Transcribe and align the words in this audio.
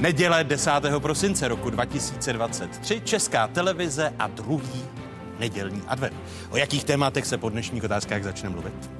Neděle 0.00 0.44
10. 0.44 0.70
prosince 0.98 1.48
roku 1.48 1.70
2023 1.70 3.00
Česká 3.00 3.48
televize 3.48 4.12
a 4.18 4.26
druhý 4.26 4.82
nedělní 5.38 5.82
advent. 5.86 6.16
O 6.50 6.56
jakých 6.56 6.84
tématech 6.84 7.26
se 7.26 7.38
po 7.38 7.48
dnešních 7.48 7.84
otázkách 7.84 8.22
začne 8.22 8.48
mluvit? 8.48 8.90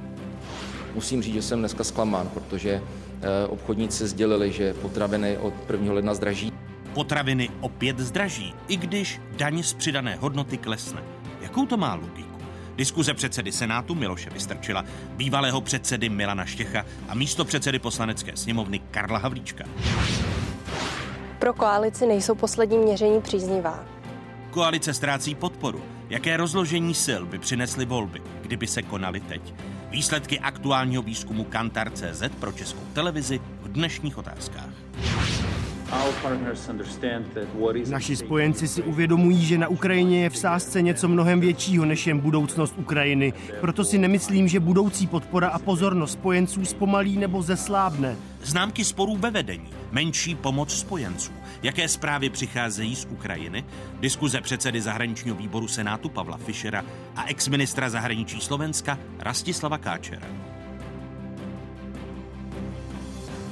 Musím 0.94 1.22
říct, 1.22 1.34
že 1.34 1.42
jsem 1.42 1.58
dneska 1.58 1.84
zklamán, 1.84 2.28
protože 2.28 2.70
eh, 2.72 3.46
obchodníci 3.46 4.08
sdělili, 4.08 4.52
že 4.52 4.74
potraviny 4.74 5.38
od 5.38 5.54
1. 5.70 5.92
ledna 5.92 6.14
zdraží. 6.14 6.52
Potraviny 6.94 7.48
opět 7.60 7.98
zdraží, 7.98 8.54
i 8.68 8.76
když 8.76 9.20
daň 9.36 9.62
z 9.62 9.74
přidané 9.74 10.16
hodnoty 10.16 10.58
klesne. 10.58 11.02
Jakou 11.40 11.66
to 11.66 11.76
má 11.76 11.94
logiku? 11.94 12.38
Diskuze 12.76 13.14
předsedy 13.14 13.52
Senátu 13.52 13.94
Miloše 13.94 14.30
Vystrčila, 14.30 14.84
bývalého 15.16 15.60
předsedy 15.60 16.08
Milana 16.08 16.44
Štěcha 16.44 16.84
a 17.08 17.14
místo 17.14 17.44
předsedy 17.44 17.78
poslanecké 17.78 18.36
sněmovny 18.36 18.78
Karla 18.78 19.18
Havlíčka. 19.18 19.64
Pro 21.40 21.52
koalici 21.54 22.06
nejsou 22.06 22.34
poslední 22.34 22.78
měření 22.78 23.20
příznivá. 23.20 23.84
Koalice 24.50 24.94
ztrácí 24.94 25.34
podporu. 25.34 25.82
Jaké 26.10 26.36
rozložení 26.36 26.94
sil 27.04 27.22
by 27.26 27.38
přinesly 27.38 27.84
volby, 27.84 28.22
kdyby 28.42 28.66
se 28.66 28.82
konaly 28.82 29.20
teď? 29.20 29.54
Výsledky 29.90 30.38
aktuálního 30.40 31.02
výzkumu 31.02 31.44
Kantar.cz 31.44 32.22
pro 32.40 32.52
českou 32.52 32.80
televizi 32.92 33.40
v 33.62 33.68
dnešních 33.68 34.18
otázkách. 34.18 34.89
Naši 37.90 38.16
spojenci 38.16 38.68
si 38.68 38.82
uvědomují, 38.82 39.44
že 39.44 39.58
na 39.58 39.68
Ukrajině 39.68 40.22
je 40.22 40.30
v 40.30 40.36
sázce 40.36 40.82
něco 40.82 41.08
mnohem 41.08 41.40
většího 41.40 41.84
než 41.84 42.06
jen 42.06 42.18
budoucnost 42.18 42.74
Ukrajiny. 42.76 43.32
Proto 43.60 43.84
si 43.84 43.98
nemyslím, 43.98 44.48
že 44.48 44.60
budoucí 44.60 45.06
podpora 45.06 45.48
a 45.48 45.58
pozornost 45.58 46.12
spojenců 46.12 46.64
zpomalí 46.64 47.16
nebo 47.18 47.42
zeslábne. 47.42 48.16
Známky 48.42 48.84
sporů 48.84 49.16
ve 49.16 49.30
vedení, 49.30 49.68
menší 49.90 50.34
pomoc 50.34 50.78
spojenců. 50.78 51.32
Jaké 51.62 51.88
zprávy 51.88 52.30
přicházejí 52.30 52.96
z 52.96 53.04
Ukrajiny? 53.10 53.64
Diskuze 54.00 54.40
předsedy 54.40 54.80
zahraničního 54.80 55.36
výboru 55.36 55.68
Senátu 55.68 56.08
Pavla 56.08 56.36
Fischera 56.36 56.84
a 57.16 57.24
exministra 57.26 57.90
zahraničí 57.90 58.40
Slovenska 58.40 58.98
Rastislava 59.18 59.78
Káčera. 59.78 60.26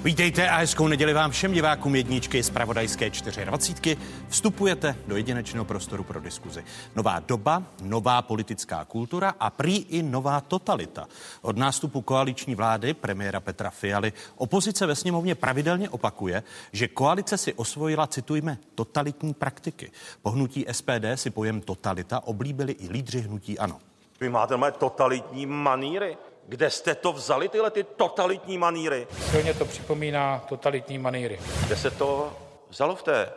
Vítejte 0.03 0.51
a 0.51 0.57
hezkou 0.57 0.89
neděli 0.89 1.13
vám 1.13 1.31
všem 1.31 1.53
divákům 1.53 1.95
jedničky 1.97 2.43
z 2.43 2.51
Pravodajské 2.51 3.11
24. 3.45 3.97
Vstupujete 4.29 4.97
do 5.07 5.17
jedinečného 5.17 5.65
prostoru 5.65 6.05
pro 6.05 6.21
diskuzi. 6.21 6.65
Nová 6.97 7.21
doba, 7.21 7.63
nová 7.83 8.23
politická 8.23 8.85
kultura 8.85 9.35
a 9.41 9.51
prý 9.51 9.77
i 9.77 10.03
nová 10.03 10.41
totalita. 10.41 11.07
Od 11.43 11.57
nástupu 11.57 12.01
koaliční 12.01 12.55
vlády 12.55 12.95
premiéra 12.95 13.41
Petra 13.41 13.71
Fialy 13.71 14.13
opozice 14.37 14.87
ve 14.87 14.97
sněmovně 14.97 15.35
pravidelně 15.35 15.91
opakuje, 15.91 16.43
že 16.73 16.89
koalice 16.89 17.39
si 17.39 17.55
osvojila, 17.55 18.07
citujme, 18.07 18.59
totalitní 18.75 19.35
praktiky. 19.35 19.91
Po 20.23 20.31
hnutí 20.31 20.67
SPD 20.73 21.05
si 21.15 21.31
pojem 21.31 21.61
totalita 21.61 22.21
oblíbili 22.27 22.73
i 22.73 22.89
lídři 22.89 23.21
hnutí 23.21 23.59
ANO. 23.59 23.79
Vy 24.21 24.29
máte 24.29 24.57
mé 24.57 24.73
totalitní 24.73 25.47
maníry. 25.47 26.17
Kde 26.49 26.71
jste 26.71 26.95
to 26.95 27.13
vzali, 27.13 27.49
tyhle 27.49 27.71
ty 27.71 27.85
totalitní 27.85 28.59
maníry? 28.59 29.07
Silně 29.31 29.55
to 29.55 29.65
připomíná 29.65 30.45
totalitní 30.49 30.99
maníry. 30.99 31.39
Kde 31.67 31.77
se 31.77 31.91
to 31.91 32.33
vzalo 32.71 32.97
v 32.97 33.03
té 33.03 33.33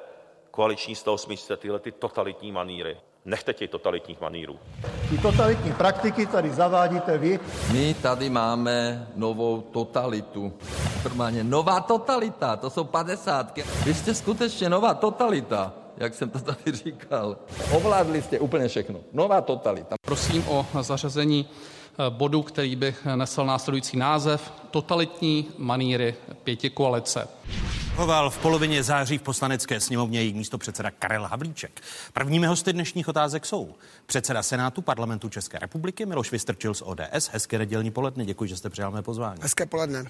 koaliční 0.52 0.96
smysce, 1.16 1.58
tyhle 1.58 1.80
ty 1.80 1.92
totalitní 1.92 2.52
maníry? 2.52 2.98
Nechte 3.26 3.54
těch 3.54 3.70
totalitních 3.70 4.22
manírů. 4.22 4.60
Ty 5.10 5.18
totalitní 5.18 5.74
praktiky 5.74 6.26
tady 6.26 6.50
zavádíte 6.50 7.18
vy. 7.18 7.40
My 7.72 7.94
tady 7.94 8.30
máme 8.30 9.08
novou 9.16 9.62
totalitu. 9.62 10.54
Normálně 11.04 11.44
nová 11.44 11.80
totalita, 11.80 12.56
to 12.56 12.70
jsou 12.70 12.84
padesátky. 12.84 13.64
Vy 13.86 13.94
jste 13.94 14.14
skutečně 14.14 14.70
nová 14.70 14.94
totalita 14.94 15.74
jak 16.02 16.14
jsem 16.14 16.30
to 16.30 16.40
tady 16.40 16.72
říkal. 16.72 17.38
Ovládli 17.76 18.22
jste 18.22 18.40
úplně 18.40 18.68
všechno. 18.68 19.00
Nová 19.14 19.42
totalita. 19.42 19.96
Prosím 20.06 20.48
o 20.48 20.66
zařazení 20.82 21.50
bodu, 22.10 22.42
který 22.44 22.76
by 22.76 22.96
nesl 23.16 23.46
následující 23.46 23.98
název 23.98 24.54
Totalitní 24.72 25.48
maníry 25.58 26.16
pěti 26.44 26.70
koalice. 26.70 27.28
Hoval 27.96 28.30
v 28.30 28.38
polovině 28.38 28.84
září 28.84 29.18
v 29.18 29.22
poslanecké 29.22 29.80
sněmovně 29.80 30.22
její 30.22 30.34
místo 30.34 30.58
předseda 30.58 30.92
Karel 30.92 31.24
Havlíček. 31.24 31.82
Prvními 32.14 32.48
hosty 32.48 32.74
dnešních 32.74 33.08
otázek 33.08 33.46
jsou 33.46 33.76
předseda 34.06 34.44
Senátu 34.44 34.82
parlamentu 34.82 35.30
České 35.30 35.60
republiky 35.60 36.06
Miloš 36.06 36.32
Vystrčil 36.32 36.74
z 36.74 36.82
ODS. 36.86 37.30
Hezké 37.32 37.58
nedělní 37.58 37.92
poledne, 37.92 38.26
děkuji, 38.26 38.50
že 38.50 38.58
jste 38.58 38.70
přijal 38.70 38.92
mé 38.92 39.02
pozvání. 39.02 39.40
Hezké 39.42 39.66
poledne. 39.66 40.06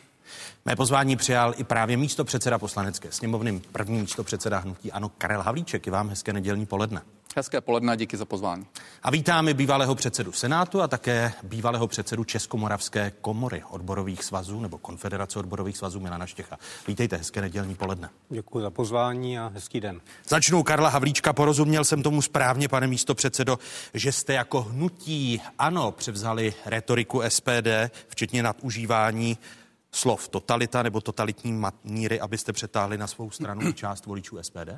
Mé 0.66 0.75
pozvání 0.75 1.16
přijal 1.16 1.53
i 1.58 1.63
právě 1.63 1.98
místo 1.98 2.24
předseda 2.24 2.59
poslanecké 2.59 3.12
sněmovny, 3.12 3.62
první 3.72 4.00
místo 4.02 4.24
předseda 4.24 4.58
hnutí 4.58 4.92
Ano 4.92 5.12
Karel 5.18 5.42
Havlíček. 5.42 5.88
I 5.88 5.90
vám 5.90 6.09
hezké 6.09 6.34
nedělní 6.34 6.66
poledne. 6.66 7.02
Hezké 7.36 7.62
poledne, 7.62 7.97
díky 7.97 8.18
za 8.18 8.25
pozvání. 8.25 8.66
A 9.03 9.12
vítáme 9.12 9.53
bývalého 9.53 9.96
předsedu 9.96 10.31
Senátu 10.31 10.81
a 10.81 10.88
také 10.88 11.34
bývalého 11.44 11.88
předsedu 11.88 12.24
Českomoravské 12.24 13.12
komory 13.22 13.64
odborových 13.69 14.24
svazů 14.24 14.59
nebo 14.59 14.78
Konfederace 14.78 15.40
odborových 15.40 15.78
svazů 15.78 16.00
Milana 16.00 16.25
Štěcha. 16.25 16.58
Vítejte, 16.88 17.18
hezké 17.18 17.42
nedělní 17.42 17.75
poledne. 17.75 18.09
Děkuji 18.30 18.62
za 18.62 18.69
pozvání 18.69 19.40
a 19.40 19.52
hezký 19.53 19.80
den. 19.80 20.02
Začnu 20.28 20.64
Karla 20.64 20.90
Havlíčka. 20.90 21.34
Porozuměl 21.34 21.84
jsem 21.84 22.03
tomu 22.03 22.22
správně, 22.22 22.68
pane 22.68 22.88
místo 22.88 23.16
předsedo, 23.16 23.59
že 23.94 24.12
jste 24.12 24.34
jako 24.34 24.62
hnutí 24.62 25.42
ano 25.59 25.92
převzali 25.92 26.53
retoriku 26.66 27.22
SPD, 27.28 27.68
včetně 28.08 28.44
nadužívání 28.44 29.38
slov 29.92 30.28
totalita 30.28 30.84
nebo 30.84 31.02
totalitní 31.02 31.53
maníry, 31.53 32.19
abyste 32.19 32.53
přetáhli 32.53 32.98
na 32.98 33.08
svou 33.08 33.31
stranu 33.31 33.72
část 33.74 34.06
voličů 34.06 34.38
SPD? 34.42 34.69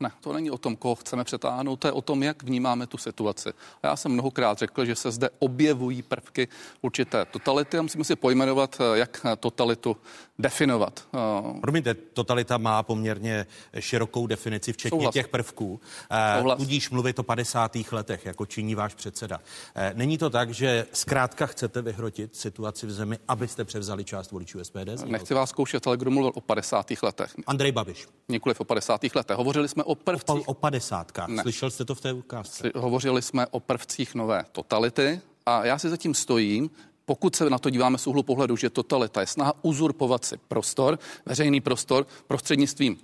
Ne, 0.00 0.12
to 0.20 0.32
není 0.32 0.50
o 0.50 0.58
tom, 0.58 0.76
koho 0.76 0.94
chceme 0.94 1.24
přetáhnout, 1.24 1.80
to 1.80 1.88
je 1.88 1.92
o 1.92 2.02
tom, 2.02 2.22
jak 2.22 2.42
vnímáme 2.42 2.86
tu 2.86 2.98
situaci. 2.98 3.48
A 3.82 3.86
já 3.86 3.96
jsem 3.96 4.12
mnohokrát 4.12 4.58
řekl, 4.58 4.84
že 4.84 4.96
se 4.96 5.10
zde 5.10 5.30
objevují 5.38 6.02
prvky 6.02 6.48
určité 6.82 7.24
totality 7.24 7.78
a 7.78 7.82
musíme 7.82 8.04
si 8.04 8.16
pojmenovat, 8.16 8.80
jak 8.94 9.26
totalitu 9.40 9.96
definovat. 10.38 11.08
Promiňte, 11.60 11.94
totalita 11.94 12.58
má 12.58 12.82
poměrně 12.82 13.46
širokou 13.78 14.26
definici, 14.26 14.72
včetně 14.72 14.98
Souhlas. 14.98 15.12
těch 15.12 15.28
prvků. 15.28 15.80
Eh, 16.10 16.38
Souhlas. 16.38 16.58
Tudíž 16.58 16.90
mluvit 16.90 17.18
o 17.18 17.22
50. 17.22 17.92
letech, 17.92 18.26
jako 18.26 18.46
činí 18.46 18.74
váš 18.74 18.94
předseda. 18.94 19.40
Eh, 19.74 19.92
není 19.94 20.18
to 20.18 20.30
tak, 20.30 20.50
že 20.50 20.86
zkrátka 20.92 21.46
chcete 21.46 21.82
vyhrotit 21.82 22.36
situaci 22.36 22.86
v 22.86 22.90
zemi, 22.90 23.18
abyste 23.28 23.64
převzali 23.64 24.04
část 24.04 24.30
voličů 24.30 24.64
SPD? 24.64 25.04
Nechci 25.06 25.34
vás 25.34 25.50
zkoušet, 25.50 25.86
ale 25.86 25.96
kdo 25.96 26.10
mluvil 26.10 26.32
o 26.34 26.40
50. 26.40 27.02
letech? 27.02 27.34
Andrej 27.46 27.72
Babiš. 27.72 28.08
Nikoliv 28.28 28.60
o 28.60 28.64
50. 28.64 29.00
letech. 29.14 29.36
Hovořili 29.36 29.68
jsme 29.68 29.84
o 29.84 29.94
prvcích. 29.94 30.48
O, 30.48 30.52
o 30.52 30.54
50. 30.54 31.12
Slyšel 31.42 31.70
jste 31.70 31.84
to 31.84 31.94
v 31.94 32.00
té 32.00 32.12
ukázce? 32.12 32.70
Hovořili 32.74 33.22
jsme 33.22 33.46
o 33.46 33.60
prvcích 33.60 34.14
nové 34.14 34.44
totality 34.52 35.20
a 35.46 35.64
já 35.64 35.78
si 35.78 35.90
zatím 35.90 36.14
stojím, 36.14 36.70
pokud 37.06 37.36
se 37.36 37.50
na 37.50 37.58
to 37.58 37.70
díváme 37.70 37.98
z 37.98 38.06
úhlu 38.06 38.22
pohledu, 38.22 38.56
že 38.56 38.70
totalita 38.70 39.20
je 39.20 39.26
snaha 39.26 39.54
uzurpovat 39.62 40.24
si 40.24 40.36
prostor, 40.48 40.98
veřejný 41.26 41.60
prostor 41.60 42.06
prostřednictvím 42.26 42.98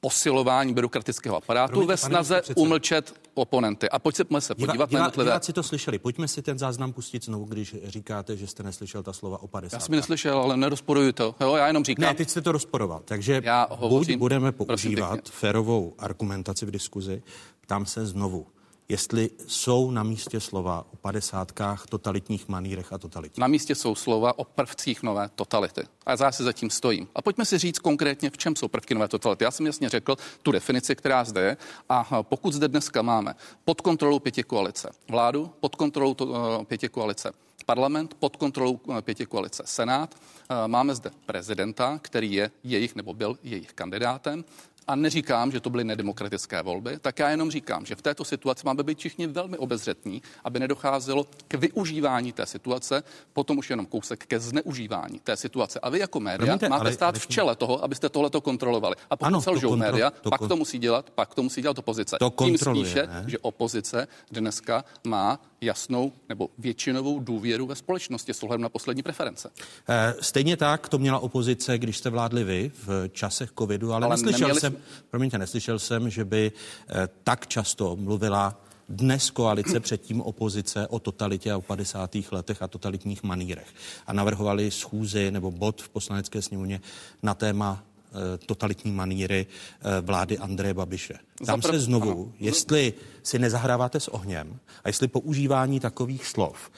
posilování 0.00 0.74
byrokratického 0.74 1.36
aparátu 1.36 1.70
Promiňte, 1.70 1.92
ve 1.92 1.96
snaze 1.96 2.42
umlčet 2.54 3.14
oponenty. 3.34 3.88
A 3.88 3.98
pojďme 3.98 4.40
se 4.40 4.54
podívat 4.54 4.88
Diva, 4.88 4.98
na 5.00 5.04
jednotlivé. 5.04 5.30
Diváci 5.30 5.52
to 5.52 5.62
slyšeli. 5.62 5.98
Pojďme 5.98 6.28
si 6.28 6.42
ten 6.42 6.58
záznam 6.58 6.92
pustit 6.92 7.24
znovu, 7.24 7.44
když 7.44 7.76
říkáte, 7.84 8.36
že 8.36 8.46
jste 8.46 8.62
neslyšel 8.62 9.02
ta 9.02 9.12
slova 9.12 9.42
o 9.42 9.48
50. 9.48 9.76
Já 9.76 9.80
jsem 9.80 9.94
neslyšel, 9.94 10.38
ale 10.38 10.56
nerozporuju 10.56 11.12
to. 11.12 11.34
Jo, 11.40 11.56
já 11.56 11.66
jenom 11.66 11.84
říkám. 11.84 12.02
Ne, 12.02 12.14
teď 12.14 12.28
jste 12.28 12.40
to 12.42 12.52
rozporoval. 12.52 13.02
Takže 13.04 13.40
já 13.44 13.66
hovořím, 13.70 14.14
buď 14.14 14.18
budeme 14.18 14.52
používat 14.52 15.20
férovou 15.28 15.94
argumentaci 15.98 16.66
v 16.66 16.70
diskuzi, 16.70 17.22
tam 17.66 17.86
se 17.86 18.06
znovu 18.06 18.46
jestli 18.88 19.30
jsou 19.46 19.90
na 19.90 20.02
místě 20.02 20.40
slova 20.40 20.86
o 20.92 20.96
padesátkách, 20.96 21.86
totalitních 21.86 22.48
manírech 22.48 22.92
a 22.92 22.98
totalitě. 22.98 23.40
Na 23.40 23.46
místě 23.46 23.74
jsou 23.74 23.94
slova 23.94 24.38
o 24.38 24.44
prvcích 24.44 25.02
nové 25.02 25.30
totality. 25.34 25.82
A 26.06 26.10
já 26.10 26.32
si 26.32 26.42
zatím 26.42 26.70
stojím. 26.70 27.08
A 27.14 27.22
pojďme 27.22 27.44
si 27.44 27.58
říct 27.58 27.78
konkrétně, 27.78 28.30
v 28.30 28.38
čem 28.38 28.56
jsou 28.56 28.68
prvky 28.68 28.94
nové 28.94 29.08
totality. 29.08 29.44
Já 29.44 29.50
jsem 29.50 29.66
jasně 29.66 29.88
řekl 29.88 30.16
tu 30.42 30.52
definici, 30.52 30.96
která 30.96 31.24
zde 31.24 31.40
je. 31.40 31.56
A 31.88 32.22
pokud 32.22 32.52
zde 32.52 32.68
dneska 32.68 33.02
máme 33.02 33.34
pod 33.64 33.80
kontrolou 33.80 34.18
pěti 34.18 34.42
koalice 34.42 34.90
vládu, 35.08 35.50
pod 35.60 35.76
kontrolou 35.76 36.14
to, 36.14 36.26
uh, 36.26 36.64
pěti 36.64 36.88
koalice 36.88 37.32
parlament, 37.66 38.14
pod 38.14 38.36
kontrolou 38.36 38.72
uh, 38.72 39.00
pěti 39.00 39.26
koalice 39.26 39.62
senát, 39.66 40.14
uh, 40.14 40.56
máme 40.68 40.94
zde 40.94 41.10
prezidenta, 41.26 41.98
který 42.02 42.32
je 42.32 42.50
jejich 42.64 42.94
nebo 42.94 43.14
byl 43.14 43.38
jejich 43.42 43.72
kandidátem 43.72 44.44
a 44.88 44.94
neříkám, 44.96 45.52
že 45.52 45.60
to 45.60 45.70
byly 45.70 45.84
nedemokratické 45.84 46.62
volby, 46.62 46.98
tak 47.00 47.18
já 47.18 47.30
jenom 47.30 47.50
říkám, 47.50 47.86
že 47.86 47.94
v 47.94 48.02
této 48.02 48.24
situaci 48.24 48.62
máme 48.66 48.82
být 48.82 48.98
všichni 48.98 49.26
velmi 49.26 49.58
obezřetní, 49.58 50.22
aby 50.44 50.60
nedocházelo 50.60 51.26
k 51.48 51.54
využívání 51.54 52.32
té 52.32 52.46
situace, 52.46 53.02
potom 53.32 53.58
už 53.58 53.70
jenom 53.70 53.86
kousek 53.86 54.26
ke 54.26 54.40
zneužívání 54.40 55.20
té 55.24 55.36
situace. 55.36 55.80
A 55.80 55.90
vy 55.90 55.98
jako 55.98 56.20
média 56.20 56.46
Promiňte, 56.46 56.68
máte 56.68 56.80
ale, 56.80 56.92
stát 56.92 57.14
ale... 57.14 57.18
v 57.18 57.26
čele 57.26 57.56
toho, 57.56 57.84
abyste 57.84 58.08
tohleto 58.08 58.40
kontrolovali. 58.40 58.96
A 59.10 59.16
pokud 59.16 59.26
ano, 59.26 59.42
se 59.42 59.50
lžou 59.50 59.68
kontro... 59.68 59.92
média, 59.92 60.10
to 60.10 60.30
pak 60.30 60.38
kon... 60.38 60.48
to 60.48 60.56
musí 60.56 60.78
dělat, 60.78 61.10
pak 61.10 61.34
to 61.34 61.42
musí 61.42 61.62
dělat 61.62 61.78
opozice. 61.78 62.16
To 62.18 62.30
Tím 62.44 62.58
spíše, 62.58 63.06
ne? 63.06 63.24
že 63.26 63.38
opozice 63.38 64.08
dneska 64.30 64.84
má 65.06 65.40
jasnou 65.60 66.12
nebo 66.28 66.48
většinovou 66.58 67.18
důvěru 67.20 67.66
ve 67.66 67.74
společnosti 67.74 68.34
s 68.34 68.42
ohledem 68.42 68.62
na 68.62 68.68
poslední 68.68 69.02
preference. 69.02 69.50
Eh, 69.88 70.14
stejně 70.20 70.56
tak 70.56 70.88
to 70.88 70.98
měla 70.98 71.18
opozice, 71.18 71.78
když 71.78 71.98
jste 71.98 72.10
vládli 72.10 72.44
vy 72.44 72.70
v 72.86 73.08
časech 73.08 73.50
covidu, 73.58 73.92
ale, 73.92 74.06
ale 74.06 74.16
neslyšel 74.16 74.48
neměli... 74.48 74.60
jsem, 74.60 74.76
promiňte, 75.10 75.38
neslyšel 75.38 75.78
jsem, 75.78 76.10
že 76.10 76.24
by 76.24 76.52
eh, 76.88 77.08
tak 77.24 77.46
často 77.46 77.96
mluvila 77.96 78.60
dnes 78.88 79.30
koalice, 79.30 79.80
předtím 79.80 80.20
opozice 80.20 80.88
o 80.88 80.98
totalitě 80.98 81.52
a 81.52 81.56
o 81.56 81.60
50. 81.60 82.16
letech 82.32 82.62
a 82.62 82.68
totalitních 82.68 83.22
manírech. 83.22 83.68
A 84.06 84.12
navrhovali 84.12 84.70
schůzi 84.70 85.30
nebo 85.30 85.50
bod 85.50 85.82
v 85.82 85.88
poslanecké 85.88 86.42
sněmovně 86.42 86.80
na 87.22 87.34
téma 87.34 87.84
Eh, 88.12 88.38
totalitní 88.46 88.92
maníry 88.92 89.46
eh, 89.46 90.00
vlády 90.00 90.38
Andreje 90.38 90.74
Babiše. 90.74 91.14
Tam 91.46 91.62
se 91.62 91.80
znovu, 91.80 92.32
jestli 92.40 92.94
si 93.22 93.38
nezahráváte 93.38 94.00
s 94.00 94.08
ohněm 94.08 94.58
a 94.84 94.88
jestli 94.88 95.08
používání 95.08 95.80
takových 95.80 96.26
slov 96.26 96.70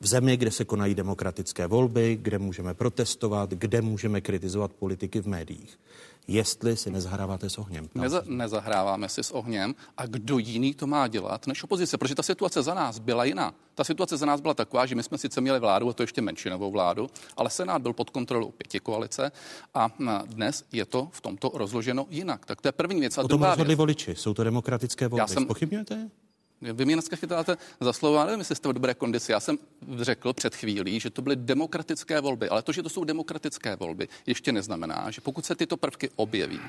v 0.00 0.06
zemi, 0.06 0.36
kde 0.36 0.50
se 0.50 0.64
konají 0.64 0.94
demokratické 0.94 1.66
volby, 1.66 2.18
kde 2.22 2.38
můžeme 2.38 2.74
protestovat, 2.74 3.50
kde 3.50 3.82
můžeme 3.82 4.20
kritizovat 4.20 4.72
politiky 4.72 5.20
v 5.20 5.26
médiích, 5.26 5.78
jestli 6.28 6.76
si 6.76 6.90
nezahráváte 6.90 7.50
s 7.50 7.58
ohněm. 7.58 7.88
Neza, 7.94 8.22
nezahráváme 8.26 9.08
si 9.08 9.22
s 9.22 9.30
ohněm 9.30 9.74
a 9.96 10.06
kdo 10.06 10.38
jiný 10.38 10.74
to 10.74 10.86
má 10.86 11.08
dělat 11.08 11.46
než 11.46 11.64
opozice, 11.64 11.98
protože 11.98 12.14
ta 12.14 12.22
situace 12.22 12.62
za 12.62 12.74
nás 12.74 12.98
byla 12.98 13.24
jiná. 13.24 13.54
Ta 13.74 13.84
situace 13.84 14.16
za 14.16 14.26
nás 14.26 14.40
byla 14.40 14.54
taková, 14.54 14.86
že 14.86 14.94
my 14.94 15.02
jsme 15.02 15.18
sice 15.18 15.40
měli 15.40 15.60
vládu, 15.60 15.88
a 15.88 15.92
to 15.92 16.02
ještě 16.02 16.22
menšinovou 16.22 16.70
vládu, 16.70 17.10
ale 17.36 17.50
Senát 17.50 17.82
byl 17.82 17.92
pod 17.92 18.10
kontrolou 18.10 18.50
pěti 18.50 18.80
koalice 18.80 19.32
a 19.74 19.88
dnes 20.24 20.64
je 20.72 20.84
to 20.84 21.08
v 21.12 21.20
tomto 21.20 21.50
rozloženo 21.54 22.06
jinak. 22.10 22.46
Tak 22.46 22.60
to 22.60 22.68
je 22.68 22.72
první 22.72 23.00
věc. 23.00 23.18
A 23.18 23.22
o 23.22 23.28
tom 23.28 23.42
rozhodli 23.42 23.74
voliči. 23.74 24.14
Jsou 24.14 24.34
to 24.34 24.44
demokratické 24.44 25.08
volby. 25.08 25.20
Já 25.20 25.26
jsem, 25.26 25.46
Pochybňujete? 25.46 26.10
Vy 26.62 26.84
mě 26.84 26.94
dneska 26.94 27.16
chytáte 27.16 27.56
za 27.80 27.92
slovo, 27.92 28.24
nevím, 28.24 28.38
jestli 28.38 28.56
jste 28.56 28.68
v 28.68 28.72
dobré 28.72 28.94
kondici. 28.94 29.32
Já 29.32 29.40
jsem 29.40 29.58
řekl 29.98 30.32
před 30.32 30.54
chvílí, 30.54 31.00
že 31.00 31.10
to 31.10 31.22
byly 31.22 31.36
demokratické 31.36 32.20
volby, 32.20 32.48
ale 32.48 32.62
to, 32.62 32.72
že 32.72 32.82
to 32.82 32.88
jsou 32.88 33.04
demokratické 33.04 33.76
volby, 33.76 34.08
ještě 34.26 34.52
neznamená, 34.52 35.10
že 35.10 35.20
pokud 35.20 35.46
se 35.46 35.54
tyto 35.54 35.76
prvky 35.76 36.10
objeví 36.16 36.60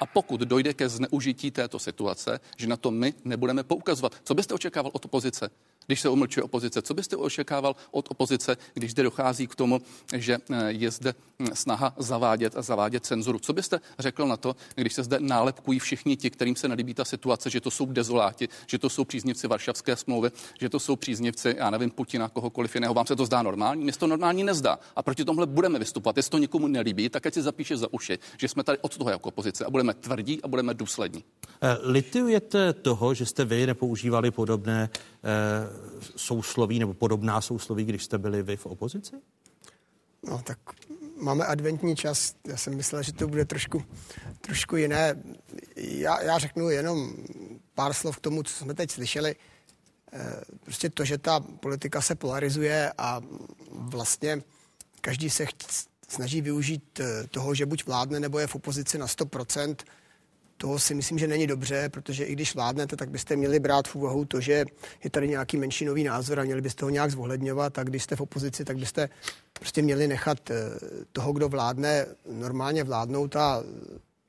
a 0.00 0.06
pokud 0.06 0.40
dojde 0.40 0.74
ke 0.74 0.88
zneužití 0.88 1.50
této 1.50 1.78
situace, 1.78 2.40
že 2.56 2.66
na 2.66 2.76
to 2.76 2.90
my 2.90 3.14
nebudeme 3.24 3.62
poukazovat. 3.62 4.14
Co 4.24 4.34
byste 4.34 4.54
očekával 4.54 4.90
od 4.94 5.04
opozice? 5.04 5.50
Když 5.86 6.00
se 6.00 6.08
umlčuje 6.08 6.44
opozice. 6.44 6.82
Co 6.82 6.94
byste 6.94 7.16
očekával 7.16 7.76
od 7.90 8.10
opozice, 8.10 8.56
když 8.74 8.90
zde 8.90 9.02
dochází 9.02 9.46
k 9.46 9.54
tomu, 9.54 9.80
že 10.14 10.38
eh, 10.50 10.72
je 10.72 10.90
zde 10.90 11.14
hm, 11.38 11.46
snaha 11.54 11.94
zavádět 11.96 12.56
a 12.56 12.62
zavádět 12.62 13.06
cenzuru? 13.06 13.38
Co 13.38 13.52
byste 13.52 13.80
řekl 13.98 14.26
na 14.26 14.36
to, 14.36 14.56
když 14.74 14.92
se 14.92 15.02
zde 15.02 15.20
nálepkují 15.20 15.78
všichni 15.78 16.16
ti, 16.16 16.30
kterým 16.30 16.56
se 16.56 16.68
nelíbí 16.68 16.94
ta 16.94 17.04
situace, 17.04 17.50
že 17.50 17.60
to 17.60 17.70
jsou 17.70 17.86
dezoláti, 17.86 18.48
že 18.66 18.78
to 18.78 18.90
jsou 18.90 19.04
příznivci 19.04 19.46
Varšavské 19.46 19.96
smlouvy, 19.96 20.30
že 20.60 20.68
to 20.68 20.80
jsou 20.80 20.96
příznivci, 20.96 21.54
já 21.58 21.70
nevím, 21.70 21.90
Putina, 21.90 22.28
kohokoliv 22.28 22.74
jiného. 22.74 22.94
Vám 22.94 23.06
se 23.06 23.16
to 23.16 23.26
zdá 23.26 23.42
normální? 23.42 23.82
Mně 23.82 23.92
to 23.92 24.06
normální 24.06 24.44
nezdá. 24.44 24.78
A 24.96 25.02
proti 25.02 25.24
tomhle 25.24 25.46
budeme 25.46 25.78
vystupovat. 25.78 26.16
Jestli 26.16 26.30
to 26.30 26.38
někomu 26.38 26.68
nelíbí, 26.68 27.08
tak 27.08 27.26
ať 27.26 27.34
si 27.34 27.42
zapíše 27.42 27.76
za 27.76 27.92
uši, 27.92 28.18
že 28.38 28.48
jsme 28.48 28.64
tady 28.64 28.78
od 28.78 28.96
toho 28.96 29.10
jako 29.10 29.28
opozice 29.28 29.64
a 29.64 29.70
budeme 29.70 29.94
tvrdí 29.94 30.42
a 30.42 30.48
budeme 30.48 30.74
důslední. 30.74 31.24
Eh, 31.62 31.78
litujete 31.82 32.72
toho, 32.72 33.14
že 33.14 33.26
jste 33.26 33.44
vy 33.44 33.66
nepoužívali 33.66 34.30
podobné 34.30 34.90
sousloví 36.16 36.78
nebo 36.78 36.94
podobná 36.94 37.40
sousloví, 37.40 37.84
když 37.84 38.04
jste 38.04 38.18
byli 38.18 38.42
vy 38.42 38.56
v 38.56 38.66
opozici? 38.66 39.16
No 40.22 40.42
tak 40.44 40.58
máme 41.16 41.46
adventní 41.46 41.96
čas, 41.96 42.34
já 42.46 42.56
jsem 42.56 42.76
myslel, 42.76 43.02
že 43.02 43.12
to 43.12 43.28
bude 43.28 43.44
trošku, 43.44 43.84
trošku 44.40 44.76
jiné. 44.76 45.22
Já, 45.76 46.22
já 46.22 46.38
řeknu 46.38 46.70
jenom 46.70 47.12
pár 47.74 47.92
slov 47.92 48.16
k 48.16 48.20
tomu, 48.20 48.42
co 48.42 48.54
jsme 48.54 48.74
teď 48.74 48.90
slyšeli. 48.90 49.36
Eh, 50.12 50.40
prostě 50.64 50.90
to, 50.90 51.04
že 51.04 51.18
ta 51.18 51.40
politika 51.40 52.00
se 52.00 52.14
polarizuje 52.14 52.92
a 52.98 53.20
vlastně 53.70 54.42
každý 55.00 55.30
se 55.30 55.46
snaží 56.08 56.40
využít 56.40 57.00
eh, 57.00 57.26
toho, 57.30 57.54
že 57.54 57.66
buď 57.66 57.86
vládne 57.86 58.20
nebo 58.20 58.38
je 58.38 58.46
v 58.46 58.54
opozici 58.54 58.98
na 58.98 59.06
100%, 59.06 59.76
to 60.60 60.78
si 60.78 60.94
myslím, 60.94 61.18
že 61.18 61.26
není 61.26 61.46
dobře, 61.46 61.88
protože 61.88 62.24
i 62.24 62.32
když 62.32 62.54
vládnete, 62.54 62.96
tak 62.96 63.10
byste 63.10 63.36
měli 63.36 63.60
brát 63.60 63.88
v 63.88 63.96
úvahu 63.96 64.24
to, 64.24 64.40
že 64.40 64.64
je 65.04 65.10
tady 65.10 65.28
nějaký 65.28 65.56
menšinový 65.56 66.04
názor 66.04 66.40
a 66.40 66.44
měli 66.44 66.60
byste 66.60 66.84
ho 66.84 66.90
nějak 66.90 67.10
zohledňovat 67.10 67.78
a 67.78 67.84
když 67.84 68.02
jste 68.02 68.16
v 68.16 68.20
opozici, 68.20 68.64
tak 68.64 68.76
byste 68.76 69.08
prostě 69.52 69.82
měli 69.82 70.08
nechat 70.08 70.50
eh, 70.50 70.54
toho, 71.12 71.32
kdo 71.32 71.48
vládne, 71.48 72.06
normálně 72.30 72.84
vládnout 72.84 73.36
a 73.36 73.62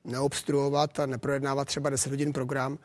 neobstruovat 0.04 1.00
a 1.00 1.06
neprojednávat 1.06 1.68
třeba 1.68 1.90
10 1.90 2.10
hodin 2.10 2.32
program, 2.32 2.78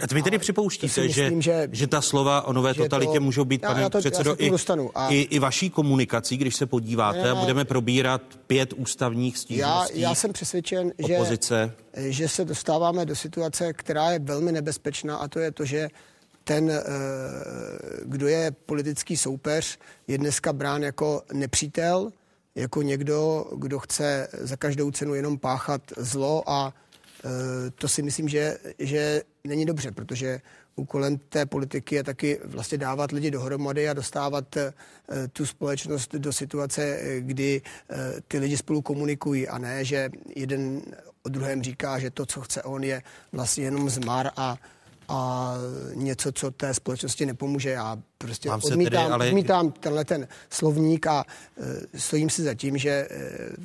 a 0.00 0.14
vy 0.14 0.22
tedy 0.22 0.38
připouštíte, 0.38 1.02
myslím, 1.02 1.42
že, 1.42 1.52
že, 1.52 1.68
že 1.72 1.86
ta 1.86 2.00
slova 2.00 2.42
o 2.42 2.52
nové 2.52 2.74
totalitě 2.74 3.18
to, 3.18 3.20
můžou 3.20 3.44
být, 3.44 3.62
já, 3.62 3.68
pane 3.68 3.82
já 3.82 3.90
to, 3.90 3.98
předsedo, 3.98 4.36
i, 4.38 4.50
a... 4.94 5.08
i, 5.08 5.16
i 5.16 5.38
vaší 5.38 5.70
komunikací, 5.70 6.36
když 6.36 6.56
se 6.56 6.66
podíváte 6.66 7.18
ne, 7.18 7.24
ne, 7.24 7.30
a 7.30 7.34
budeme 7.34 7.64
probírat 7.64 8.22
pět 8.46 8.72
ústavních 8.72 9.38
stížností. 9.38 10.00
Já, 10.00 10.08
já 10.08 10.14
jsem 10.14 10.32
přesvědčen, 10.32 10.92
opozice. 11.02 11.72
že, 11.96 12.12
že 12.12 12.28
se 12.28 12.44
dostáváme 12.44 13.06
do 13.06 13.16
situace, 13.16 13.72
která 13.72 14.10
je 14.10 14.18
velmi 14.18 14.52
nebezpečná 14.52 15.16
a 15.16 15.28
to 15.28 15.38
je 15.38 15.52
to, 15.52 15.64
že 15.64 15.88
ten, 16.44 16.70
eh, 16.70 16.82
kdo 18.04 18.28
je 18.28 18.50
politický 18.50 19.16
soupeř, 19.16 19.78
je 20.08 20.18
dneska 20.18 20.52
brán 20.52 20.82
jako 20.82 21.22
nepřítel, 21.32 22.10
jako 22.54 22.82
někdo, 22.82 23.46
kdo 23.56 23.78
chce 23.78 24.28
za 24.40 24.56
každou 24.56 24.90
cenu 24.90 25.14
jenom 25.14 25.38
páchat 25.38 25.82
zlo 25.96 26.50
a 26.50 26.74
Eh, 27.24 27.70
to 27.70 27.88
si 27.88 28.02
myslím, 28.02 28.28
že, 28.28 28.58
že 28.78 29.22
není 29.46 29.66
dobře, 29.66 29.92
protože 29.92 30.40
úkolem 30.76 31.18
té 31.18 31.46
politiky 31.46 31.94
je 31.94 32.04
taky 32.04 32.40
vlastně 32.44 32.78
dávat 32.78 33.12
lidi 33.12 33.30
dohromady 33.30 33.88
a 33.88 33.92
dostávat 33.92 34.56
eh, 34.56 34.72
tu 35.32 35.46
společnost 35.46 36.14
do 36.14 36.32
situace, 36.32 36.82
eh, 36.82 37.20
kdy 37.20 37.62
ty 38.28 38.38
lidi 38.38 38.56
spolu 38.56 38.82
komunikují 38.82 39.48
a 39.48 39.58
ne, 39.58 39.84
že 39.84 40.10
jeden 40.36 40.82
o 41.22 41.28
druhém 41.28 41.62
říká, 41.62 41.98
že 41.98 42.10
to, 42.10 42.26
co 42.26 42.40
chce 42.40 42.62
on, 42.62 42.84
je 42.84 43.02
vlastně 43.32 43.64
jenom 43.64 43.90
zmar 43.90 44.30
a 44.36 44.56
a 45.08 45.54
něco, 45.94 46.32
co 46.32 46.50
té 46.50 46.74
společnosti 46.74 47.26
nepomůže. 47.26 47.70
Já 47.70 47.98
prostě 48.18 48.50
odmítám, 48.50 49.02
tedy, 49.02 49.12
ale... 49.12 49.28
odmítám 49.28 49.72
tenhle 49.72 50.04
ten 50.04 50.28
slovník 50.50 51.06
a 51.06 51.24
e, 51.94 51.98
stojím 51.98 52.30
si 52.30 52.42
za 52.42 52.54
tím, 52.54 52.78
že 52.78 52.90
e, 52.90 53.08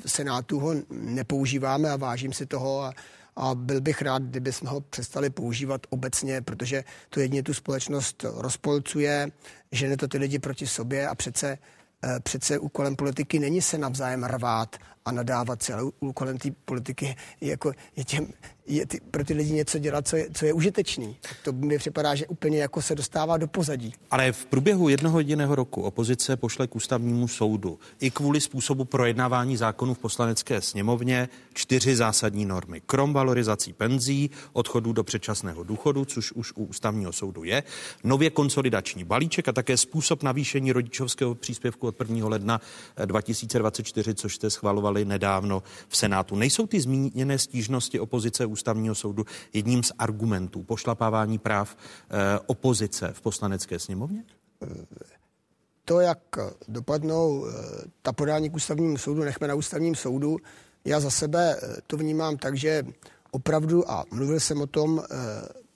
v 0.06 0.12
Senátu 0.12 0.60
ho 0.60 0.74
nepoužíváme 0.89 1.89
a 1.89 1.96
vážím 1.96 2.34
si 2.34 2.46
toho 2.46 2.82
a 2.82 2.94
a 3.39 3.55
byl 3.55 3.81
bych 3.81 4.01
rád, 4.01 4.24
kdyby 4.24 4.53
jsme 4.53 4.69
ho 4.69 4.81
přestali 4.81 5.29
používat 5.29 5.88
obecně, 5.89 6.41
protože 6.41 6.84
to 7.10 7.19
jedině 7.19 7.43
tu 7.43 7.53
společnost 7.53 8.25
rozpolcuje, 8.34 9.31
žene 9.72 9.98
to 9.98 10.08
ty 10.08 10.17
lidi 10.17 10.39
proti 10.39 10.67
sobě 10.67 11.08
a 11.08 11.15
přece 11.15 11.58
eh, 12.03 12.19
přece 12.19 12.60
úkolem 12.60 12.96
politiky 12.96 13.39
není 13.39 13.62
se 13.62 13.77
navzájem 13.77 14.24
rvát 14.24 14.75
a 15.10 15.12
nadávat 15.12 15.63
se, 15.63 15.74
ale 15.74 15.84
úkolem 16.00 16.38
té 16.38 16.50
politiky 16.66 17.16
je, 17.42 17.50
jako, 17.50 17.72
je, 17.96 18.04
těm, 18.04 18.28
je 18.68 18.86
ty, 18.86 19.00
pro 19.12 19.25
ty 19.25 19.34
lidi 19.34 19.54
něco 19.54 19.80
dělat, 19.80 20.08
co 20.08 20.16
je, 20.16 20.28
co 20.34 20.46
je 20.46 20.54
užitečný. 20.54 21.18
To 21.44 21.51
mi 21.51 21.78
připadá, 21.78 22.16
že 22.16 22.28
úplně 22.28 22.62
jako 22.62 22.82
se 22.82 22.96
dostává 22.96 23.38
do 23.38 23.48
pozadí. 23.48 23.94
Ale 24.12 24.32
v 24.32 24.46
průběhu 24.46 24.89
jednoho 24.89 25.20
jediného 25.20 25.56
roku 25.56 25.82
opozice 25.82 26.38
pošle 26.38 26.68
k 26.68 26.75
ústavnímu 26.75 27.28
soudu 27.28 27.80
i 28.00 28.12
kvůli 28.12 28.42
způsobu 28.42 28.86
projednávání 28.86 29.58
zákonů 29.58 29.94
v 29.94 30.00
poslanecké 30.00 30.62
sněmovně 30.62 31.30
čtyři 31.54 31.96
zásadní 31.96 32.46
normy. 32.46 32.82
Krom 32.86 33.13
valorizací 33.13 33.74
penzí, 33.74 34.30
odchodu 34.54 34.94
do 34.94 35.04
předčasného 35.04 35.63
důchodu, 35.63 36.06
což 36.06 36.32
už 36.32 36.54
u 36.56 36.66
ústavního 36.66 37.13
soudu 37.13 37.44
je, 37.44 37.63
nově 38.04 38.30
konsolidační 38.30 39.04
balíček 39.04 39.48
a 39.48 39.51
také 39.51 39.78
způsob 39.78 40.24
navýšení 40.24 40.72
rodičovského 40.72 41.36
příspěvku 41.36 41.88
od 41.88 41.96
1. 42.00 42.28
ledna 42.28 42.62
2024, 43.06 44.13
což 44.13 44.36
jste 44.36 44.50
schvalovali 44.50 44.99
nedávno 45.06 45.63
v 45.88 45.98
Senátu. 45.98 46.36
Nejsou 46.36 46.68
ty 46.68 46.82
zmíněné 46.82 47.38
stížnosti 47.38 48.00
opozice 48.00 48.46
ústavního 48.46 48.96
soudu 48.96 49.25
jedním 49.53 49.84
z 49.84 49.91
argumentů 50.00 50.63
pošlapávání 50.63 51.38
práv 51.38 51.77
eh, 51.77 52.39
opozice 52.46 53.12
v 53.13 53.22
poslanecké 53.22 53.79
sněmovně? 53.79 54.24
To, 55.86 56.00
jak 56.00 56.20
dopadnou 56.68 57.48
eh, 57.48 57.51
ta 58.01 58.13
podání 58.13 58.50
k 58.50 58.56
ústavnímu 58.56 58.98
soudu, 58.98 59.24
nechme 59.24 59.48
na 59.48 59.56
ústavním 59.56 59.96
soudu. 59.96 60.38
Já 60.86 61.00
za 61.00 61.10
sebe 61.10 61.58
eh, 61.58 61.75
to 61.88 61.98
vnímám 61.98 62.38
tak, 62.38 62.58
že 62.58 62.84
opravdu, 63.32 63.91
a 63.91 64.06
mluvil 64.12 64.39
jsem 64.39 64.62
o 64.62 64.68
tom, 64.68 65.03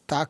tak 0.06 0.30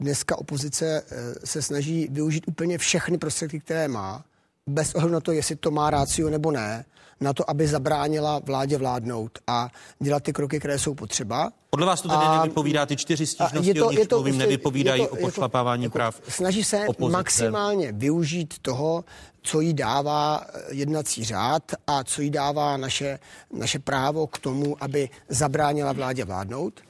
dneska 0.00 0.38
opozice 0.38 1.02
se 1.44 1.62
snaží 1.62 2.08
využít 2.10 2.48
úplně 2.48 2.78
všechny 2.78 3.18
prostředky, 3.18 3.60
které 3.60 3.88
má, 3.88 4.24
bez 4.68 4.94
ohledu 4.94 5.14
na 5.14 5.20
to, 5.20 5.32
jestli 5.32 5.56
to 5.56 5.70
má 5.70 5.90
rácio 5.90 6.30
nebo 6.30 6.50
ne, 6.50 6.84
na 7.20 7.32
to, 7.32 7.50
aby 7.50 7.68
zabránila 7.68 8.40
vládě 8.44 8.78
vládnout 8.78 9.38
a 9.46 9.68
dělat 9.98 10.22
ty 10.22 10.32
kroky, 10.32 10.58
které 10.58 10.78
jsou 10.78 10.94
potřeba. 10.94 11.50
Podle 11.70 11.86
vás 11.86 12.02
to 12.02 12.08
tedy 12.08 12.22
a, 12.22 12.42
nevypovídá, 12.42 12.86
ty 12.86 12.96
čtyři 12.96 13.26
stížnosti, 13.26 13.68
je 13.68 13.74
to, 13.74 13.86
o 13.86 13.90
nich 13.90 13.98
je 13.98 14.08
to, 14.08 14.16
mluvím, 14.16 14.34
prostě, 14.34 14.46
nevypovídají 14.46 15.06
to, 15.06 15.08
o 15.08 15.16
pošlapávání 15.16 15.84
jako, 15.84 15.92
práv 15.92 16.20
Snaží 16.28 16.64
se 16.64 16.86
opozice. 16.88 17.12
maximálně 17.16 17.92
využít 17.92 18.54
toho, 18.62 19.04
co 19.42 19.60
jí 19.60 19.74
dává 19.74 20.46
eh, 20.54 20.60
jednací 20.70 21.24
řád 21.24 21.62
a 21.86 22.04
co 22.04 22.22
jí 22.22 22.30
dává 22.30 22.76
naše, 22.76 23.18
naše 23.52 23.78
právo 23.78 24.26
k 24.26 24.38
tomu, 24.38 24.76
aby 24.80 25.10
zabránila 25.28 25.92
vládě 25.92 26.24
vládnout, 26.24 26.80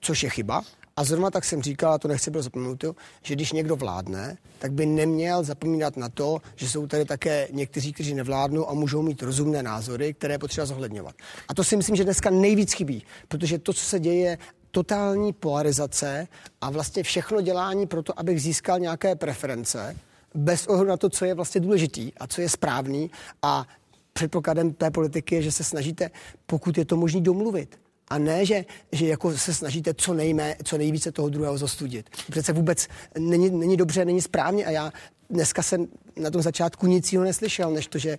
což 0.00 0.22
je 0.22 0.30
chyba. 0.30 0.62
A 0.96 1.04
zrovna 1.04 1.30
tak 1.30 1.44
jsem 1.44 1.62
říkal, 1.62 1.92
a 1.92 1.98
to 1.98 2.08
nechci 2.08 2.30
bylo 2.30 2.42
zapomenout, 2.42 2.84
že 3.22 3.34
když 3.34 3.52
někdo 3.52 3.76
vládne, 3.76 4.38
tak 4.58 4.72
by 4.72 4.86
neměl 4.86 5.44
zapomínat 5.44 5.96
na 5.96 6.08
to, 6.08 6.38
že 6.56 6.68
jsou 6.68 6.86
tady 6.86 7.04
také 7.04 7.48
někteří, 7.50 7.92
kteří 7.92 8.14
nevládnou 8.14 8.70
a 8.70 8.74
můžou 8.74 9.02
mít 9.02 9.22
rozumné 9.22 9.62
názory, 9.62 10.14
které 10.14 10.38
potřeba 10.38 10.66
zohledňovat. 10.66 11.14
A 11.48 11.54
to 11.54 11.64
si 11.64 11.76
myslím, 11.76 11.96
že 11.96 12.04
dneska 12.04 12.30
nejvíc 12.30 12.72
chybí, 12.72 13.02
protože 13.28 13.58
to, 13.58 13.72
co 13.72 13.84
se 13.84 14.00
děje, 14.00 14.38
totální 14.70 15.32
polarizace 15.32 16.28
a 16.60 16.70
vlastně 16.70 17.02
všechno 17.02 17.40
dělání 17.40 17.86
pro 17.86 18.02
to, 18.02 18.20
abych 18.20 18.42
získal 18.42 18.78
nějaké 18.78 19.14
preference, 19.14 19.96
bez 20.34 20.66
ohledu 20.66 20.90
na 20.90 20.96
to, 20.96 21.08
co 21.08 21.24
je 21.24 21.34
vlastně 21.34 21.60
důležitý 21.60 22.12
a 22.20 22.26
co 22.26 22.40
je 22.40 22.48
správný 22.48 23.10
a 23.42 23.66
předpokladem 24.12 24.72
té 24.72 24.90
politiky 24.90 25.34
je, 25.34 25.42
že 25.42 25.52
se 25.52 25.64
snažíte, 25.64 26.10
pokud 26.46 26.78
je 26.78 26.84
to 26.84 26.96
možné, 26.96 27.20
domluvit. 27.20 27.81
A 28.12 28.18
ne, 28.18 28.46
že, 28.46 28.64
že 28.92 29.06
jako 29.06 29.38
se 29.38 29.54
snažíte 29.54 29.94
co, 29.94 30.14
nejmé, 30.14 30.56
co 30.64 30.78
nejvíce 30.78 31.12
toho 31.12 31.28
druhého 31.28 31.58
zostudit. 31.58 32.10
Přece 32.30 32.52
vůbec 32.52 32.88
není, 33.18 33.50
není 33.50 33.76
dobře, 33.76 34.04
není 34.04 34.20
správně 34.20 34.64
a 34.64 34.70
já 34.70 34.92
dneska 35.32 35.62
jsem 35.62 35.86
na 36.16 36.30
tom 36.30 36.42
začátku 36.42 36.86
nic 36.86 37.12
jiného 37.12 37.24
neslyšel, 37.24 37.70
než 37.70 37.86
to, 37.86 37.98
že 37.98 38.10
e, 38.10 38.18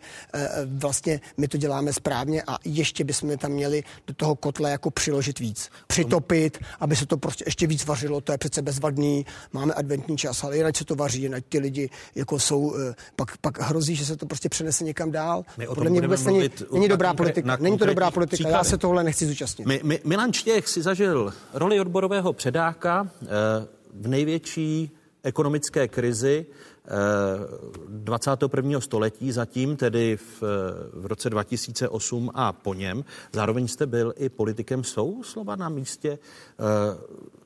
vlastně 0.65 1.21
my 1.37 1.47
to 1.47 1.57
děláme 1.57 1.93
správně 1.93 2.43
a 2.47 2.57
ještě 2.65 3.03
bychom 3.03 3.37
tam 3.37 3.51
měli 3.51 3.83
do 4.07 4.13
toho 4.13 4.35
kotle 4.35 4.71
jako 4.71 4.91
přiložit 4.91 5.39
víc. 5.39 5.69
Přitopit, 5.87 6.57
aby 6.79 6.95
se 6.95 7.05
to 7.05 7.17
prostě 7.17 7.43
ještě 7.47 7.67
víc 7.67 7.85
vařilo, 7.85 8.21
to 8.21 8.31
je 8.31 8.37
přece 8.37 8.61
bezvadný, 8.61 9.25
máme 9.53 9.73
adventní 9.73 10.17
čas, 10.17 10.43
ale 10.43 10.57
jinak 10.57 10.77
se 10.77 10.85
to 10.85 10.95
vaří, 10.95 11.21
jinak 11.21 11.43
ty 11.49 11.59
lidi 11.59 11.89
jako 12.15 12.39
jsou, 12.39 12.75
e, 12.75 12.95
pak, 13.15 13.37
pak 13.37 13.59
hrozí, 13.59 13.95
že 13.95 14.05
se 14.05 14.17
to 14.17 14.25
prostě 14.25 14.49
přenese 14.49 14.83
někam 14.83 15.11
dál. 15.11 15.45
Podle 15.67 15.89
mě 15.89 16.01
vůbec 16.01 16.25
není, 16.25 16.49
není 16.73 16.87
dobrá 16.87 17.13
politika. 17.13 17.57
Není 17.59 17.77
to 17.77 17.85
dobrá 17.85 18.11
politika, 18.11 18.35
příklady. 18.35 18.53
já 18.53 18.63
se 18.63 18.77
tohle 18.77 19.03
nechci 19.03 19.25
zúčastnit. 19.25 19.67
My, 19.67 19.79
my, 19.83 19.99
Milan 20.03 20.33
Štěch 20.33 20.67
si 20.67 20.81
zažil 20.81 21.33
roli 21.53 21.79
odborového 21.79 22.33
předáka 22.33 23.07
e, 23.21 23.25
v 23.93 24.07
největší 24.07 24.91
ekonomické 25.23 25.87
krizi 25.87 26.45
21. 27.87 28.81
století, 28.81 29.31
zatím 29.31 29.77
tedy 29.77 30.17
v, 30.17 30.41
v 30.93 31.05
roce 31.05 31.29
2008 31.29 32.31
a 32.33 32.53
po 32.53 32.73
něm. 32.73 33.05
Zároveň 33.33 33.67
jste 33.67 33.85
byl 33.85 34.13
i 34.17 34.29
politikem. 34.29 34.83
Jsou 34.83 35.23
slova 35.23 35.55
na 35.55 35.69
místě, 35.69 36.19
eh, 36.19 36.63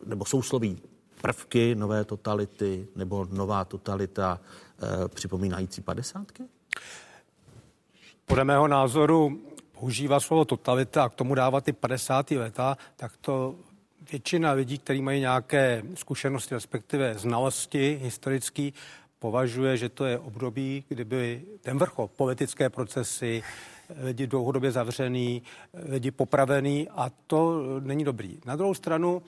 nebo 0.06 0.26
jsou 0.26 0.42
sloví 0.42 0.82
prvky 1.22 1.76
nové 1.76 2.06
totality 2.06 2.88
nebo 2.96 3.28
nová 3.32 3.66
totalita 3.66 4.40
eh, 4.84 5.08
připomínající 5.08 5.82
padesátky? 5.82 6.44
Podle 8.26 8.44
mého 8.44 8.68
názoru 8.68 9.42
používá 9.80 10.20
slovo 10.20 10.46
totalita 10.46 11.04
a 11.04 11.10
k 11.10 11.16
tomu 11.16 11.36
dávat 11.36 11.64
ty 11.64 11.74
50. 11.74 12.32
leta, 12.32 12.78
tak 12.96 13.18
to 13.18 13.56
většina 14.12 14.52
lidí, 14.52 14.78
kteří 14.78 15.02
mají 15.02 15.20
nějaké 15.20 15.84
zkušenosti, 15.94 16.56
respektive 16.56 17.14
znalosti 17.14 18.00
historické, 18.02 18.70
považuje, 19.20 19.78
že 19.78 19.90
to 19.90 20.06
je 20.06 20.20
období, 20.20 20.84
kdyby 20.88 21.42
ten 21.62 21.78
vrchol, 21.78 22.08
politické 22.08 22.70
procesy, 22.70 23.44
lidi 24.04 24.28
dlouhodobě 24.28 24.72
zavřený, 24.72 25.42
lidi 25.74 26.12
popravený 26.12 26.90
a 26.90 27.12
to 27.28 27.62
není 27.80 28.04
dobrý. 28.04 28.40
Na 28.46 28.56
druhou 28.56 28.74
stranu 28.74 29.22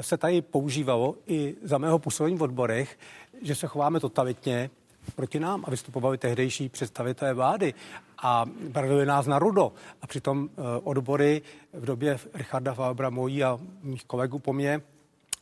se 0.00 0.16
tady 0.16 0.42
používalo 0.42 1.14
i 1.26 1.54
za 1.62 1.78
mého 1.78 1.98
působení 1.98 2.36
v 2.36 2.42
odborech, 2.42 2.98
že 3.42 3.54
se 3.54 3.66
chováme 3.66 4.00
totalitně 4.00 4.70
proti 5.14 5.40
nám 5.40 5.64
a 5.66 5.70
vystupovali 5.70 6.18
tehdejší 6.18 6.68
představitelé 6.68 7.34
vlády 7.34 7.74
a 8.22 8.46
brali 8.68 9.06
nás 9.06 9.26
na 9.26 9.38
rudo. 9.38 9.72
A 10.02 10.06
přitom 10.06 10.50
eh, 10.50 10.62
odbory 10.82 11.42
v 11.72 11.84
době 11.84 12.18
Richarda 12.34 12.74
Falbra, 12.74 13.10
mojí 13.10 13.44
a 13.44 13.58
mých 13.82 14.04
kolegů 14.04 14.38
po 14.38 14.52
mně, 14.52 14.80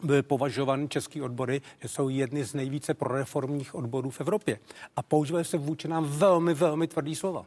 byly 0.04 0.22
považovány 0.22 0.88
český 0.88 1.22
odbory, 1.22 1.62
že 1.82 1.88
jsou 1.88 2.08
jedny 2.08 2.44
z 2.44 2.54
nejvíce 2.54 2.94
proreformních 2.94 3.74
odborů 3.74 4.10
v 4.10 4.20
Evropě. 4.20 4.58
A 4.96 5.02
používají 5.02 5.44
se 5.44 5.58
vůči 5.58 5.88
nám 5.88 6.04
velmi, 6.04 6.54
velmi 6.54 6.86
tvrdý 6.86 7.14
slova. 7.14 7.44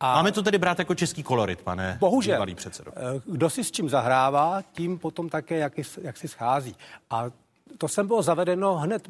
A 0.00 0.14
Máme 0.14 0.32
to 0.32 0.42
tedy 0.42 0.58
brát 0.58 0.78
jako 0.78 0.94
český 0.94 1.22
kolorit, 1.22 1.60
pane 1.62 1.96
Bohužel. 2.00 2.46
předsedo. 2.54 2.92
Eh, 2.96 3.20
kdo 3.26 3.50
si 3.50 3.64
s 3.64 3.70
čím 3.70 3.88
zahrává, 3.88 4.62
tím 4.72 4.98
potom 4.98 5.28
také, 5.28 5.58
jak, 5.58 5.72
jak 6.02 6.16
si 6.16 6.28
schází. 6.28 6.76
A 7.10 7.24
to 7.78 7.88
sem 7.88 8.06
bylo 8.06 8.22
zavedeno 8.22 8.76
hned 8.76 9.08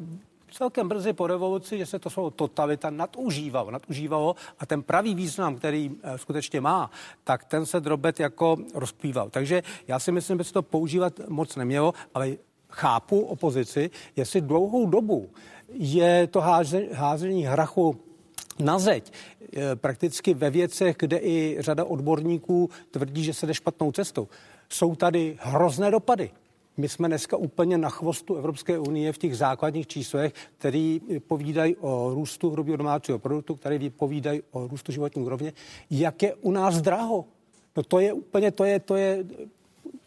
celkem 0.51 0.87
brzy 0.87 1.13
po 1.13 1.27
revoluci, 1.27 1.77
že 1.77 1.85
se 1.85 1.99
to 1.99 2.09
slovo 2.09 2.29
totalita 2.29 2.89
nadužívalo, 2.89 3.71
nadužívalo 3.71 4.35
a 4.59 4.65
ten 4.65 4.83
pravý 4.83 5.15
význam, 5.15 5.55
který 5.55 5.91
eh, 6.03 6.17
skutečně 6.17 6.61
má, 6.61 6.91
tak 7.23 7.45
ten 7.45 7.65
se 7.65 7.79
drobet 7.79 8.19
jako 8.19 8.57
rozpíval. 8.73 9.29
Takže 9.29 9.63
já 9.87 9.99
si 9.99 10.11
myslím, 10.11 10.37
že 10.37 10.43
se 10.43 10.53
to 10.53 10.61
používat 10.61 11.13
moc 11.27 11.55
nemělo, 11.55 11.93
ale 12.13 12.29
chápu 12.75 13.19
opozici, 13.19 13.89
jestli 14.15 14.41
dlouhou 14.41 14.85
dobu 14.85 15.29
je 15.73 16.27
to 16.27 16.41
házení 16.93 17.45
hrachu 17.45 17.95
na 18.59 18.79
zeď, 18.79 19.11
eh, 19.53 19.75
prakticky 19.75 20.33
ve 20.33 20.49
věcech, 20.49 20.95
kde 20.99 21.17
i 21.17 21.57
řada 21.59 21.83
odborníků 21.83 22.69
tvrdí, 22.91 23.23
že 23.23 23.33
se 23.33 23.47
jde 23.47 23.53
špatnou 23.53 23.91
cestou. 23.91 24.27
Jsou 24.69 24.95
tady 24.95 25.37
hrozné 25.39 25.91
dopady. 25.91 26.31
My 26.77 26.89
jsme 26.89 27.07
dneska 27.07 27.37
úplně 27.37 27.77
na 27.77 27.89
chvostu 27.89 28.35
Evropské 28.35 28.79
unie 28.79 29.13
v 29.13 29.17
těch 29.17 29.37
základních 29.37 29.87
číslech, 29.87 30.33
které 30.57 30.97
povídají 31.27 31.75
o 31.75 32.11
růstu 32.13 32.49
hrubého 32.49 32.77
domácího 32.77 33.19
produktu, 33.19 33.55
které 33.55 33.89
povídají 33.89 34.41
o 34.51 34.67
růstu 34.67 34.91
životní 34.91 35.21
úrovně. 35.23 35.53
Jak 35.89 36.23
je 36.23 36.35
u 36.35 36.51
nás 36.51 36.81
draho? 36.81 37.25
No 37.75 37.83
to 37.83 37.99
je 37.99 38.13
úplně, 38.13 38.51
to 38.51 38.63
je, 38.63 38.79
to 38.79 38.95
je 38.95 39.23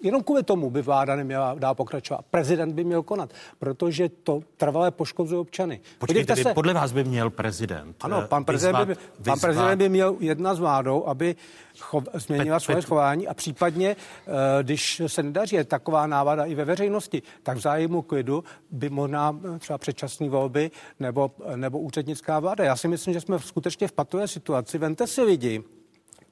jenom 0.03 0.23
kvůli 0.23 0.43
tomu 0.43 0.71
by 0.71 0.83
vláda 0.83 1.17
neměla 1.17 1.55
dál 1.59 1.75
pokračovat. 1.75 2.25
Prezident 2.31 2.75
by 2.75 2.85
měl 2.85 3.03
konat, 3.03 3.33
protože 3.59 4.09
to 4.09 4.41
trvalé 4.57 4.91
poškozuje 4.91 5.41
občany. 5.41 5.81
Počkejte, 5.99 6.37
se... 6.37 6.55
podle 6.55 6.75
vás 6.75 6.93
by 6.93 7.05
měl 7.05 7.31
prezident 7.31 7.97
Ano, 8.01 8.23
pan 8.29 8.45
prezident, 8.45 8.73
vyzvat, 8.73 8.89
by, 8.89 8.95
vyzvat... 8.95 9.25
pan 9.25 9.41
prezident 9.41 9.79
by 9.79 9.89
měl 9.89 10.17
jedna 10.21 10.55
s 10.55 10.59
vládou, 10.59 11.07
aby 11.07 11.37
chov, 11.79 12.05
změnila 12.15 12.61
svoje 12.61 12.83
chování 12.83 13.29
a 13.29 13.35
případně, 13.35 13.97
eh, 13.97 14.63
když 14.63 15.03
se 15.07 15.23
nedaří 15.23 15.57
je 15.57 15.65
taková 15.65 16.07
návada 16.07 16.45
i 16.45 16.55
ve 16.55 16.65
veřejnosti, 16.65 17.23
tak 17.43 17.57
v 17.57 17.61
zájmu 17.61 18.03
klidu 18.03 18.45
by 18.71 18.91
možná 18.91 19.41
eh, 19.55 19.59
třeba 19.59 19.79
předčasné 19.79 20.29
volby 20.29 20.71
nebo, 21.01 21.31
nebo 21.57 21.79
úřednická 21.79 22.39
vláda. 22.41 22.65
Já 22.65 22.77
si 22.77 22.89
myslím, 22.89 23.15
že 23.15 23.21
jsme 23.21 23.39
skutečně 23.39 23.89
v 23.89 23.93
patové 23.93 24.29
situaci. 24.29 24.79
Vente 24.79 25.07
si 25.07 25.23
lidi, 25.23 25.65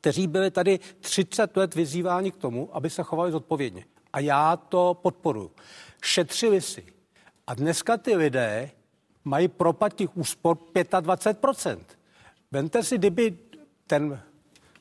kteří 0.06 0.26
byli 0.26 0.50
tady 0.50 0.80
30 1.00 1.56
let 1.56 1.74
vyzýváni 1.74 2.32
k 2.32 2.36
tomu, 2.36 2.76
aby 2.76 2.90
se 2.90 3.02
chovali 3.02 3.32
zodpovědně. 3.32 3.84
A 4.12 4.20
já 4.20 4.56
to 4.56 4.98
podporuji. 5.02 5.50
Šetřili 6.02 6.60
si. 6.60 6.86
A 7.46 7.54
dneska 7.54 7.96
ty 7.96 8.16
lidé 8.16 8.70
mají 9.24 9.48
propad 9.48 9.94
těch 9.94 10.16
úspor 10.16 10.56
25%. 10.56 11.78
Vente 12.52 12.82
si, 12.82 12.98
kdyby 12.98 13.38
ten 13.86 14.20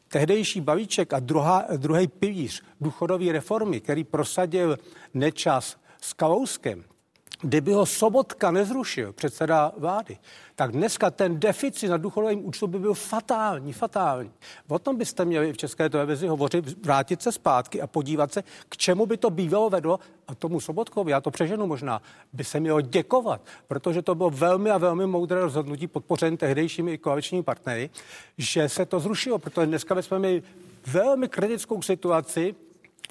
tehdejší 0.07 0.61
balíček 0.61 1.13
a 1.13 1.19
druhá, 1.19 1.65
druhý 1.77 2.07
pilíř 2.07 2.63
důchodové 2.81 3.31
reformy, 3.31 3.81
který 3.81 4.03
prosadil 4.03 4.77
Nečas 5.13 5.77
s 6.01 6.13
Kalouskem, 6.13 6.83
kdyby 7.41 7.73
ho 7.73 7.85
Sobotka 7.85 8.51
nezrušil, 8.51 9.13
předseda 9.13 9.71
vlády, 9.77 10.17
tak 10.55 10.71
dneska 10.71 11.11
ten 11.11 11.39
deficit 11.39 11.89
na 11.89 11.97
důchodovém 11.97 12.45
účtu 12.45 12.67
by 12.67 12.79
byl 12.79 12.93
fatální, 12.93 13.73
fatální. 13.73 14.31
O 14.67 14.79
tom 14.79 14.97
byste 14.97 15.25
měli 15.25 15.53
v 15.53 15.57
České 15.57 15.89
televizi 15.89 16.27
hovořit, 16.27 16.85
vrátit 16.85 17.21
se 17.21 17.31
zpátky 17.31 17.81
a 17.81 17.87
podívat 17.87 18.33
se, 18.33 18.43
k 18.69 18.77
čemu 18.77 19.05
by 19.05 19.17
to 19.17 19.29
bývalo 19.29 19.69
vedlo. 19.69 19.99
A 20.27 20.35
tomu 20.35 20.59
Sobotkovi, 20.59 21.11
já 21.11 21.21
to 21.21 21.31
přeženu 21.31 21.67
možná, 21.67 22.01
by 22.33 22.43
se 22.43 22.59
mělo 22.59 22.81
děkovat, 22.81 23.41
protože 23.67 24.01
to 24.01 24.15
bylo 24.15 24.29
velmi 24.29 24.71
a 24.71 24.77
velmi 24.77 25.07
moudré 25.07 25.41
rozhodnutí 25.41 25.87
podpořené 25.87 26.37
tehdejšími 26.37 26.97
koaličními 26.97 27.43
partnery, 27.43 27.89
že 28.37 28.69
se 28.69 28.85
to 28.85 28.99
zrušilo, 28.99 29.39
protože 29.39 29.65
dneska 29.65 29.95
bychom 29.95 30.19
měli 30.19 30.43
velmi 30.87 31.29
kritickou 31.29 31.81
situaci 31.81 32.55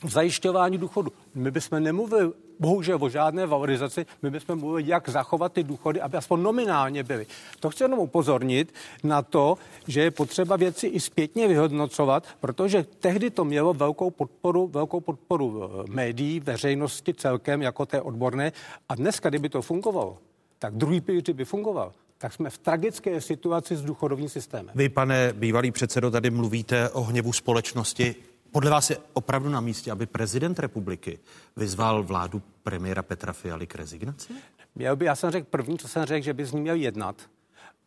v 0.02 0.10
zajišťování 0.10 0.78
důchodu. 0.78 1.12
My 1.34 1.50
bychom 1.50 1.82
nemluvili 1.82 2.32
bohužel 2.60 2.98
o 3.00 3.08
žádné 3.08 3.46
valorizaci, 3.46 4.06
my 4.22 4.30
bychom 4.30 4.58
mluvili, 4.58 4.88
jak 4.88 5.08
zachovat 5.08 5.52
ty 5.52 5.62
důchody, 5.62 6.00
aby 6.00 6.16
aspoň 6.16 6.42
nominálně 6.42 7.02
byly. 7.02 7.26
To 7.60 7.70
chci 7.70 7.84
jenom 7.84 7.98
upozornit 7.98 8.74
na 9.04 9.22
to, 9.22 9.58
že 9.86 10.00
je 10.00 10.10
potřeba 10.10 10.56
věci 10.56 10.86
i 10.86 11.00
zpětně 11.00 11.48
vyhodnocovat, 11.48 12.26
protože 12.40 12.86
tehdy 13.00 13.30
to 13.30 13.44
mělo 13.44 13.74
velkou 13.74 14.10
podporu, 14.10 14.66
velkou 14.66 15.00
podporu 15.00 15.62
eh, 15.64 15.90
médií, 15.90 16.40
veřejnosti 16.40 17.14
celkem, 17.14 17.62
jako 17.62 17.86
té 17.86 18.00
odborné. 18.00 18.52
A 18.88 18.94
dneska, 18.94 19.28
kdyby 19.28 19.48
to 19.48 19.62
fungovalo, 19.62 20.18
tak 20.58 20.74
druhý 20.74 21.00
pilíř 21.00 21.30
by 21.30 21.44
fungoval 21.44 21.92
tak 22.18 22.32
jsme 22.32 22.50
v 22.50 22.58
tragické 22.58 23.20
situaci 23.20 23.76
s 23.76 23.82
důchodovým 23.82 24.28
systémem. 24.28 24.70
Vy, 24.74 24.88
pane 24.88 25.32
bývalý 25.32 25.70
předsedo, 25.70 26.10
tady 26.10 26.30
mluvíte 26.30 26.90
o 26.90 27.02
hněvu 27.02 27.32
společnosti. 27.32 28.14
Podle 28.54 28.70
vás 28.70 28.90
je 28.90 28.96
opravdu 29.12 29.48
na 29.48 29.60
místě, 29.60 29.90
aby 29.90 30.06
prezident 30.06 30.58
republiky 30.58 31.18
vyzval 31.56 32.02
vládu 32.02 32.42
premiéra 32.62 33.02
Petra 33.02 33.32
Fialy 33.32 33.66
k 33.66 33.74
rezignaci? 33.74 34.32
Měl 34.74 34.96
by, 34.96 35.04
já 35.04 35.14
jsem 35.14 35.30
řekl 35.30 35.46
první, 35.50 35.78
co 35.78 35.88
jsem 35.88 36.04
řekl, 36.04 36.24
že 36.24 36.32
by 36.34 36.46
z 36.46 36.52
ní 36.52 36.60
měl 36.60 36.74
jednat 36.74 37.16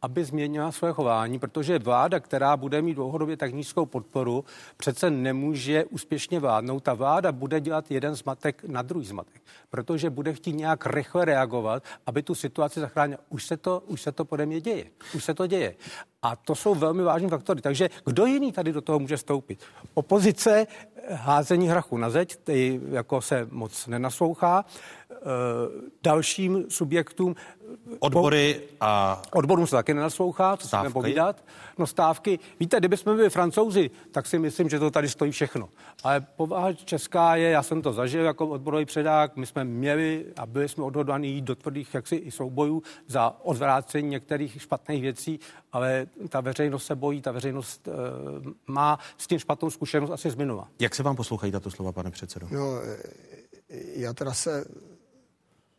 aby 0.01 0.25
změnila 0.25 0.71
své 0.71 0.93
chování, 0.93 1.39
protože 1.39 1.79
vláda, 1.79 2.19
která 2.19 2.57
bude 2.57 2.81
mít 2.81 2.93
dlouhodobě 2.93 3.37
tak 3.37 3.53
nízkou 3.53 3.85
podporu, 3.85 4.45
přece 4.77 5.09
nemůže 5.09 5.85
úspěšně 5.85 6.39
vládnout. 6.39 6.83
Ta 6.83 6.93
vláda 6.93 7.31
bude 7.31 7.59
dělat 7.59 7.91
jeden 7.91 8.15
zmatek 8.15 8.63
na 8.63 8.81
druhý 8.81 9.05
zmatek, 9.05 9.41
protože 9.69 10.09
bude 10.09 10.33
chtít 10.33 10.53
nějak 10.53 10.85
rychle 10.85 11.25
reagovat, 11.25 11.83
aby 12.05 12.23
tu 12.23 12.35
situaci 12.35 12.79
zachránila. 12.79 13.19
Už 13.29 13.45
se 13.45 13.57
to, 13.57 13.83
už 13.87 14.01
se 14.01 14.11
to 14.11 14.25
pode 14.25 14.45
mě 14.45 14.61
děje. 14.61 14.85
Už 15.15 15.23
se 15.23 15.33
to 15.33 15.47
děje. 15.47 15.75
A 16.21 16.35
to 16.35 16.55
jsou 16.55 16.75
velmi 16.75 17.03
vážní 17.03 17.29
faktory. 17.29 17.61
Takže 17.61 17.89
kdo 18.05 18.25
jiný 18.25 18.51
tady 18.51 18.73
do 18.73 18.81
toho 18.81 18.99
může 18.99 19.17
stoupit? 19.17 19.59
Opozice 19.93 20.67
házení 21.11 21.67
hrachu 21.69 21.97
na 21.97 22.09
zeď, 22.09 22.35
ty 22.35 22.81
jako 22.89 23.21
se 23.21 23.47
moc 23.51 23.87
nenaslouchá. 23.87 24.65
E, 25.17 25.21
dalším 26.03 26.65
subjektům 26.69 27.35
Odbory 27.99 28.61
a... 28.81 29.21
Odborům 29.33 29.67
se 29.67 29.75
taky 29.75 29.93
nenaslouchá, 29.93 30.57
co 30.57 30.67
si 30.67 30.75
povídat. 30.93 31.43
No 31.77 31.87
stávky, 31.87 32.39
víte, 32.59 32.77
kdybychom 32.79 33.15
byli 33.15 33.29
francouzi, 33.29 33.91
tak 34.11 34.27
si 34.27 34.39
myslím, 34.39 34.69
že 34.69 34.79
to 34.79 34.91
tady 34.91 35.09
stojí 35.09 35.31
všechno. 35.31 35.69
Ale 36.03 36.21
povaha 36.21 36.73
česká 36.73 37.35
je, 37.35 37.49
já 37.49 37.63
jsem 37.63 37.81
to 37.81 37.93
zažil 37.93 38.25
jako 38.25 38.47
odborový 38.47 38.85
předák, 38.85 39.35
my 39.35 39.45
jsme 39.45 39.63
měli 39.63 40.25
a 40.37 40.45
byli 40.45 40.69
jsme 40.69 40.83
odhodlaní 40.83 41.33
jít 41.33 41.43
do 41.43 41.55
tvrdých 41.55 41.93
jaksi 41.93 42.15
i 42.15 42.31
soubojů 42.31 42.83
za 43.07 43.35
odvrácení 43.43 44.09
některých 44.09 44.61
špatných 44.61 45.01
věcí, 45.01 45.39
ale 45.71 46.07
ta 46.29 46.41
veřejnost 46.41 46.85
se 46.85 46.95
bojí, 46.95 47.21
ta 47.21 47.31
veřejnost 47.31 47.87
e, 47.87 47.91
má 48.67 48.99
s 49.17 49.27
tím 49.27 49.39
špatnou 49.39 49.69
zkušenost 49.69 50.11
asi 50.11 50.29
z 50.29 50.35
minula. 50.35 50.67
Jak 50.79 50.95
se 50.95 51.03
vám 51.03 51.15
poslouchají 51.15 51.51
tato 51.51 51.71
slova, 51.71 51.91
pane 51.91 52.11
předsedo? 52.11 52.47
No, 52.51 52.81
já 53.95 54.13
teda 54.13 54.33
se 54.33 54.65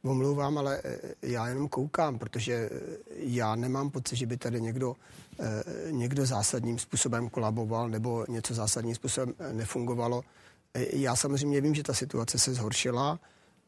omlouvám, 0.05 0.59
ale 0.59 0.81
eh, 0.85 0.99
já 1.23 1.49
jenom 1.49 1.69
koukám, 1.69 2.19
protože 2.19 2.53
eh, 2.55 2.71
já 3.17 3.55
nemám 3.55 3.91
pocit, 3.91 4.17
že 4.17 4.27
by 4.27 4.37
tady 4.37 4.61
někdo, 4.61 4.97
eh, 5.41 5.93
někdo 5.93 6.27
zásadním 6.27 6.79
způsobem 6.79 7.29
kolaboval 7.29 7.89
nebo 7.89 8.25
něco 8.29 8.55
zásadním 8.55 8.95
způsobem 8.95 9.35
nefungovalo. 9.53 10.23
Já 10.93 11.17
samozřejmě 11.17 11.61
vím, 11.61 11.75
že 11.75 11.83
ta 11.83 11.95
situace 11.95 12.39
se 12.39 12.55
zhoršila 12.55 13.19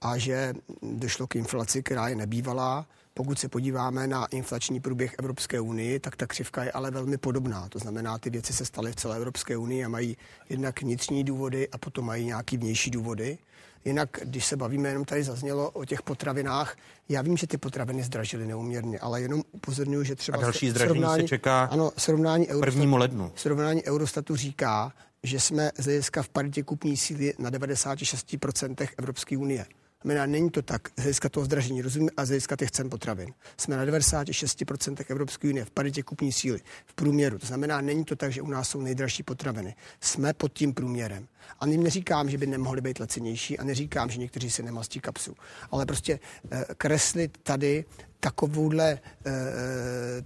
a 0.01 0.19
že 0.19 0.55
došlo 0.83 1.27
k 1.27 1.37
inflaci, 1.37 1.83
která 1.83 2.09
je 2.09 2.17
nebývalá. 2.17 2.87
Pokud 3.15 3.39
se 3.39 3.49
podíváme 3.49 4.07
na 4.07 4.27
inflační 4.27 4.81
průběh 4.81 5.15
Evropské 5.19 5.61
unii, 5.61 6.01
tak 6.01 6.17
ta 6.17 6.27
křivka 6.27 6.65
je 6.65 6.73
ale 6.73 6.91
velmi 6.91 7.19
podobná. 7.19 7.69
To 7.69 7.79
znamená, 7.79 8.19
ty 8.19 8.31
věci 8.31 8.53
se 8.53 8.65
staly 8.65 8.93
v 8.93 8.97
celé 8.97 9.17
Evropské 9.17 9.57
unii 9.57 9.85
a 9.85 9.89
mají 9.89 10.17
jednak 10.49 10.83
vnitřní 10.83 11.25
důvody 11.25 11.69
a 11.69 11.79
potom 11.79 12.05
mají 12.05 12.25
nějaký 12.25 12.57
vnější 12.57 12.91
důvody. 12.91 13.39
Jinak, 13.85 14.19
když 14.25 14.45
se 14.45 14.57
bavíme, 14.57 14.89
jenom 14.89 15.05
tady 15.05 15.25
zaznělo 15.25 15.71
o 15.71 15.85
těch 15.85 16.03
potravinách, 16.03 16.77
já 17.09 17.23
vím, 17.23 17.37
že 17.37 17.47
ty 17.47 17.59
potraviny 17.59 18.03
zdražily 18.03 18.47
neuměrně, 18.47 18.99
ale 18.99 19.23
jenom 19.23 19.43
upozorňuji, 19.53 20.05
že 20.05 20.17
třeba... 20.17 20.39
A 20.39 20.41
další 20.41 20.71
zdražení 20.71 21.05
se 21.15 21.23
čeká 21.23 21.65
ano, 21.65 21.93
srovnání 21.97 22.49
Eurostatu, 22.49 22.97
lednu. 22.97 23.33
Srovnání 23.35 23.85
Eurostatu 23.85 24.37
říká, 24.37 24.93
že 25.23 25.41
jsme 25.41 25.71
z 25.79 25.85
hlediska 25.85 26.23
v 26.23 26.29
paritě 26.29 26.63
kupní 26.63 26.97
síly 26.97 27.35
na 27.39 27.51
96% 27.51 28.89
Evropské 28.99 29.39
unie. 29.39 29.67
Znamená, 30.03 30.27
není 30.27 30.51
to 30.51 30.63
tak 30.63 30.89
z 30.89 31.03
hlediska 31.03 31.29
toho 31.29 31.45
zdražení, 31.45 31.83
rozumím, 31.83 32.11
a 32.17 32.25
z 32.25 32.29
hlediska 32.29 32.57
těch 32.57 32.71
cen 32.71 32.91
potravin. 32.91 33.35
Jsme 33.57 33.77
na 33.77 33.87
96% 33.87 34.97
Evropské 35.09 35.49
unie 35.49 35.65
v 35.65 35.71
paritě 35.71 36.03
kupní 36.03 36.33
síly 36.33 36.61
v 36.87 36.95
průměru. 36.95 37.39
To 37.39 37.47
znamená, 37.47 37.81
není 37.81 38.05
to 38.05 38.17
tak, 38.17 38.33
že 38.33 38.43
u 38.43 38.47
nás 38.47 38.69
jsou 38.69 38.81
nejdražší 38.81 39.23
potraviny. 39.23 39.75
Jsme 40.01 40.33
pod 40.33 40.53
tím 40.53 40.75
průměrem. 40.75 41.29
A 41.61 41.67
neříkám, 41.67 42.31
že 42.31 42.39
by 42.39 42.47
nemohly 42.47 42.81
být 42.81 43.01
lacinější 43.01 43.59
a 43.59 43.65
neříkám, 43.65 44.11
že 44.11 44.19
někteří 44.19 44.51
si 44.51 44.63
nemastí 44.63 45.01
kapsu. 45.01 45.37
Ale 45.71 45.87
prostě 45.87 46.21
eh, 46.51 46.65
kreslit 46.77 47.39
tady 47.43 47.85
takovouhle, 48.21 48.99
eh, 49.27 49.33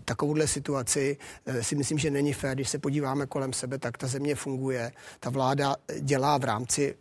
takovouhle 0.04 0.48
situaci 0.48 1.16
eh, 1.46 1.62
si 1.62 1.74
myslím, 1.74 1.98
že 1.98 2.10
není 2.10 2.32
fér. 2.32 2.54
Když 2.54 2.68
se 2.68 2.78
podíváme 2.78 3.26
kolem 3.26 3.52
sebe, 3.52 3.78
tak 3.78 3.98
ta 3.98 4.06
země 4.06 4.34
funguje. 4.34 4.92
Ta 5.20 5.30
vláda 5.30 5.76
dělá 6.00 6.38
v 6.38 6.44
rámci, 6.44 6.94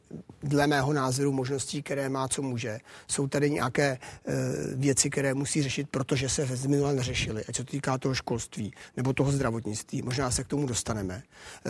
dle 0.44 0.68
mého 0.68 0.94
názoru, 0.94 1.32
možností, 1.32 1.84
které 1.84 2.10
má, 2.10 2.28
co 2.28 2.42
může. 2.42 2.80
Jsou 3.08 3.28
tady 3.28 3.52
nějaké 3.52 3.98
eh, 4.26 4.34
věci, 4.76 5.10
které 5.10 5.34
musí 5.34 5.64
řešit, 5.64 5.90
protože 5.92 6.30
se 6.30 6.46
z 6.46 6.66
minula 6.66 6.92
neřešily. 6.92 7.46
Ať 7.50 7.56
se 7.56 7.64
týká 7.64 7.98
toho 7.98 8.16
školství 8.16 8.74
nebo 8.98 9.14
toho 9.14 9.32
zdravotnictví. 9.32 10.02
Možná 10.02 10.32
se 10.32 10.44
k 10.44 10.48
tomu 10.48 10.66
dostaneme. 10.66 11.24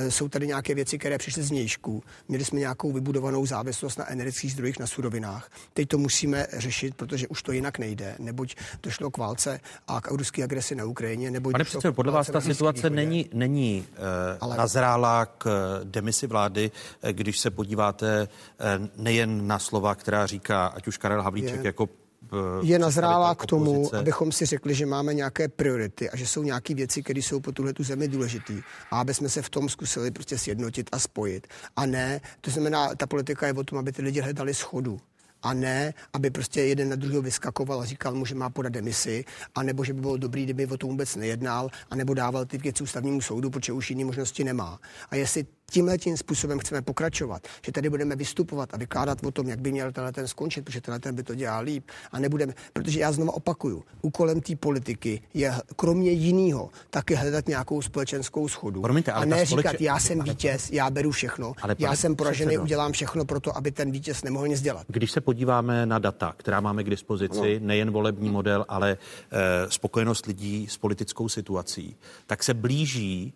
Jsou 0.09 0.29
tady 0.29 0.47
nějaké 0.47 0.75
věci, 0.75 0.97
které 0.97 1.17
přišly 1.17 1.43
z 1.43 1.51
nějšku. 1.51 2.03
Měli 2.27 2.45
jsme 2.45 2.59
nějakou 2.59 2.91
vybudovanou 2.91 3.45
závislost 3.45 3.97
na 3.97 4.09
energetických 4.09 4.51
zdrojích, 4.51 4.79
na 4.79 4.88
surovinách. 4.88 5.49
Teď 5.73 5.88
to 5.88 5.97
musíme 5.97 6.47
řešit, 6.53 6.95
protože 6.95 7.27
už 7.27 7.43
to 7.43 7.51
jinak 7.51 7.79
nejde, 7.79 8.15
neboť 8.19 8.55
došlo 8.83 9.12
k 9.13 9.17
válce 9.17 9.60
a 9.88 10.02
k 10.02 10.12
ruské 10.12 10.43
agresi 10.43 10.76
na 10.76 10.86
Ukrajině. 10.86 11.32
Nebo 11.32 11.52
Pane 11.52 11.63
předsedo, 11.63 11.93
podle 11.93 12.12
vás 12.12 12.28
ta 12.28 12.41
situace 12.41 12.89
není, 12.89 13.30
není 13.34 13.86
uh, 13.91 13.97
Ale... 14.41 14.58
nazrála 14.58 15.26
k 15.26 15.45
eh, 15.45 15.86
demisi 15.86 16.28
vlády, 16.28 16.71
eh, 17.02 17.13
když 17.13 17.39
se 17.39 17.49
podíváte 17.49 18.28
uh, 18.28 18.88
nejen 19.04 19.47
na 19.47 19.60
slova, 19.60 19.95
která 19.95 20.26
říká, 20.26 20.67
ať 20.67 20.88
už 20.88 20.97
Karel 20.97 21.21
Havlíček 21.21 21.63
je. 21.63 21.65
jako 21.65 21.89
je 22.62 22.80
nazrála 22.80 23.36
k 23.36 23.45
tomu, 23.45 23.71
opozice. 23.71 23.97
abychom 23.97 24.32
si 24.32 24.45
řekli, 24.45 24.76
že 24.76 24.86
máme 24.86 25.13
nějaké 25.13 25.47
priority 25.47 26.10
a 26.10 26.17
že 26.17 26.28
jsou 26.28 26.43
nějaké 26.43 26.73
věci, 26.73 27.04
které 27.04 27.19
jsou 27.19 27.39
po 27.39 27.52
tuhle 27.52 27.73
tu 27.73 27.84
zemi 27.84 28.08
důležité. 28.08 28.54
A 28.91 28.99
aby 28.99 29.13
jsme 29.13 29.30
se 29.30 29.41
v 29.41 29.49
tom 29.49 29.69
zkusili 29.69 30.12
prostě 30.12 30.38
sjednotit 30.38 30.89
a 30.91 30.99
spojit. 30.99 31.47
A 31.76 31.86
ne, 31.86 32.21
to 32.41 32.52
znamená, 32.52 32.95
ta 32.95 33.08
politika 33.08 33.47
je 33.47 33.54
o 33.54 33.63
tom, 33.63 33.78
aby 33.78 33.91
ty 33.91 34.02
lidi 34.02 34.21
hledali 34.21 34.54
schodu 34.54 34.99
a 35.43 35.53
ne, 35.53 35.93
aby 36.13 36.29
prostě 36.29 36.62
jeden 36.62 36.89
na 36.89 36.95
druhého 36.95 37.21
vyskakoval 37.21 37.82
a 37.82 37.86
říkal 37.86 38.15
mu, 38.15 38.25
že 38.25 38.36
má 38.36 38.49
podat 38.49 38.73
demisi, 38.73 39.25
a 39.56 39.63
nebo 39.63 39.84
že 39.84 39.93
by 39.93 40.01
bylo 40.01 40.17
dobrý, 40.17 40.43
kdyby 40.43 40.67
o 40.67 40.77
tom 40.77 40.89
vůbec 40.89 41.15
nejednal, 41.15 41.69
a 41.89 41.95
nebo 41.95 42.13
dával 42.13 42.45
ty 42.45 42.58
věci 42.58 42.84
ústavnímu 42.84 43.21
soudu, 43.21 43.49
protože 43.49 43.73
už 43.73 43.89
jiné 43.89 44.06
možnosti 44.06 44.43
nemá. 44.43 44.79
A 45.10 45.15
jestli 45.15 45.45
tímhle 45.73 45.97
tím 45.97 46.17
způsobem 46.17 46.59
chceme 46.59 46.81
pokračovat, 46.81 47.47
že 47.65 47.71
tady 47.71 47.89
budeme 47.89 48.15
vystupovat 48.15 48.73
a 48.73 48.77
vykládat 48.77 49.25
o 49.25 49.31
tom, 49.31 49.47
jak 49.47 49.62
by 49.62 49.71
měl 49.71 49.91
tenhle 49.91 50.12
ten 50.12 50.27
skončit, 50.27 50.62
protože 50.65 50.81
tenhle 50.81 50.99
ten 50.99 51.15
by 51.15 51.23
to 51.23 51.36
dělal 51.36 51.63
líp 51.63 51.83
a 52.12 52.19
nebudeme, 52.19 52.53
protože 52.73 52.99
já 52.99 53.12
znovu 53.12 53.31
opakuju, 53.31 53.83
úkolem 54.01 54.41
té 54.41 54.55
politiky 54.55 55.21
je 55.33 55.53
kromě 55.75 56.12
jiného 56.12 56.69
taky 56.89 57.15
hledat 57.15 57.47
nějakou 57.47 57.81
společenskou 57.81 58.47
schodu 58.47 58.81
Promiňte, 58.81 59.12
a 59.12 59.25
ne 59.25 59.45
společ... 59.45 59.65
říkat, 59.65 59.81
já 59.81 59.99
jsem 59.99 60.21
vítěz, 60.21 60.71
já 60.71 60.89
beru 60.89 61.12
všechno, 61.12 61.53
ale 61.62 61.75
já 61.79 61.95
jsem 61.95 62.15
poražený, 62.15 62.57
udělám 62.57 62.91
všechno 62.91 63.25
pro 63.25 63.39
to, 63.39 63.57
aby 63.57 63.71
ten 63.71 63.91
vítěz 63.91 64.23
nemohl 64.23 64.47
nic 64.47 64.62
dělat. 64.62 64.86
Když 64.88 65.12
se 65.12 65.21
podíváme 65.21 65.86
na 65.86 65.99
data, 65.99 66.33
která 66.38 66.62
máme 66.62 66.83
k 66.83 66.89
dispozici, 66.89 67.59
no. 67.59 67.67
nejen 67.67 67.91
volební 67.91 68.29
model, 68.29 68.65
ale 68.69 68.91
e, 68.91 68.97
spokojenost 69.71 70.25
lidí 70.25 70.67
s 70.69 70.77
politickou 70.77 71.29
situací, 71.29 71.95
tak 72.27 72.43
se 72.43 72.53
blíží 72.53 73.33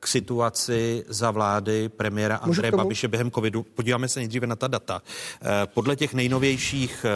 k 0.00 0.06
situaci 0.06 1.04
za 1.08 1.30
vlády 1.30 1.88
premiéra 1.88 2.36
Andreje 2.36 2.72
Babiše 2.72 3.08
během 3.08 3.30
covidu. 3.30 3.62
Podíváme 3.62 4.08
se 4.08 4.20
nejdříve 4.20 4.46
na 4.46 4.56
ta 4.56 4.68
data. 4.68 5.02
E, 5.42 5.66
podle 5.66 5.96
těch 5.96 6.14
nejnovějších 6.14 7.06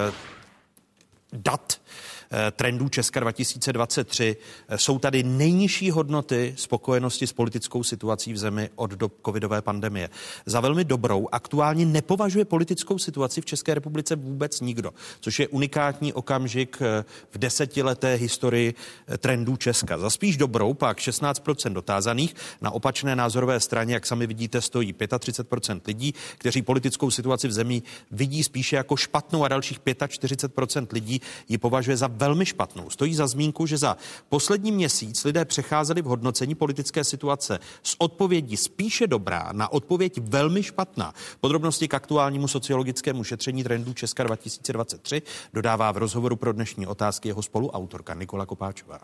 dat 1.32 1.80
Eh, 1.80 2.09
trendů 2.52 2.88
Česka 2.88 3.20
2023 3.20 4.36
eh, 4.68 4.78
jsou 4.78 4.98
tady 4.98 5.22
nejnižší 5.22 5.90
hodnoty 5.90 6.54
spokojenosti 6.56 7.26
s 7.26 7.32
politickou 7.32 7.82
situací 7.82 8.32
v 8.32 8.38
zemi 8.38 8.70
od 8.76 8.90
dob 8.90 9.12
covidové 9.26 9.62
pandemie. 9.62 10.10
Za 10.46 10.60
velmi 10.60 10.84
dobrou 10.84 11.28
aktuálně 11.32 11.86
nepovažuje 11.86 12.44
politickou 12.44 12.98
situaci 12.98 13.40
v 13.40 13.44
České 13.44 13.74
republice 13.74 14.16
vůbec 14.16 14.60
nikdo, 14.60 14.90
což 15.20 15.38
je 15.38 15.48
unikátní 15.48 16.12
okamžik 16.12 16.78
eh, 16.80 17.04
v 17.30 17.38
desetileté 17.38 18.14
historii 18.14 18.74
trendů 19.18 19.56
Česka. 19.56 19.98
Za 19.98 20.10
spíš 20.10 20.36
dobrou 20.36 20.74
pak 20.74 20.98
16% 20.98 21.72
dotázaných 21.72 22.34
na 22.60 22.70
opačné 22.70 23.16
názorové 23.16 23.60
straně, 23.60 23.94
jak 23.94 24.06
sami 24.06 24.26
vidíte, 24.26 24.60
stojí 24.60 24.94
35% 24.94 25.80
lidí, 25.86 26.14
kteří 26.38 26.62
politickou 26.62 27.10
situaci 27.10 27.48
v 27.48 27.52
zemi 27.52 27.82
vidí 28.10 28.42
spíše 28.42 28.76
jako 28.76 28.96
špatnou 28.96 29.44
a 29.44 29.48
dalších 29.48 29.80
45% 29.80 30.86
lidí 30.92 31.20
ji 31.48 31.58
považuje 31.58 31.96
za 31.96 32.08
velmi 32.20 32.46
špatnou. 32.46 32.90
Stojí 32.90 33.14
za 33.14 33.26
zmínku, 33.26 33.66
že 33.66 33.78
za 33.78 33.96
poslední 34.28 34.72
měsíc 34.72 35.24
lidé 35.24 35.44
přecházeli 35.44 36.02
v 36.02 36.04
hodnocení 36.04 36.54
politické 36.54 37.04
situace 37.04 37.58
z 37.82 37.96
odpovědi 37.98 38.56
spíše 38.56 39.06
dobrá 39.06 39.48
na 39.52 39.72
odpověď 39.72 40.20
velmi 40.22 40.62
špatná. 40.62 41.14
Podrobnosti 41.40 41.88
k 41.88 41.94
aktuálnímu 41.94 42.48
sociologickému 42.48 43.24
šetření 43.24 43.64
trendů 43.64 43.92
Česka 43.92 44.22
2023 44.22 45.22
dodává 45.52 45.92
v 45.92 45.96
rozhovoru 45.96 46.36
pro 46.36 46.52
dnešní 46.52 46.86
otázky 46.86 47.28
jeho 47.28 47.42
spoluautorka 47.42 48.14
Nikola 48.14 48.46
Kopáčová. 48.46 49.00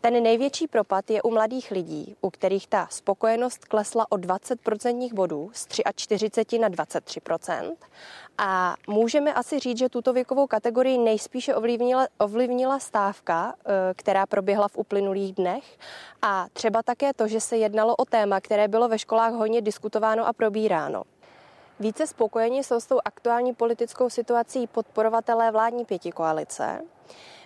Ten 0.00 0.22
největší 0.22 0.66
propad 0.66 1.10
je 1.10 1.22
u 1.22 1.30
mladých 1.30 1.70
lidí, 1.70 2.16
u 2.20 2.30
kterých 2.30 2.66
ta 2.66 2.88
spokojenost 2.90 3.64
klesla 3.64 4.06
o 4.12 4.16
20% 4.16 5.14
bodů 5.14 5.50
z 5.52 5.66
43 5.96 6.58
na 6.58 6.68
23%. 6.70 7.72
A 8.38 8.76
můžeme 8.88 9.34
asi 9.34 9.58
říct, 9.58 9.78
že 9.78 9.88
tuto 9.88 10.12
věkovou 10.12 10.46
kategorii 10.46 10.98
nejspíše 10.98 11.54
ovlivnila, 11.54 12.06
ovlivnila 12.18 12.78
stávka, 12.78 13.54
eh, 13.58 13.72
která 13.94 14.26
proběhla 14.26 14.68
v 14.68 14.76
uplynulých 14.76 15.32
dnech. 15.32 15.78
A 16.22 16.46
třeba 16.52 16.82
také 16.82 17.14
to, 17.14 17.28
že 17.28 17.40
se 17.40 17.56
jednalo 17.56 17.96
o 17.96 18.04
téma, 18.04 18.40
které 18.40 18.68
bylo 18.68 18.88
ve 18.88 18.98
školách 18.98 19.32
hodně 19.32 19.62
diskutováno 19.62 20.26
a 20.26 20.32
probíráno. 20.32 21.02
Více 21.80 22.06
spokojení 22.06 22.64
jsou 22.64 22.80
s 22.80 22.86
tou 22.86 23.00
aktuální 23.04 23.54
politickou 23.54 24.10
situací 24.10 24.66
podporovatelé 24.66 25.50
vládní 25.50 25.84
pětikoalice. 25.84 26.80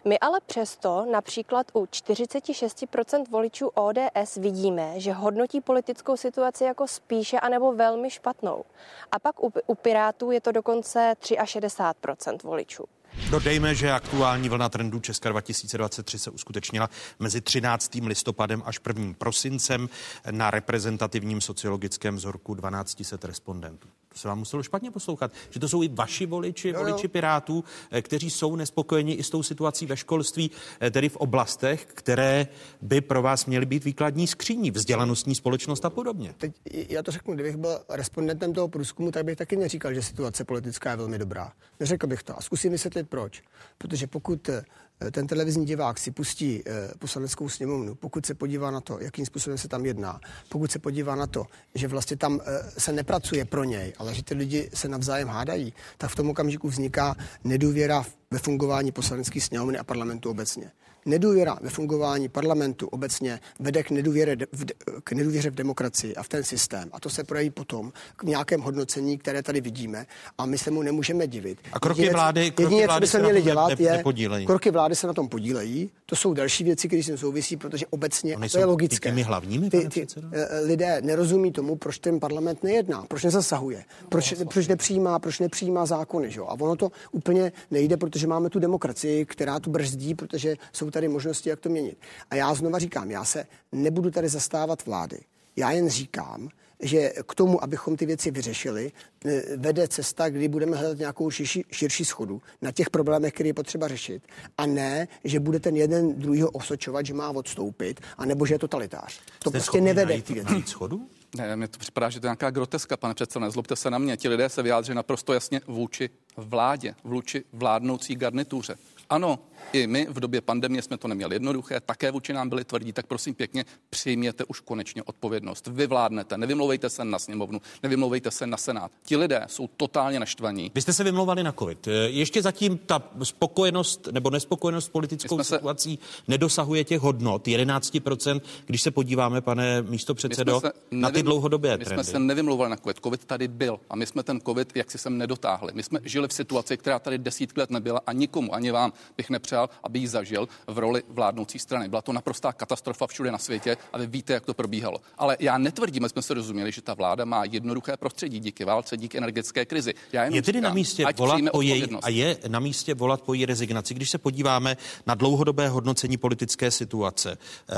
My 0.06 0.18
ale 0.18 0.40
přesto 0.46 1.06
například 1.12 1.66
u 1.74 1.84
46% 1.84 3.24
voličů 3.30 3.68
ODS 3.68 4.36
vidíme, 4.36 5.00
že 5.00 5.12
hodnotí 5.12 5.60
politickou 5.60 6.16
situaci 6.16 6.64
jako 6.64 6.88
spíše 6.88 7.40
anebo 7.40 7.72
velmi 7.72 8.10
špatnou. 8.10 8.64
A 9.12 9.18
pak 9.18 9.44
u, 9.44 9.52
u 9.66 9.74
Pirátů 9.74 10.30
je 10.30 10.40
to 10.40 10.52
dokonce 10.52 11.14
63% 11.22 12.38
voličů. 12.42 12.84
Dodejme, 13.30 13.74
že 13.74 13.92
aktuální 13.92 14.48
vlna 14.48 14.68
trendů 14.68 15.00
Česka 15.00 15.28
2023 15.28 16.18
se 16.18 16.30
uskutečnila 16.30 16.90
mezi 17.18 17.40
13. 17.40 17.94
listopadem 17.94 18.62
až 18.64 18.80
1. 18.86 19.14
prosincem 19.18 19.88
na 20.30 20.50
reprezentativním 20.50 21.40
sociologickém 21.40 22.16
vzorku 22.16 22.54
1200 22.54 23.26
respondentů. 23.26 23.88
Se 24.14 24.28
vám 24.28 24.38
muselo 24.38 24.62
špatně 24.62 24.90
poslouchat, 24.90 25.32
že 25.50 25.60
to 25.60 25.68
jsou 25.68 25.82
i 25.82 25.88
vaši 25.88 26.26
voliči, 26.26 26.68
jo, 26.68 26.74
jo. 26.74 26.80
voliči 26.80 27.08
Pirátů, 27.08 27.64
eh, 27.90 28.02
kteří 28.02 28.30
jsou 28.30 28.56
nespokojeni 28.56 29.12
i 29.12 29.22
s 29.22 29.30
tou 29.30 29.42
situací 29.42 29.86
ve 29.86 29.96
školství, 29.96 30.50
eh, 30.80 30.90
tedy 30.90 31.08
v 31.08 31.16
oblastech, 31.16 31.84
které 31.84 32.46
by 32.82 33.00
pro 33.00 33.22
vás 33.22 33.46
měly 33.46 33.66
být 33.66 33.84
výkladní 33.84 34.26
skříní, 34.26 34.70
vzdělanostní 34.70 35.34
společnost 35.34 35.84
a 35.84 35.90
podobně. 35.90 36.34
Teď 36.38 36.52
já 36.88 37.02
to 37.02 37.10
řeknu, 37.10 37.34
kdybych 37.34 37.56
byl 37.56 37.80
respondentem 37.88 38.52
toho 38.52 38.68
průzkumu, 38.68 39.10
tak 39.10 39.24
bych 39.24 39.36
taky 39.36 39.56
neříkal, 39.56 39.94
že 39.94 40.02
situace 40.02 40.44
politická 40.44 40.90
je 40.90 40.96
velmi 40.96 41.18
dobrá. 41.18 41.52
Neřekl 41.80 42.06
bych 42.06 42.22
to 42.22 42.38
a 42.38 42.40
zkusím 42.40 42.72
vysvětlit 42.72 43.08
proč. 43.08 43.42
Protože 43.78 44.06
pokud 44.06 44.48
eh, 44.48 44.64
ten 45.10 45.26
televizní 45.26 45.66
divák 45.66 45.98
si 45.98 46.10
pustí 46.10 46.62
eh, 46.66 46.90
poslaneckou 46.98 47.48
sněmovnu, 47.48 47.94
pokud 47.94 48.26
se 48.26 48.34
podívá 48.34 48.70
na 48.70 48.80
to, 48.80 48.98
jakým 49.00 49.26
způsobem 49.26 49.58
se 49.58 49.68
tam 49.68 49.86
jedná, 49.86 50.20
pokud 50.48 50.72
se 50.72 50.78
podívá 50.78 51.14
na 51.14 51.26
to, 51.26 51.46
že 51.74 51.88
vlastně 51.88 52.16
tam 52.16 52.40
eh, 52.44 52.80
se 52.80 52.92
nepracuje 52.92 53.44
pro 53.44 53.64
něj, 53.64 53.92
ale 53.98 54.14
že 54.14 54.22
ty 54.22 54.34
lidi 54.34 54.70
se 54.74 54.88
navzájem 54.88 55.28
hádají, 55.28 55.74
tak 55.98 56.10
v 56.10 56.16
tom 56.16 56.30
okamžiku 56.30 56.68
vzniká 56.68 57.16
nedůvěra 57.44 58.04
ve 58.30 58.38
fungování 58.38 58.92
poslanecké 58.92 59.40
sněmovny 59.40 59.78
a 59.78 59.84
parlamentu 59.84 60.30
obecně. 60.30 60.70
Nedůvěra 61.06 61.58
ve 61.60 61.70
fungování 61.70 62.28
parlamentu 62.28 62.86
obecně 62.86 63.40
vede 63.60 63.82
k 63.82 63.90
nedůvěře, 63.90 64.36
v, 64.52 64.64
k 65.04 65.12
nedůvěře 65.12 65.50
v 65.50 65.54
demokracii 65.54 66.14
a 66.14 66.22
v 66.22 66.28
ten 66.28 66.44
systém. 66.44 66.88
A 66.92 67.00
to 67.00 67.10
se 67.10 67.24
projeví 67.24 67.50
potom 67.50 67.92
k 68.16 68.22
nějakém 68.22 68.60
hodnocení, 68.60 69.18
které 69.18 69.42
tady 69.42 69.60
vidíme 69.60 70.06
a 70.38 70.46
my 70.46 70.58
se 70.58 70.70
mu 70.70 70.82
nemůžeme 70.82 71.26
divit. 71.26 71.58
A 71.72 71.80
kroky 71.80 72.00
jedině, 72.00 72.12
vlády, 72.12 72.50
kroky 72.50 72.62
jedině, 72.62 72.86
vlády 72.86 73.00
co 73.00 73.00
by 73.00 73.06
se 73.06 73.18
měli 73.18 73.42
dělat, 73.42 73.80
je, 73.80 74.02
kroky 74.46 74.70
vlády 74.70 74.96
se 74.96 75.06
na 75.06 75.12
tom 75.12 75.28
podílejí. 75.28 75.90
To 76.06 76.16
jsou 76.16 76.34
další 76.34 76.64
věci, 76.64 76.88
které 76.88 77.02
s 77.02 77.06
tím 77.06 77.18
souvisí, 77.18 77.56
protože 77.56 77.86
obecně, 77.90 78.34
a 78.34 78.48
to 78.48 78.58
je 78.58 78.64
logické. 78.64 79.08
Těmi 79.08 79.22
hlavními, 79.22 79.70
ty, 79.70 79.88
ty, 79.88 80.06
eh, 80.32 80.60
lidé 80.60 81.00
nerozumí 81.02 81.52
tomu, 81.52 81.76
proč 81.76 81.98
ten 81.98 82.20
parlament 82.20 82.62
nejedná, 82.62 83.04
proč 83.08 83.24
nezasahuje, 83.24 83.84
proč, 84.08 84.34
no, 84.38 84.46
proč 84.46 84.68
nepřijímá, 84.68 85.18
proč 85.18 85.38
nepřijímá 85.38 85.86
zákony. 85.86 86.30
Že? 86.30 86.40
A 86.40 86.52
ono 86.52 86.76
to 86.76 86.92
úplně 87.12 87.52
nejde, 87.70 87.96
protože 87.96 88.26
máme 88.26 88.50
tu 88.50 88.58
demokracii, 88.58 89.24
která 89.24 89.60
tu 89.60 89.70
brzdí, 89.70 90.14
protože 90.14 90.56
jsou 90.72 90.90
tady 90.94 91.08
možnosti, 91.08 91.48
jak 91.48 91.60
to 91.60 91.68
měnit. 91.68 91.98
A 92.30 92.34
já 92.34 92.54
znova 92.54 92.78
říkám, 92.78 93.10
já 93.10 93.24
se 93.24 93.46
nebudu 93.72 94.10
tady 94.10 94.28
zastávat 94.28 94.86
vlády. 94.86 95.18
Já 95.56 95.70
jen 95.70 95.88
říkám, 95.88 96.48
že 96.80 97.12
k 97.28 97.34
tomu, 97.34 97.64
abychom 97.64 97.96
ty 97.96 98.06
věci 98.06 98.30
vyřešili, 98.30 98.92
eh, 99.24 99.56
vede 99.56 99.88
cesta, 99.88 100.28
kdy 100.28 100.48
budeme 100.48 100.76
hledat 100.76 100.98
nějakou 100.98 101.30
širší, 101.30 101.64
širší 101.72 102.04
schodu 102.04 102.42
na 102.62 102.72
těch 102.72 102.90
problémech, 102.90 103.32
které 103.32 103.48
je 103.48 103.54
potřeba 103.54 103.88
řešit. 103.88 104.22
A 104.58 104.66
ne, 104.66 105.08
že 105.24 105.40
bude 105.40 105.60
ten 105.60 105.76
jeden 105.76 106.18
druhýho 106.18 106.50
osočovat, 106.50 107.06
že 107.06 107.14
má 107.14 107.30
odstoupit, 107.30 108.00
anebo 108.18 108.46
že 108.46 108.54
je 108.54 108.58
totalitář. 108.58 109.18
To 109.38 109.50
Jste 109.50 109.58
prostě 109.58 109.80
nevede 109.80 110.22
ty 110.22 110.34
věci. 110.34 110.62
schodu? 110.66 111.06
Ne, 111.36 111.56
mně 111.56 111.68
to 111.68 111.78
připadá, 111.78 112.10
že 112.10 112.20
to 112.20 112.26
je 112.26 112.28
nějaká 112.28 112.50
groteska, 112.50 112.96
pane 112.96 113.14
předsedo, 113.14 113.44
nezlobte 113.44 113.76
se 113.76 113.90
na 113.90 113.98
mě. 113.98 114.16
Ti 114.16 114.28
lidé 114.28 114.48
se 114.48 114.62
vyjádří 114.62 114.94
naprosto 114.94 115.32
jasně 115.32 115.60
vůči 115.66 116.10
vládě, 116.36 116.94
vůči 117.04 117.44
vládnoucí 117.52 118.16
garnituře. 118.16 118.76
Ano, 119.10 119.38
i 119.72 119.86
my 119.86 120.06
v 120.10 120.20
době 120.20 120.40
pandemie 120.40 120.82
jsme 120.82 120.96
to 120.96 121.08
neměli 121.08 121.34
jednoduché, 121.34 121.80
také 121.80 122.10
vůči 122.10 122.32
nám 122.32 122.48
byli 122.48 122.64
tvrdí, 122.64 122.92
tak 122.92 123.06
prosím 123.06 123.34
pěkně 123.34 123.64
přijměte 123.90 124.44
už 124.44 124.60
konečně 124.60 125.02
odpovědnost. 125.02 125.66
Vy 125.66 125.86
vládnete, 125.86 126.38
nevymlouvejte 126.38 126.90
se 126.90 127.04
na 127.04 127.18
sněmovnu, 127.18 127.60
nevymlouvejte 127.82 128.30
se 128.30 128.46
na 128.46 128.56
senát. 128.56 128.90
Ti 129.02 129.16
lidé 129.16 129.44
jsou 129.46 129.68
totálně 129.76 130.20
naštvaní. 130.20 130.70
Vy 130.74 130.82
jste 130.82 130.92
se 130.92 131.04
vymlouvali 131.04 131.42
na 131.42 131.52
COVID. 131.52 131.88
Ještě 132.06 132.42
zatím 132.42 132.78
ta 132.78 133.02
spokojenost 133.22 134.08
nebo 134.12 134.30
nespokojenost 134.30 134.84
s 134.84 134.88
politickou 134.88 135.42
situací 135.42 135.98
se... 136.02 136.22
nedosahuje 136.28 136.84
těch 136.84 137.00
hodnot 137.00 137.46
11%, 137.46 138.40
když 138.66 138.82
se 138.82 138.90
podíváme, 138.90 139.40
pane 139.40 139.82
místo 139.82 140.14
předsedo, 140.14 140.60
nevym... 140.62 141.00
na 141.00 141.10
ty 141.10 141.22
dlouhodobé 141.22 141.78
my 141.78 141.84
trendy. 141.84 142.00
My 142.00 142.04
jsme 142.04 142.12
se 142.12 142.18
nevymlouvali 142.18 142.70
na 142.70 142.76
COVID. 142.76 143.00
COVID 143.00 143.24
tady 143.24 143.48
byl 143.48 143.80
a 143.90 143.96
my 143.96 144.06
jsme 144.06 144.22
ten 144.22 144.40
COVID 144.40 144.76
jak 144.76 144.90
si 144.90 144.98
sem 144.98 145.18
nedotáhli. 145.18 145.72
My 145.74 145.82
jsme 145.82 146.00
žili 146.04 146.28
v 146.28 146.32
situaci, 146.32 146.76
která 146.76 146.98
tady 146.98 147.18
desítky 147.18 147.60
let 147.60 147.70
nebyla 147.70 148.00
a 148.06 148.12
nikomu, 148.12 148.54
ani 148.54 148.70
vám 148.70 148.92
bych 149.16 149.30
nepřál, 149.54 149.68
aby 149.82 149.98
ji 149.98 150.08
zažil 150.08 150.48
v 150.66 150.78
roli 150.78 151.02
vládnoucí 151.08 151.58
strany. 151.58 151.88
Byla 151.88 152.02
to 152.02 152.12
naprostá 152.12 152.52
katastrofa 152.52 153.06
všude 153.06 153.32
na 153.32 153.38
světě 153.38 153.76
a 153.92 153.98
vy 153.98 154.06
víte, 154.06 154.32
jak 154.32 154.46
to 154.46 154.54
probíhalo. 154.54 154.98
Ale 155.18 155.36
já 155.40 155.58
netvrdím, 155.58 156.08
jsme 156.08 156.22
se 156.22 156.34
rozuměli, 156.34 156.72
že 156.72 156.82
ta 156.82 156.94
vláda 156.94 157.24
má 157.24 157.44
jednoduché 157.44 157.96
prostředí 157.96 158.40
díky 158.40 158.64
válce, 158.64 158.96
díky 158.96 159.18
energetické 159.18 159.64
krizi. 159.64 159.94
Já 160.12 160.24
je 160.24 160.42
tedy 160.42 160.58
říkám, 160.58 160.62
na 160.62 160.74
místě 160.74 161.06
volat 161.16 161.40
po 161.52 161.62
její, 161.62 161.84
a 162.02 162.08
je 162.08 162.36
na 162.48 162.60
místě 162.60 162.94
volat 162.94 163.22
po 163.22 163.34
její 163.34 163.46
rezignaci, 163.46 163.94
když 163.94 164.10
se 164.10 164.18
podíváme 164.18 164.76
na 165.06 165.14
dlouhodobé 165.14 165.68
hodnocení 165.68 166.16
politické 166.16 166.70
situace. 166.70 167.38
Eh, 167.70 167.74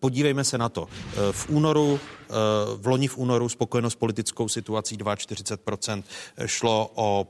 podívejme 0.00 0.44
se 0.44 0.58
na 0.58 0.68
to. 0.68 0.88
Eh, 0.88 1.32
v 1.32 1.48
únoru, 1.48 2.00
eh, 2.00 2.32
v 2.76 2.86
loni 2.86 3.08
v 3.08 3.18
únoru 3.18 3.48
spokojenost 3.48 3.98
politickou 3.98 4.48
situací 4.48 4.96
42% 4.96 6.04
šlo 6.46 6.90
o 6.94 7.26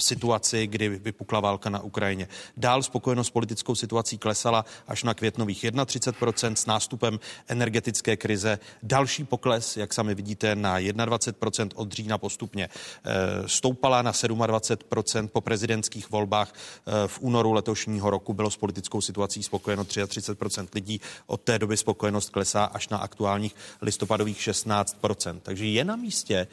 situaci, 0.00 0.66
kdy 0.66 0.88
vypukla 0.88 1.40
válka 1.40 1.70
na 1.70 1.80
Ukrajině. 1.80 2.28
Dál 2.56 2.82
spokojenost 2.82 3.30
politickou 3.30 3.74
situací 3.74 4.18
klesala 4.18 4.64
až 4.88 5.02
na 5.02 5.14
květnových 5.14 5.64
31% 5.64 6.52
s 6.52 6.66
nástupem 6.66 7.20
energetické 7.48 8.16
krize. 8.16 8.58
Další 8.82 9.24
pokles, 9.24 9.76
jak 9.76 9.94
sami 9.94 10.14
vidíte, 10.14 10.56
na 10.56 10.78
21% 10.78 11.70
od 11.74 11.92
října 11.92 12.18
postupně 12.18 12.64
e, 12.64 13.48
stoupala 13.48 14.02
na 14.02 14.12
27% 14.12 15.28
po 15.28 15.40
prezidentských 15.40 16.10
volbách 16.10 16.52
e, 16.52 17.08
v 17.08 17.20
únoru 17.20 17.52
letošního 17.52 18.10
roku 18.10 18.32
bylo 18.34 18.50
s 18.50 18.56
politickou 18.56 19.00
situací 19.00 19.42
spokojeno 19.42 19.84
33% 19.84 20.68
lidí. 20.74 21.00
Od 21.26 21.40
té 21.40 21.58
doby 21.58 21.76
spokojenost 21.76 22.30
klesá 22.30 22.64
až 22.64 22.88
na 22.88 22.98
aktuálních 22.98 23.54
listopadových 23.82 24.38
16%. 24.38 25.40
Takže 25.42 25.66
je 25.66 25.84
na 25.84 25.96
místě 25.96 26.34
e, 26.34 26.46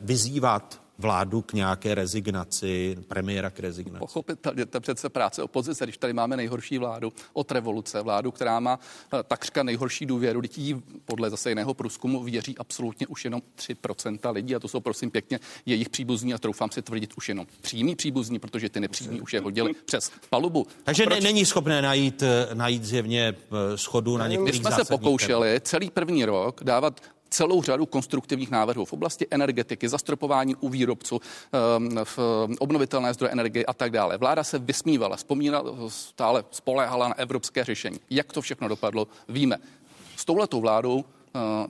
vyzývat 0.00 0.85
vládu 0.98 1.42
k 1.42 1.52
nějaké 1.52 1.94
rezignaci, 1.94 2.96
premiéra 3.08 3.50
k 3.50 3.60
rezignaci. 3.60 3.98
Pochopitelně, 3.98 4.66
to 4.66 4.80
přece 4.80 5.08
práce 5.08 5.42
opozice, 5.42 5.84
když 5.84 5.98
tady 5.98 6.12
máme 6.12 6.36
nejhorší 6.36 6.78
vládu 6.78 7.12
od 7.32 7.52
revoluce, 7.52 8.02
vládu, 8.02 8.30
která 8.30 8.60
má 8.60 8.78
eh, 9.14 9.22
takřka 9.22 9.62
nejhorší 9.62 10.06
důvěru, 10.06 10.40
lidí 10.40 10.82
podle 11.04 11.30
zase 11.30 11.48
jiného 11.48 11.74
průzkumu 11.74 12.22
věří 12.22 12.58
absolutně 12.58 13.06
už 13.06 13.24
jenom 13.24 13.42
3% 13.58 14.32
lidí 14.32 14.54
a 14.54 14.58
to 14.58 14.68
jsou 14.68 14.80
prosím 14.80 15.10
pěkně 15.10 15.40
jejich 15.66 15.88
příbuzní 15.88 16.34
a 16.34 16.38
troufám 16.38 16.70
si 16.70 16.82
tvrdit 16.82 17.12
už 17.16 17.28
jenom 17.28 17.46
přímí 17.60 17.96
příbuzní, 17.96 18.38
protože 18.38 18.68
ty 18.68 18.80
nepřímí 18.80 19.20
už 19.20 19.32
je 19.34 19.40
hodili 19.40 19.74
přes 19.84 20.10
palubu. 20.30 20.66
Takže 20.84 21.04
proč... 21.04 21.24
není 21.24 21.44
schopné 21.44 21.82
najít, 21.82 22.22
eh, 22.22 22.54
najít 22.54 22.84
zjevně 22.84 23.28
eh, 23.28 23.78
schodu 23.78 24.16
na 24.16 24.28
některých 24.28 24.64
My 24.64 24.70
jsme 24.70 24.84
se 24.84 24.84
pokoušeli 24.84 25.60
celý 25.60 25.90
první 25.90 26.24
rok 26.24 26.64
dávat 26.64 27.00
celou 27.30 27.62
řadu 27.62 27.86
konstruktivních 27.86 28.50
návrhů 28.50 28.84
v 28.84 28.92
oblasti 28.92 29.26
energetiky, 29.30 29.88
zastropování 29.88 30.54
u 30.54 30.68
výrobců, 30.68 31.20
ehm, 31.52 31.98
v 32.04 32.18
obnovitelné 32.58 33.14
zdroje 33.14 33.32
energie 33.32 33.66
a 33.66 33.74
tak 33.74 33.90
dále. 33.90 34.18
Vláda 34.18 34.44
se 34.44 34.58
vysmívala, 34.58 35.16
vzpomínala, 35.16 35.72
stále 35.88 36.44
spoléhala 36.50 37.08
na 37.08 37.18
evropské 37.18 37.64
řešení. 37.64 38.00
Jak 38.10 38.32
to 38.32 38.40
všechno 38.40 38.68
dopadlo, 38.68 39.08
víme. 39.28 39.56
S 40.16 40.24
touhletou 40.24 40.60
vládou 40.60 41.04
Eh, 41.04 41.15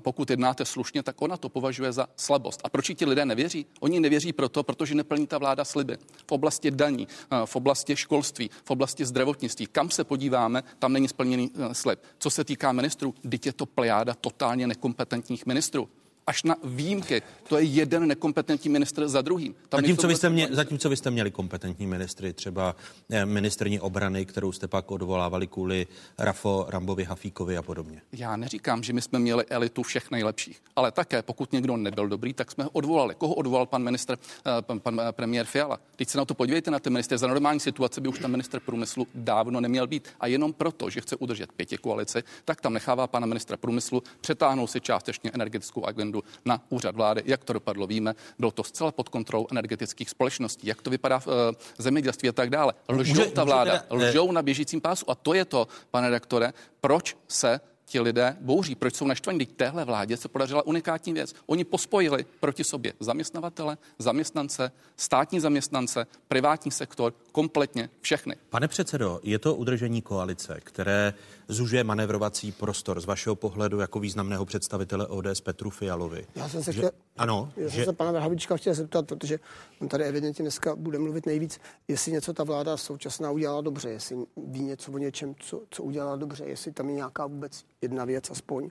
pokud 0.03 0.31
jednáte 0.31 0.65
slušně, 0.65 1.03
tak 1.03 1.23
ona 1.23 1.37
to 1.37 1.49
považuje 1.49 1.93
za 1.93 2.09
slabost. 2.17 2.61
A 2.65 2.69
proč 2.69 2.91
ti 2.95 3.05
lidé 3.05 3.25
nevěří? 3.25 3.67
Oni 3.81 4.01
nevěří 4.01 4.33
proto, 4.33 4.63
protože 4.63 4.95
neplní 4.95 5.27
ta 5.27 5.39
vláda 5.39 5.65
sliby. 5.65 5.99
V 6.27 6.33
oblasti 6.33 6.71
daní, 6.71 7.09
eh, 7.09 7.37
v 7.45 7.57
oblasti 7.57 7.97
školství, 7.97 8.51
v 8.65 8.71
oblasti 8.71 9.05
zdravotnictví. 9.05 9.67
Kam 9.67 9.91
se 9.91 10.05
podíváme, 10.05 10.63
tam 10.79 10.93
není 10.93 11.09
splněný 11.09 11.51
eh, 11.55 11.75
slib. 11.75 12.01
Co 12.19 12.31
se 12.31 12.45
týká 12.45 12.73
ministrů, 12.73 13.15
je 13.45 13.53
to 13.53 13.67
plejáda 13.67 14.15
totálně 14.15 14.67
nekompetentních 14.67 15.47
ministrů 15.47 15.89
až 16.27 16.43
na 16.43 16.57
výjimky. 16.65 17.23
To 17.49 17.59
je 17.59 17.65
jeden 17.65 18.07
nekompetentní 18.07 18.71
ministr 18.71 19.09
za 19.09 19.23
druhým. 19.23 19.55
Tam 19.69 19.81
zatímco, 19.81 20.09
vy 20.09 20.17
jste 20.17 20.31
mě, 20.31 20.49
zatímco 20.51 20.89
vy 20.89 20.97
jste 20.97 21.11
měli 21.11 21.31
kompetentní 21.31 21.87
ministry, 21.87 22.33
třeba 22.33 22.77
eh, 23.11 23.27
ministrní 23.27 23.81
obrany, 23.81 24.27
kterou 24.27 24.53
jste 24.53 24.69
pak 24.69 24.91
odvolávali 24.91 25.47
kvůli 25.47 25.87
Rafo, 26.19 26.67
Rambovi, 26.69 27.05
Hafíkovi 27.05 27.57
a 27.57 27.63
podobně. 27.63 28.01
Já 28.13 28.37
neříkám, 28.37 28.83
že 28.83 28.93
my 28.93 29.03
jsme 29.03 29.19
měli 29.19 29.45
elitu 29.47 29.83
všech 29.83 30.11
nejlepších, 30.11 30.63
ale 30.77 30.93
také 30.93 31.23
pokud 31.23 31.53
někdo 31.53 31.77
nebyl 31.77 32.09
dobrý, 32.09 32.33
tak 32.33 32.51
jsme 32.51 32.65
ho 32.65 32.71
odvolali. 32.71 33.15
Koho 33.15 33.35
odvolal 33.35 33.67
pan 33.67 33.83
ministr, 33.83 34.19
eh, 34.19 34.63
pan, 34.63 34.81
pan 34.81 35.01
eh, 35.01 35.13
premiér 35.13 35.47
Fiala? 35.47 35.79
Teď 35.97 36.09
se 36.09 36.19
na 36.19 36.25
to 36.25 36.35
podívejte 36.35 36.71
na 36.71 36.79
ty 36.79 36.91
ministry. 36.91 37.19
Za 37.19 37.27
normální 37.27 37.61
situace 37.61 38.01
by 38.01 38.09
už 38.09 38.19
ten 38.19 38.31
ministr 38.31 38.61
průmyslu 38.61 39.07
dávno 39.15 39.61
neměl 39.61 39.87
být. 39.87 40.09
A 40.21 40.27
jenom 40.27 40.53
proto, 40.53 40.91
že 40.91 41.01
chce 41.01 41.17
udržet 41.17 41.53
pěti 41.53 41.77
koalici, 41.77 42.23
tak 42.45 42.61
tam 42.61 42.73
nechává 42.73 43.07
pana 43.07 43.27
ministra 43.27 43.57
průmyslu, 43.57 44.03
přetáhnout 44.21 44.71
si 44.71 44.81
částečně 44.81 45.31
energetickou 45.35 45.85
agendu 45.85 46.16
víkendu 46.17 46.23
na 46.45 46.63
úřad 46.69 46.97
vlády. 46.97 47.23
Jak 47.25 47.45
to 47.45 47.53
dopadlo, 47.53 47.87
víme. 47.87 48.15
Bylo 48.39 48.51
to 48.51 48.65
zcela 48.65 48.93
pod 48.93 49.09
kontrolou 49.09 49.47
energetických 49.51 50.11
společností. 50.11 50.67
Jak 50.67 50.83
to 50.83 50.91
vypadá 50.91 51.19
v 51.19 51.27
uh, 51.27 51.33
zemědělství 51.79 52.29
a 52.29 52.33
tak 52.33 52.51
dále. 52.51 52.73
Lžou 52.89 53.15
může, 53.15 53.31
ta 53.31 53.45
vláda, 53.45 53.73
může 53.73 53.83
teda, 53.83 54.09
lžou 54.09 54.33
na 54.33 54.43
běžícím 54.43 54.81
pásu. 54.81 55.11
A 55.11 55.15
to 55.15 55.35
je 55.35 55.45
to, 55.45 55.69
pane 55.91 56.07
redaktore, 56.07 56.53
proč 56.81 57.17
se 57.29 57.61
ti 57.89 58.01
lidé 58.01 58.37
bouří, 58.41 58.75
proč 58.75 58.95
jsou 58.95 59.07
naštvaní. 59.07 59.39
Teď 59.39 59.57
téhle 59.57 59.85
vládě 59.85 60.17
se 60.17 60.29
podařila 60.29 60.67
unikátní 60.67 61.13
věc. 61.13 61.35
Oni 61.47 61.65
pospojili 61.65 62.27
proti 62.41 62.65
sobě 62.65 62.93
zaměstnavatele, 63.01 63.79
zaměstnance, 63.99 64.73
státní 64.97 65.41
zaměstnance, 65.41 66.07
privátní 66.29 66.71
sektor, 66.71 67.15
kompletně 67.33 67.91
všechny. 68.01 68.37
Pane 68.51 68.69
předsedo, 68.69 69.21
je 69.23 69.39
to 69.39 69.55
udržení 69.55 70.03
koalice, 70.03 70.61
které 70.65 71.15
zužuje 71.49 71.85
manevrovací 71.85 72.53
prostor 72.53 73.01
z 73.01 73.05
vašeho 73.05 73.37
pohledu 73.37 73.81
jako 73.81 74.01
významného 74.01 74.45
představitele 74.45 75.07
ODS 75.07 75.41
Petru 75.41 75.71
Fialovi. 75.71 76.27
Já 76.35 76.49
jsem 76.49 76.65
se 76.65 76.73
že, 76.73 76.79
chtěl, 76.79 76.91
ano, 77.17 77.53
já 77.57 77.69
že... 77.69 77.77
jsem 77.77 77.85
se 77.85 77.93
pana 77.93 78.21
Havlíčka 78.21 78.57
chtěl 78.57 78.75
zeptat, 78.75 79.07
protože 79.07 79.39
on 79.81 79.89
tady 79.89 80.05
evidentně 80.05 80.43
dneska 80.43 80.77
bude 80.77 80.99
mluvit 80.99 81.27
nejvíc, 81.27 81.61
jestli 81.89 82.13
něco 82.13 82.33
ta 82.33 82.45
vláda 82.45 82.77
současná 82.77 83.31
udělala 83.31 83.61
dobře, 83.61 83.89
jestli 83.89 84.17
ví 84.37 84.61
něco 84.61 84.93
o 84.93 84.99
něčem, 84.99 85.35
co, 85.39 85.63
co 85.71 85.83
udělala 85.83 86.17
dobře, 86.17 86.45
jestli 86.45 86.73
tam 86.73 86.89
je 86.89 86.95
nějaká 86.95 87.27
vůbec 87.27 87.65
jedna 87.83 88.05
věc 88.05 88.31
aspoň. 88.31 88.69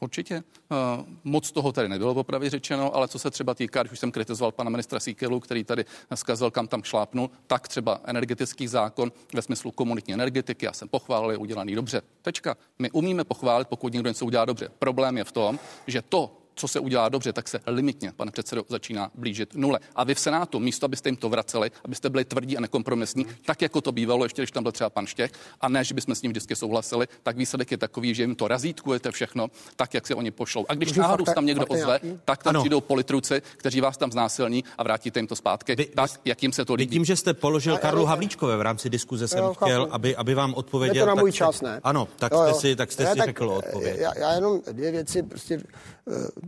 Určitě. 0.00 0.42
Uh, 0.70 1.06
moc 1.24 1.52
toho 1.52 1.72
tady 1.72 1.88
nebylo 1.88 2.14
popravě 2.14 2.50
řečeno, 2.50 2.96
ale 2.96 3.08
co 3.08 3.18
se 3.18 3.30
třeba 3.30 3.54
týká, 3.54 3.82
když 3.82 3.92
už 3.92 3.98
jsem 3.98 4.12
kritizoval 4.12 4.52
pana 4.52 4.70
ministra 4.70 5.00
Síkelu, 5.00 5.40
který 5.40 5.64
tady 5.64 5.84
zkazil, 6.14 6.50
kam 6.50 6.68
tam 6.68 6.82
šlápnul, 6.82 7.30
tak 7.46 7.68
třeba 7.68 8.00
energetický 8.04 8.68
zákon 8.68 9.12
ve 9.34 9.42
smyslu 9.42 9.70
komunitní 9.70 10.14
energetiky, 10.14 10.66
já 10.66 10.72
jsem 10.72 10.88
pochválil, 10.88 11.30
je 11.30 11.36
udělaný 11.36 11.74
dobře. 11.74 12.02
Tečka. 12.22 12.56
My 12.78 12.90
umíme 12.90 13.24
pochválit, 13.24 13.68
pokud 13.68 13.92
někdo 13.92 14.10
něco 14.10 14.26
udělá 14.26 14.44
dobře. 14.44 14.68
Problém 14.78 15.16
je 15.16 15.24
v 15.24 15.32
tom, 15.32 15.58
že 15.86 16.02
to, 16.02 16.37
co 16.58 16.68
se 16.68 16.80
udělá 16.80 17.08
dobře, 17.08 17.32
tak 17.32 17.48
se 17.48 17.60
limitně, 17.66 18.12
pane 18.16 18.30
předsedo, 18.30 18.64
začíná 18.68 19.10
blížit 19.14 19.54
nule. 19.54 19.80
A 19.94 20.04
vy 20.04 20.14
v 20.14 20.20
Senátu, 20.20 20.60
místo 20.60 20.88
abyste 20.88 21.08
jim 21.08 21.16
to 21.16 21.28
vraceli, 21.28 21.70
abyste 21.84 22.10
byli 22.10 22.24
tvrdí 22.24 22.56
a 22.56 22.60
nekompromisní, 22.60 23.26
tak 23.44 23.62
jako 23.62 23.80
to 23.80 23.92
bývalo, 23.92 24.24
ještě 24.24 24.42
když 24.42 24.50
tam 24.50 24.62
byl 24.62 24.72
třeba 24.72 24.90
pan 24.90 25.06
Štěch, 25.06 25.30
a 25.60 25.68
ne, 25.68 25.84
že 25.84 25.94
bychom 25.94 26.14
s 26.14 26.22
ním 26.22 26.32
vždycky 26.32 26.56
souhlasili, 26.56 27.06
tak 27.22 27.36
výsledek 27.36 27.70
je 27.70 27.78
takový, 27.78 28.14
že 28.14 28.22
jim 28.22 28.34
to 28.34 28.48
razítkujete 28.48 29.10
všechno, 29.10 29.48
tak 29.76 29.94
jak 29.94 30.06
si 30.06 30.14
oni 30.14 30.30
pošlou. 30.30 30.66
A 30.68 30.74
když 30.74 30.92
náhodou 30.92 31.24
tam 31.24 31.46
někdo 31.46 31.66
ozve, 31.66 32.00
tak 32.24 32.42
tam 32.42 32.50
ano. 32.50 32.60
přijdou 32.60 32.80
politruci, 32.80 33.42
kteří 33.56 33.80
vás 33.80 33.96
tam 33.96 34.12
znásilní 34.12 34.64
a 34.78 34.82
vrátíte 34.82 35.18
jim 35.18 35.26
to 35.26 35.36
zpátky, 35.36 35.76
vy, 35.76 35.84
tak, 35.84 36.10
jak 36.24 36.42
jim 36.42 36.52
se 36.52 36.64
to 36.64 36.74
líbí. 36.74 36.92
Tím, 36.96 37.04
že 37.04 37.16
jste 37.16 37.34
položil 37.34 37.74
a, 37.74 37.78
Karlu 37.78 38.04
Havlíčkové 38.04 38.56
v 38.56 38.60
rámci 38.60 38.90
diskuze, 38.90 39.28
jsem 39.28 39.44
jo, 39.44 39.54
chtěl, 39.54 39.88
aby, 39.90 40.16
aby 40.16 40.34
vám 40.34 40.54
odpověděl. 40.54 40.96
Je 40.96 41.02
to 41.02 41.16
na 41.16 41.22
můj 41.22 41.32
čas, 41.32 41.60
ne? 41.60 41.80
Ano, 41.84 42.08
tak 42.16 42.32
jo, 42.32 42.42
jo. 42.42 42.54
jste 42.54 42.60
si, 42.60 42.76
tak 42.76 42.92
jste 42.92 43.06
si 43.06 43.16
tak, 43.16 43.26
řekl 43.26 43.50
odpověď. 43.50 43.96
Já, 43.98 44.18
já 44.18 44.32
jenom 44.32 44.60
dvě 44.72 44.90
věci, 44.90 45.22
prostě 45.22 45.54
eh, 45.54 45.97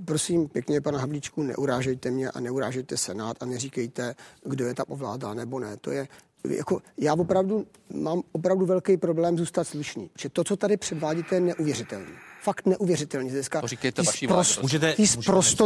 prosím 0.04 0.48
pěkně, 0.48 0.80
pana 0.80 0.98
Havlíčku, 0.98 1.42
neurážejte 1.42 2.10
mě 2.10 2.30
a 2.30 2.40
neurážejte 2.40 2.96
Senát 2.96 3.42
a 3.42 3.46
neříkejte, 3.46 4.14
kdo 4.44 4.66
je 4.66 4.74
tam 4.74 4.86
ovládá 4.88 5.34
nebo 5.34 5.60
ne. 5.60 5.76
To 5.76 5.90
je, 5.90 6.08
jako, 6.48 6.82
já 6.98 7.14
opravdu 7.14 7.66
mám 7.94 8.22
opravdu 8.32 8.66
velký 8.66 8.96
problém 8.96 9.38
zůstat 9.38 9.64
slušný, 9.64 10.08
protože 10.08 10.28
to, 10.28 10.44
co 10.44 10.56
tady 10.56 10.76
předvádíte, 10.76 11.34
je 11.34 11.40
neuvěřitelné. 11.40 12.10
Fakt 12.42 12.66
neuvěřitelný. 12.66 13.30
Dneska 13.30 13.60
to 13.60 13.66
říkejte 13.66 14.02
vaší 14.02 14.26
prost, 14.26 14.62
můžete, 14.62 14.94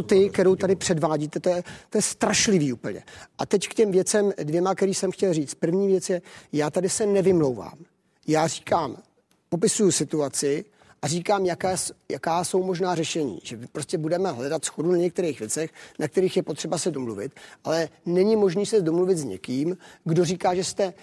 tý 0.06 0.30
kterou 0.30 0.56
tady 0.56 0.76
předvádíte, 0.76 1.40
to 1.40 1.48
je, 1.48 1.62
to 1.90 1.98
je 1.98 2.02
strašlivý 2.02 2.72
úplně. 2.72 3.02
A 3.38 3.46
teď 3.46 3.68
k 3.68 3.74
těm 3.74 3.90
věcem 3.90 4.32
dvěma, 4.42 4.74
který 4.74 4.94
jsem 4.94 5.12
chtěl 5.12 5.34
říct. 5.34 5.54
První 5.54 5.86
věc 5.86 6.10
je, 6.10 6.22
já 6.52 6.70
tady 6.70 6.88
se 6.88 7.06
nevymlouvám. 7.06 7.78
Já 8.26 8.46
říkám, 8.46 8.96
popisuju 9.48 9.90
situaci, 9.90 10.64
a 11.04 11.06
říkám, 11.06 11.46
jaká, 11.46 11.76
jaká 12.10 12.44
jsou 12.44 12.62
možná 12.62 12.94
řešení. 12.94 13.40
Že 13.42 13.58
prostě 13.72 13.98
budeme 13.98 14.32
hledat 14.32 14.64
schodu 14.64 14.92
na 14.92 14.96
některých 14.96 15.38
věcech, 15.38 15.70
na 15.98 16.08
kterých 16.08 16.36
je 16.36 16.42
potřeba 16.42 16.78
se 16.78 16.90
domluvit, 16.90 17.32
ale 17.64 17.88
není 18.06 18.36
možné 18.36 18.66
se 18.66 18.80
domluvit 18.80 19.18
s 19.18 19.24
někým, 19.24 19.76
kdo 20.04 20.24
říká, 20.24 20.54
že 20.54 20.64
jste 20.64 20.94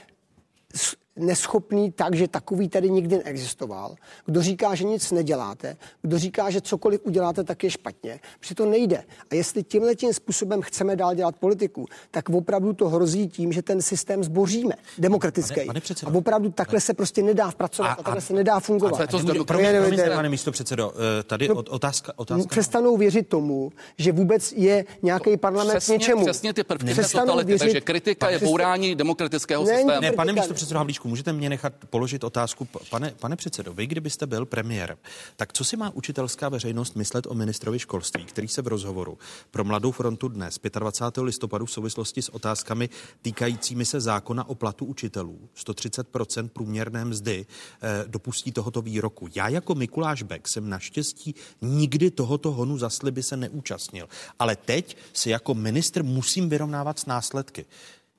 neschopný 1.21 1.91
tak, 1.91 2.15
že 2.15 2.27
takový 2.27 2.69
tady 2.69 2.89
nikdy 2.89 3.17
neexistoval, 3.17 3.95
kdo 4.25 4.41
říká, 4.41 4.75
že 4.75 4.83
nic 4.83 5.11
neděláte, 5.11 5.77
kdo 6.01 6.19
říká, 6.19 6.49
že 6.49 6.61
cokoliv 6.61 7.01
uděláte, 7.03 7.43
tak 7.43 7.63
je 7.63 7.69
špatně, 7.69 8.19
protože 8.39 8.55
to 8.55 8.65
nejde. 8.65 9.03
A 9.31 9.35
jestli 9.35 9.63
tímhle 9.63 9.95
tím 9.95 10.13
způsobem 10.13 10.61
chceme 10.61 10.95
dál 10.95 11.15
dělat 11.15 11.35
politiku, 11.35 11.85
tak 12.11 12.29
opravdu 12.29 12.73
to 12.73 12.89
hrozí 12.89 13.27
tím, 13.27 13.53
že 13.53 13.61
ten 13.61 13.81
systém 13.81 14.23
zboříme, 14.23 14.73
demokratický. 14.97 15.55
Pane, 15.55 15.65
pane 15.65 15.79
předsedo, 15.79 16.11
a 16.11 16.15
opravdu 16.15 16.51
takhle 16.51 16.77
ne. 16.77 16.81
se 16.81 16.93
prostě 16.93 17.23
nedá 17.23 17.51
pracovat 17.51 17.89
a, 17.89 17.93
a 17.93 17.95
takhle 17.95 18.21
se 18.21 18.33
nedá 18.33 18.59
fungovat. 18.59 19.01
A 19.01 19.07
to 19.07 19.19
zde, 19.19 19.33
promiň, 19.43 19.67
pane 20.15 20.29
místo 20.29 20.51
předsedo, 20.51 20.93
eh, 21.19 21.23
tady 21.23 21.47
no, 21.47 21.55
otázka, 21.55 22.13
otázka. 22.15 22.47
Přestanou 22.49 22.97
věřit 22.97 23.27
tomu, 23.27 23.71
že 23.97 24.11
vůbec 24.11 24.51
je 24.51 24.85
nějaký 25.01 25.37
parlament 25.37 25.77
přesně, 25.77 25.93
něčemu. 25.93 26.25
Přesně 26.25 26.53
ty 26.53 26.63
prvky 26.63 26.95
totality, 27.11 27.47
věřit, 27.47 27.59
takže 27.59 27.81
kritika 27.81 28.29
je 28.29 28.39
bourání 28.39 28.95
demokratického 28.95 29.65
systému. 29.65 30.01
Ne, 30.01 30.11
pane 30.11 30.33
místo 30.33 30.53
předsedo 30.53 30.77
Havlíčku, 30.77 31.09
můžete 31.11 31.33
mě 31.33 31.49
nechat 31.49 31.73
položit 31.89 32.23
otázku. 32.23 32.67
Pane, 32.89 33.13
pane 33.19 33.35
předsedo, 33.35 33.73
vy 33.73 33.87
kdybyste 33.87 34.27
byl 34.27 34.45
premiér, 34.45 34.97
tak 35.35 35.53
co 35.53 35.63
si 35.63 35.77
má 35.77 35.89
učitelská 35.89 36.49
veřejnost 36.49 36.95
myslet 36.95 37.27
o 37.27 37.33
ministrovi 37.33 37.79
školství, 37.79 38.25
který 38.25 38.47
se 38.47 38.61
v 38.61 38.67
rozhovoru 38.67 39.17
pro 39.51 39.63
Mladou 39.63 39.91
frontu 39.91 40.27
dnes 40.27 40.59
25. 40.79 41.23
listopadu 41.23 41.65
v 41.65 41.71
souvislosti 41.71 42.21
s 42.21 42.29
otázkami 42.29 42.89
týkajícími 43.21 43.85
se 43.85 44.01
zákona 44.01 44.49
o 44.49 44.55
platu 44.55 44.85
učitelů 44.85 45.49
130% 45.55 46.49
průměrné 46.49 47.05
mzdy 47.05 47.45
eh, 47.45 48.03
dopustí 48.07 48.51
tohoto 48.51 48.81
výroku. 48.81 49.27
Já 49.35 49.47
jako 49.47 49.75
Mikuláš 49.75 50.23
Bek 50.23 50.47
jsem 50.47 50.69
naštěstí 50.69 51.35
nikdy 51.61 52.11
tohoto 52.11 52.51
honu 52.51 52.77
za 52.77 52.89
sliby 52.89 53.23
se 53.23 53.37
neúčastnil, 53.37 54.09
ale 54.39 54.55
teď 54.55 54.97
si 55.13 55.29
jako 55.29 55.53
ministr 55.53 56.03
musím 56.03 56.49
vyrovnávat 56.49 56.99
s 56.99 57.05
následky. 57.05 57.65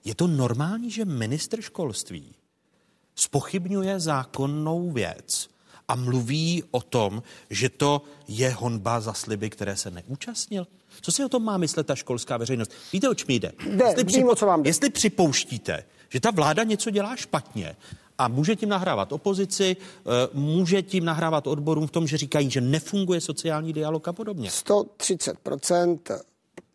Je 0.04 0.14
to 0.14 0.26
normální, 0.26 0.90
že 0.90 1.04
minister 1.04 1.60
školství 1.60 2.34
spochybňuje 3.14 4.00
zákonnou 4.00 4.90
věc 4.90 5.48
a 5.88 5.94
mluví 5.94 6.64
o 6.70 6.80
tom, 6.80 7.22
že 7.50 7.68
to 7.68 8.02
je 8.28 8.50
honba 8.50 9.00
za 9.00 9.12
sliby, 9.12 9.50
které 9.50 9.76
se 9.76 9.90
neúčastnil? 9.90 10.66
Co 11.00 11.12
si 11.12 11.24
o 11.24 11.28
tom 11.28 11.44
má 11.44 11.56
myslet 11.56 11.86
ta 11.86 11.94
školská 11.94 12.36
veřejnost? 12.36 12.72
Víte, 12.92 13.08
oč 13.08 13.26
mi 13.26 13.34
jde? 13.34 13.52
jde 13.66 13.84
jestli, 13.84 14.04
připo- 14.04 14.36
co 14.36 14.46
vám 14.46 14.62
jde. 14.62 14.70
jestli 14.70 14.90
připouštíte, 14.90 15.84
že 16.08 16.20
ta 16.20 16.30
vláda 16.30 16.62
něco 16.62 16.90
dělá 16.90 17.16
špatně 17.16 17.76
a 18.18 18.28
může 18.28 18.56
tím 18.56 18.68
nahrávat 18.68 19.12
opozici, 19.12 19.76
eh, 19.76 20.28
může 20.32 20.82
tím 20.82 21.04
nahrávat 21.04 21.46
odborům 21.46 21.86
v 21.86 21.90
tom, 21.90 22.06
že 22.06 22.16
říkají, 22.16 22.50
že 22.50 22.60
nefunguje 22.60 23.20
sociální 23.20 23.72
dialog 23.72 24.08
a 24.08 24.12
podobně. 24.12 24.50
130% 24.50 26.20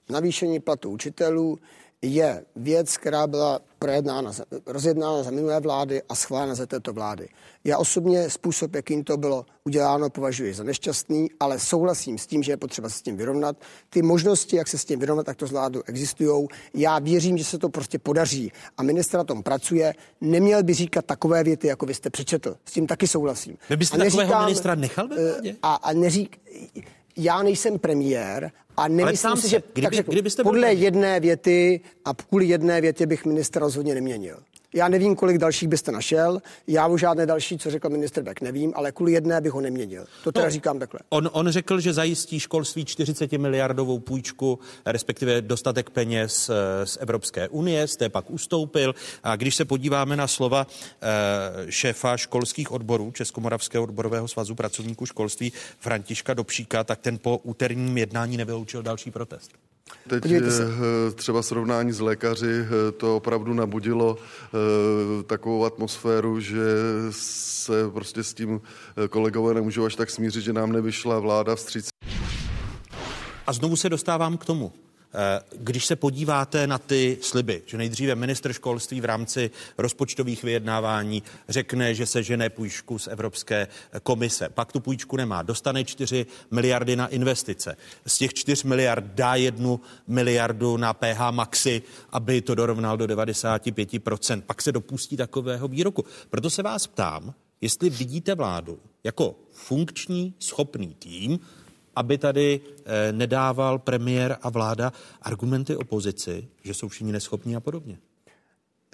navýšení 0.09 0.59
platu 0.59 0.89
učitelů 0.89 1.59
je 2.01 2.45
věc, 2.55 2.97
která 2.97 3.27
byla 3.27 3.59
projednána, 3.79 4.31
rozjednána 4.65 5.23
za 5.23 5.31
minulé 5.31 5.59
vlády 5.59 6.01
a 6.09 6.15
schválena 6.15 6.55
za 6.55 6.65
této 6.65 6.93
vlády. 6.93 7.29
Já 7.63 7.77
osobně 7.77 8.29
způsob, 8.29 8.75
jakým 8.75 9.03
to 9.03 9.17
bylo 9.17 9.45
uděláno, 9.63 10.09
považuji 10.09 10.53
za 10.53 10.63
nešťastný, 10.63 11.27
ale 11.39 11.59
souhlasím 11.59 12.17
s 12.17 12.27
tím, 12.27 12.43
že 12.43 12.51
je 12.51 12.57
potřeba 12.57 12.89
se 12.89 12.97
s 12.97 13.01
tím 13.01 13.17
vyrovnat. 13.17 13.57
Ty 13.89 14.01
možnosti, 14.01 14.55
jak 14.55 14.67
se 14.67 14.77
s 14.77 14.85
tím 14.85 14.99
vyrovnat, 14.99 15.25
tak 15.25 15.37
to 15.37 15.47
zvládnu, 15.47 15.81
existují. 15.85 16.47
Já 16.73 16.99
věřím, 16.99 17.37
že 17.37 17.43
se 17.43 17.57
to 17.57 17.69
prostě 17.69 17.99
podaří 17.99 18.51
a 18.77 18.83
ministr 18.83 19.17
na 19.17 19.23
tom 19.23 19.43
pracuje. 19.43 19.93
Neměl 20.21 20.63
by 20.63 20.73
říkat 20.73 21.05
takové 21.05 21.43
věty, 21.43 21.67
jako 21.67 21.85
vy 21.85 21.93
jste 21.93 22.09
přečetl. 22.09 22.55
S 22.65 22.71
tím 22.71 22.87
taky 22.87 23.07
souhlasím. 23.07 23.57
Vy 23.69 23.77
byste 23.77 23.97
a 23.97 23.99
neříkám, 23.99 24.25
takového 24.25 24.45
ministra 24.45 24.75
nechal 24.75 25.07
ve 25.07 25.31
vládě? 25.31 25.55
A, 25.61 25.75
a 25.75 25.93
neřík, 25.93 26.39
já 27.17 27.43
nejsem 27.43 27.79
premiér 27.79 28.51
a 28.77 28.87
nemyslím 28.87 29.35
si, 29.35 29.49
že 29.49 29.63
kdyby, 29.73 29.95
řeknu, 29.95 30.11
kdybyste 30.11 30.43
podle 30.43 30.67
byl... 30.67 30.77
jedné 30.77 31.19
věty 31.19 31.81
a 32.05 32.13
kvůli 32.13 32.45
jedné 32.45 32.81
větě 32.81 33.05
bych 33.05 33.25
ministra 33.25 33.59
rozhodně 33.59 33.95
neměnil. 33.95 34.37
Já 34.73 34.87
nevím, 34.87 35.15
kolik 35.15 35.37
dalších 35.37 35.69
byste 35.69 35.91
našel. 35.91 36.41
Já 36.67 36.87
už 36.87 37.01
žádné 37.01 37.25
další, 37.25 37.57
co 37.57 37.71
řekl 37.71 37.89
minister 37.89 38.23
Beck, 38.23 38.41
nevím, 38.41 38.73
ale 38.75 38.91
kvůli 38.91 39.11
jedné 39.11 39.41
bych 39.41 39.51
ho 39.51 39.61
neměnil. 39.61 40.05
To 40.23 40.31
teda 40.31 40.45
no, 40.45 40.51
říkám 40.51 40.79
takhle. 40.79 40.99
On, 41.09 41.29
on 41.33 41.49
řekl, 41.49 41.79
že 41.79 41.93
zajistí 41.93 42.39
školství 42.39 42.85
40 42.85 43.31
miliardovou 43.31 43.99
půjčku, 43.99 44.59
respektive 44.85 45.41
dostatek 45.41 45.89
peněz 45.89 46.49
eh, 46.49 46.85
z 46.85 46.97
Evropské 47.01 47.47
unie, 47.47 47.87
z 47.87 47.95
té 47.95 48.09
pak 48.09 48.29
ustoupil. 48.31 48.95
A 49.23 49.35
když 49.35 49.55
se 49.55 49.65
podíváme 49.65 50.15
na 50.15 50.27
slova 50.27 50.67
e, 51.01 51.71
šéfa 51.71 52.17
školských 52.17 52.71
odborů 52.71 53.11
Českomoravského 53.11 53.83
odborového 53.83 54.27
svazu 54.27 54.55
pracovníků 54.55 55.05
školství 55.05 55.53
Františka 55.79 56.33
Dobšíka, 56.33 56.83
tak 56.83 56.99
ten 56.99 57.17
po 57.17 57.37
úterním 57.37 57.97
jednání 57.97 58.37
nevyloučil 58.37 58.83
další 58.83 59.11
protest. 59.11 59.51
Teď 60.07 60.31
eh, 60.31 60.41
třeba 61.15 61.41
srovnání 61.41 61.91
s 61.91 61.99
lékaři 61.99 62.51
eh, 62.51 62.91
to 62.91 63.17
opravdu 63.17 63.53
nabudilo 63.53 64.17
eh, 64.17 65.23
takovou 65.23 65.65
atmosféru, 65.65 66.39
že 66.39 66.61
se 67.11 67.89
prostě 67.89 68.23
s 68.23 68.33
tím 68.33 68.61
kolegové 69.09 69.53
nemůžou 69.53 69.85
až 69.85 69.95
tak 69.95 70.09
smířit, 70.09 70.43
že 70.43 70.53
nám 70.53 70.71
nevyšla 70.71 71.19
vláda 71.19 71.55
vstříc. 71.55 71.89
A 73.47 73.53
znovu 73.53 73.75
se 73.75 73.89
dostávám 73.89 74.37
k 74.37 74.45
tomu. 74.45 74.71
Eh, 75.13 75.41
když 75.57 75.85
se 75.85 75.95
podíváte 75.95 76.67
na 76.67 76.77
ty 76.77 77.17
sliby, 77.21 77.61
že 77.65 77.77
nejdříve 77.77 78.15
minister 78.15 78.53
školství 78.53 79.01
v 79.01 79.05
rámci 79.05 79.51
rozpočtových 79.77 80.43
vyjednávání 80.43 81.23
řekne, 81.49 81.95
že 81.95 82.05
se 82.05 82.23
žene 82.23 82.49
půjčku 82.49 82.99
z 82.99 83.07
Evropské 83.07 83.67
komise, 84.03 84.49
pak 84.49 84.71
tu 84.71 84.79
půjčku 84.79 85.17
nemá, 85.17 85.41
dostane 85.41 85.83
4 85.83 86.25
miliardy 86.51 86.95
na 86.95 87.07
investice. 87.07 87.77
Z 88.07 88.17
těch 88.17 88.33
4 88.33 88.67
miliard 88.67 89.05
dá 89.05 89.35
jednu 89.35 89.79
miliardu 90.07 90.77
na 90.77 90.93
PH 90.93 91.31
Maxi, 91.31 91.81
aby 92.09 92.41
to 92.41 92.55
dorovnal 92.55 92.97
do 92.97 93.05
95%. 93.05 94.41
Pak 94.41 94.61
se 94.61 94.71
dopustí 94.71 95.17
takového 95.17 95.67
výroku. 95.67 96.05
Proto 96.29 96.49
se 96.49 96.63
vás 96.63 96.87
ptám, 96.87 97.33
jestli 97.61 97.89
vidíte 97.89 98.35
vládu 98.35 98.79
jako 99.03 99.35
funkční, 99.51 100.33
schopný 100.39 100.95
tým, 100.99 101.39
aby 101.97 102.17
tady 102.17 102.61
eh, 102.85 103.11
nedával 103.11 103.79
premiér 103.79 104.37
a 104.41 104.49
vláda 104.49 104.93
argumenty 105.21 105.75
opozici, 105.75 106.47
že 106.63 106.73
jsou 106.73 106.87
všichni 106.87 107.11
neschopní 107.11 107.55
a 107.55 107.59
podobně? 107.59 107.97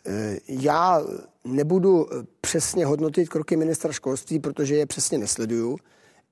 Eh, 0.06 0.38
já 0.48 1.02
nebudu 1.44 2.08
eh, 2.08 2.26
přesně 2.42 2.86
hodnotit 2.86 3.30
kroky 3.30 3.58
ministra 3.58 3.92
školství, 3.92 4.40
protože 4.40 4.76
je 4.76 4.86
přesně 4.86 5.18
nesleduju. 5.18 5.78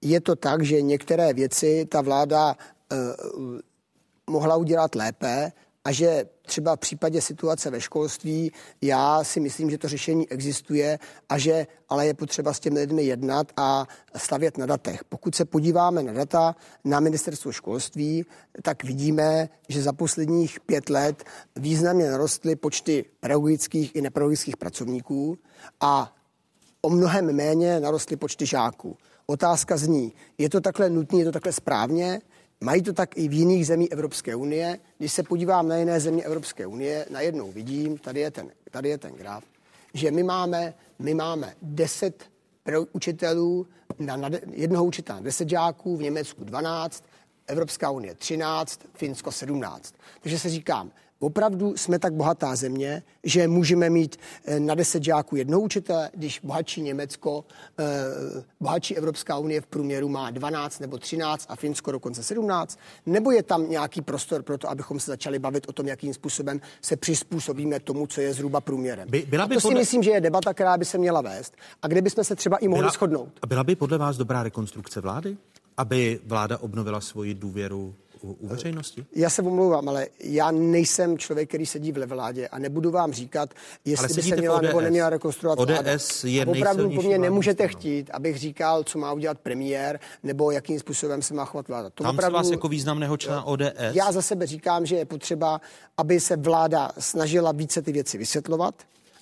Je 0.02 0.22
to 0.22 0.36
tak, 0.36 0.64
že 0.64 0.82
některé 0.82 1.34
věci 1.34 1.86
ta 1.90 2.02
vláda 2.02 2.56
mohla 4.28 4.56
udělat 4.56 4.96
lépe 4.96 5.52
a 5.86 5.91
že 5.91 6.26
třeba 6.41 6.76
v 6.76 6.80
případě 6.80 7.22
situace 7.22 7.70
ve 7.70 7.82
školství 7.82 8.52
já 8.82 9.24
si 9.24 9.39
myslím, 9.39 9.70
že 9.70 9.78
to 9.78 9.88
řešení 9.88 10.30
existuje 10.30 11.00
a 11.30 11.38
že 11.38 11.67
ale 11.89 12.08
je 12.08 12.13
potřeba 12.13 12.54
s 12.54 12.60
těmi 12.60 12.80
lidmi 12.80 13.04
jednat 13.04 13.48
a 13.58 13.88
stavět 14.17 14.58
na 14.58 14.65
datech. 14.65 15.04
Pokud 15.04 15.36
se 15.36 15.46
podíváme 15.46 16.04
na 16.04 16.13
data 16.13 16.56
na 16.84 17.00
ministerstvo 17.00 17.52
školství, 17.52 18.26
tak 18.62 18.84
vidíme, 18.84 19.50
že 19.70 19.82
za 19.82 19.94
posledních 19.94 20.60
pět 20.60 20.89
let 20.89 21.24
významně 21.56 22.12
narostly 22.12 22.56
počty 22.56 23.06
pedagogických 23.20 23.96
i 23.96 24.02
nepedagogických 24.02 24.58
pracovníků 24.58 25.38
a 25.80 26.15
o 26.82 26.89
mnohem 26.89 27.36
méně 27.36 27.80
narostly 27.80 28.15
počty 28.15 28.46
žáků. 28.46 28.98
Otázka 29.26 29.78
zní, 29.78 30.13
je 30.38 30.50
to 30.50 30.62
takhle 30.62 30.89
nutné, 30.89 31.20
je 31.20 31.26
to 31.26 31.32
takhle 31.32 31.52
správně? 31.52 32.22
Mají 32.63 32.82
to 32.82 32.93
tak 32.93 33.17
i 33.17 33.28
v 33.28 33.34
jiných 33.34 33.67
zemích 33.67 33.91
Evropské 33.91 34.36
unie. 34.36 34.80
Když 34.97 35.13
se 35.13 35.24
podívám 35.24 35.67
na 35.67 35.78
jiné 35.78 36.00
země 36.00 36.24
Evropské 36.24 36.67
unie, 36.67 37.06
najednou 37.10 37.52
vidím, 37.52 37.97
tady 37.97 38.19
je 38.19 38.32
ten, 38.32 38.52
tady 38.71 38.89
je 38.89 38.97
ten 38.97 39.13
graf, 39.13 39.43
že 39.93 40.12
my 40.12 40.24
máme, 40.24 40.74
my 41.00 41.13
máme 41.13 41.54
10 41.62 42.24
učitelů 42.91 43.67
na, 44.00 44.17
na 44.17 44.30
jednoho 44.52 44.86
učitele 44.86 45.21
10 45.21 45.50
žáků, 45.50 45.97
v 45.97 46.02
Německu 46.02 46.43
12, 46.43 47.04
Evropská 47.47 47.89
unie 47.89 48.15
13, 48.15 48.82
Finsko 48.93 49.32
17. 49.32 49.95
Takže 50.21 50.39
se 50.39 50.50
říkám, 50.50 50.91
Opravdu 51.22 51.78
jsme 51.78 52.00
tak 52.00 52.14
bohatá 52.14 52.56
země, 52.56 53.04
že 53.24 53.48
můžeme 53.48 53.90
mít 53.90 54.18
eh, 54.46 54.60
na 54.60 54.76
10 54.76 55.04
žáků 55.04 55.36
jednoho 55.36 55.62
učitele, 55.62 56.10
když 56.14 56.40
bohatší 56.44 56.82
Německo, 56.82 57.46
eh, 57.80 57.84
bohatší 58.60 58.98
Evropská 58.98 59.38
unie 59.38 59.62
v 59.62 59.66
průměru 59.66 60.10
má 60.10 60.32
12 60.32 60.80
nebo 60.80 60.98
13 60.98 61.46
a 61.50 61.56
Finsko 61.56 61.92
dokonce 61.92 62.24
17? 62.24 62.80
Nebo 63.06 63.32
je 63.32 63.44
tam 63.44 63.70
nějaký 63.70 64.02
prostor 64.02 64.44
pro 64.44 64.58
to, 64.58 64.70
abychom 64.70 65.00
se 65.00 65.12
začali 65.12 65.40
bavit 65.40 65.70
o 65.70 65.74
tom, 65.74 65.88
jakým 65.88 66.14
způsobem 66.14 66.62
se 66.82 66.96
přizpůsobíme 66.96 67.80
tomu, 67.80 68.08
co 68.08 68.22
je 68.22 68.34
zhruba 68.34 68.62
průměrem? 68.62 69.10
By, 69.10 69.26
byla 69.30 69.48
by 69.48 69.56
a 69.56 69.58
to 69.58 69.62
podle... 69.62 69.76
si 69.76 69.80
myslím, 69.80 70.04
že 70.04 70.12
je 70.12 70.22
debata, 70.22 70.54
která 70.54 70.78
by 70.78 70.86
se 70.86 70.98
měla 70.98 71.22
vést 71.22 71.54
a 71.82 71.88
kde 71.88 72.02
bychom 72.02 72.24
se 72.24 72.36
třeba 72.36 72.58
i 72.58 72.68
mohli 72.68 72.82
byla, 72.82 72.92
shodnout. 72.92 73.30
A 73.42 73.48
byla 73.48 73.64
by 73.64 73.76
podle 73.76 73.98
vás 73.98 74.18
dobrá 74.18 74.44
rekonstrukce 74.44 75.02
vlády? 75.02 75.38
Aby 75.78 76.20
vláda 76.26 76.58
obnovila 76.58 77.02
svoji 77.02 77.34
důvěru 77.34 77.96
u, 78.24 78.32
u 78.32 78.48
veřejnosti? 78.48 79.06
Já 79.16 79.30
se 79.30 79.42
omlouvám, 79.42 79.90
ale 79.90 80.08
já 80.20 80.52
nejsem 80.52 81.18
člověk, 81.18 81.50
který 81.50 81.66
sedí 81.66 81.92
v 81.92 82.06
vládě 82.06 82.48
a 82.48 82.60
nebudu 82.60 82.92
vám 82.92 83.14
říkat, 83.14 83.54
jestli 83.86 84.14
by 84.14 84.22
se 84.22 84.36
měla 84.36 84.62
nebo 84.62 84.82
neměla 84.82 85.10
rekonstruovat 85.10 85.60
ODS 85.60 85.70
vláda. 85.70 85.92
je 86.24 86.46
opravdu 86.46 86.90
po 86.90 87.02
mně 87.02 87.18
nemůžete 87.18 87.68
chtít, 87.68 88.10
abych 88.14 88.38
říkal, 88.38 88.84
co 88.84 89.00
má 89.00 89.14
udělat 89.14 89.40
premiér 89.40 90.00
nebo 90.24 90.52
jakým 90.52 90.80
způsobem 90.80 91.22
se 91.22 91.34
má 91.34 91.46
chovat 91.46 91.68
vláda. 91.68 91.90
To 91.90 92.04
Tam 92.04 92.16
opravdu, 92.16 92.36
vás 92.36 92.50
jako 92.50 92.68
významného 92.68 93.18
člena 93.18 93.44
ODS. 93.44 93.64
Já 93.94 94.12
za 94.12 94.22
sebe 94.22 94.48
říkám, 94.48 94.86
že 94.86 94.96
je 94.96 95.06
potřeba, 95.06 95.62
aby 95.98 96.20
se 96.20 96.38
vláda 96.38 96.92
snažila 97.00 97.52
více 97.52 97.82
ty 97.82 97.92
věci 97.92 98.18
vysvětlovat, 98.18 98.76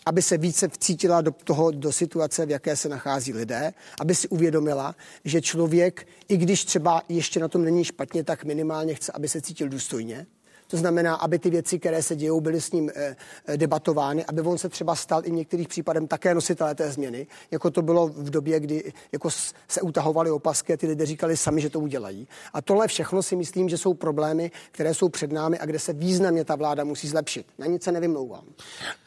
aby 0.09 0.21
se 0.21 0.37
více 0.37 0.67
vcítila 0.67 1.21
do 1.21 1.31
toho, 1.31 1.71
do 1.71 1.91
situace, 1.91 2.45
v 2.45 2.49
jaké 2.49 2.75
se 2.75 2.89
nachází 2.89 3.33
lidé, 3.33 3.73
aby 4.01 4.15
si 4.15 4.27
uvědomila, 4.27 4.95
že 5.25 5.41
člověk, 5.41 6.07
i 6.27 6.37
když 6.37 6.65
třeba 6.65 7.01
ještě 7.09 7.39
na 7.39 7.47
tom 7.47 7.63
není 7.63 7.83
špatně, 7.83 8.23
tak 8.23 8.45
minimálně 8.45 8.93
chce, 8.93 9.11
aby 9.11 9.27
se 9.27 9.41
cítil 9.41 9.69
důstojně, 9.69 10.25
to 10.71 10.77
znamená, 10.77 11.15
aby 11.15 11.39
ty 11.39 11.49
věci, 11.49 11.79
které 11.79 12.03
se 12.03 12.15
dějou, 12.15 12.41
byly 12.41 12.61
s 12.61 12.71
ním 12.71 12.91
e, 12.95 13.15
debatovány, 13.57 14.25
aby 14.25 14.41
on 14.41 14.57
se 14.57 14.69
třeba 14.69 14.95
stal 14.95 15.21
i 15.25 15.29
v 15.29 15.33
některých 15.33 15.67
případem 15.67 16.07
také 16.07 16.35
nositelé 16.35 16.75
té 16.75 16.91
změny, 16.91 17.27
jako 17.51 17.71
to 17.71 17.81
bylo 17.81 18.07
v 18.07 18.29
době, 18.29 18.59
kdy 18.59 18.93
jako 19.11 19.29
se 19.67 19.81
utahovaly 19.81 20.31
opasky 20.31 20.73
a 20.73 20.77
ty 20.77 20.87
lidé 20.87 21.05
říkali 21.05 21.37
sami, 21.37 21.61
že 21.61 21.69
to 21.69 21.79
udělají. 21.79 22.27
A 22.53 22.61
tohle 22.61 22.87
všechno 22.87 23.23
si 23.23 23.35
myslím, 23.35 23.69
že 23.69 23.77
jsou 23.77 23.93
problémy, 23.93 24.51
které 24.71 24.93
jsou 24.93 25.09
před 25.09 25.31
námi 25.31 25.59
a 25.59 25.65
kde 25.65 25.79
se 25.79 25.93
významně 25.93 26.45
ta 26.45 26.55
vláda 26.55 26.83
musí 26.83 27.07
zlepšit. 27.07 27.45
Na 27.57 27.65
nic 27.65 27.83
se 27.83 27.91
nevymlouvám. 27.91 28.43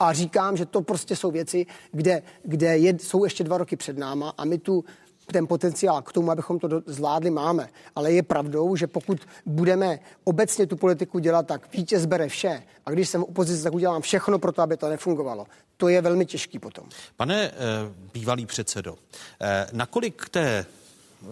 A 0.00 0.12
říkám, 0.12 0.56
že 0.56 0.66
to 0.66 0.82
prostě 0.82 1.16
jsou 1.16 1.30
věci, 1.30 1.66
kde, 1.92 2.22
kde 2.42 2.78
je, 2.78 2.98
jsou 2.98 3.24
ještě 3.24 3.44
dva 3.44 3.58
roky 3.58 3.76
před 3.76 3.98
náma 3.98 4.34
a 4.38 4.44
my 4.44 4.58
tu 4.58 4.84
ten 5.32 5.46
potenciál 5.46 6.02
k 6.02 6.12
tomu, 6.12 6.30
abychom 6.30 6.58
to 6.58 6.68
zvládli, 6.86 7.30
máme. 7.30 7.68
Ale 7.94 8.12
je 8.12 8.22
pravdou, 8.22 8.76
že 8.76 8.86
pokud 8.86 9.20
budeme 9.46 9.98
obecně 10.24 10.66
tu 10.66 10.76
politiku 10.76 11.18
dělat 11.18 11.46
tak, 11.46 11.72
vítěz 11.72 12.06
bere 12.06 12.28
vše 12.28 12.62
a 12.86 12.90
když 12.90 13.08
jsem 13.08 13.20
v 13.20 13.24
opozici, 13.24 13.62
tak 13.62 13.74
udělám 13.74 14.02
všechno 14.02 14.38
pro 14.38 14.52
to, 14.52 14.62
aby 14.62 14.76
to 14.76 14.88
nefungovalo. 14.88 15.46
To 15.76 15.88
je 15.88 16.02
velmi 16.02 16.26
těžký 16.26 16.58
potom. 16.58 16.84
Pane 17.16 17.44
eh, 17.44 17.52
bývalý 18.14 18.46
předsedo, 18.46 18.96
eh, 19.40 19.66
nakolik 19.72 20.28
té 20.28 20.66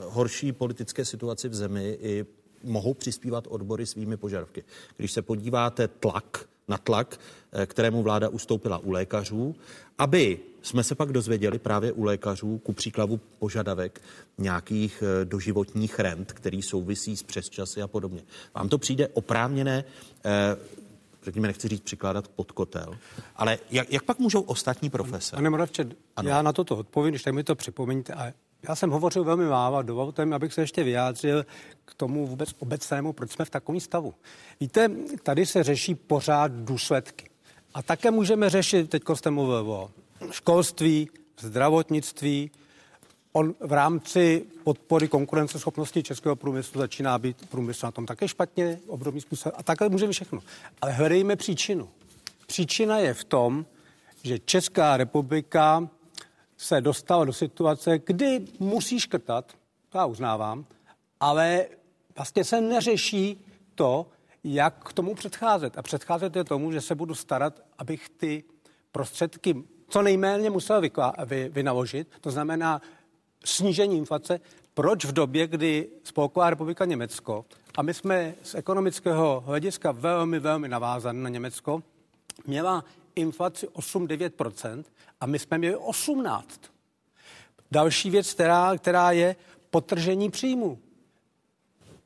horší 0.01 0.53
politické 0.53 1.05
situaci 1.05 1.49
v 1.49 1.55
zemi 1.55 1.99
i 2.01 2.27
mohou 2.65 2.95
přispívat 2.95 3.47
odbory 3.47 3.87
svými 3.87 4.17
požadavky? 4.17 4.65
Když 4.97 5.13
se 5.13 5.23
podíváte 5.23 5.89
tlak 5.89 6.50
na 6.71 6.79
tlak, 6.79 7.21
eh, 7.53 7.67
kterému 7.67 8.03
vláda 8.03 8.29
ustoupila 8.29 8.79
u 8.79 8.91
lékařů, 8.91 9.55
aby 9.99 10.39
jsme 10.63 10.85
se 10.85 10.95
pak 10.95 11.13
dozvěděli 11.13 11.59
právě 11.59 11.93
u 11.93 12.05
lékařů, 12.05 12.59
ku 12.59 12.73
příkladu 12.73 13.21
požadavek 13.39 14.01
nějakých 14.39 15.03
eh, 15.03 15.25
doživotních 15.25 15.99
rent, 15.99 16.33
který 16.33 16.63
souvisí 16.63 17.17
s 17.17 17.23
přesčasy 17.23 17.83
a 17.83 17.89
podobně. 17.89 18.23
Vám 18.55 18.69
to 18.69 18.79
přijde 18.79 19.09
oprávněné, 19.09 19.85
eh, 20.25 20.57
řekněme, 21.23 21.49
nechci 21.49 21.69
říct 21.69 21.81
přikládat 21.81 22.29
pod 22.29 22.53
kotel, 22.53 22.99
ale 23.37 23.59
jak, 23.71 23.93
jak 23.93 24.03
pak 24.03 24.19
můžou 24.19 24.41
ostatní 24.41 24.91
profese? 24.91 25.37
Pane 25.37 25.51
Moravče, 25.51 25.87
já 26.23 26.43
na 26.43 26.53
toto 26.53 26.77
odpovím, 26.77 27.11
když 27.11 27.23
tak 27.23 27.35
mi 27.35 27.45
to 27.45 27.55
připomeňte. 27.55 28.15
A 28.15 28.33
já 28.69 28.75
jsem 28.75 28.91
hovořil 28.91 29.25
velmi 29.25 29.45
málo, 29.45 29.83
dovolte 29.83 30.27
mi, 30.27 30.35
abych 30.35 30.53
se 30.55 30.61
ještě 30.61 30.85
vyjádřil 30.85 31.47
k 31.85 31.95
tomu 31.95 32.27
vůbec 32.27 32.55
obecnému, 32.59 33.13
proč 33.13 33.31
jsme 33.31 33.45
v 33.45 33.51
takovém 33.51 33.81
stavu. 33.81 34.15
Víte, 34.61 34.91
tady 35.23 35.47
se 35.47 35.63
řeší 35.63 35.95
pořád 35.95 36.53
důsledky. 36.53 37.31
A 37.75 37.83
také 37.83 38.11
můžeme 38.11 38.51
řešit, 38.51 38.91
teď 38.91 39.03
jste 39.15 39.31
mluvil 39.31 39.73
o 39.73 39.91
školství, 40.31 41.09
zdravotnictví, 41.41 42.51
On 43.33 43.55
v 43.61 43.73
rámci 43.73 44.45
podpory 44.65 45.09
konkurenceschopnosti 45.09 46.03
českého 46.03 46.37
průmyslu 46.37 46.81
začíná 46.81 47.19
být 47.19 47.49
průmysl 47.49 47.87
na 47.87 47.91
tom 47.91 48.07
také 48.07 48.29
špatně, 48.29 48.79
obrovský 48.87 49.21
způsob. 49.21 49.53
A 49.57 49.63
takhle 49.63 49.89
můžeme 49.89 50.13
všechno. 50.13 50.41
Ale 50.83 50.93
hledejme 50.93 51.37
příčinu. 51.37 51.89
Příčina 52.47 52.99
je 52.99 53.15
v 53.15 53.25
tom, 53.25 53.67
že 54.23 54.39
Česká 54.39 54.97
republika 54.97 55.89
se 56.61 56.81
dostala 56.81 57.25
do 57.25 57.33
situace, 57.33 57.99
kdy 57.99 58.45
musí 58.59 59.01
škrtat, 59.01 59.53
to 59.89 59.99
já 59.99 60.07
uznávám, 60.07 60.67
ale 61.21 61.67
vlastně 62.17 62.45
se 62.45 62.61
neřeší 62.61 63.45
to, 63.75 64.07
jak 64.45 64.89
k 64.89 64.93
tomu 64.93 65.15
předcházet. 65.15 65.79
A 65.79 65.83
předcházet 65.83 66.37
je 66.37 66.45
tomu, 66.45 66.73
že 66.73 66.81
se 66.81 66.95
budu 66.95 67.15
starat, 67.15 67.61
abych 67.79 68.09
ty 68.09 68.45
prostředky 68.93 69.65
co 69.91 70.03
nejméně 70.03 70.51
musel 70.51 70.81
vykla- 70.81 71.15
vy, 71.25 71.49
vynaložit, 71.49 72.09
to 72.21 72.31
znamená 72.31 72.81
snížení 73.45 73.99
inflace. 73.99 74.41
Proč 74.75 75.05
v 75.05 75.13
době, 75.13 75.47
kdy 75.47 75.89
Spolková 76.05 76.51
republika 76.51 76.85
Německo, 76.85 77.45
a 77.77 77.83
my 77.83 77.95
jsme 77.95 78.35
z 78.43 78.55
ekonomického 78.55 79.43
hlediska 79.47 79.93
velmi, 79.93 80.39
velmi 80.39 80.69
navázaní 80.69 81.23
na 81.23 81.29
Německo, 81.29 81.83
měla 82.47 82.85
inflaci 83.21 83.69
8-9% 83.69 84.85
a 85.21 85.27
my 85.27 85.39
jsme 85.39 85.59
měli 85.59 85.77
18. 85.77 86.61
Další 87.71 88.11
věc, 88.11 88.35
která, 88.35 88.79
která 88.79 89.11
je 89.11 89.37
potržení 89.71 90.31
příjmu. 90.31 90.79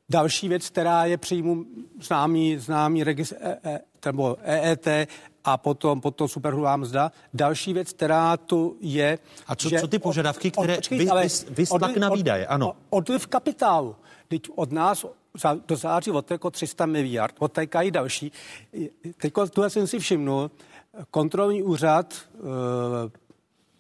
Další 0.09 0.49
věc, 0.49 0.71
která 0.71 1.05
je 1.05 1.19
příjmu 1.19 1.65
známý, 2.01 2.59
známý 2.59 3.05
regis, 3.05 3.33
e, 3.33 3.59
e, 3.65 3.81
EET 4.43 5.09
a 5.45 5.57
potom, 5.57 6.01
potom 6.01 6.29
superhrubá 6.29 6.77
mzda. 6.77 7.13
Další 7.35 7.73
věc, 7.73 7.93
která 7.93 8.37
tu 8.37 8.77
je... 8.81 9.19
A 9.47 9.57
co, 9.57 9.69
že 9.69 9.81
co 9.81 9.89
ty 9.89 9.99
požadavky, 9.99 10.51
které 10.51 10.73
od, 10.73 10.77
počkej, 10.77 10.99
vy, 10.99 11.05
vy, 11.05 11.29
vy, 11.51 11.65
vy 11.95 12.01
na 12.01 12.09
výdaje, 12.09 12.47
ano. 12.47 12.77
Odliv 12.91 13.27
kapitálu. 13.27 13.97
Teď 14.29 14.43
od 14.55 14.73
nás 14.73 15.07
do 15.67 15.77
září 15.77 16.11
odteklo 16.11 16.51
300 16.51 16.87
miliard, 16.87 17.35
odtékají 17.39 17.91
další. 17.91 18.33
Teď 19.17 19.33
tu 19.51 19.63
jsem 19.71 19.87
si 19.87 19.99
všimnul, 19.99 20.51
kontrolní 21.11 21.63
úřad 21.63 22.15
e, 22.15 22.39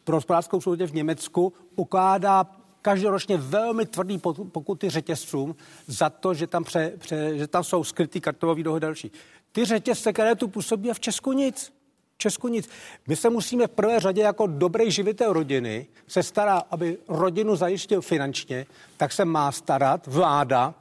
pro 0.04 0.16
hospodářskou 0.16 0.60
soutěž 0.60 0.90
v 0.90 0.94
Německu 0.94 1.52
ukládá 1.76 2.46
každoročně 2.82 3.36
velmi 3.36 3.86
tvrdý 3.86 4.18
pokuty 4.52 4.90
řetězcům 4.90 5.56
za 5.86 6.10
to, 6.10 6.34
že 6.34 6.46
tam, 6.46 6.64
pře, 6.64 6.92
pře, 6.98 7.38
že 7.38 7.46
tam 7.46 7.64
jsou 7.64 7.84
skrytý 7.84 8.20
kartový 8.20 8.62
dohody 8.62 8.80
další. 8.80 9.10
Ty 9.52 9.64
řetězce, 9.64 10.12
které 10.12 10.34
tu 10.34 10.48
působí, 10.48 10.90
a 10.90 10.94
v 10.94 11.00
Česku 11.00 11.32
nic. 11.32 11.72
V 12.14 12.18
Česku 12.18 12.48
nic. 12.48 12.68
My 13.08 13.16
se 13.16 13.30
musíme 13.30 13.66
v 13.66 13.70
prvé 13.70 14.00
řadě 14.00 14.22
jako 14.22 14.46
dobrý 14.46 14.90
živitel 14.90 15.32
rodiny 15.32 15.86
se 16.06 16.22
stará, 16.22 16.62
aby 16.70 16.98
rodinu 17.08 17.56
zajistil 17.56 18.00
finančně, 18.00 18.66
tak 18.96 19.12
se 19.12 19.24
má 19.24 19.52
starat 19.52 20.06
vláda 20.06 20.74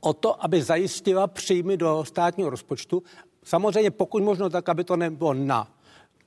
o 0.00 0.12
to, 0.12 0.44
aby 0.44 0.62
zajistila 0.62 1.26
příjmy 1.26 1.76
do 1.76 2.04
státního 2.04 2.50
rozpočtu. 2.50 3.02
Samozřejmě 3.46 3.90
pokud 3.90 4.22
možno 4.22 4.50
tak, 4.50 4.68
aby 4.68 4.84
to 4.84 4.96
nebylo 4.96 5.34
na 5.34 5.68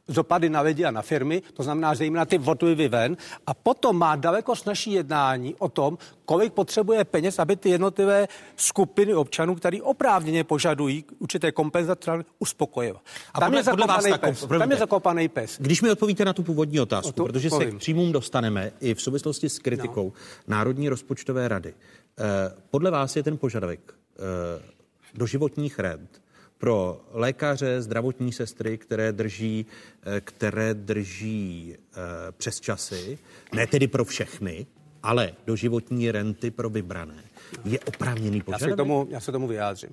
dopady 0.09 0.49
na 0.49 0.61
lidi 0.61 0.85
a 0.85 0.91
na 0.91 1.01
firmy, 1.01 1.41
to 1.53 1.63
znamená 1.63 1.95
zejména 1.95 2.25
ty 2.25 2.39
odlivy 2.39 2.87
ven, 2.87 3.17
a 3.47 3.53
potom 3.53 3.97
má 3.97 4.15
daleko 4.15 4.55
snažší 4.55 4.91
jednání 4.91 5.55
o 5.59 5.69
tom, 5.69 5.97
kolik 6.25 6.53
potřebuje 6.53 7.03
peněz, 7.03 7.39
aby 7.39 7.55
ty 7.55 7.69
jednotlivé 7.69 8.27
skupiny 8.55 9.13
občanů, 9.13 9.55
který 9.55 9.81
oprávněně 9.81 10.43
požadují 10.43 11.05
určité 11.19 11.51
kompenzace, 11.51 12.11
uspokojil. 12.39 12.97
A 13.33 13.39
tam, 13.39 13.53
je 13.53 13.63
zakopaný 13.63 14.11
pes. 14.19 14.41
Tak, 14.41 14.59
tam 14.59 14.71
je 14.71 14.77
zakopaný 14.77 15.27
pes. 15.27 15.57
Když 15.59 15.81
mi 15.81 15.91
odpovíte 15.91 16.25
na 16.25 16.33
tu 16.33 16.43
původní 16.43 16.79
otázku, 16.79 17.11
to, 17.11 17.23
protože 17.23 17.49
povím. 17.49 17.71
se 17.71 17.75
k 17.75 17.79
příjmům 17.79 18.11
dostaneme 18.11 18.71
i 18.79 18.93
v 18.93 19.01
souvislosti 19.01 19.49
s 19.49 19.59
kritikou 19.59 20.05
no. 20.05 20.55
Národní 20.55 20.89
rozpočtové 20.89 21.47
rady. 21.47 21.73
Eh, 21.73 22.23
podle 22.71 22.91
vás 22.91 23.15
je 23.15 23.23
ten 23.23 23.37
požadavek 23.37 23.79
eh, 23.93 24.79
do 25.13 25.25
životních 25.25 25.79
rent 25.79 26.18
pro 26.59 27.01
lékaře, 27.11 27.81
zdravotní 27.81 28.31
sestry, 28.31 28.77
které 28.77 29.11
drží, 29.11 29.65
eh, 30.03 30.21
které 30.21 30.73
drží 30.73 31.75
eh, 31.75 31.95
přes 32.31 32.59
časy, 32.59 33.19
ne 33.53 33.67
tedy 33.67 33.87
pro 33.87 34.05
všechny, 34.05 34.65
ale 35.03 35.31
do 35.45 35.55
životní 35.55 36.11
renty 36.11 36.51
pro 36.51 36.69
vybrané. 36.69 37.23
Je 37.65 37.79
oprávněný 37.79 38.41
požadavek? 38.41 38.69
Já 38.69 38.73
se 38.73 38.77
tomu, 38.77 39.07
já 39.09 39.19
se 39.19 39.31
tomu 39.31 39.47
vyjádřím. 39.47 39.89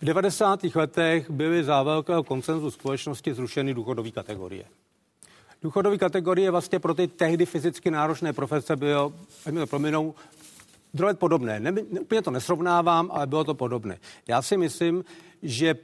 V 0.00 0.04
90. 0.04 0.60
letech 0.74 1.30
byly 1.30 1.64
za 1.64 1.82
velkého 1.82 2.22
koncenzu 2.22 2.70
společnosti 2.70 3.34
zrušeny 3.34 3.74
důchodové 3.74 4.10
kategorie. 4.10 4.64
Důchodové 5.62 5.98
kategorie 5.98 6.50
vlastně 6.50 6.78
pro 6.78 6.94
ty 6.94 7.08
tehdy 7.08 7.46
fyzicky 7.46 7.90
náročné 7.90 8.32
profese 8.32 8.76
bylo, 8.76 9.12
mi 9.50 9.58
to 9.58 9.66
prominou, 9.66 10.14
drolet 10.94 11.18
podobné. 11.18 11.60
Ne, 11.60 11.72
ne, 11.72 12.00
úplně 12.00 12.22
to 12.22 12.30
nesrovnávám, 12.30 13.10
ale 13.12 13.26
bylo 13.26 13.44
to 13.44 13.54
podobné. 13.54 13.98
Já 14.28 14.42
si 14.42 14.56
myslím, 14.56 15.04
že 15.42 15.74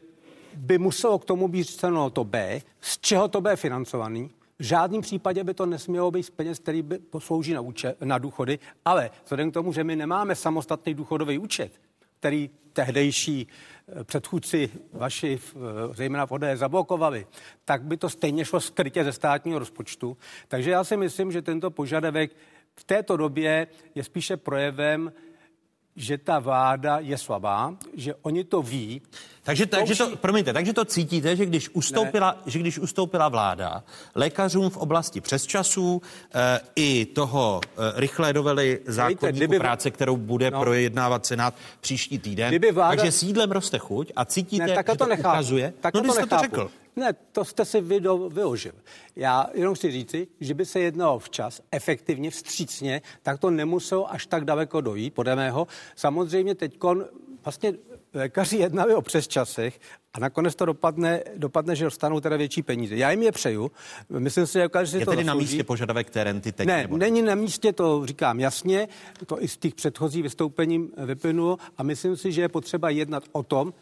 by 0.57 0.79
muselo 0.79 1.19
k 1.19 1.25
tomu 1.25 1.49
být 1.49 1.65
ceno 1.65 2.11
to 2.11 2.25
B, 2.25 2.61
z 2.81 2.99
čeho 2.99 3.29
to 3.29 3.41
B 3.41 3.57
financovaný. 3.57 4.31
V 4.59 4.63
žádném 4.63 5.01
případě 5.01 5.45
by 5.45 5.55
to 5.55 5.67
nesmělo 5.67 6.11
být 6.11 6.23
z 6.23 6.31
peněz, 6.31 6.59
který 6.59 6.83
by 6.83 6.99
poslouží 6.99 7.53
na, 7.53 7.61
úče, 7.61 7.95
na 8.05 8.19
důchody, 8.19 8.59
ale 8.85 9.11
vzhledem 9.25 9.51
k 9.51 9.55
tomu, 9.55 9.73
že 9.73 9.85
my 9.85 9.97
nemáme 9.97 10.35
samostatný 10.35 10.95
důchodový 10.95 11.39
účet, 11.39 11.73
který 12.19 12.51
tehdejší 12.73 13.49
eh, 13.89 14.05
předchůdci 14.05 14.71
vaši, 14.93 15.39
eh, 15.39 15.59
zejména 15.95 16.27
v 16.27 16.33
ODS, 16.33 16.45
zablokovali, 16.55 17.27
tak 17.65 17.83
by 17.83 17.97
to 17.97 18.09
stejně 18.09 18.45
šlo 18.45 18.61
skrytě 18.61 19.05
ze 19.05 19.13
státního 19.13 19.59
rozpočtu. 19.59 20.17
Takže 20.49 20.71
já 20.71 20.85
si 20.85 20.97
myslím, 20.97 21.33
že 21.33 21.43
tento 21.43 21.71
požadavek 21.71 22.37
v 22.77 22.85
této 22.85 23.17
době 23.17 23.67
je 23.95 24.05
spíše 24.05 24.37
projevem 24.37 25.13
že 25.97 26.19
ta 26.19 26.39
vláda 26.39 26.99
je 26.99 27.19
slabá, 27.19 27.75
že 27.95 28.15
oni 28.23 28.45
to 28.45 28.63
ví. 28.63 29.03
Takže, 29.43 29.67
takže 29.67 29.95
to, 29.95 30.17
promiňte, 30.17 30.53
takže 30.53 30.73
to 30.73 30.85
cítíte, 30.85 31.37
že 31.37 31.47
když 31.47 31.69
ustoupila, 31.69 32.37
že 32.47 32.59
když 32.59 32.79
ustoupila 32.79 33.29
vláda 33.29 33.85
lékařům 34.15 34.71
v 34.71 34.77
oblasti 34.77 35.21
přesčasů 35.21 36.03
e, 36.35 36.61
i 36.77 37.07
toho 37.07 37.61
e, 37.65 38.01
rychlé 38.01 38.33
dovely 38.33 38.81
zákonníku 38.87 39.37
kdyby, 39.37 39.59
práce, 39.59 39.91
kterou 39.91 40.17
bude 40.17 40.51
no, 40.51 40.61
projednávat 40.61 41.27
Senát 41.27 41.55
příští 41.81 42.19
týden, 42.19 42.55
vláda, 42.73 42.97
takže 42.97 43.13
sídlem 43.13 43.51
roste 43.51 43.79
chuť 43.79 44.13
a 44.17 44.25
cítíte, 44.25 44.67
ne, 44.67 44.75
tak 44.75 44.87
že 44.91 44.97
to, 44.97 45.07
to 45.07 45.15
ukazuje. 45.15 45.75
Tak 45.81 45.95
no, 45.95 46.01
to, 46.01 46.07
nechápu. 46.07 46.29
to 46.29 46.39
řekl. 46.39 46.71
Ne, 46.97 47.13
to 47.33 47.45
jste 47.45 47.65
si 47.65 47.81
vy 47.81 48.01
do, 48.01 48.29
vyložil. 48.29 48.73
Já 49.17 49.47
jenom 49.55 49.75
chci 49.75 49.91
říci, 49.91 50.27
že 50.41 50.55
by 50.55 50.67
se 50.67 50.81
jednalo 50.81 51.19
včas, 51.19 51.61
efektivně, 51.71 52.31
vstřícně, 52.31 53.03
tak 53.23 53.41
to 53.41 53.51
nemuselo 53.51 54.13
až 54.13 54.27
tak 54.27 54.45
daleko 54.45 54.81
dojít, 54.81 55.15
podle 55.15 55.37
mého. 55.37 55.67
Samozřejmě 55.97 56.55
teď 56.55 56.79
vlastně 57.45 57.73
lékaři 58.15 58.57
jednali 58.57 58.95
o 58.95 59.03
přesčasech 59.03 59.81
a 60.15 60.21
nakonec 60.21 60.55
to 60.55 60.65
dopadne, 60.65 61.23
dopadne, 61.37 61.77
že 61.77 61.85
dostanou 61.85 62.21
teda 62.21 62.37
větší 62.37 62.63
peníze. 62.63 62.97
Já 62.97 63.11
jim 63.11 63.23
je 63.23 63.33
přeju. 63.33 63.71
Myslím 64.09 64.47
si, 64.47 64.53
že 64.53 64.63
lékaři 64.63 64.91
si 64.91 64.97
je 64.97 65.05
to 65.05 65.11
tedy 65.11 65.25
zaslouží. 65.25 65.39
na 65.39 65.51
místě 65.51 65.65
požadavek 65.65 66.11
té 66.11 66.25
renty 66.25 66.53
teď? 66.53 66.67
Ne, 66.67 66.83
nebo? 66.83 66.97
není 66.97 67.23
na 67.23 67.35
místě, 67.35 67.73
to 67.73 68.07
říkám 68.07 68.41
jasně, 68.41 68.89
to 69.27 69.43
i 69.43 69.49
z 69.49 69.57
těch 69.57 69.75
předchozích 69.75 70.23
vystoupení 70.23 70.91
vyplynulo 70.97 71.59
a 71.79 71.83
myslím 71.83 72.17
si, 72.17 72.33
že 72.33 72.43
je 72.43 72.49
potřeba 72.49 72.91
jednat 72.91 73.25
o 73.33 73.43
tom, 73.43 73.73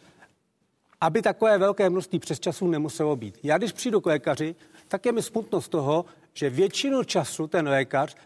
aby 1.03 1.23
takové 1.23 1.59
velké 1.59 1.91
množství 1.91 2.19
přesčasů 2.19 2.67
nemuselo 2.67 3.17
být. 3.17 3.39
Já 3.43 3.59
když 3.59 3.73
přijdu 3.73 4.01
k 4.01 4.07
lékaři, 4.07 4.55
tak 4.89 5.07
je 5.07 5.13
mi 5.13 5.23
smutno 5.23 5.61
z 5.61 5.69
toho, 5.69 6.05
že 6.35 6.51
většinu 6.51 7.05
času 7.05 7.47
ten 7.47 7.69
lékař 7.69 8.17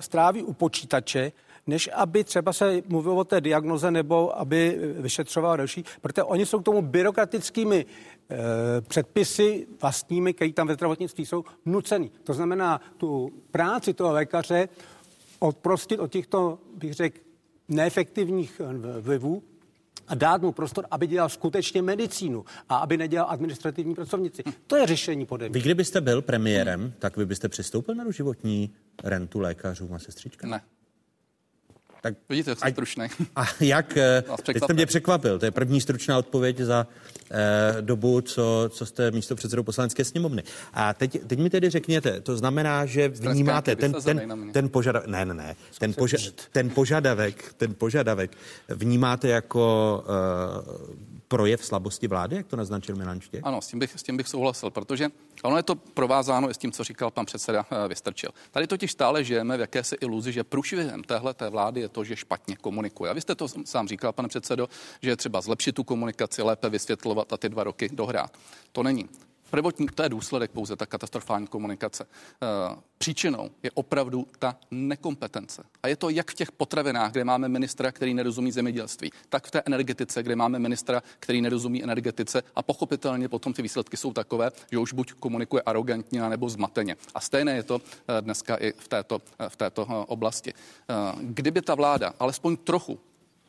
stráví 0.00 0.42
u 0.42 0.52
počítače, 0.52 1.32
než 1.66 1.90
aby 1.94 2.24
třeba 2.24 2.52
se 2.52 2.82
mluvilo 2.88 3.16
o 3.16 3.24
té 3.24 3.40
diagnoze 3.40 3.90
nebo 3.90 4.38
aby 4.38 4.78
vyšetřoval 4.98 5.56
další, 5.56 5.84
protože 6.00 6.22
oni 6.22 6.46
jsou 6.46 6.60
k 6.60 6.64
tomu 6.64 6.82
byrokratickými 6.82 7.86
e, 8.30 8.80
předpisy 8.80 9.66
vlastními, 9.80 10.34
které 10.34 10.52
tam 10.52 10.66
ve 10.66 10.74
zdravotnictví 10.74 11.26
jsou, 11.26 11.44
nucený. 11.64 12.10
To 12.24 12.34
znamená 12.34 12.80
tu 12.96 13.32
práci 13.50 13.94
toho 13.94 14.12
lékaře 14.12 14.68
odprostit 15.38 16.00
od 16.00 16.12
těchto, 16.12 16.58
bych 16.76 16.92
řekl, 16.94 17.18
neefektivních 17.68 18.60
vlivů, 19.00 19.42
a 20.08 20.14
dát 20.14 20.42
mu 20.42 20.52
prostor, 20.52 20.86
aby 20.90 21.06
dělal 21.06 21.28
skutečně 21.28 21.82
medicínu 21.82 22.44
a 22.68 22.76
aby 22.76 22.96
nedělal 22.96 23.30
administrativní 23.30 23.94
pracovnici. 23.94 24.42
To 24.66 24.76
je 24.76 24.86
řešení 24.86 25.26
podle 25.26 25.48
Vy 25.48 25.60
kdybyste 25.60 26.00
byl 26.00 26.22
premiérem, 26.22 26.92
tak 26.98 27.16
vy 27.16 27.26
byste 27.26 27.48
přistoupil 27.48 27.94
na 27.94 28.10
životní 28.10 28.74
rentu 29.04 29.40
lékařům 29.40 29.94
a 29.94 29.98
sestřičkám? 29.98 30.50
Ne. 30.50 30.60
Tak 32.06 32.14
Vidíte, 32.28 32.50
jak 32.50 32.58
jsem 32.58 32.72
stručný. 32.72 33.06
A 33.36 33.44
jak? 33.60 33.96
Eh, 34.06 34.22
teď 34.42 34.56
jste 34.56 34.74
mě 34.74 34.86
překvapil. 34.86 35.38
To 35.38 35.44
je 35.44 35.50
první 35.50 35.80
stručná 35.80 36.18
odpověď 36.18 36.58
za 36.58 36.86
eh, 37.30 37.76
dobu, 37.80 38.20
co, 38.20 38.70
co 38.72 38.86
jste 38.86 39.10
místo 39.10 39.36
předsedou 39.36 39.62
poslanecké 39.62 40.04
sněmovny. 40.04 40.42
A 40.74 40.94
teď, 40.94 41.20
teď 41.26 41.38
mi 41.38 41.50
tedy 41.50 41.70
řekněte, 41.70 42.20
to 42.20 42.36
znamená, 42.36 42.86
že 42.86 43.08
vnímáte 43.08 43.76
ten, 43.76 43.92
ten, 43.92 44.50
ten 44.52 44.68
požadavek, 44.68 45.08
ne, 45.08 45.24
ne, 45.24 45.34
ne, 45.34 45.56
ten, 45.78 45.94
poža, 45.94 46.16
ten 46.52 46.70
požadavek, 46.70 47.54
ten 47.56 47.74
požadavek 47.74 48.36
vnímáte 48.68 49.28
jako 49.28 50.04
eh, 50.08 51.16
projev 51.28 51.64
slabosti 51.64 52.08
vlády, 52.08 52.36
jak 52.36 52.46
to 52.46 52.56
naznačil 52.56 52.96
Milan 52.96 53.20
Štěch? 53.20 53.40
Ano, 53.44 53.62
s 53.62 53.66
tím, 53.66 53.78
bych, 53.78 53.92
s 53.96 54.02
tím 54.02 54.16
bych 54.16 54.28
souhlasil, 54.28 54.70
protože 54.70 55.08
ono 55.42 55.56
je 55.56 55.62
to 55.62 55.74
provázáno 55.74 56.50
i 56.50 56.54
s 56.54 56.58
tím, 56.58 56.72
co 56.72 56.84
říkal 56.84 57.10
pan 57.10 57.26
předseda 57.26 57.66
eh, 57.70 57.88
Vystrčil. 57.88 58.30
Tady 58.50 58.66
totiž 58.66 58.92
stále 58.92 59.24
žijeme 59.24 59.56
v 59.56 59.60
jakési 59.60 59.96
iluzi, 60.00 60.32
že 60.32 60.44
průšvihem 60.44 61.02
téhle 61.04 61.34
té 61.34 61.50
vlády 61.50 61.80
je 61.80 61.88
to, 61.88 61.95
že 62.04 62.16
špatně 62.16 62.56
komunikuje. 62.56 63.10
A 63.10 63.14
vy 63.14 63.20
jste 63.20 63.34
to 63.34 63.48
sám 63.48 63.88
říkal, 63.88 64.12
pane 64.12 64.28
předsedo, 64.28 64.68
že 65.02 65.10
je 65.10 65.16
třeba 65.16 65.40
zlepšit 65.40 65.74
tu 65.74 65.84
komunikaci, 65.84 66.42
lépe 66.42 66.68
vysvětlovat 66.68 67.32
a 67.32 67.36
ty 67.36 67.48
dva 67.48 67.64
roky 67.64 67.88
dohrát. 67.92 68.38
To 68.72 68.82
není. 68.82 69.08
Prvotní, 69.50 69.86
to 69.86 70.02
je 70.02 70.08
důsledek 70.08 70.50
pouze 70.50 70.76
ta 70.76 70.86
katastrofální 70.86 71.46
komunikace. 71.46 72.04
E, 72.04 72.06
příčinou 72.98 73.50
je 73.62 73.70
opravdu 73.74 74.26
ta 74.38 74.56
nekompetence. 74.70 75.64
A 75.82 75.88
je 75.88 75.96
to 75.96 76.10
jak 76.10 76.30
v 76.30 76.34
těch 76.34 76.52
potravinách, 76.52 77.12
kde 77.12 77.24
máme 77.24 77.48
ministra, 77.48 77.92
který 77.92 78.14
nerozumí 78.14 78.52
zemědělství, 78.52 79.10
tak 79.28 79.46
v 79.46 79.50
té 79.50 79.62
energetice, 79.66 80.22
kde 80.22 80.36
máme 80.36 80.58
ministra, 80.58 81.02
který 81.18 81.40
nerozumí 81.40 81.82
energetice 81.82 82.42
a 82.54 82.62
pochopitelně 82.62 83.28
potom 83.28 83.52
ty 83.52 83.62
výsledky 83.62 83.96
jsou 83.96 84.12
takové, 84.12 84.50
že 84.72 84.78
už 84.78 84.92
buď 84.92 85.12
komunikuje 85.12 85.62
arrogantně 85.62 86.22
nebo 86.22 86.48
zmateně. 86.48 86.96
A 87.14 87.20
stejné 87.20 87.52
je 87.56 87.62
to 87.62 87.80
eh, 88.08 88.22
dneska 88.22 88.56
i 88.56 88.72
v 88.72 88.88
této, 88.88 89.22
eh, 89.38 89.48
v 89.48 89.56
této 89.56 89.86
oblasti. 90.08 90.54
Kdyby 91.20 91.62
ta 91.62 91.74
vláda 91.74 92.14
alespoň 92.18 92.56
trochu 92.56 92.98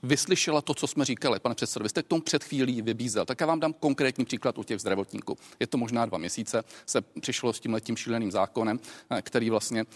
vyslyšela 0.04 0.62
to, 0.62 0.74
co 0.74 0.88
jsme 0.88 1.06
říkali, 1.06 1.40
pane 1.40 1.56
předsedo. 1.56 1.84
Vy 1.84 1.90
jste 1.90 2.04
k 2.04 2.08
tomu 2.08 2.22
před 2.22 2.44
chvílí 2.44 2.82
vybízel. 2.82 3.26
Tak 3.26 3.42
já 3.42 3.48
vám 3.48 3.60
dám 3.60 3.74
konkrétní 3.74 4.26
příklad 4.26 4.58
u 4.58 4.64
těch 4.64 4.80
zdravotníků. 4.80 5.38
Je 5.60 5.68
to 5.68 5.78
možná 5.78 6.06
dva 6.06 6.18
měsíce, 6.18 6.64
se 6.86 7.02
přišlo 7.02 7.54
s 7.54 7.60
tím 7.82 7.98
šíleným 7.98 8.32
zákonem, 8.32 8.80
eh, 9.10 9.22
který 9.22 9.50
vlastně 9.50 9.84
uh, 9.84 9.88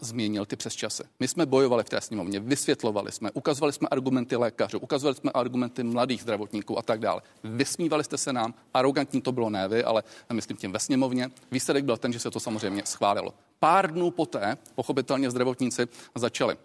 změnil 0.00 0.46
ty 0.46 0.56
přesčasy. 0.56 1.02
My 1.20 1.28
jsme 1.28 1.46
bojovali 1.46 1.84
v 1.84 1.88
té 1.88 2.00
sněmovně, 2.00 2.40
vysvětlovali 2.40 3.12
jsme, 3.12 3.30
ukazovali 3.30 3.72
jsme 3.72 3.88
argumenty 3.88 4.36
lékařů, 4.36 4.78
ukazovali 4.78 5.14
jsme 5.14 5.30
argumenty 5.30 5.82
mladých 5.82 6.22
zdravotníků 6.22 6.78
a 6.78 6.82
tak 6.82 7.00
dále. 7.00 7.22
Vysmívali 7.44 8.04
jste 8.04 8.18
se 8.18 8.32
nám, 8.32 8.54
arrogantní 8.74 9.20
to 9.20 9.32
bylo 9.32 9.50
ne 9.50 9.68
vy, 9.68 9.84
ale 9.84 10.02
myslím 10.32 10.56
tím 10.56 10.72
ve 10.72 10.78
sněmovně. 10.78 11.30
Výsledek 11.50 11.84
byl 11.84 11.96
ten, 11.96 12.12
že 12.12 12.18
se 12.18 12.30
to 12.30 12.40
samozřejmě 12.40 12.82
schválilo. 12.86 13.34
Pár 13.58 13.92
dnů 13.92 14.10
poté, 14.10 14.56
pochopitelně 14.74 15.30
zdravotníci 15.30 15.88
začali 16.14 16.56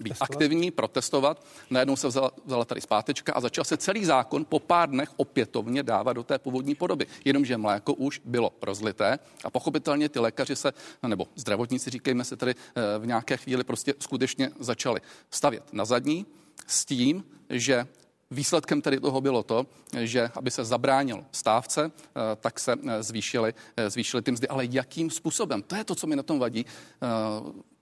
být 0.00 0.14
aktivní, 0.20 0.70
protestovat. 0.70 1.44
Najednou 1.70 1.96
se 1.96 2.08
vzala, 2.08 2.30
vzala 2.44 2.64
tady 2.64 2.80
zpátečka 2.80 3.32
a 3.32 3.40
začal 3.40 3.64
se 3.64 3.76
celý 3.76 4.04
zákon 4.04 4.44
po 4.44 4.58
pár 4.58 4.90
dnech 4.90 5.08
opětovně 5.16 5.82
dávat 5.82 6.12
do 6.12 6.22
té 6.22 6.38
původní 6.38 6.74
podoby. 6.74 7.06
Jenomže 7.24 7.56
mléko 7.56 7.94
už 7.94 8.20
bylo 8.24 8.52
rozlité 8.62 9.18
a 9.44 9.50
pochopitelně 9.50 10.08
ty 10.08 10.18
lékaři 10.18 10.56
se, 10.56 10.72
nebo 11.06 11.26
zdravotníci, 11.36 11.90
říkejme 11.90 12.24
se 12.24 12.36
tady, 12.36 12.54
v 12.98 13.06
nějaké 13.06 13.36
chvíli 13.36 13.64
prostě 13.64 13.94
skutečně 13.98 14.50
začali 14.60 15.00
stavět 15.30 15.72
na 15.72 15.84
zadní 15.84 16.26
s 16.66 16.84
tím, 16.84 17.24
že 17.50 17.86
Výsledkem 18.30 18.82
tedy 18.82 19.00
toho 19.00 19.20
bylo 19.20 19.42
to, 19.42 19.66
že 20.00 20.30
aby 20.34 20.50
se 20.50 20.64
zabránil 20.64 21.24
stávce, 21.32 21.92
tak 22.40 22.60
se 22.60 22.74
zvýšily, 23.00 23.54
zvýšily 23.88 24.22
ty 24.22 24.30
mzdy. 24.30 24.48
Ale 24.48 24.66
jakým 24.70 25.10
způsobem? 25.10 25.62
To 25.62 25.76
je 25.76 25.84
to, 25.84 25.94
co 25.94 26.06
mi 26.06 26.16
na 26.16 26.22
tom 26.22 26.38
vadí. 26.38 26.66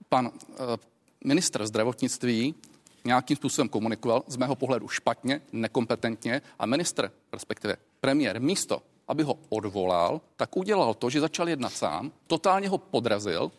Pan 0.09 0.31
ministr 1.25 1.65
zdravotnictví 1.65 2.55
nějakým 3.05 3.37
způsobem 3.37 3.69
komunikoval, 3.69 4.23
z 4.27 4.37
mého 4.37 4.55
pohledu 4.55 4.87
špatně, 4.87 5.41
nekompetentně 5.51 6.41
a 6.59 6.65
ministr, 6.65 7.11
respektive 7.33 7.75
premiér, 7.99 8.41
místo, 8.41 8.81
aby 9.07 9.23
ho 9.23 9.37
odvolal, 9.49 10.21
tak 10.35 10.57
udělal 10.57 10.93
to, 10.93 11.09
že 11.09 11.19
začal 11.19 11.49
jednat 11.49 11.73
sám, 11.73 12.11
totálně 12.27 12.69
ho 12.69 12.77
podrazil, 12.77 13.51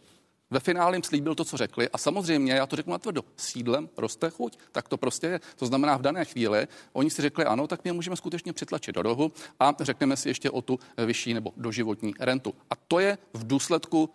ve 0.50 0.60
finále 0.60 0.96
jim 0.96 1.02
slíbil 1.02 1.34
to, 1.34 1.44
co 1.44 1.56
řekli 1.56 1.88
a 1.88 1.98
samozřejmě, 1.98 2.52
já 2.52 2.66
to 2.66 2.76
řeknu 2.76 2.92
na 2.92 2.98
tvrdo, 2.98 3.22
sídlem 3.36 3.88
roste 3.96 4.30
chuť. 4.30 4.58
Tak 4.72 4.88
to 4.88 4.96
prostě 4.96 5.26
je. 5.26 5.40
To 5.56 5.66
znamená, 5.66 5.96
v 5.96 6.02
dané 6.02 6.24
chvíli 6.24 6.68
oni 6.92 7.10
si 7.10 7.22
řekli 7.22 7.44
ano, 7.44 7.66
tak 7.66 7.84
my 7.84 7.92
můžeme 7.92 8.16
skutečně 8.16 8.52
přitlačit 8.52 8.94
do 8.94 9.02
rohu 9.02 9.32
a 9.60 9.74
řekneme 9.80 10.16
si 10.16 10.28
ještě 10.28 10.50
o 10.50 10.62
tu 10.62 10.78
vyšší 11.06 11.34
nebo 11.34 11.52
doživotní 11.56 12.14
rentu. 12.20 12.54
A 12.70 12.76
to 12.88 12.98
je 12.98 13.18
v 13.34 13.46
důsledku 13.46 14.10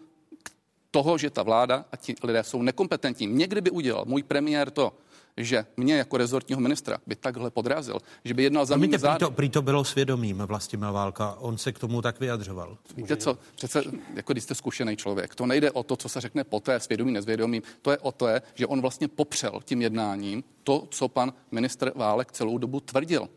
toho, 0.91 1.17
že 1.17 1.29
ta 1.29 1.43
vláda 1.43 1.85
a 1.91 1.97
ti 1.97 2.15
lidé 2.23 2.43
jsou 2.43 2.61
nekompetentní. 2.61 3.27
Někdy 3.27 3.61
by 3.61 3.69
udělal 3.69 4.05
můj 4.07 4.23
premiér 4.23 4.69
to, 4.71 4.93
že 5.37 5.65
mě 5.77 5.97
jako 5.97 6.17
rezortního 6.17 6.61
ministra 6.61 6.97
by 7.07 7.15
takhle 7.15 7.51
podrazil, 7.51 7.99
že 8.25 8.33
by 8.33 8.43
jednal 8.43 8.65
za 8.65 8.77
mě 8.77 8.87
prý 8.87 9.17
to, 9.19 9.31
prý 9.31 9.49
to 9.49 9.61
bylo 9.61 9.83
svědomím 9.83 10.37
Vlastimil 10.37 10.93
Válka, 10.93 11.35
on 11.39 11.57
se 11.57 11.71
k 11.71 11.79
tomu 11.79 12.01
tak 12.01 12.19
vyjadřoval. 12.19 12.77
Víte 12.95 13.17
co, 13.17 13.37
přece, 13.55 13.83
jako 14.13 14.33
když 14.33 14.43
jste 14.43 14.55
zkušený 14.55 14.97
člověk, 14.97 15.35
to 15.35 15.45
nejde 15.45 15.71
o 15.71 15.83
to, 15.83 15.95
co 15.95 16.09
se 16.09 16.21
řekne 16.21 16.43
poté, 16.43 16.79
svědomí, 16.79 17.11
nezvědomím, 17.11 17.61
to 17.81 17.91
je 17.91 17.97
o 17.97 18.11
to, 18.11 18.27
že 18.55 18.67
on 18.67 18.81
vlastně 18.81 19.07
popřel 19.07 19.59
tím 19.65 19.81
jednáním 19.81 20.43
to, 20.63 20.87
co 20.89 21.07
pan 21.07 21.33
ministr 21.51 21.91
Válek 21.95 22.31
celou 22.31 22.57
dobu 22.57 22.79
tvrdil. 22.79 23.29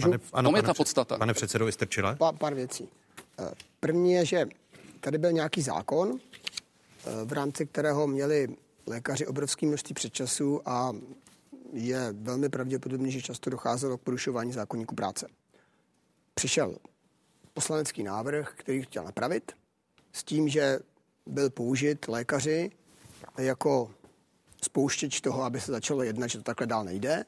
Pane, 0.00 0.18
ano, 0.32 0.48
Tom 0.48 0.56
je 0.56 0.62
ta 0.62 0.74
podstata. 0.74 1.18
Pane 1.18 1.34
předsedo 1.34 1.66
Vystrčile? 1.66 2.16
Pár, 2.16 2.34
pár 2.34 2.54
věcí. 2.54 2.88
Eh, 3.38 3.50
první 3.80 4.12
je, 4.12 4.26
že 4.26 4.46
tady 5.00 5.18
byl 5.18 5.32
nějaký 5.32 5.62
zákon, 5.62 6.18
v 7.24 7.32
rámci 7.32 7.66
kterého 7.66 8.06
měli 8.06 8.56
lékaři 8.86 9.26
obrovské 9.26 9.66
množství 9.66 9.94
předčasů 9.94 10.68
a 10.68 10.92
je 11.72 12.12
velmi 12.12 12.48
pravděpodobné, 12.48 13.10
že 13.10 13.22
často 13.22 13.50
docházelo 13.50 13.98
k 13.98 14.00
porušování 14.00 14.52
zákonníku 14.52 14.94
práce. 14.94 15.28
Přišel 16.34 16.76
poslanecký 17.54 18.02
návrh, 18.02 18.54
který 18.56 18.82
chtěl 18.82 19.04
napravit, 19.04 19.52
s 20.12 20.24
tím, 20.24 20.48
že 20.48 20.78
byl 21.26 21.50
použit 21.50 22.08
lékaři 22.08 22.70
jako 23.38 23.90
spouštěč 24.62 25.20
toho, 25.20 25.42
aby 25.42 25.60
se 25.60 25.72
začalo 25.72 26.02
jednat, 26.02 26.26
že 26.26 26.38
to 26.38 26.44
takhle 26.44 26.66
dál 26.66 26.84
nejde. 26.84 27.24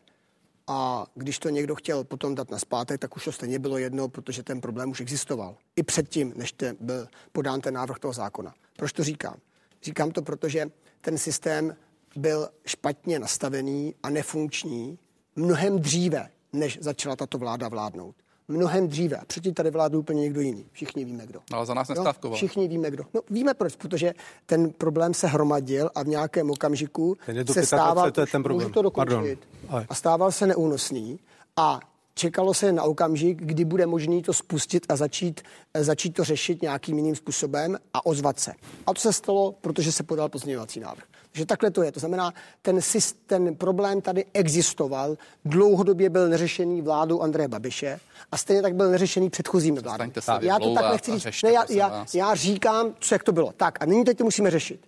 A 0.66 1.06
když 1.14 1.38
to 1.38 1.48
někdo 1.48 1.74
chtěl 1.74 2.04
potom 2.04 2.34
dát 2.34 2.50
na 2.50 2.58
zpátek, 2.58 3.00
tak 3.00 3.16
už 3.16 3.24
to 3.24 3.32
stejně 3.32 3.58
bylo 3.58 3.78
jedno, 3.78 4.08
protože 4.08 4.42
ten 4.42 4.60
problém 4.60 4.90
už 4.90 5.00
existoval. 5.00 5.56
I 5.76 5.82
předtím, 5.82 6.32
než 6.36 6.54
byl 6.80 7.08
podán 7.32 7.60
ten 7.60 7.74
návrh 7.74 7.98
toho 7.98 8.12
zákona. 8.12 8.54
Proč 8.76 8.92
to 8.92 9.04
říkám? 9.04 9.36
Říkám 9.82 10.10
to, 10.10 10.22
protože 10.22 10.66
ten 11.00 11.18
systém 11.18 11.76
byl 12.16 12.48
špatně 12.66 13.18
nastavený 13.18 13.94
a 14.02 14.10
nefunkční 14.10 14.98
mnohem 15.36 15.78
dříve, 15.78 16.28
než 16.52 16.78
začala 16.80 17.16
tato 17.16 17.38
vláda 17.38 17.68
vládnout. 17.68 18.14
Mnohem 18.48 18.88
dříve. 18.88 19.16
A 19.16 19.24
předtím 19.24 19.54
tady 19.54 19.70
vládl 19.70 19.96
úplně 19.96 20.20
někdo 20.20 20.40
jiný. 20.40 20.66
Všichni 20.72 21.04
víme, 21.04 21.26
kdo. 21.26 21.40
Ale 21.52 21.66
za 21.66 21.74
nás 21.74 21.88
nestávkoval. 21.88 22.32
No, 22.32 22.36
všichni 22.36 22.68
víme, 22.68 22.90
kdo. 22.90 23.04
No, 23.14 23.20
víme 23.30 23.54
proč, 23.54 23.76
protože 23.76 24.14
ten 24.46 24.70
problém 24.70 25.14
se 25.14 25.26
hromadil 25.26 25.90
a 25.94 26.02
v 26.02 26.06
nějakém 26.06 26.50
okamžiku 26.50 27.16
se 27.52 27.66
stával, 27.66 28.10
to 28.10 28.20
je 28.20 28.26
ten 28.26 28.42
problém. 28.42 28.66
můžu 28.66 28.74
to 28.74 28.82
dokončit, 28.82 29.48
a 29.88 29.94
stával 29.94 30.32
se 30.32 30.46
neúnosný 30.46 31.18
a 31.56 31.80
čekalo 32.18 32.54
se 32.54 32.72
na 32.72 32.82
okamžik, 32.82 33.42
kdy 33.42 33.64
bude 33.64 33.86
možný 33.86 34.22
to 34.22 34.32
spustit 34.32 34.86
a 34.88 34.96
začít, 34.96 35.40
eh, 35.74 35.84
začít 35.84 36.10
to 36.10 36.24
řešit 36.24 36.62
nějakým 36.62 36.96
jiným 36.96 37.16
způsobem 37.16 37.78
a 37.94 38.06
ozvat 38.06 38.40
se. 38.40 38.52
A 38.86 38.94
to 38.94 39.00
se 39.00 39.12
stalo, 39.12 39.54
protože 39.60 39.92
se 39.92 40.02
podal 40.02 40.28
pozměňovací 40.28 40.80
návrh. 40.80 41.04
Takže 41.32 41.46
takhle 41.46 41.70
to 41.70 41.82
je. 41.82 41.92
To 41.92 42.00
znamená, 42.00 42.32
ten, 42.62 42.80
ten 43.26 43.54
problém 43.54 44.00
tady 44.00 44.24
existoval, 44.34 45.16
dlouhodobě 45.44 46.10
byl 46.10 46.28
neřešený 46.28 46.82
vládou 46.82 47.20
Andreje 47.20 47.48
Babiše 47.48 48.00
a 48.32 48.36
stejně 48.36 48.62
tak 48.62 48.74
byl 48.74 48.90
neřešený 48.90 49.30
předchozími 49.30 49.80
vládami. 49.80 50.12
Já 50.40 50.58
to 50.58 50.74
tak 50.74 50.92
nechci 50.92 51.18
říct. 51.18 51.42
Ne, 51.42 51.52
já, 51.52 51.64
já, 51.70 52.06
já 52.14 52.34
říkám, 52.34 52.94
co 53.00 53.14
jak 53.14 53.22
to 53.22 53.32
bylo. 53.32 53.52
Tak 53.56 53.82
a 53.82 53.86
nyní 53.86 54.04
teď 54.04 54.18
to 54.18 54.24
musíme 54.24 54.50
řešit. 54.50 54.80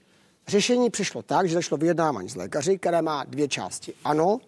Řešení 0.48 0.90
přišlo 0.90 1.22
tak, 1.22 1.48
že 1.48 1.54
zašlo 1.54 1.76
vyjednávání 1.76 2.28
s 2.28 2.36
lékaři, 2.36 2.78
které 2.78 3.02
má 3.02 3.24
dvě 3.24 3.48
části. 3.48 3.92
Ano, 4.04 4.38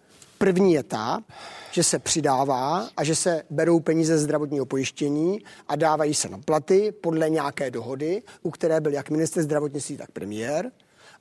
První 0.41 0.73
je 0.73 0.83
ta, 0.83 1.23
že 1.71 1.83
se 1.83 1.99
přidává 1.99 2.89
a 2.97 3.03
že 3.03 3.15
se 3.15 3.43
berou 3.49 3.79
peníze 3.79 4.17
ze 4.17 4.23
zdravotního 4.23 4.65
pojištění 4.65 5.39
a 5.67 5.75
dávají 5.75 6.13
se 6.13 6.29
na 6.29 6.37
platy 6.37 6.93
podle 7.01 7.29
nějaké 7.29 7.71
dohody, 7.71 8.23
u 8.41 8.51
které 8.51 8.81
byl 8.81 8.93
jak 8.93 9.09
minister 9.09 9.43
zdravotnictví, 9.43 9.97
tak 9.97 10.11
premiér. 10.11 10.71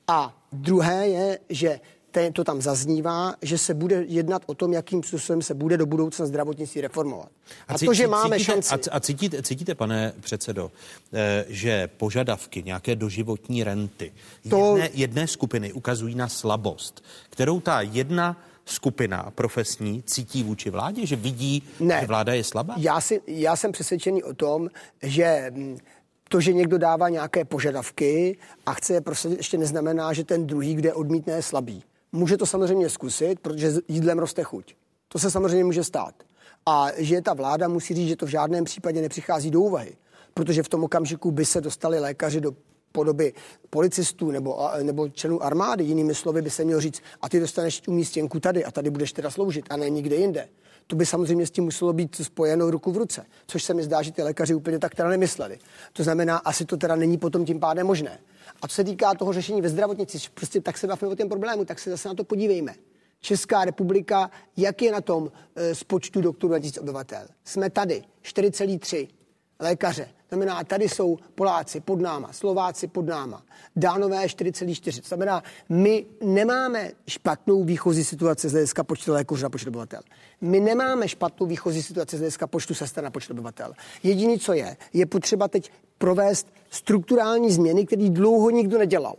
A 0.09 0.37
druhé 0.53 1.09
je, 1.09 1.39
že 1.49 1.81
to 2.33 2.45
tam 2.45 2.63
zaznívá, 2.63 3.35
že 3.43 3.59
se 3.59 3.75
bude 3.75 4.05
jednat 4.09 4.43
o 4.47 4.55
tom, 4.55 4.73
jakým 4.73 5.03
způsobem 5.03 5.43
se 5.43 5.55
bude 5.55 5.77
do 5.77 5.87
budoucna 5.87 6.27
zdravotnictví 6.27 6.81
reformovat. 6.81 7.29
A, 7.69 7.75
a 7.75 7.79
to, 7.79 7.95
že 7.95 8.07
máme 8.07 8.37
cítíte, 8.37 8.53
šanci... 8.53 8.91
A, 8.91 8.97
a 8.97 9.01
cítíte, 9.01 9.43
cítíte, 9.43 9.75
pane 9.75 10.13
předsedo, 10.21 10.73
eh, 11.13 11.45
že 11.49 11.89
požadavky, 11.97 12.63
nějaké 12.63 12.97
doživotní 12.97 13.65
renty 13.65 14.13
to... 14.51 14.77
jedné, 14.77 14.91
jedné 14.95 15.27
skupiny 15.27 15.73
ukazují 15.73 16.15
na 16.15 16.29
slabost, 16.29 17.05
kterou 17.31 17.61
ta 17.61 17.81
jedna 17.81 18.37
skupina 18.73 19.31
profesní 19.35 20.03
cítí 20.03 20.43
vůči 20.43 20.71
vládě, 20.71 21.07
že 21.07 21.17
vidí, 21.17 21.63
ne. 21.81 21.99
že 22.01 22.07
vláda 22.07 22.35
je 22.35 22.45
slabá? 22.45 22.75
Já, 22.79 23.01
si, 23.01 23.21
já 23.27 23.57
jsem 23.57 23.73
přesvědčený 23.73 24.23
o 24.23 24.35
tom, 24.35 24.69
že 25.03 25.51
mm, 25.55 25.79
to, 26.29 26.41
že 26.41 26.53
někdo 26.53 26.79
dává 26.79 27.09
nějaké 27.09 27.45
požadavky 27.45 28.39
a 28.67 28.73
chce 28.75 28.93
je 28.93 29.01
prosadit, 29.01 29.37
ještě 29.37 29.59
neznamená, 29.59 30.13
že 30.13 30.25
ten 30.25 30.47
druhý, 30.47 30.75
kde 30.75 30.95
odmítne, 30.95 31.33
je 31.33 31.43
slabý. 31.43 31.83
Může 32.13 32.37
to 32.37 32.47
samozřejmě 32.47 32.89
zkusit, 32.89 33.41
protože 33.41 33.73
jídlem 33.89 34.19
roste 34.19 34.43
chuť. 34.43 34.75
To 35.09 35.19
se 35.19 35.31
samozřejmě 35.31 35.65
může 35.65 35.85
stát. 35.85 36.15
A 36.67 36.89
že 36.97 37.21
ta 37.21 37.35
vláda 37.35 37.69
musí 37.69 37.95
říct, 37.95 38.09
že 38.09 38.17
to 38.17 38.27
v 38.27 38.29
žádném 38.29 38.65
případě 38.65 39.03
nepřichází 39.03 39.51
do 39.51 39.61
úvahy, 39.61 39.97
protože 40.35 40.63
v 40.63 40.69
tom 40.69 40.85
okamžiku 40.85 41.31
by 41.31 41.45
se 41.45 41.61
dostali 41.61 42.01
lékaři 42.01 42.41
do 42.41 42.53
podoby 42.93 43.33
policistů 43.71 44.31
nebo, 44.31 44.71
nebo 44.83 45.09
členů 45.09 45.43
armády. 45.43 45.85
Jinými 45.85 46.15
slovy 46.15 46.43
by 46.43 46.51
se 46.51 46.65
mělo 46.65 46.81
říct, 46.81 47.03
a 47.23 47.29
ty 47.29 47.41
dostaneš 47.41 47.83
umístěnku 47.89 48.41
tady 48.41 48.65
a 48.65 48.71
tady 48.71 48.91
budeš 48.91 49.13
teda 49.13 49.31
sloužit 49.31 49.65
a 49.71 49.77
ne 49.77 49.91
nikde 49.91 50.17
jinde. 50.17 50.49
To 50.87 50.97
by 50.97 51.07
samozřejmě 51.07 51.47
s 51.47 51.51
tím 51.51 51.65
muselo 51.65 51.93
být 51.93 52.17
spojeno 52.17 52.71
ruku 52.71 52.93
v 52.93 52.97
ruce, 52.97 53.27
což 53.47 53.65
se 53.65 53.75
mi 53.75 53.83
zdá, 53.83 54.03
že 54.03 54.13
ty 54.13 54.23
lékaři 54.23 54.55
úplně 54.55 54.79
tak 54.79 54.95
teda 54.95 55.09
nemysleli. 55.09 55.59
To 55.93 56.03
znamená, 56.03 56.37
asi 56.37 56.65
to 56.65 56.77
teda 56.77 56.97
není 56.97 57.19
potom 57.19 57.45
tím 57.45 57.61
pádem 57.61 57.87
možné. 57.87 58.19
A 58.63 58.69
co 58.69 58.75
se 58.75 58.85
týká 58.85 59.15
toho 59.15 59.33
řešení 59.33 59.63
ve 59.63 59.69
zdravotnictví, 59.69 60.21
prostě 60.35 60.61
tak 60.61 60.79
se 60.79 60.87
bavíme 60.87 61.13
o 61.13 61.17
tom 61.17 61.29
problému, 61.29 61.65
tak 61.65 61.79
se 61.79 61.91
zase 61.91 62.09
na 62.09 62.15
to 62.15 62.25
podívejme. 62.25 62.75
Česká 63.21 63.65
republika, 63.65 64.31
jak 64.57 64.83
je 64.83 64.93
na 64.93 65.01
tom 65.01 65.33
z 65.73 65.85
počtu 65.85 66.21
doktorů 66.21 66.53
na 66.53 66.59
obyvatel? 66.81 67.27
Jsme 67.45 67.71
tady, 67.71 68.03
4,3 68.23 69.09
lékaře. 69.61 70.09
Znamená, 70.31 70.65
tady 70.65 70.89
jsou 70.89 71.19
Poláci 71.35 71.81
pod 71.81 72.01
náma, 72.01 72.33
Slováci 72.33 72.87
pod 72.87 73.07
náma, 73.07 73.43
Dánové 73.77 74.27
4,4. 74.27 75.09
Znamená, 75.09 75.43
my 75.69 76.07
nemáme 76.25 76.91
špatnou 77.09 77.65
výchozí 77.65 78.05
situaci 78.05 78.49
z 78.49 78.53
hlediska 78.53 78.85
počtu 78.85 79.13
lékařů 79.13 79.43
na 79.43 79.51
počet 79.51 79.69
obyvatel. 79.69 80.01
My 80.41 80.61
nemáme 80.61 81.09
špatnou 81.09 81.47
výchozí 81.47 81.83
situaci 81.83 82.17
z 82.17 82.19
hlediska 82.19 82.47
počtu 82.47 82.75
sester 82.75 83.05
na 83.05 83.11
počet 83.11 83.31
obyvatel. 83.31 83.73
Jediné, 84.03 84.39
co 84.39 84.53
je, 84.53 84.77
je 84.93 85.07
potřeba 85.07 85.49
teď 85.49 85.73
provést 85.99 86.47
strukturální 86.71 87.51
změny, 87.51 87.87
které 87.87 88.09
dlouho 88.09 88.51
nikdo 88.51 88.79
nedělal. 88.79 89.17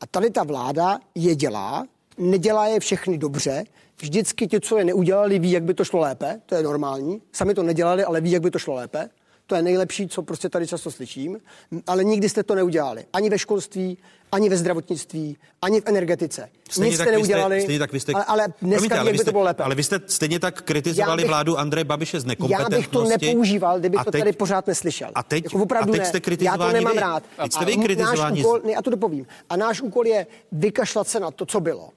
A 0.00 0.06
tady 0.06 0.30
ta 0.30 0.44
vláda 0.44 0.98
je 1.14 1.34
dělá, 1.34 1.86
nedělá 2.18 2.66
je 2.66 2.80
všechny 2.80 3.18
dobře, 3.18 3.64
Vždycky 4.02 4.46
ti, 4.46 4.60
co 4.60 4.78
je 4.78 4.84
neudělali, 4.84 5.38
ví, 5.38 5.50
jak 5.50 5.62
by 5.62 5.74
to 5.74 5.84
šlo 5.84 6.00
lépe, 6.00 6.40
to 6.46 6.54
je 6.54 6.62
normální. 6.62 7.22
Sami 7.32 7.54
to 7.54 7.62
nedělali, 7.62 8.04
ale 8.04 8.20
ví, 8.20 8.30
jak 8.30 8.42
by 8.42 8.50
to 8.50 8.58
šlo 8.58 8.74
lépe. 8.74 9.08
To 9.50 9.56
je 9.56 9.62
nejlepší, 9.62 10.08
co 10.08 10.22
prostě 10.22 10.48
tady 10.48 10.66
často 10.66 10.90
slyším, 10.90 11.40
ale 11.86 12.04
nikdy 12.04 12.28
jste 12.28 12.42
to 12.42 12.54
neudělali. 12.54 13.04
Ani 13.12 13.30
ve 13.30 13.38
školství, 13.38 13.98
ani 14.32 14.48
ve 14.48 14.56
zdravotnictví, 14.56 15.36
ani 15.62 15.80
v 15.80 15.86
energetice. 15.86 16.48
Stejně 16.70 16.90
Nic 16.90 17.00
jste 17.00 17.12
neudělali, 17.12 17.56
jste, 17.56 17.64
stejně 17.64 17.78
tak 17.78 17.92
vy 17.92 18.00
jste, 18.00 18.12
ale, 18.12 18.24
ale 18.24 18.48
dneska 18.62 18.88
promiňte, 18.88 18.98
ale 18.98 19.12
by 19.12 19.18
to 19.18 19.32
bylo 19.32 19.44
lépe. 19.44 19.62
Ale 19.62 19.74
vy 19.74 19.82
jste 19.82 20.00
stejně 20.06 20.40
tak 20.40 20.62
kritizovali 20.62 21.22
bych, 21.22 21.28
vládu 21.28 21.58
Andreje 21.58 21.84
Babiše 21.84 22.20
z 22.20 22.24
nekompetentnosti. 22.24 22.74
Já 22.74 22.78
bych 22.78 22.88
to 22.88 23.04
nepoužíval, 23.04 23.80
kdybych 23.80 24.00
a 24.00 24.04
teď, 24.04 24.12
to 24.12 24.18
tady 24.18 24.32
pořád 24.32 24.66
neslyšel. 24.66 25.10
A 25.14 25.22
teď, 25.22 25.44
jako 25.44 25.62
opravdu 25.62 25.92
a 25.92 25.96
teď 25.96 26.06
jste 26.06 26.20
kritizováni 26.20 26.62
Já 26.62 26.66
to 26.66 26.72
nemám 26.72 26.94
vy. 26.94 27.00
rád. 27.00 27.22
Teď 27.42 27.52
jste 27.52 27.64
vy 27.64 27.76
kritizováni. 27.76 28.40
Úkol, 28.40 28.60
ne, 28.64 28.72
já 28.72 28.82
to 28.82 28.90
dopovím. 28.90 29.26
A 29.48 29.56
náš 29.56 29.80
úkol 29.80 30.06
je 30.06 30.26
vykašlat 30.52 31.08
se 31.08 31.20
na 31.20 31.30
to, 31.30 31.46
co 31.46 31.60
bylo 31.60 31.88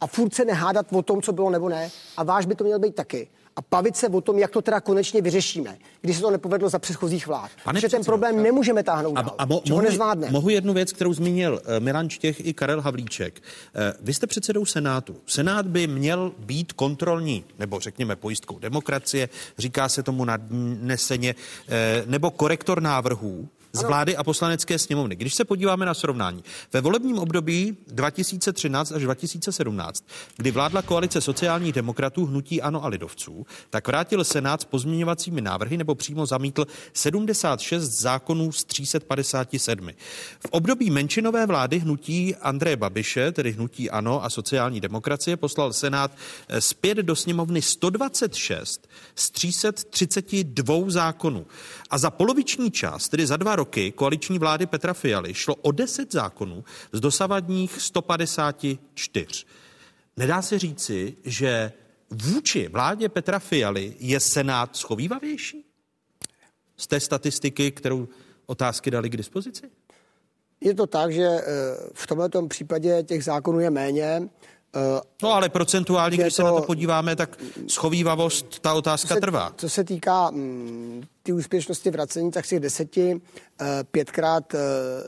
a 0.00 0.06
furt 0.06 0.34
se 0.34 0.44
nehádat 0.44 0.86
o 0.92 1.02
tom, 1.02 1.22
co 1.22 1.32
bylo 1.32 1.50
nebo 1.50 1.68
ne. 1.68 1.90
A 2.16 2.22
váš 2.22 2.46
by 2.46 2.54
to 2.54 2.64
měl 2.64 2.78
být 2.78 2.94
taky 2.94 3.28
a 3.56 3.60
bavit 3.70 3.96
se 3.96 4.08
o 4.08 4.20
tom, 4.20 4.38
jak 4.38 4.50
to 4.50 4.62
teda 4.62 4.80
konečně 4.80 5.22
vyřešíme, 5.22 5.78
když 6.00 6.16
se 6.16 6.22
to 6.22 6.30
nepovedlo 6.30 6.68
za 6.68 6.78
předchozích 6.78 7.26
vlád. 7.26 7.50
Pane 7.64 7.80
Protože 7.80 7.88
ten 7.88 8.04
problém 8.04 8.42
nemůžeme 8.42 8.82
táhnout 8.82 9.18
a, 9.18 9.22
dál, 9.22 9.34
a 9.38 9.46
mo, 9.46 9.62
mohu, 9.68 9.80
nezvládne. 9.80 10.30
Mohu 10.30 10.48
jednu 10.48 10.74
věc, 10.74 10.92
kterou 10.92 11.12
zmínil 11.12 11.52
uh, 11.52 11.84
Milan 11.84 12.10
Čtěch 12.10 12.46
i 12.46 12.52
Karel 12.52 12.80
Havlíček. 12.80 13.40
Uh, 13.40 13.82
vy 14.00 14.14
jste 14.14 14.26
předsedou 14.26 14.64
Senátu. 14.64 15.16
Senát 15.26 15.66
by 15.66 15.86
měl 15.86 16.32
být 16.38 16.72
kontrolní, 16.72 17.44
nebo 17.58 17.80
řekněme 17.80 18.16
pojistkou 18.16 18.58
demokracie, 18.58 19.28
říká 19.58 19.88
se 19.88 20.02
tomu 20.02 20.24
nadneseně, 20.24 21.34
uh, 21.34 22.10
nebo 22.10 22.30
korektor 22.30 22.82
návrhů 22.82 23.48
z 23.76 23.82
vlády 23.82 24.16
a 24.16 24.24
poslanecké 24.24 24.78
sněmovny. 24.78 25.16
Když 25.16 25.34
se 25.34 25.44
podíváme 25.44 25.86
na 25.86 25.94
srovnání, 25.94 26.44
ve 26.72 26.80
volebním 26.80 27.18
období 27.18 27.76
2013 27.86 28.92
až 28.92 29.02
2017, 29.02 30.04
kdy 30.36 30.50
vládla 30.50 30.82
koalice 30.82 31.20
sociálních 31.20 31.72
demokratů, 31.72 32.26
hnutí 32.26 32.62
Ano 32.62 32.84
a 32.84 32.88
lidovců, 32.88 33.46
tak 33.70 33.88
vrátil 33.88 34.24
Senát 34.24 34.60
s 34.60 34.64
pozměňovacími 34.64 35.40
návrhy 35.40 35.76
nebo 35.76 35.94
přímo 35.94 36.26
zamítl 36.26 36.66
76 36.92 37.82
zákonů 37.82 38.52
z 38.52 38.64
357. 38.64 39.88
V 40.40 40.48
období 40.50 40.90
menšinové 40.90 41.46
vlády 41.46 41.78
hnutí 41.78 42.34
Andreje 42.34 42.76
Babiše, 42.76 43.32
tedy 43.32 43.52
hnutí 43.52 43.90
Ano 43.90 44.24
a 44.24 44.30
sociální 44.30 44.80
demokracie, 44.80 45.36
poslal 45.36 45.72
Senát 45.72 46.10
eh, 46.48 46.60
zpět 46.60 46.98
do 46.98 47.16
sněmovny 47.16 47.62
126 47.62 48.88
z 49.14 49.30
332 49.30 50.74
zákonů. 50.88 51.46
A 51.90 51.98
za 51.98 52.10
poloviční 52.10 52.70
čas, 52.70 53.08
tedy 53.08 53.26
za 53.26 53.36
dva 53.36 53.56
roky 53.56 53.65
koaliční 53.94 54.38
vlády 54.38 54.66
Petra 54.66 54.94
Fialy, 54.94 55.34
šlo 55.34 55.54
o 55.54 55.72
10 55.72 56.12
zákonů 56.12 56.64
z 56.92 57.00
dosavadních 57.00 57.80
154. 57.80 59.44
Nedá 60.16 60.42
se 60.42 60.58
říci, 60.58 61.16
že 61.24 61.72
vůči 62.10 62.68
vládě 62.68 63.08
Petra 63.08 63.38
Fialy 63.38 63.94
je 63.98 64.20
Senát 64.20 64.76
schovývavější? 64.76 65.64
Z 66.76 66.86
té 66.86 67.00
statistiky, 67.00 67.70
kterou 67.70 68.08
otázky 68.46 68.90
dali 68.90 69.10
k 69.10 69.16
dispozici? 69.16 69.70
Je 70.60 70.74
to 70.74 70.86
tak, 70.86 71.12
že 71.12 71.22
eh, 71.24 71.42
v 71.94 72.06
tomto 72.06 72.46
případě 72.46 73.02
těch 73.02 73.24
zákonů 73.24 73.60
je 73.60 73.70
méně. 73.70 74.28
Eh, 74.76 75.00
no 75.22 75.32
ale 75.32 75.48
procentuálně, 75.48 76.16
když 76.16 76.32
to, 76.32 76.36
se 76.36 76.42
na 76.42 76.52
to 76.52 76.62
podíváme, 76.62 77.16
tak 77.16 77.38
schovývavost, 77.68 78.58
ta 78.58 78.74
otázka 78.74 79.08
co 79.08 79.14
se, 79.14 79.20
trvá. 79.20 79.52
Co 79.56 79.68
se 79.68 79.84
týká 79.84 80.30
ty 81.26 81.32
úspěšnosti 81.32 81.90
vracení, 81.90 82.30
tak 82.30 82.44
z 82.44 82.48
těch 82.48 82.60
deseti 82.60 83.20
eh, 83.60 83.64
pětkrát 83.90 84.54
eh, 84.54 84.58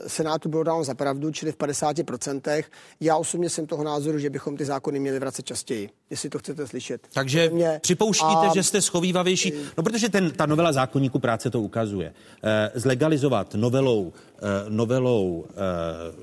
Senátu 0.07 0.49
bylo 0.49 0.63
dáno 0.63 0.83
za 0.83 0.93
pravdu, 0.93 1.31
čili 1.31 1.51
v 1.51 1.57
50%. 1.57 2.63
Já 2.99 3.17
osobně 3.17 3.49
jsem 3.49 3.67
toho 3.67 3.83
názoru, 3.83 4.19
že 4.19 4.29
bychom 4.29 4.57
ty 4.57 4.65
zákony 4.65 4.99
měli 4.99 5.19
vracet 5.19 5.45
častěji, 5.45 5.89
jestli 6.09 6.29
to 6.29 6.39
chcete 6.39 6.67
slyšet. 6.67 7.07
Takže 7.13 7.49
mě, 7.49 7.79
připouštíte, 7.81 8.47
a... 8.49 8.53
že 8.53 8.63
jste 8.63 8.81
schovývavější? 8.81 9.53
No 9.77 9.83
protože 9.83 10.09
ten, 10.09 10.31
ta 10.31 10.45
novela 10.45 10.71
zákonníku 10.71 11.19
práce 11.19 11.49
to 11.49 11.61
ukazuje. 11.61 12.13
Eh, 12.43 12.71
zlegalizovat 12.75 13.55
novelou, 13.55 14.13
novelou 14.69 15.45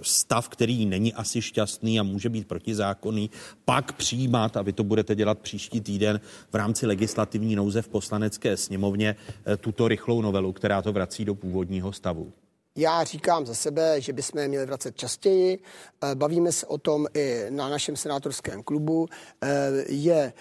stav, 0.02 0.48
který 0.48 0.86
není 0.86 1.14
asi 1.14 1.42
šťastný 1.42 2.00
a 2.00 2.02
může 2.02 2.28
být 2.28 2.48
protizákonný, 2.48 3.30
pak 3.64 3.92
přijímat, 3.92 4.56
a 4.56 4.62
vy 4.62 4.72
to 4.72 4.84
budete 4.84 5.14
dělat 5.14 5.38
příští 5.38 5.80
týden 5.80 6.20
v 6.52 6.54
rámci 6.54 6.86
legislativní 6.86 7.56
nouze 7.56 7.82
v 7.82 7.88
poslanecké 7.88 8.56
sněmovně, 8.56 9.16
tuto 9.60 9.85
rychlou 9.88 10.22
novelu, 10.22 10.52
která 10.52 10.82
to 10.82 10.92
vrací 10.92 11.24
do 11.24 11.34
původního 11.34 11.92
stavu? 11.92 12.32
Já 12.76 13.04
říkám 13.04 13.46
za 13.46 13.54
sebe, 13.54 14.00
že 14.00 14.12
bychom 14.12 14.40
je 14.40 14.48
měli 14.48 14.66
vracet 14.66 14.96
častěji. 14.96 15.58
Eh, 16.02 16.14
bavíme 16.14 16.52
se 16.52 16.66
o 16.66 16.78
tom 16.78 17.06
i 17.14 17.46
na 17.50 17.68
našem 17.68 17.96
senátorském 17.96 18.62
klubu. 18.62 19.06
Eh, 19.42 19.70
je 19.88 20.32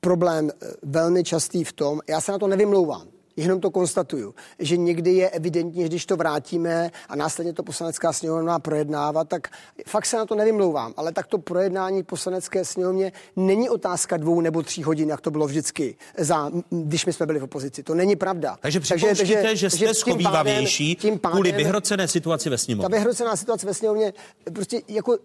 problém 0.00 0.50
eh, 0.50 0.66
velmi 0.82 1.24
častý 1.24 1.64
v 1.64 1.72
tom, 1.72 2.00
já 2.08 2.20
se 2.20 2.32
na 2.32 2.38
to 2.38 2.46
nevymlouvám 2.46 3.17
jenom 3.42 3.60
to 3.60 3.70
konstatuju, 3.70 4.34
že 4.58 4.76
někdy 4.76 5.12
je 5.12 5.30
evidentní, 5.30 5.82
že 5.82 5.88
když 5.88 6.06
to 6.06 6.16
vrátíme 6.16 6.90
a 7.08 7.16
následně 7.16 7.52
to 7.52 7.62
poslanecká 7.62 8.12
sněmovna 8.12 8.58
projednávat, 8.58 9.28
tak 9.28 9.48
fakt 9.86 10.06
se 10.06 10.16
na 10.16 10.26
to 10.26 10.34
nevymlouvám, 10.34 10.94
ale 10.96 11.12
tak 11.12 11.26
to 11.26 11.38
projednání 11.38 12.02
poslanecké 12.02 12.64
sněmovně 12.64 13.12
není 13.36 13.70
otázka 13.70 14.16
dvou 14.16 14.40
nebo 14.40 14.62
tří 14.62 14.82
hodin, 14.82 15.08
jak 15.08 15.20
to 15.20 15.30
bylo 15.30 15.46
vždycky, 15.46 15.96
za, 16.18 16.50
když 16.70 17.06
my 17.06 17.12
jsme 17.12 17.26
byli 17.26 17.38
v 17.38 17.42
opozici. 17.42 17.82
To 17.82 17.94
není 17.94 18.16
pravda. 18.16 18.56
Takže 18.60 18.80
připouštíte, 18.80 19.42
takže, 19.42 19.56
že 19.56 19.70
jste 19.70 19.94
schovývavější 19.94 20.98
kvůli 21.30 21.52
vyhrocené 21.52 22.08
situaci 22.08 22.50
ve 22.50 22.58
sněmovně. 22.58 22.88
Ta 22.88 22.96
vyhrocená 22.96 23.36
situace 23.36 23.66
ve 23.66 23.74
sněmovně 23.74 24.12
prostě 24.52 24.82
jako 24.88 25.16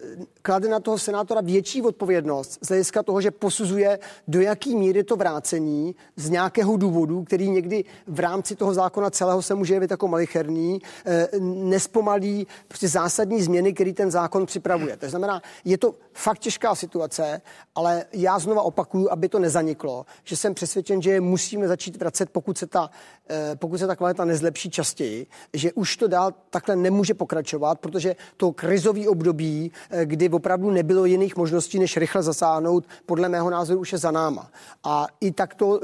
klade 0.42 0.70
na 0.70 0.80
toho 0.80 0.98
senátora 0.98 1.42
větší 1.42 1.82
odpovědnost 1.82 2.60
z 2.62 2.68
hlediska 2.68 3.04
toho, 3.04 3.22
že 3.22 3.32
posuzuje, 3.32 4.00
do 4.28 4.42
jaký 4.42 4.76
míry 4.76 5.04
to 5.04 5.16
vrácení 5.16 5.96
z 6.16 6.30
nějakého 6.30 6.78
důvodu, 6.78 7.24
který 7.24 7.50
někdy 7.50 7.84
v 8.08 8.20
rámci 8.20 8.56
toho 8.56 8.74
zákona 8.74 9.10
celého 9.10 9.42
se 9.42 9.56
může 9.56 9.74
jevit 9.74 9.92
jako 9.92 10.08
malicherný, 10.08 10.82
eh, 11.06 11.28
nespomalí 11.40 12.48
prostě 12.68 12.88
zásadní 12.88 13.42
změny, 13.42 13.74
který 13.74 13.94
ten 13.94 14.12
zákon 14.12 14.46
připravuje. 14.46 14.98
To 14.98 15.10
znamená, 15.10 15.42
je 15.66 15.78
to 15.78 15.96
fakt 16.14 16.40
těžká 16.40 16.76
situace, 16.76 17.42
ale 17.76 18.06
já 18.14 18.40
znova 18.40 18.62
opakuju, 18.62 19.12
aby 19.12 19.30
to 19.30 19.40
nezaniklo, 19.40 20.06
že 20.24 20.38
jsem 20.38 20.54
přesvědčen, 20.54 21.02
že 21.02 21.22
musíme 21.22 21.68
začít 21.68 21.98
vracet, 21.98 22.30
pokud 22.30 22.58
se 22.58 22.68
ta, 22.68 22.90
eh, 23.30 23.56
pokud 23.56 23.78
se 23.78 23.88
ta 23.88 23.96
kvalita 23.96 24.26
nezlepší 24.26 24.70
častěji, 24.70 25.28
že 25.54 25.74
už 25.74 25.98
to 25.98 26.08
dál 26.08 26.34
takhle 26.50 26.76
nemůže 26.76 27.14
pokračovat, 27.14 27.80
protože 27.80 28.16
to 28.38 28.52
krizový 28.52 29.08
období, 29.08 29.72
eh, 29.90 30.06
kdy 30.06 30.30
opravdu 30.30 30.72
nebylo 30.72 31.06
jiných 31.06 31.36
možností, 31.36 31.80
než 31.80 31.98
rychle 31.98 32.24
zasáhnout, 32.24 32.86
podle 33.06 33.30
mého 33.30 33.50
názoru 33.50 33.80
už 33.80 33.92
je 33.92 33.98
za 33.98 34.12
náma. 34.12 34.52
A 34.84 35.08
i 35.22 35.32
takto 35.32 35.80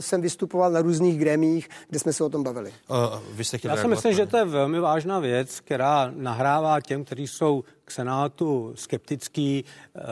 jsem 0.00 0.20
vystupoval 0.20 0.70
na 0.70 0.82
různých 0.82 1.18
grémích 1.18 1.53
médiích, 1.54 1.68
kde 1.88 1.98
jsme 1.98 2.12
se 2.12 2.24
o 2.24 2.28
tom 2.28 2.42
bavili. 2.42 2.72
Uh, 2.88 2.96
vy 3.32 3.44
jste 3.44 3.58
Já 3.64 3.76
si 3.76 3.88
myslím, 3.88 4.14
že 4.14 4.26
to 4.26 4.36
je 4.36 4.44
velmi 4.44 4.80
vážná 4.80 5.18
věc, 5.18 5.60
která 5.60 6.10
nahrává 6.14 6.80
těm, 6.80 7.04
kteří 7.04 7.26
jsou 7.26 7.64
k 7.84 7.90
Senátu 7.90 8.72
skeptický, 8.74 9.64
uh, 9.94 10.02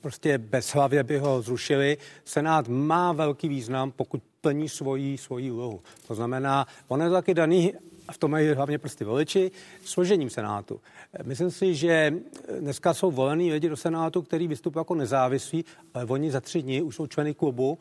prostě 0.00 0.38
bez 0.38 0.74
hlavě 0.74 1.04
by 1.04 1.18
ho 1.18 1.42
zrušili. 1.42 1.98
Senát 2.24 2.68
má 2.68 3.12
velký 3.12 3.48
význam, 3.48 3.90
pokud 3.90 4.22
plní 4.40 4.68
svoji, 4.68 5.18
svoji 5.18 5.50
úlohu. 5.50 5.80
To 6.08 6.14
znamená, 6.14 6.66
on 6.88 7.02
je 7.02 7.10
taky 7.10 7.34
daný 7.34 7.74
a 8.08 8.12
v 8.12 8.18
tom 8.18 8.30
mají 8.30 8.52
hlavně 8.52 8.78
prostě 8.78 9.04
voliči, 9.04 9.50
složením 9.84 10.30
Senátu. 10.30 10.80
Myslím 11.22 11.50
si, 11.50 11.74
že 11.74 12.14
dneska 12.60 12.94
jsou 12.94 13.10
volení 13.10 13.52
lidi 13.52 13.68
do 13.68 13.76
Senátu, 13.76 14.22
který 14.22 14.48
vystupují 14.48 14.80
jako 14.80 14.94
nezávislí, 14.94 15.64
ale 15.94 16.04
oni 16.04 16.30
za 16.30 16.40
tři 16.40 16.62
dny 16.62 16.82
už 16.82 16.96
jsou 16.96 17.06
členy 17.06 17.34
klubu 17.34 17.78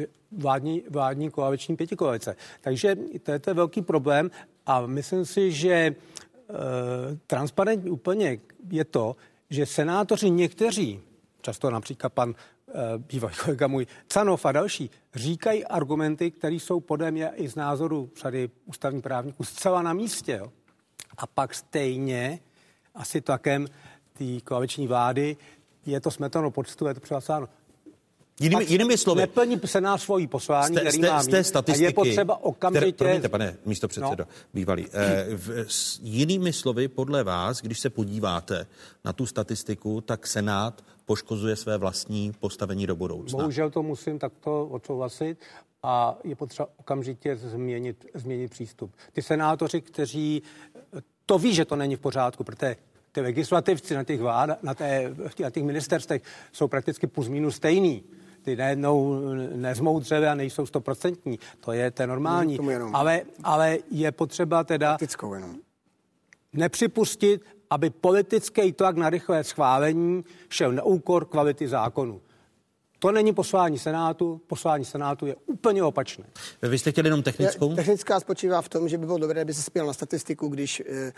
eh, 0.00 0.06
vládní, 0.32 0.82
vládní 0.90 1.30
koaliční 1.30 1.76
pětikoalice. 1.76 2.36
Takže 2.60 2.96
to 3.22 3.32
je, 3.32 3.38
to 3.38 3.50
je 3.50 3.54
velký 3.54 3.82
problém 3.82 4.30
a 4.66 4.86
myslím 4.86 5.24
si, 5.26 5.52
že 5.52 5.94
transparentní 7.26 7.90
úplně 7.90 8.38
je 8.70 8.84
to, 8.84 9.16
že 9.50 9.66
senátoři 9.66 10.30
někteří, 10.30 11.00
často 11.40 11.70
například 11.70 12.12
pan 12.12 12.34
Eh, 12.34 12.57
bývalý 12.98 13.34
kolega 13.44 13.66
můj, 13.66 13.86
Canov 14.08 14.46
a 14.46 14.52
další, 14.52 14.90
říkají 15.14 15.64
argumenty, 15.64 16.30
které 16.30 16.54
jsou 16.54 16.80
podle 16.80 17.10
mě 17.10 17.30
i 17.34 17.48
z 17.48 17.54
názoru 17.54 18.10
tady 18.22 18.50
ústavní 18.64 19.02
právníků 19.02 19.44
zcela 19.44 19.82
na 19.82 19.92
místě. 19.92 20.32
Jo. 20.32 20.52
A 21.18 21.26
pak 21.26 21.54
stejně 21.54 22.40
asi 22.94 23.20
takem 23.20 23.66
té 24.12 24.40
koaliční 24.44 24.86
vlády 24.86 25.36
je 25.86 26.00
to 26.00 26.10
smetano 26.10 26.50
poctu, 26.50 26.86
je 26.86 26.94
to 26.94 27.00
přehlasáno. 27.00 27.48
Jinými, 28.40 28.64
jinými 28.68 28.98
slovy. 28.98 29.20
Neplní 29.20 29.60
se 29.64 29.80
nás 29.80 30.02
svojí 30.02 30.26
poslání, 30.26 30.76
jste, 30.76 30.80
který 30.80 30.98
má 30.98 31.22
mít, 31.22 31.44
statistiky, 31.44 31.86
a 31.86 31.88
je 31.88 31.94
potřeba 31.94 32.44
okamžitě... 32.44 32.92
Které, 32.92 32.92
promiňte, 32.92 33.28
pane 33.28 33.56
místo 33.64 33.88
předsedo, 33.88 34.24
no. 34.24 34.34
bývalý. 34.54 34.86
Eh, 34.92 35.26
v, 35.36 35.64
s 35.68 36.00
jinými 36.02 36.52
slovy, 36.52 36.88
podle 36.88 37.24
vás, 37.24 37.60
když 37.60 37.80
se 37.80 37.90
podíváte 37.90 38.66
na 39.04 39.12
tu 39.12 39.26
statistiku, 39.26 40.00
tak 40.00 40.26
Senát 40.26 40.84
poškozuje 41.08 41.56
své 41.56 41.78
vlastní 41.78 42.32
postavení 42.32 42.86
do 42.86 42.96
budoucna. 42.96 43.38
Bohužel 43.38 43.70
to 43.70 43.82
musím 43.82 44.18
takto 44.18 44.66
odsouhlasit 44.66 45.40
a 45.82 46.18
je 46.24 46.36
potřeba 46.36 46.68
okamžitě 46.76 47.36
změnit, 47.36 48.06
změnit 48.14 48.50
přístup. 48.50 48.92
Ty 49.12 49.22
senátoři, 49.22 49.80
kteří 49.80 50.42
to 51.26 51.38
ví, 51.38 51.54
že 51.54 51.64
to 51.64 51.76
není 51.76 51.96
v 51.96 52.00
pořádku, 52.00 52.44
protože 52.44 52.76
ty 53.12 53.20
legislativci 53.20 53.94
na 53.94 54.04
těch, 54.04 54.20
vlád, 54.20 54.62
na, 54.62 54.74
té, 54.74 55.14
na 55.42 55.50
těch 55.50 55.64
ministerstvech 55.64 56.22
jsou 56.52 56.68
prakticky 56.68 57.06
plus 57.06 57.28
minus 57.28 57.56
stejný 57.56 58.04
ty 58.42 58.56
najednou 58.56 59.20
nezmoudřely 59.56 60.26
a 60.26 60.34
nejsou 60.34 60.66
stoprocentní. 60.66 61.38
To 61.60 61.72
je 61.72 61.90
to 61.90 62.06
normální. 62.06 62.58
Ale, 62.92 63.22
ale 63.44 63.78
je 63.90 64.12
potřeba 64.12 64.64
teda 64.64 64.96
nepřipustit, 66.52 67.57
aby 67.70 67.90
politický 67.90 68.72
tlak 68.72 68.96
na 68.96 69.10
rychlé 69.10 69.44
schválení 69.44 70.24
šel 70.48 70.72
na 70.72 70.82
úkor 70.82 71.24
kvality 71.24 71.68
zákonu. 71.68 72.20
To 72.98 73.12
není 73.12 73.32
poslání 73.32 73.78
Senátu, 73.78 74.40
poslání 74.46 74.84
Senátu 74.84 75.26
je 75.26 75.36
úplně 75.46 75.82
opačné. 75.82 76.24
Vy 76.62 76.78
jste 76.78 76.92
chtěli 76.92 77.06
jenom 77.06 77.22
technickou? 77.22 77.74
Technická 77.74 78.20
spočívá 78.20 78.62
v 78.62 78.68
tom, 78.68 78.88
že 78.88 78.98
by 78.98 79.06
bylo 79.06 79.18
dobré, 79.18 79.42
aby 79.42 79.54
se 79.54 79.62
spěl 79.62 79.86
na 79.86 79.92
statistiku, 79.92 80.48
když 80.48 80.80
e, 80.80 80.84
e, 80.84 81.12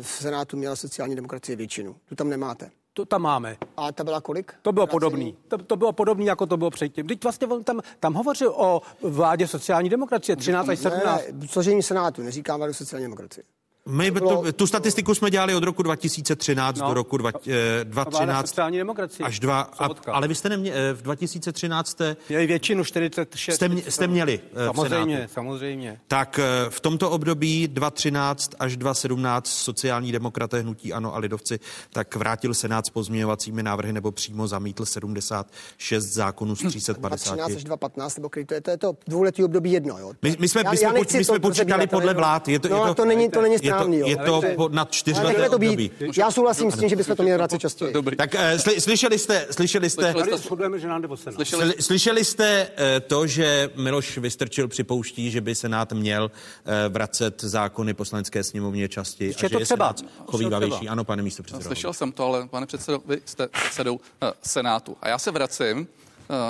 v 0.00 0.06
Senátu 0.06 0.56
měla 0.56 0.76
sociální 0.76 1.16
demokracie 1.16 1.56
většinu. 1.56 1.96
Tu 2.08 2.14
tam 2.14 2.28
nemáte. 2.28 2.70
To 2.92 3.04
tam 3.04 3.22
máme. 3.22 3.56
A 3.76 3.92
ta 3.92 4.04
byla 4.04 4.20
kolik? 4.20 4.54
To 4.62 4.72
bylo 4.72 4.86
podobný. 4.86 5.36
To, 5.48 5.58
to 5.58 5.76
bylo 5.76 5.92
podobný, 5.92 6.26
jako 6.26 6.46
to 6.46 6.56
bylo 6.56 6.70
předtím. 6.70 7.06
Teď 7.06 7.22
vlastně 7.24 7.46
on 7.46 7.64
tam, 7.64 7.80
tam 8.00 8.14
hovořil 8.14 8.52
o 8.56 8.82
vládě 9.02 9.46
sociální 9.48 9.88
demokracie 9.88 10.36
13 10.36 10.68
až 10.68 10.78
17. 10.78 11.22
Ne, 11.32 11.48
složení 11.48 11.82
senátu, 11.82 12.22
neříkám 12.22 12.58
vládu 12.58 12.74
sociální 12.74 13.04
demokracie. 13.04 13.44
My 13.88 14.10
to, 14.10 14.44
tu 14.52 14.66
statistiku 14.66 15.14
jsme 15.14 15.30
dělali 15.30 15.54
od 15.54 15.62
roku 15.62 15.82
2013 15.82 16.80
no. 16.80 16.88
do 16.88 16.94
roku 16.94 17.16
dva, 17.16 17.30
eh, 17.48 17.84
2013 17.84 18.48
sociální 18.48 18.78
demokracie. 18.78 19.26
až 19.26 19.40
dva. 19.40 19.60
A, 19.60 19.88
ale 20.12 20.28
vy 20.28 20.34
jste 20.34 20.48
neměli, 20.48 20.76
eh, 20.78 20.92
v 20.92 21.02
2013 21.02 21.88
jste... 21.88 22.16
Měli 22.28 22.46
většinu 22.46 22.84
46. 22.84 23.54
Jste, 23.54 23.70
jste 23.88 24.06
měli 24.06 24.40
eh, 24.54 24.66
Samozřejmě, 24.66 25.28
samozřejmě. 25.32 26.00
Tak 26.08 26.38
eh, 26.38 26.70
v 26.70 26.80
tomto 26.80 27.10
období 27.10 27.68
2013 27.68 28.54
až 28.58 28.76
2017 28.76 29.48
sociální 29.48 30.12
demokraté, 30.12 30.60
hnutí 30.60 30.92
ANO 30.92 31.14
a 31.14 31.18
lidovci 31.18 31.60
tak 31.90 32.16
vrátil 32.16 32.54
Senát 32.54 32.86
s 32.86 32.90
pozměňovacími 32.90 33.62
návrhy 33.62 33.92
nebo 33.92 34.12
přímo 34.12 34.48
zamítl 34.48 34.84
76 34.84 36.04
zákonů 36.04 36.56
z 36.56 36.58
350. 36.58 37.34
2013 37.34 37.56
až 37.56 37.64
2015, 37.64 38.16
nebo 38.16 38.28
to 38.46 38.54
je 38.54 38.60
to, 38.60 38.70
je 38.70 38.76
to 38.76 38.96
dvouletý 39.06 39.44
období 39.44 39.72
jedno, 39.72 39.98
jo? 39.98 40.12
My, 40.22 40.36
my 40.38 40.48
jsme, 40.48 40.62
já, 40.64 40.70
my 40.70 40.76
jsme, 40.76 40.86
já 40.86 40.92
my 40.92 41.24
jsme 41.24 41.38
počítali 41.38 41.86
podle 41.86 42.14
vlád. 42.14 42.48
Je 42.48 42.58
to, 42.58 42.68
no, 42.68 42.76
je 42.76 42.88
to, 42.88 42.94
to 42.94 43.04
není, 43.04 43.30
to 43.30 43.42
není 43.42 43.58
správný, 43.76 43.98
je 43.98 44.16
to, 44.16 44.40
je 44.44 44.56
to 44.56 44.68
nad 44.68 44.90
čtyřleté 44.90 45.50
to 45.50 45.58
být. 45.58 45.92
Já 46.16 46.30
souhlasím 46.30 46.70
s 46.70 46.78
tím, 46.78 46.88
že 46.88 46.96
bychom 46.96 47.16
to 47.16 47.22
měli 47.22 47.38
vracet 47.38 47.58
častěji. 47.58 47.92
Dobrý. 47.92 48.16
Tak 48.16 48.34
sli, 48.56 48.80
slyšeli 48.80 49.18
jste, 49.18 49.46
slyšeli 49.50 49.90
jste, 49.90 50.12
slyšeli, 50.12 50.80
že 50.80 50.88
nám 50.88 51.02
slyšeli, 51.34 51.74
slyšeli 51.80 52.24
jste 52.24 52.68
uh, 52.70 53.06
to, 53.06 53.26
že 53.26 53.70
Miloš 53.76 54.18
Vystrčil 54.18 54.68
připouští, 54.68 55.30
že 55.30 55.40
by 55.40 55.54
Senát 55.54 55.92
měl 55.92 56.24
uh, 56.30 56.72
vracet 56.88 57.40
zákony 57.40 57.94
poslanecké 57.94 58.44
sněmovně 58.44 58.88
častěji 58.88 59.34
a 59.34 59.38
že 59.38 59.48
to 59.48 59.58
je 59.58 59.64
třeba. 59.64 59.94
chovývavější. 60.26 60.88
Ano, 60.88 61.04
pane 61.04 61.22
místo 61.22 61.42
předsedo. 61.42 61.64
Slyšel 61.64 61.92
jsem 61.92 62.12
to, 62.12 62.24
ale 62.24 62.48
pane 62.48 62.66
předsedo, 62.66 63.02
vy 63.06 63.20
jste 63.24 63.48
předsedou 63.48 64.00
Senátu. 64.42 64.96
A 65.02 65.08
já 65.08 65.18
se 65.18 65.30
vracím 65.30 65.88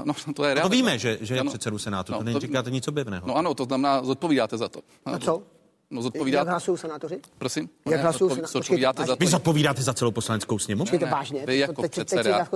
No, 0.04 0.14
to 0.34 0.44
je 0.44 0.54
no 0.54 0.62
to 0.62 0.68
víme, 0.68 0.98
že, 0.98 1.18
že 1.20 1.34
je 1.34 1.44
předsedou 1.44 1.78
Senátu, 1.78 2.12
no, 2.12 2.18
to 2.18 2.24
neříkáte 2.24 2.70
nic 2.70 2.88
objevného. 2.88 3.26
No 3.28 3.36
ano, 3.36 3.54
to 3.54 3.64
znamená, 3.64 4.04
zodpovídáte 4.04 4.56
za 4.56 4.68
to. 4.68 4.80
A 5.04 5.18
co? 5.18 5.42
No 5.90 6.02
zodpovídáte. 6.02 6.40
Jak 6.40 6.48
hlasují 6.48 6.78
senátoři? 6.78 7.20
Prosím? 7.38 7.68
Jak 7.90 8.00
hlasují 8.00 8.30
senátoři? 8.34 8.52
Zodpovídáte 8.52 9.04
za 9.04 9.16
to. 9.16 9.20
Vy 9.20 9.26
zodpovídáte 9.26 9.82
za 9.82 9.94
celou 9.94 10.10
poslaneckou 10.10 10.58
sněmovnu? 10.58 10.84
Počkejte 10.84 11.06
vážně. 11.06 11.46
Vy 11.46 11.58
jako 11.58 11.82
teď, 11.82 11.90
předseda, 11.90 12.38
teď 12.38 12.48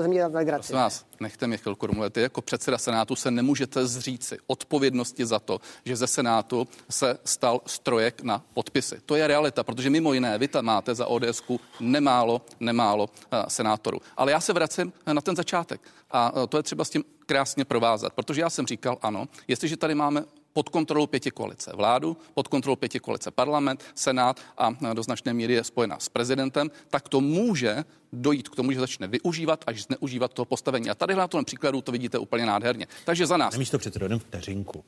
prosím 0.55 0.77
vás, 0.77 1.07
nechte 1.21 1.47
mě 1.47 1.57
chvilku 1.57 1.87
domluvit. 1.87 2.13
Ty 2.13 2.21
jako 2.21 2.43
předseda 2.43 2.79
Senátu 2.79 3.17
se 3.17 3.31
nemůžete 3.31 3.87
zříci 3.87 4.39
odpovědnosti 4.47 5.27
za 5.27 5.39
to, 5.39 5.61
že 5.85 5.97
ze 5.97 6.07
Senátu 6.07 6.69
se 6.91 7.19
stal 7.25 7.61
strojek 7.67 8.23
na 8.23 8.45
podpisy. 8.55 8.97
To 9.07 9.17
je 9.17 9.27
realita, 9.27 9.65
protože 9.65 9.91
mimo 9.91 10.13
jiné 10.13 10.39
vy 10.39 10.49
tam 10.49 10.65
máte 10.65 10.95
za 10.95 11.07
ODSku 11.07 11.61
nemálo, 11.81 12.41
nemálo 12.61 13.05
uh, 13.05 13.39
senátorů. 13.49 13.99
Ale 14.17 14.33
já 14.33 14.41
se 14.41 14.53
vracím 14.53 14.93
na 15.13 15.21
ten 15.21 15.37
začátek. 15.37 15.81
A 16.11 16.33
uh, 16.33 16.47
to 16.47 16.57
je 16.57 16.63
třeba 16.63 16.85
s 16.85 16.91
tím 16.91 17.05
krásně 17.27 17.65
provázat, 17.65 18.13
protože 18.13 18.41
já 18.41 18.51
jsem 18.51 18.67
říkal, 18.67 18.99
ano, 19.03 19.29
jestliže 19.49 19.77
tady 19.77 19.95
máme 19.95 20.25
pod 20.61 20.69
kontrolou 20.69 21.07
pěti 21.07 21.31
koalice 21.31 21.73
vládu, 21.75 22.17
pod 22.35 22.49
kontrolou 22.49 22.77
pěti 22.77 23.01
koalice 23.01 23.31
parlament, 23.31 23.85
senát 23.95 24.41
a 24.59 24.71
do 24.93 25.03
značné 25.03 25.33
míry 25.35 25.55
je 25.55 25.65
spojena 25.65 25.99
s 25.99 26.09
prezidentem, 26.09 26.71
tak 26.89 27.09
to 27.09 27.21
může 27.21 27.85
dojít 28.13 28.49
k 28.49 28.57
tomu, 28.57 28.73
že 28.73 28.81
začne 28.81 29.07
využívat 29.07 29.65
až 29.67 29.83
zneužívat 29.83 30.33
toho 30.33 30.47
postavení. 30.47 30.91
A 30.91 30.95
tady 30.95 31.15
na 31.15 31.29
tom 31.29 31.45
příkladu 31.45 31.81
to 31.81 31.93
vidíte 31.93 32.19
úplně 32.19 32.47
nádherně. 32.47 32.87
Takže 33.05 33.27
za 33.27 33.37
nás. 33.37 33.57
Místo 33.57 33.79
předsedo, 33.79 34.05
jenom 34.05 34.19
vteřinku. 34.19 34.85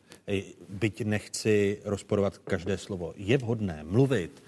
Byť 0.69 1.05
nechci 1.05 1.81
rozporovat 1.85 2.39
každé 2.39 2.79
slovo. 2.79 3.15
Je 3.17 3.39
vhodné 3.39 3.81
mluvit 3.89 4.43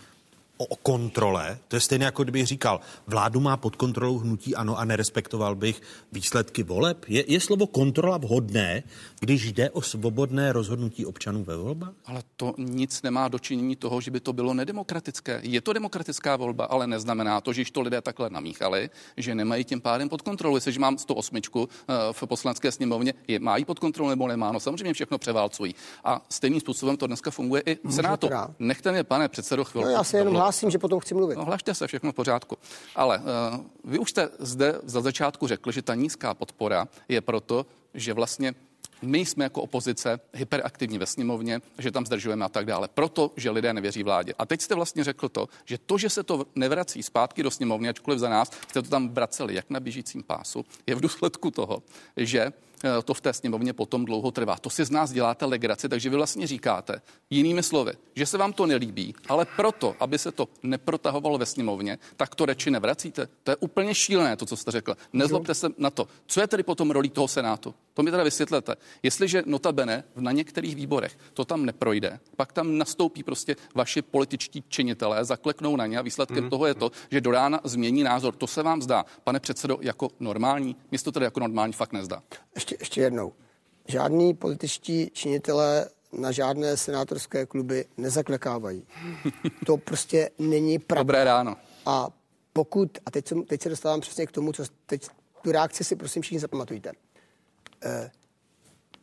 o 0.57 0.77
kontrole, 0.77 1.59
to 1.69 1.77
je 1.77 1.81
stejné 1.81 2.05
jako 2.05 2.23
kdybych 2.23 2.47
říkal, 2.47 2.81
vládu 3.07 3.41
má 3.41 3.57
pod 3.57 3.77
kontrolou 3.77 4.19
hnutí 4.19 4.55
ano 4.55 4.79
a 4.79 4.85
nerespektoval 4.85 5.55
bych 5.55 5.83
výsledky 6.13 6.63
voleb. 6.63 7.05
Je, 7.09 7.33
je 7.33 7.41
slovo 7.41 7.67
kontrola 7.67 8.19
vhodné, 8.19 8.83
když 9.21 9.53
jde 9.53 9.71
o 9.71 9.83
svobodné 9.83 10.53
rozhodnutí 10.53 11.07
občanů 11.07 11.45
ve 11.45 11.57
volbách? 11.57 11.93
Ale 12.07 12.23
to 12.37 12.55
nic 12.59 13.03
nemá 13.03 13.29
dočinění 13.29 13.77
toho, 13.77 14.01
že 14.01 14.11
by 14.11 14.21
to 14.21 14.33
bylo 14.33 14.55
nedemokratické. 14.55 15.41
Je 15.43 15.61
to 15.61 15.73
demokratická 15.73 16.37
volba, 16.37 16.65
ale 16.65 16.87
neznamená 16.87 17.41
to, 17.41 17.53
že 17.53 17.61
když 17.61 17.71
to 17.71 17.81
lidé 17.81 18.01
takhle 18.01 18.31
namíchali, 18.31 18.91
že 19.17 19.35
nemají 19.35 19.65
tím 19.65 19.81
pádem 19.81 20.09
pod 20.09 20.23
kontrolou. 20.23 20.55
Jestliže 20.55 20.81
mám 20.81 20.99
108 20.99 21.37
eh, 21.37 21.67
v 22.13 22.27
poslanecké 22.27 22.73
sněmovně, 22.73 23.15
je, 23.29 23.39
mají 23.39 23.65
pod 23.65 23.79
kontrolou 23.79 24.11
nebo 24.11 24.29
nemá, 24.29 24.53
no 24.53 24.61
samozřejmě 24.61 24.93
všechno 24.93 25.19
převálcují. 25.19 25.75
A 26.05 26.23
stejným 26.29 26.61
způsobem 26.61 26.97
to 26.97 27.07
dneska 27.07 27.31
funguje 27.31 27.63
i 27.67 27.79
v 27.85 27.93
Senátu. 27.93 28.31
Nechte 28.59 28.93
mě, 28.93 29.05
pane 29.05 29.29
předsedo, 29.29 29.65
chvilku. 29.65 29.89
No, 29.89 29.95
já 29.95 30.05
se 30.05 30.19
jenom 30.19 30.44
hlásím, 30.45 30.71
že 30.71 30.79
potom 30.79 31.01
chci 31.01 31.15
mluvit. 31.15 31.37
No, 31.37 31.45
hlašte 31.45 31.75
se, 31.75 31.87
všechno 31.87 32.13
v 32.13 32.15
pořádku. 32.15 32.59
Ale 32.95 33.19
uh, 33.19 33.25
vy 33.85 33.99
už 33.99 34.11
jste 34.11 34.29
zde 34.39 34.81
za 34.85 35.01
začátku 35.01 35.47
řekl, 35.47 35.73
že 35.73 35.83
ta 35.83 35.95
nízká 35.95 36.35
podpora 36.35 36.89
je 37.09 37.21
proto, 37.21 37.67
že 37.95 38.13
vlastně 38.13 38.55
my 39.03 39.19
jsme 39.19 39.45
jako 39.45 39.63
opozice 39.63 40.21
hyperaktivní 40.33 40.99
ve 40.99 41.07
sněmovně, 41.07 41.61
že 41.79 41.91
tam 41.91 42.07
zdržujeme 42.07 42.45
a 42.45 42.49
tak 42.49 42.67
dále. 42.67 42.89
Proto, 42.89 43.33
že 43.37 43.51
lidé 43.51 43.73
nevěří 43.73 44.03
vládě. 44.03 44.35
A 44.39 44.47
teď 44.47 44.61
jste 44.61 44.75
vlastně 44.75 45.05
řekl 45.05 45.29
to, 45.29 45.49
že 45.65 45.79
to, 45.79 45.99
že 45.99 46.11
se 46.11 46.23
to 46.23 46.47
nevrací 46.55 47.03
zpátky 47.03 47.43
do 47.43 47.51
sněmovny, 47.51 47.89
ačkoliv 47.89 48.19
za 48.19 48.29
nás 48.29 48.51
jste 48.69 48.83
to 48.83 48.89
tam 48.89 49.09
vraceli 49.09 49.55
jak 49.55 49.71
na 49.71 49.81
běžícím 49.81 50.23
pásu, 50.23 50.65
je 50.87 50.95
v 50.95 51.01
důsledku 51.01 51.51
toho, 51.51 51.83
že 52.17 52.53
to 53.05 53.15
v 53.15 53.21
té 53.21 53.33
sněmovně 53.33 53.73
potom 53.73 54.05
dlouho 54.05 54.31
trvá. 54.31 54.57
To 54.57 54.71
si 54.71 54.85
z 54.85 54.91
nás 54.91 55.13
děláte 55.13 55.45
legraci, 55.45 55.89
takže 55.89 56.11
vy 56.11 56.17
vlastně 56.17 56.47
říkáte 56.47 57.03
jinými 57.31 57.63
slovy, 57.63 57.93
že 58.15 58.27
se 58.27 58.39
vám 58.39 58.53
to 58.53 58.67
nelíbí, 58.67 59.15
ale 59.29 59.47
proto, 59.57 59.97
aby 60.01 60.19
se 60.19 60.33
to 60.33 60.49
neprotahovalo 60.63 61.39
ve 61.39 61.47
sněmovně, 61.47 61.99
tak 62.17 62.35
to 62.35 62.47
reči 62.47 62.71
nevracíte. 62.71 63.29
To 63.43 63.51
je 63.51 63.57
úplně 63.57 63.95
šílené, 63.95 64.37
to, 64.37 64.47
co 64.47 64.57
jste 64.57 64.71
řekl. 64.71 64.97
Nezlobte 65.13 65.55
se 65.55 65.69
na 65.79 65.91
to. 65.91 66.09
Co 66.27 66.41
je 66.41 66.47
tedy 66.47 66.63
potom 66.63 66.91
rolí 66.91 67.11
toho 67.11 67.29
Senátu? 67.29 67.75
To 67.95 68.03
mi 68.03 68.11
teda 68.11 68.25
vysvětlete. 68.25 68.75
Jestliže 69.03 69.43
notabene 69.47 70.05
na 70.17 70.33
některých 70.33 70.77
výborech 70.77 71.19
to 71.33 71.45
tam 71.45 71.65
neprojde, 71.65 72.21
pak 72.37 72.53
tam 72.53 72.79
nastoupí 72.79 73.23
prostě 73.23 73.57
vaši 73.75 74.03
političtí 74.03 74.65
činitelé, 74.69 75.25
zakleknou 75.25 75.77
na 75.77 75.87
ně 75.87 75.99
a 75.99 76.03
výsledkem 76.03 76.45
mm. 76.45 76.51
toho 76.51 76.67
je 76.67 76.75
to, 76.75 76.91
že 77.11 77.21
do 77.21 77.31
rána 77.31 77.61
změní 77.65 78.03
názor. 78.03 78.35
To 78.35 78.47
se 78.47 78.63
vám 78.63 78.83
zdá, 78.83 79.05
pane 79.25 79.41
předsedo, 79.41 79.79
jako 79.81 80.09
normální? 80.21 80.77
Místo 80.91 81.13
tedy 81.13 81.25
jako 81.25 81.41
normální 81.41 81.73
fakt 81.73 81.93
nezdá. 81.93 82.23
Ještě 82.55 82.77
ještě, 82.81 83.01
jednou. 83.01 83.33
Žádní 83.89 84.35
političtí 84.35 85.11
činitelé 85.13 85.89
na 86.13 86.33
žádné 86.33 86.77
senátorské 86.77 87.47
kluby 87.47 87.85
nezaklekávají. 87.97 88.87
To 89.67 89.77
prostě 89.77 90.31
není 90.39 90.79
pravda. 90.79 91.03
Dobré 91.03 91.25
ráno. 91.25 91.57
A 91.87 92.09
pokud, 92.53 92.99
a 93.07 93.11
teď, 93.11 93.29
jsem, 93.29 93.43
teď 93.43 93.63
se 93.63 93.69
dostávám 93.69 94.01
přesně 94.01 94.27
k 94.27 94.33
tomu, 94.33 94.53
co 94.53 94.65
teď 94.87 95.09
tu 95.43 95.53
reakci 95.53 95.85
si 95.85 95.97
prosím 95.97 96.23
všichni 96.23 96.41
zapamatujte. 96.41 96.93
E, 97.85 98.11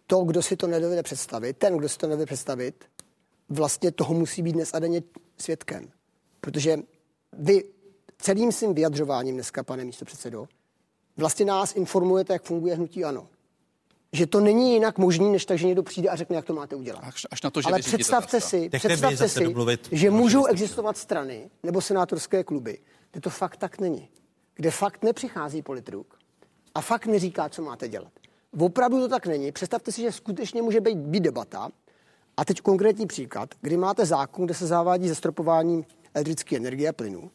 to, 0.07 0.23
kdo 0.23 0.41
si 0.41 0.55
to 0.55 0.67
nedovede 0.67 1.03
představit, 1.03 1.57
ten, 1.57 1.77
kdo 1.77 1.89
si 1.89 1.97
to 1.97 2.07
nedovede 2.07 2.25
představit, 2.25 2.85
vlastně 3.49 3.91
toho 3.91 4.13
musí 4.13 4.41
být 4.41 4.51
dnes 4.51 4.73
a 4.73 4.79
denně 4.79 5.01
svědkem. 5.37 5.91
Protože 6.41 6.77
vy 7.33 7.63
celým 8.17 8.51
svým 8.51 8.73
vyjadřováním 8.73 9.35
dneska, 9.35 9.63
pane 9.63 9.85
místo 9.85 10.05
předsedo, 10.05 10.47
vlastně 11.17 11.45
nás 11.45 11.75
informujete, 11.75 12.33
jak 12.33 12.43
funguje 12.43 12.75
hnutí 12.75 13.03
ANO 13.03 13.27
že 14.13 14.27
to 14.27 14.39
není 14.39 14.73
jinak 14.73 14.97
možný, 14.97 15.31
než 15.31 15.45
tak, 15.45 15.57
že 15.57 15.67
někdo 15.67 15.83
přijde 15.83 16.09
a 16.09 16.15
řekne, 16.15 16.35
jak 16.35 16.45
to 16.45 16.53
máte 16.53 16.75
udělat. 16.75 16.99
Až, 17.03 17.27
až 17.31 17.41
na 17.41 17.49
to, 17.49 17.61
že 17.61 17.67
Ale 17.67 17.79
představte 17.79 18.41
si, 18.41 18.69
představte 18.69 19.29
si 19.29 19.55
že 19.91 20.11
můžou 20.11 20.45
existovat 20.45 20.97
strany 20.97 21.49
nebo 21.63 21.81
senátorské 21.81 22.43
kluby, 22.43 22.79
kde 23.11 23.21
to 23.21 23.29
fakt 23.29 23.57
tak 23.57 23.79
není. 23.79 24.09
Kde 24.55 24.71
fakt 24.71 25.03
nepřichází 25.03 25.61
politruk 25.61 26.17
a 26.75 26.81
fakt 26.81 27.05
neříká, 27.05 27.49
co 27.49 27.61
máte 27.61 27.87
dělat. 27.87 28.11
Opravdu 28.59 28.99
to 28.99 29.07
tak 29.07 29.27
není. 29.27 29.51
Představte 29.51 29.91
si, 29.91 30.01
že 30.01 30.11
skutečně 30.11 30.61
může 30.61 30.81
být, 30.81 30.97
být 30.97 31.23
debata. 31.23 31.69
A 32.37 32.45
teď 32.45 32.61
konkrétní 32.61 33.07
příklad, 33.07 33.49
kdy 33.61 33.77
máte 33.77 34.05
zákon, 34.05 34.45
kde 34.45 34.53
se 34.53 34.67
zavádí 34.67 35.09
zastropování 35.09 35.85
elektrické 36.13 36.57
energie 36.57 36.89
a 36.89 36.93
plynu. 36.93 37.31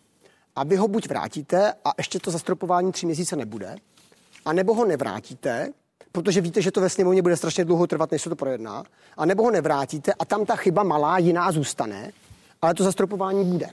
A 0.57 0.64
vy 0.64 0.77
ho 0.77 0.89
buď 0.89 1.09
vrátíte 1.09 1.72
a 1.85 1.93
ještě 1.99 2.18
to 2.18 2.31
zastropování 2.31 2.93
tři 2.93 3.07
měsíce 3.07 3.37
nebude, 3.37 3.77
a 4.45 4.53
nebo 4.53 4.74
ho 4.74 4.85
nevrátíte 4.85 5.72
protože 6.17 6.41
víte, 6.41 6.62
že 6.62 6.71
to 6.71 6.81
ve 6.81 6.91
sněmovně 6.91 7.23
bude 7.23 7.37
strašně 7.37 7.64
dlouho 7.64 7.87
trvat, 7.87 8.11
než 8.11 8.23
se 8.23 8.29
to 8.29 8.37
projedná, 8.37 8.85
a 9.17 9.27
nebo 9.27 9.43
ho 9.43 9.51
nevrátíte 9.51 10.12
a 10.12 10.25
tam 10.25 10.47
ta 10.47 10.57
chyba 10.57 10.83
malá 10.83 11.19
jiná 11.19 11.53
zůstane, 11.53 12.12
ale 12.62 12.75
to 12.75 12.85
zastropování 12.85 13.45
bude. 13.45 13.71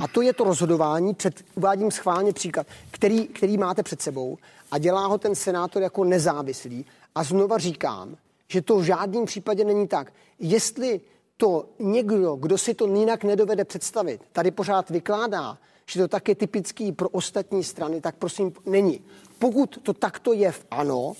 A 0.00 0.08
to 0.08 0.22
je 0.22 0.32
to 0.32 0.44
rozhodování, 0.44 1.14
před, 1.14 1.44
uvádím 1.54 1.90
schválně 1.90 2.32
příklad, 2.32 2.66
který, 2.90 3.26
který 3.26 3.58
máte 3.58 3.82
před 3.82 4.02
sebou 4.02 4.38
a 4.70 4.78
dělá 4.78 5.06
ho 5.06 5.18
ten 5.18 5.34
senátor 5.34 5.82
jako 5.82 6.04
nezávislý. 6.04 6.84
A 7.14 7.24
znova 7.24 7.58
říkám, 7.58 8.16
že 8.48 8.62
to 8.62 8.76
v 8.76 8.82
žádném 8.82 9.24
případě 9.24 9.64
není 9.64 9.88
tak. 9.88 10.12
Jestli 10.38 11.00
to 11.36 11.66
někdo, 11.78 12.36
kdo 12.36 12.58
si 12.58 12.74
to 12.74 12.86
jinak 12.86 13.24
nedovede 13.24 13.64
představit, 13.64 14.20
tady 14.32 14.50
pořád 14.50 14.90
vykládá, 14.90 15.58
že 15.86 16.00
to 16.00 16.08
tak 16.08 16.28
je 16.28 16.34
typický 16.34 16.92
pro 16.92 17.08
ostatní 17.08 17.64
strany, 17.64 18.00
tak 18.00 18.14
prosím 18.16 18.52
není. 18.66 19.00
Pokud 19.38 19.78
to 19.82 19.92
takto 19.92 20.32
je 20.32 20.52
v 20.52 20.64
ANO, 20.70 21.12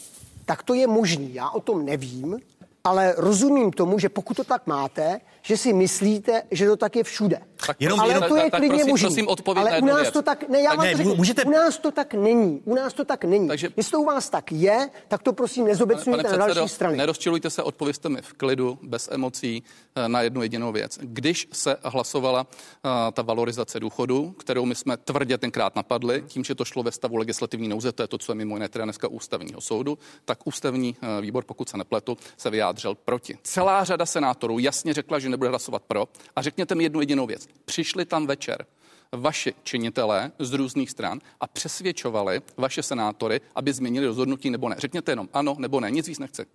tak 0.46 0.62
to 0.62 0.74
je 0.74 0.86
možný. 0.86 1.34
Já 1.34 1.50
o 1.50 1.60
tom 1.60 1.84
nevím, 1.84 2.38
ale 2.84 3.14
rozumím 3.16 3.72
tomu, 3.72 3.98
že 3.98 4.08
pokud 4.08 4.36
to 4.36 4.44
tak 4.44 4.66
máte, 4.66 5.20
že 5.46 5.56
si 5.56 5.72
myslíte, 5.72 6.42
že 6.50 6.66
to 6.66 6.76
tak 6.76 6.96
je 6.96 7.04
všude. 7.04 7.38
Tak 7.66 7.76
jenom, 7.80 8.00
ale 8.00 8.10
jenom, 8.10 8.28
to 8.28 8.36
je 8.36 8.50
tak, 8.50 8.60
klidně 8.60 8.76
prosím, 8.76 8.90
možný. 8.90 9.06
prosím 9.06 9.28
odpověď 9.28 9.66
ale 9.66 9.80
u 9.80 9.84
nás 9.86 10.00
věc. 10.00 10.12
to 10.12 10.22
tak, 10.22 10.48
ne, 10.48 10.60
já 10.60 10.70
tak 10.70 10.78
vám 10.78 10.86
ne, 10.86 10.92
to 10.92 10.96
řeknu, 10.96 11.14
můžete... 11.14 11.44
u 11.44 11.50
nás 11.50 11.78
to 11.78 11.90
tak 11.90 12.14
není, 12.14 12.60
u 12.64 12.74
nás 12.74 12.92
to 12.92 13.04
tak 13.04 13.24
není. 13.24 13.48
Takže, 13.48 13.68
Jestli 13.76 13.96
u 13.96 14.04
vás 14.04 14.30
tak 14.30 14.52
je, 14.52 14.90
tak 15.08 15.22
to 15.22 15.32
prosím 15.32 15.64
nezobecňujte 15.64 16.22
pane, 16.22 16.22
pane 16.22 16.38
na 16.38 16.44
předsedo, 16.44 16.60
další 16.60 16.74
strany. 16.74 16.96
Nerozčilujte 16.96 17.50
se, 17.50 17.62
odpověste 17.62 18.08
mi 18.08 18.22
v 18.22 18.32
klidu, 18.32 18.78
bez 18.82 19.08
emocí 19.12 19.62
eh, 19.96 20.08
na 20.08 20.22
jednu 20.22 20.42
jedinou 20.42 20.72
věc. 20.72 20.98
Když 21.02 21.48
se 21.52 21.76
hlasovala 21.82 22.40
uh, 22.40 22.90
ta 23.12 23.22
valorizace 23.22 23.80
důchodu, 23.80 24.34
kterou 24.38 24.64
my 24.64 24.74
jsme 24.74 24.96
tvrdě 24.96 25.38
tenkrát 25.38 25.76
napadli, 25.76 26.24
tím, 26.26 26.44
že 26.44 26.54
to 26.54 26.64
šlo 26.64 26.82
ve 26.82 26.92
stavu 26.92 27.16
legislativní 27.16 27.68
nouze, 27.68 27.92
to 27.92 28.02
je 28.02 28.08
to, 28.08 28.18
co 28.18 28.32
je 28.32 28.36
mimo 28.36 28.56
jiné 28.56 28.68
teda 28.68 28.84
dneska 28.84 29.08
ústavního 29.08 29.60
soudu, 29.60 29.98
tak 30.24 30.46
ústavní 30.46 30.96
uh, 31.02 31.08
výbor, 31.20 31.44
pokud 31.44 31.68
se 31.68 31.76
nepletu, 31.76 32.16
se 32.36 32.50
vyjádřil 32.50 32.94
proti. 32.94 33.38
Celá 33.42 33.84
řada 33.84 34.06
senátorů 34.06 34.58
jasně 34.58 34.94
řekla, 34.94 35.18
že 35.18 35.28
nebude 35.36 35.48
hlasovat 35.48 35.82
pro. 35.82 36.08
A 36.36 36.42
řekněte 36.42 36.74
mi 36.74 36.82
jednu 36.84 37.00
jedinou 37.00 37.26
věc. 37.26 37.46
Přišli 37.64 38.04
tam 38.04 38.26
večer 38.26 38.66
vaši 39.12 39.54
činitelé 39.62 40.32
z 40.38 40.52
různých 40.52 40.90
stran 40.90 41.20
a 41.40 41.46
přesvědčovali 41.46 42.40
vaše 42.56 42.82
senátory, 42.82 43.40
aby 43.54 43.72
změnili 43.72 44.06
rozhodnutí 44.06 44.50
nebo 44.50 44.68
ne. 44.68 44.76
Řekněte 44.78 45.12
jenom 45.12 45.28
ano 45.32 45.56
nebo 45.58 45.80
ne, 45.80 45.90
nic 45.90 46.08
víc 46.08 46.18
nechci. 46.18 46.46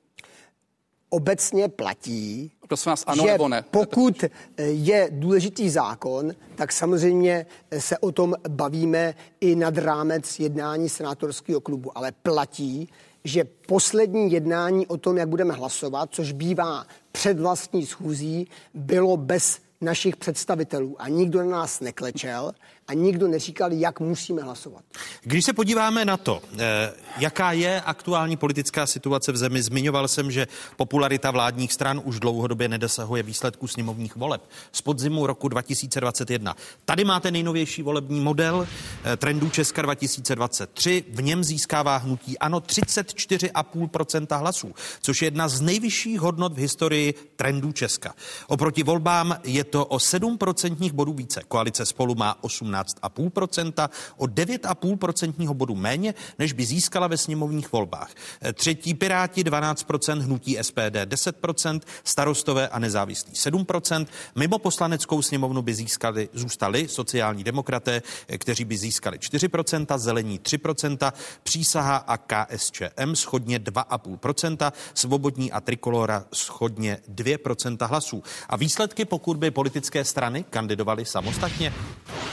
Obecně 1.09 1.67
platí, 1.67 2.51
Prosím 2.67 2.89
vás, 2.89 3.03
ano 3.07 3.23
že 3.23 3.32
nebo 3.32 3.47
ne? 3.47 3.63
pokud 3.71 4.23
je 4.57 5.09
důležitý 5.11 5.69
zákon, 5.69 6.32
tak 6.55 6.71
samozřejmě 6.71 7.45
se 7.79 7.97
o 7.97 8.11
tom 8.11 8.36
bavíme 8.49 9.15
i 9.41 9.55
nad 9.55 9.77
rámec 9.77 10.39
jednání 10.39 10.89
senátorského 10.89 11.61
klubu. 11.61 11.97
Ale 11.97 12.11
platí, 12.11 12.89
že 13.23 13.43
poslední 13.43 14.32
jednání 14.32 14.88
o 14.88 14.97
tom, 14.97 15.17
jak 15.17 15.29
budeme 15.29 15.53
hlasovat, 15.53 16.09
což 16.11 16.32
bývá 16.32 16.86
před 17.12 17.39
vlastní 17.39 17.86
schůzí, 17.86 18.47
bylo 18.74 19.18
bez 19.18 19.59
našich 19.82 20.16
představitelů. 20.16 21.01
A 21.01 21.07
nikdo 21.07 21.43
na 21.43 21.49
nás 21.51 21.80
neklečel 21.80 22.53
a 22.91 22.93
nikdo 22.93 23.27
neříkal, 23.27 23.71
jak 23.71 23.99
musíme 23.99 24.41
hlasovat. 24.41 24.83
Když 25.23 25.45
se 25.45 25.53
podíváme 25.53 26.05
na 26.05 26.17
to, 26.17 26.41
eh, 26.59 26.93
jaká 27.17 27.51
je 27.51 27.81
aktuální 27.81 28.37
politická 28.37 28.87
situace 28.87 29.31
v 29.31 29.37
zemi, 29.37 29.61
zmiňoval 29.61 30.07
jsem, 30.07 30.31
že 30.31 30.47
popularita 30.75 31.31
vládních 31.31 31.73
stran 31.73 32.01
už 32.03 32.19
dlouhodobě 32.19 32.67
nedosahuje 32.67 33.23
výsledků 33.23 33.67
sněmovních 33.67 34.15
voleb 34.15 34.41
z 34.71 34.81
podzimu 34.81 35.27
roku 35.27 35.47
2021. 35.47 36.55
Tady 36.85 37.05
máte 37.05 37.31
nejnovější 37.31 37.81
volební 37.81 38.19
model 38.19 38.67
eh, 39.03 39.17
trendů 39.17 39.49
Česka 39.49 39.81
2023. 39.81 41.03
V 41.09 41.21
něm 41.23 41.43
získává 41.43 41.97
hnutí 41.97 42.39
ANO 42.39 42.59
34,5% 42.59 44.39
hlasů, 44.39 44.75
což 45.01 45.21
je 45.21 45.25
jedna 45.25 45.47
z 45.47 45.61
nejvyšších 45.61 46.19
hodnot 46.19 46.53
v 46.53 46.57
historii 46.57 47.13
trendů 47.35 47.71
Česka. 47.71 48.15
Oproti 48.47 48.83
volbám 48.83 49.37
je 49.43 49.63
to 49.63 49.85
o 49.85 49.97
7% 49.97 50.91
bodů 50.91 51.13
více. 51.13 51.41
Koalice 51.47 51.85
spolu 51.85 52.15
má 52.15 52.43
18,5%, 52.84 53.89
o 54.17 54.25
9,5% 54.25 55.53
bodu 55.53 55.75
méně, 55.75 56.13
než 56.39 56.53
by 56.53 56.65
získala 56.65 57.07
ve 57.07 57.17
sněmovních 57.17 57.71
volbách. 57.71 58.11
Třetí 58.53 58.93
Piráti 58.93 59.43
12%, 59.43 60.19
hnutí 60.19 60.57
SPD 60.61 61.05
10%, 61.05 61.82
starostové 62.03 62.67
a 62.67 62.79
nezávislí 62.79 63.34
7%. 63.34 64.07
Mimo 64.36 64.59
poslaneckou 64.59 65.21
sněmovnu 65.21 65.61
by 65.61 65.73
získali, 65.73 66.29
zůstali 66.34 66.88
sociální 66.88 67.43
demokraté, 67.43 68.01
kteří 68.38 68.65
by 68.65 68.77
získali 68.77 69.17
4%, 69.17 69.97
zelení 69.97 70.39
3%, 70.39 71.11
přísaha 71.43 71.97
a 71.97 72.17
KSČM 72.17 73.13
schodně 73.13 73.59
2,5%, 73.59 74.71
svobodní 74.93 75.51
a 75.51 75.61
trikolora 75.61 76.25
schodně 76.34 76.97
2% 77.13 77.88
hlasů. 77.88 78.23
A 78.49 78.55
výsledky, 78.55 79.05
pokud 79.05 79.38
by 79.38 79.51
politické 79.51 80.05
strany 80.05 80.43
kandidovaly 80.49 81.05
samostatně, 81.05 81.73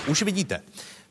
už 0.09 0.22
vidíte. 0.29 0.62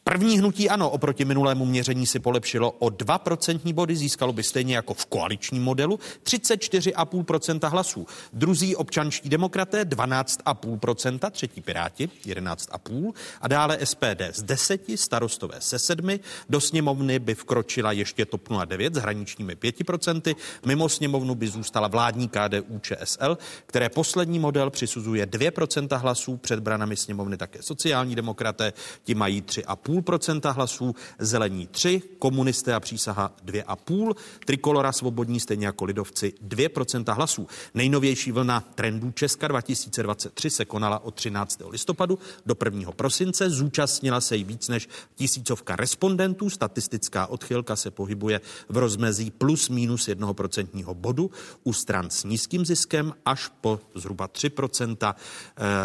První 0.08 0.40
hnutí 0.40 0.70
ano 0.70 0.90
oproti 0.90 1.26
minulému 1.26 1.66
měření 1.66 2.06
si 2.08 2.20
polepšilo 2.20 2.72
o 2.72 2.88
2% 2.88 3.74
body, 3.74 3.96
získalo 3.96 4.34
by 4.34 4.44
stejně 4.44 4.76
jako 4.76 4.94
v 4.94 5.06
koaličním 5.06 5.64
modelu 5.64 6.00
34,5% 6.24 7.70
hlasů. 7.70 8.06
Druzí 8.34 8.76
občanští 8.76 9.30
demokraté 9.30 9.84
12,5%, 9.84 11.32
třetí 11.32 11.62
Piráti 11.62 12.10
11,5% 12.26 13.14
a 13.42 13.48
dále 13.48 13.78
SPD 13.84 14.22
z 14.32 14.44
10, 14.44 14.82
starostové 14.96 15.56
se 15.60 15.80
7, 15.80 16.10
do 16.50 16.62
sněmovny 16.62 17.20
by 17.20 17.36
vkročila 17.36 17.92
ještě 17.92 18.26
TOP 18.26 18.50
09 18.66 18.96
s 18.96 18.98
hraničními 18.98 19.56
5%, 19.56 20.36
mimo 20.66 20.90
sněmovnu 20.90 21.36
by 21.36 21.48
zůstala 21.48 21.88
vládní 21.88 22.30
KDU 22.30 22.80
ČSL, 22.80 23.38
které 23.66 23.90
poslední 23.90 24.40
model 24.40 24.70
přisuzuje 24.70 25.26
2% 25.26 26.00
hlasů, 26.00 26.38
před 26.38 26.60
branami 26.60 26.96
sněmovny 26.96 27.38
také 27.38 27.62
sociální 27.62 28.16
demokraté, 28.16 28.74
ti 29.04 29.16
mají 29.16 29.42
3,5 29.42 29.97
2,5% 30.02 30.54
hlasů, 30.54 30.96
zelení 31.20 31.68
3, 31.68 32.02
komunisté 32.20 32.74
a 32.74 32.80
přísaha 32.80 33.36
2,5, 33.46 34.14
trikolora 34.46 34.92
svobodní 34.92 35.40
stejně 35.40 35.66
jako 35.66 35.86
lidovci 35.86 36.34
2% 36.48 37.16
hlasů. 37.16 37.48
Nejnovější 37.74 38.32
vlna 38.32 38.60
trendů 38.76 39.12
Česka 39.12 39.48
2023 39.48 40.50
se 40.50 40.66
konala 40.66 41.00
od 41.00 41.16
13. 41.16 41.62
listopadu 41.70 42.20
do 42.46 42.56
1. 42.66 42.92
prosince. 42.92 43.50
Zúčastnila 43.50 44.22
se 44.22 44.36
jí 44.36 44.44
víc 44.44 44.68
než 44.68 44.90
tisícovka 45.16 45.76
respondentů. 45.76 46.50
Statistická 46.50 47.28
odchylka 47.28 47.76
se 47.76 47.92
pohybuje 47.92 48.42
v 48.70 48.78
rozmezí 48.78 49.32
plus 49.32 49.70
minus 49.70 50.08
1% 50.08 50.94
bodu 50.94 51.32
u 51.64 51.74
stran 51.74 52.10
s 52.10 52.24
nízkým 52.24 52.66
ziskem 52.66 53.14
až 53.26 53.52
po 53.62 53.80
zhruba 53.96 54.28
3% 54.28 55.16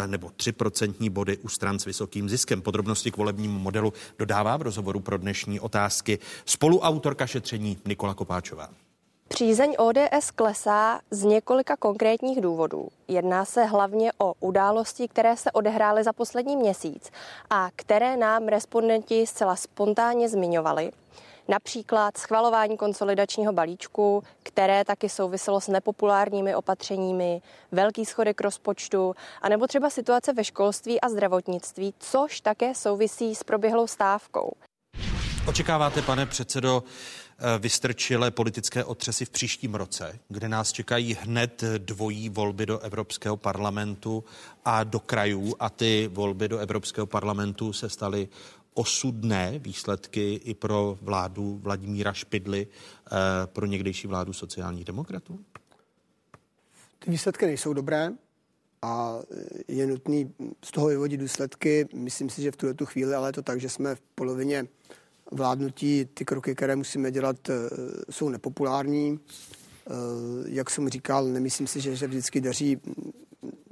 nebo 0.05 0.27
3% 0.27 1.09
body 1.09 1.37
u 1.37 1.49
stran 1.49 1.79
s 1.79 1.85
vysokým 1.85 2.29
ziskem. 2.29 2.61
Podrobnosti 2.61 3.11
k 3.11 3.17
volebnímu 3.17 3.59
modelu 3.59 3.93
dodává 4.19 4.57
v 4.57 4.61
rozhovoru 4.61 4.99
pro 4.99 5.17
dnešní 5.17 5.59
otázky 5.59 6.19
spoluautorka 6.45 7.27
šetření 7.27 7.77
Nikola 7.85 8.13
Kopáčová. 8.13 8.69
Přízeň 9.27 9.75
ODS 9.77 10.31
klesá 10.35 10.99
z 11.11 11.23
několika 11.23 11.77
konkrétních 11.77 12.41
důvodů. 12.41 12.87
Jedná 13.07 13.45
se 13.45 13.65
hlavně 13.65 14.11
o 14.17 14.33
události, 14.39 15.07
které 15.07 15.37
se 15.37 15.51
odehrály 15.51 16.03
za 16.03 16.13
poslední 16.13 16.55
měsíc 16.55 17.11
a 17.49 17.69
které 17.75 18.17
nám 18.17 18.47
respondenti 18.47 19.27
zcela 19.27 19.55
spontánně 19.55 20.29
zmiňovali. 20.29 20.91
Například 21.47 22.17
schvalování 22.17 22.77
konsolidačního 22.77 23.53
balíčku, 23.53 24.23
které 24.43 24.85
taky 24.85 25.09
souviselo 25.09 25.61
s 25.61 25.67
nepopulárními 25.67 26.55
opatřeními, 26.55 27.41
velký 27.71 28.05
schodek 28.05 28.41
rozpočtu, 28.41 29.15
anebo 29.41 29.67
třeba 29.67 29.89
situace 29.89 30.33
ve 30.33 30.43
školství 30.43 31.01
a 31.01 31.09
zdravotnictví, 31.09 31.93
což 31.99 32.41
také 32.41 32.75
souvisí 32.75 33.35
s 33.35 33.43
proběhlou 33.43 33.87
stávkou. 33.87 34.51
Očekáváte, 35.47 36.01
pane 36.01 36.25
předsedo, 36.25 36.83
vystrčilé 37.59 38.31
politické 38.31 38.83
otřesy 38.83 39.25
v 39.25 39.29
příštím 39.29 39.75
roce, 39.75 40.19
kde 40.29 40.49
nás 40.49 40.71
čekají 40.71 41.17
hned 41.21 41.63
dvojí 41.77 42.29
volby 42.29 42.65
do 42.65 42.79
Evropského 42.79 43.37
parlamentu 43.37 44.23
a 44.65 44.83
do 44.83 44.99
krajů 44.99 45.55
a 45.59 45.69
ty 45.69 46.09
volby 46.13 46.47
do 46.47 46.57
Evropského 46.57 47.07
parlamentu 47.07 47.73
se 47.73 47.89
staly 47.89 48.27
osudné 48.73 49.59
výsledky 49.59 50.33
i 50.33 50.53
pro 50.53 50.97
vládu 51.01 51.59
Vladimíra 51.63 52.13
Špidly, 52.13 52.67
pro 53.45 53.65
někdejší 53.65 54.07
vládu 54.07 54.33
sociálních 54.33 54.85
demokratů? 54.85 55.39
Ty 56.99 57.11
výsledky 57.11 57.45
nejsou 57.45 57.73
dobré 57.73 58.11
a 58.81 59.19
je 59.67 59.87
nutný 59.87 60.33
z 60.65 60.71
toho 60.71 60.87
vyvodit 60.87 61.19
důsledky. 61.19 61.87
Myslím 61.93 62.29
si, 62.29 62.41
že 62.41 62.51
v 62.51 62.55
tuhle 62.55 62.73
tu 62.73 62.85
chvíli, 62.85 63.13
ale 63.13 63.29
je 63.29 63.33
to 63.33 63.41
tak, 63.41 63.61
že 63.61 63.69
jsme 63.69 63.95
v 63.95 64.01
polovině 64.15 64.67
vládnutí. 65.31 66.05
Ty 66.13 66.25
kroky, 66.25 66.55
které 66.55 66.75
musíme 66.75 67.11
dělat, 67.11 67.49
jsou 68.09 68.29
nepopulární. 68.29 69.19
Jak 70.45 70.69
jsem 70.69 70.89
říkal, 70.89 71.25
nemyslím 71.25 71.67
si, 71.67 71.81
že 71.81 71.97
se 71.97 72.07
vždycky 72.07 72.41
daří 72.41 72.77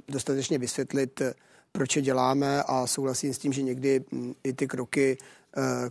dostatečně 0.08 0.58
vysvětlit, 0.58 1.22
proč 1.72 1.96
je 1.96 2.02
děláme 2.02 2.62
a 2.62 2.86
souhlasím 2.86 3.34
s 3.34 3.38
tím, 3.38 3.52
že 3.52 3.62
někdy 3.62 4.04
i 4.44 4.52
ty 4.52 4.68
kroky, 4.68 5.18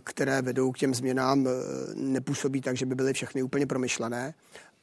které 0.04 0.42
vedou 0.42 0.72
k 0.72 0.78
těm 0.78 0.94
změnám, 0.94 1.48
nepůsobí 1.94 2.60
tak, 2.60 2.76
že 2.76 2.86
by 2.86 2.94
byly 2.94 3.12
všechny 3.12 3.42
úplně 3.42 3.66
promyšlené. 3.66 4.34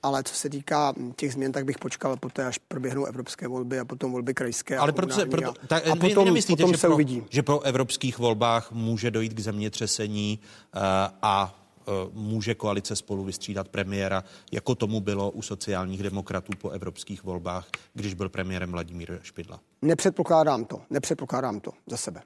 Ale 0.04 0.24
co 0.24 0.36
se 0.36 0.50
týká 0.50 0.94
těch 1.16 1.34
změn, 1.34 1.52
tak 1.52 1.66
bych 1.66 1.78
počkal 1.78 2.18
poté, 2.18 2.46
až 2.46 2.58
proběhnou 2.58 3.06
evropské 3.06 3.48
volby 3.48 3.80
a 3.80 3.86
potom 3.86 4.12
volby 4.12 4.34
krajské. 4.34 4.78
Ale 4.78 4.92
proto, 4.92 5.26
proto, 5.26 5.54
tak, 5.68 5.88
a 5.88 5.96
potom, 5.96 6.26
nemyslíte, 6.26 6.64
potom 6.64 6.74
že, 6.74 6.78
se 6.78 6.88
pro, 6.88 6.94
uvidí. 6.94 7.24
že 7.30 7.44
po 7.44 7.60
evropských 7.60 8.18
volbách 8.18 8.72
může 8.72 9.12
dojít 9.12 9.34
k 9.34 9.40
zemětřesení 9.40 10.40
uh, 10.76 10.82
a 11.22 11.56
může 12.14 12.56
koalice 12.56 12.96
spolu 12.96 13.24
vystřídat 13.24 13.68
premiéra, 13.68 14.24
jako 14.52 14.76
tomu 14.76 15.00
bylo 15.00 15.32
u 15.32 15.42
sociálních 15.42 16.04
demokratů 16.04 16.52
po 16.62 16.70
evropských 16.70 17.24
volbách, 17.24 17.68
když 17.94 18.14
byl 18.14 18.30
premiérem 18.30 18.72
Vladimír 18.72 19.20
Špidla? 19.22 19.60
Nepředpokládám 19.82 20.66
to, 20.66 20.82
nepředpokládám 20.90 21.60
to 21.60 21.72
za 21.88 21.98
sebe. 21.98 22.22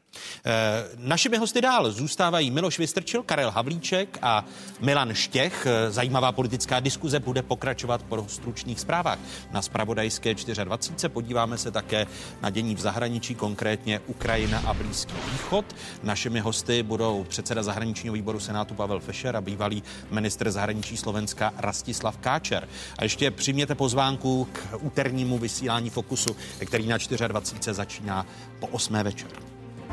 E, 0.45 0.83
našimi 0.97 1.37
hosty 1.37 1.61
dál 1.61 1.91
zůstávají 1.91 2.51
Miloš 2.51 2.79
Vystrčil, 2.79 3.23
Karel 3.23 3.51
Havlíček 3.51 4.17
a 4.21 4.45
Milan 4.79 5.13
Štěch. 5.13 5.67
Zajímavá 5.89 6.31
politická 6.31 6.79
diskuze 6.79 7.19
bude 7.19 7.41
pokračovat 7.41 8.03
po 8.03 8.25
stručných 8.27 8.79
zprávách. 8.79 9.19
Na 9.51 9.61
spravodajské 9.61 10.33
24. 10.63 11.09
podíváme 11.09 11.57
se 11.57 11.71
také 11.71 12.07
na 12.41 12.49
dění 12.49 12.75
v 12.75 12.79
zahraničí, 12.79 13.35
konkrétně 13.35 13.99
Ukrajina 14.07 14.59
a 14.65 14.73
Blízký 14.73 15.13
východ. 15.31 15.65
Našimi 16.03 16.39
hosty 16.39 16.83
budou 16.83 17.23
předseda 17.23 17.63
zahraničního 17.63 18.13
výboru 18.13 18.39
Senátu 18.39 18.73
Pavel 18.73 18.99
Fischer 18.99 19.35
a 19.35 19.41
bývalý 19.41 19.83
ministr 20.11 20.51
zahraničí 20.51 20.97
Slovenska 20.97 21.53
Rastislav 21.57 22.17
Káčer. 22.17 22.67
A 22.97 23.03
ještě 23.03 23.31
přijměte 23.31 23.75
pozvánku 23.75 24.47
k 24.53 24.77
úternímu 24.81 25.39
vysílání 25.39 25.89
Fokusu, 25.89 26.35
který 26.65 26.87
na 26.87 26.97
24. 26.97 27.42
začíná 27.71 28.25
po 28.59 28.67
8. 28.67 28.93
večer. 28.93 29.29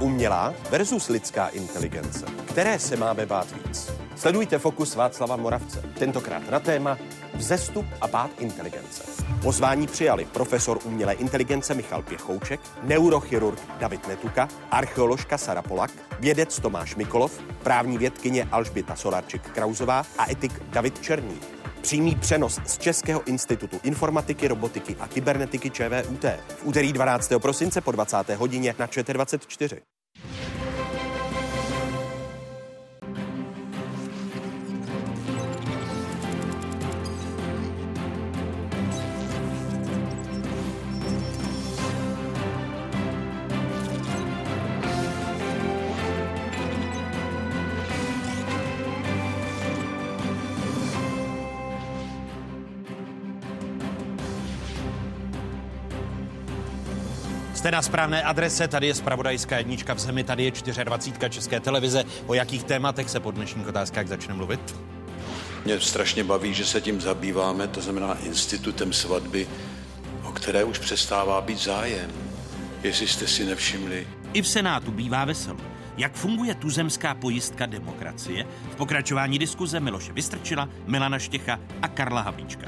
Umělá 0.00 0.54
versus 0.70 1.08
lidská 1.08 1.48
inteligence. 1.48 2.26
Které 2.46 2.78
se 2.78 2.96
máme 2.96 3.26
bát 3.26 3.46
víc? 3.52 3.90
Sledujte 4.16 4.58
Fokus 4.58 4.94
Václava 4.94 5.36
Moravce. 5.36 5.82
Tentokrát 5.98 6.50
na 6.50 6.60
téma 6.60 6.98
Vzestup 7.34 7.86
a 8.00 8.08
bát 8.08 8.30
inteligence. 8.38 9.02
Pozvání 9.42 9.86
přijali 9.86 10.24
profesor 10.24 10.78
umělé 10.84 11.12
inteligence 11.12 11.74
Michal 11.74 12.02
Pěchouček, 12.02 12.60
neurochirurg 12.82 13.58
David 13.78 14.08
Netuka, 14.08 14.48
archeoložka 14.70 15.38
Sara 15.38 15.62
Polak, 15.62 15.90
vědec 16.20 16.60
Tomáš 16.60 16.96
Mikolov, 16.96 17.40
právní 17.62 17.98
vědkyně 17.98 18.48
Alžběta 18.52 18.94
Solarčik-Krauzová 18.94 20.04
a 20.18 20.30
etik 20.30 20.62
David 20.70 21.02
Černý. 21.02 21.59
Přímý 21.82 22.14
přenos 22.14 22.60
z 22.66 22.78
Českého 22.78 23.24
institutu 23.24 23.80
informatiky, 23.82 24.48
robotiky 24.48 24.96
a 25.00 25.08
kybernetiky 25.08 25.70
ČVUT 25.70 26.24
v 26.48 26.64
úterý 26.64 26.92
12. 26.92 27.32
prosince 27.38 27.80
po 27.80 27.92
20. 27.92 28.28
hodině 28.28 28.74
na 28.78 28.86
ČT24. 28.86 29.80
Jste 57.60 57.70
na 57.70 57.82
správné 57.82 58.22
adrese, 58.22 58.68
tady 58.68 58.86
je 58.86 58.94
spravodajská 58.94 59.58
jednička 59.58 59.94
v 59.94 59.98
zemi, 59.98 60.24
tady 60.24 60.44
je 60.44 60.52
24. 60.84 61.30
České 61.30 61.60
televize. 61.60 62.04
O 62.26 62.34
jakých 62.34 62.64
tématech 62.64 63.10
se 63.10 63.20
po 63.20 63.30
dnešních 63.30 63.68
otázkách 63.68 64.06
začne 64.06 64.34
mluvit? 64.34 64.76
Mě 65.64 65.80
strašně 65.80 66.24
baví, 66.24 66.54
že 66.54 66.64
se 66.64 66.80
tím 66.80 67.00
zabýváme, 67.00 67.68
to 67.68 67.80
znamená 67.80 68.18
institutem 68.18 68.92
svatby, 68.92 69.48
o 70.22 70.32
které 70.32 70.64
už 70.64 70.78
přestává 70.78 71.40
být 71.40 71.58
zájem, 71.58 72.10
jestli 72.82 73.06
jste 73.06 73.26
si 73.26 73.44
nevšimli. 73.44 74.08
I 74.32 74.42
v 74.42 74.48
Senátu 74.48 74.90
bývá 74.90 75.24
veselo. 75.24 75.60
Jak 75.96 76.14
funguje 76.14 76.54
tuzemská 76.54 77.14
pojistka 77.14 77.66
demokracie? 77.66 78.46
V 78.72 78.76
pokračování 78.76 79.38
diskuze 79.38 79.80
Miloše 79.80 80.12
Vystrčila, 80.12 80.68
Milana 80.86 81.18
Štěcha 81.18 81.60
a 81.82 81.88
Karla 81.88 82.20
Havlíčka. 82.20 82.66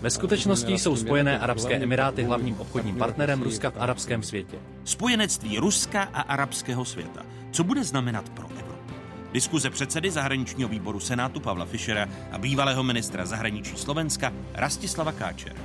Ve 0.00 0.10
skutečnosti 0.10 0.72
jsou 0.72 0.96
Spojené 0.96 1.38
Arabské 1.38 1.74
Emiráty 1.74 2.22
hlavním 2.24 2.60
obchodním 2.60 2.96
partnerem 2.96 3.42
Ruska 3.42 3.70
v 3.70 3.76
arabském 3.76 4.22
světě. 4.22 4.56
Spojenectví 4.84 5.58
Ruska 5.58 6.02
a 6.02 6.20
arabského 6.20 6.84
světa. 6.84 7.22
Co 7.50 7.64
bude 7.64 7.84
znamenat 7.84 8.28
pro 8.28 8.48
Evropu? 8.50 8.94
Diskuze 9.32 9.70
předsedy 9.70 10.10
zahraničního 10.10 10.68
výboru 10.68 11.00
Senátu 11.00 11.40
Pavla 11.40 11.64
Fischera 11.64 12.08
a 12.32 12.38
bývalého 12.38 12.82
ministra 12.82 13.26
zahraničí 13.26 13.76
Slovenska 13.76 14.32
Rastislava 14.54 15.12
Káčera. 15.12 15.56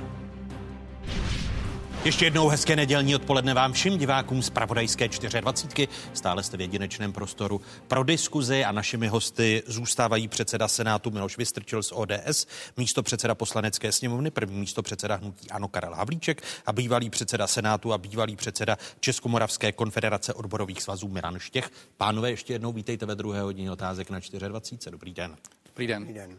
Ještě 2.04 2.24
jednou 2.24 2.48
hezké 2.48 2.76
nedělní 2.76 3.14
odpoledne 3.14 3.54
vám 3.54 3.72
všem 3.72 3.98
divákům 3.98 4.42
z 4.42 4.50
Pravodajské 4.50 5.08
24. 5.40 5.88
Stále 6.12 6.42
jste 6.42 6.56
v 6.56 6.60
jedinečném 6.60 7.12
prostoru 7.12 7.60
pro 7.88 8.04
diskuzi 8.04 8.64
a 8.64 8.72
našimi 8.72 9.08
hosty 9.08 9.62
zůstávají 9.66 10.28
předseda 10.28 10.68
Senátu 10.68 11.10
Miloš 11.10 11.38
Vystrčil 11.38 11.82
z 11.82 11.92
ODS, 11.92 12.46
místo 12.76 13.02
předseda 13.02 13.34
poslanecké 13.34 13.92
sněmovny, 13.92 14.30
první 14.30 14.60
místo 14.60 14.82
předseda 14.82 15.14
hnutí 15.14 15.50
Ano 15.50 15.68
Karel 15.68 15.94
Havlíček 15.94 16.42
a 16.66 16.72
bývalý 16.72 17.10
předseda 17.10 17.46
Senátu 17.46 17.92
a 17.92 17.98
bývalý 17.98 18.36
předseda 18.36 18.78
Českomoravské 19.00 19.72
konfederace 19.72 20.34
odborových 20.34 20.82
svazů 20.82 21.08
Milan 21.08 21.38
Štěch. 21.38 21.70
Pánové, 21.96 22.30
ještě 22.30 22.52
jednou 22.52 22.72
vítejte 22.72 23.06
ve 23.06 23.14
druhé 23.14 23.40
hodině 23.40 23.72
otázek 23.72 24.10
na 24.10 24.20
24. 24.48 24.90
Dobrý 24.90 25.14
den. 25.14 25.36
Dobrý 25.66 25.86
den. 25.86 26.02
Dobrý 26.02 26.14
den. 26.14 26.38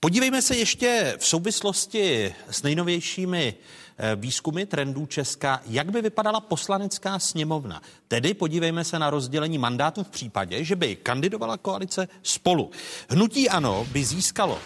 Podívejme 0.00 0.42
se 0.42 0.56
ještě 0.56 1.14
v 1.18 1.26
souvislosti 1.26 2.34
s 2.50 2.62
nejnovějšími 2.62 3.54
výzkumy 4.16 4.66
trendů 4.66 5.06
Česka, 5.06 5.60
jak 5.66 5.90
by 5.90 6.02
vypadala 6.02 6.40
poslanecká 6.40 7.18
sněmovna. 7.18 7.82
Tedy 8.08 8.34
podívejme 8.34 8.84
se 8.84 8.98
na 8.98 9.10
rozdělení 9.10 9.58
mandátů 9.58 10.04
v 10.04 10.08
případě, 10.08 10.64
že 10.64 10.76
by 10.76 10.96
kandidovala 10.96 11.56
koalice 11.56 12.08
spolu. 12.22 12.70
Hnutí 13.08 13.48
ano 13.48 13.86
by 13.92 14.04
získalo 14.04 14.58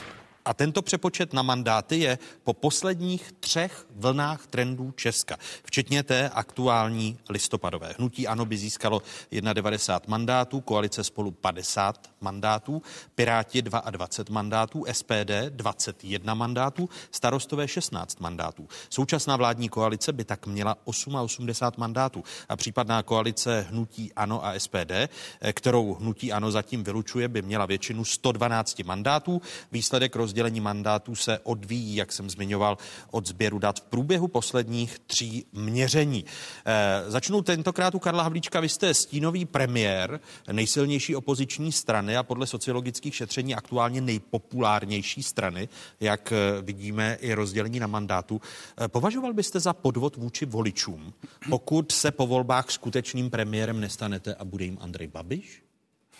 a 0.44 0.54
tento 0.54 0.82
přepočet 0.82 1.32
na 1.32 1.42
mandáty 1.42 1.98
je 1.98 2.18
po 2.44 2.52
posledních 2.52 3.32
třech 3.40 3.86
vlnách 3.90 4.46
trendů 4.46 4.90
Česka, 4.90 5.36
včetně 5.64 6.02
té 6.02 6.28
aktuální 6.28 7.18
listopadové. 7.28 7.94
Hnutí 7.98 8.26
ANO 8.26 8.44
by 8.44 8.56
získalo 8.56 9.02
91 9.52 10.10
mandátů, 10.10 10.60
koalice 10.60 11.04
spolu 11.04 11.30
50 11.30 12.10
mandátů, 12.20 12.82
Piráti 13.14 13.62
22 13.62 14.34
mandátů, 14.34 14.84
SPD 14.92 15.30
21 15.48 16.34
mandátů, 16.34 16.88
starostové 17.10 17.68
16 17.68 18.20
mandátů. 18.20 18.68
Současná 18.90 19.36
vládní 19.36 19.68
koalice 19.68 20.12
by 20.12 20.24
tak 20.24 20.46
měla 20.46 20.76
88 20.84 21.46
mandátů 21.76 22.24
a 22.48 22.56
případná 22.56 23.02
koalice 23.02 23.66
Hnutí 23.70 24.12
ANO 24.12 24.46
a 24.46 24.58
SPD, 24.58 24.92
kterou 25.52 25.94
Hnutí 25.94 26.32
ANO 26.32 26.50
zatím 26.50 26.84
vylučuje, 26.84 27.28
by 27.28 27.42
měla 27.42 27.66
většinu 27.66 28.04
112 28.04 28.84
mandátů. 28.84 29.42
Výsledek 29.72 30.16
roz 30.16 30.33
rozdělení 30.34 30.60
mandátů 30.60 31.14
se 31.14 31.38
odvíjí, 31.38 31.96
jak 31.96 32.12
jsem 32.12 32.30
zmiňoval, 32.30 32.78
od 33.10 33.26
sběru 33.26 33.58
dat 33.58 33.80
v 33.80 33.82
průběhu 33.82 34.28
posledních 34.28 34.98
tří 34.98 35.46
měření. 35.52 36.24
E, 36.66 37.10
začnu 37.10 37.42
tentokrát 37.42 37.94
u 37.94 37.98
Karla 37.98 38.22
Havlíčka. 38.22 38.60
Vy 38.60 38.68
jste 38.68 38.94
stínový 38.94 39.44
premiér 39.44 40.20
nejsilnější 40.52 41.16
opoziční 41.16 41.72
strany 41.72 42.16
a 42.16 42.22
podle 42.22 42.46
sociologických 42.46 43.14
šetření 43.14 43.54
aktuálně 43.54 44.00
nejpopulárnější 44.00 45.22
strany, 45.22 45.68
jak 46.00 46.32
eh, 46.32 46.62
vidíme 46.62 47.18
i 47.20 47.34
rozdělení 47.34 47.80
na 47.80 47.86
mandátu. 47.86 48.40
E, 48.84 48.88
považoval 48.88 49.32
byste 49.32 49.60
za 49.60 49.72
podvod 49.72 50.16
vůči 50.16 50.46
voličům, 50.46 51.14
pokud 51.50 51.92
se 51.92 52.10
po 52.10 52.26
volbách 52.26 52.70
skutečným 52.70 53.30
premiérem 53.30 53.80
nestanete 53.80 54.34
a 54.34 54.44
bude 54.44 54.64
jim 54.64 54.78
Andrej 54.80 55.08
Babiš? 55.08 55.64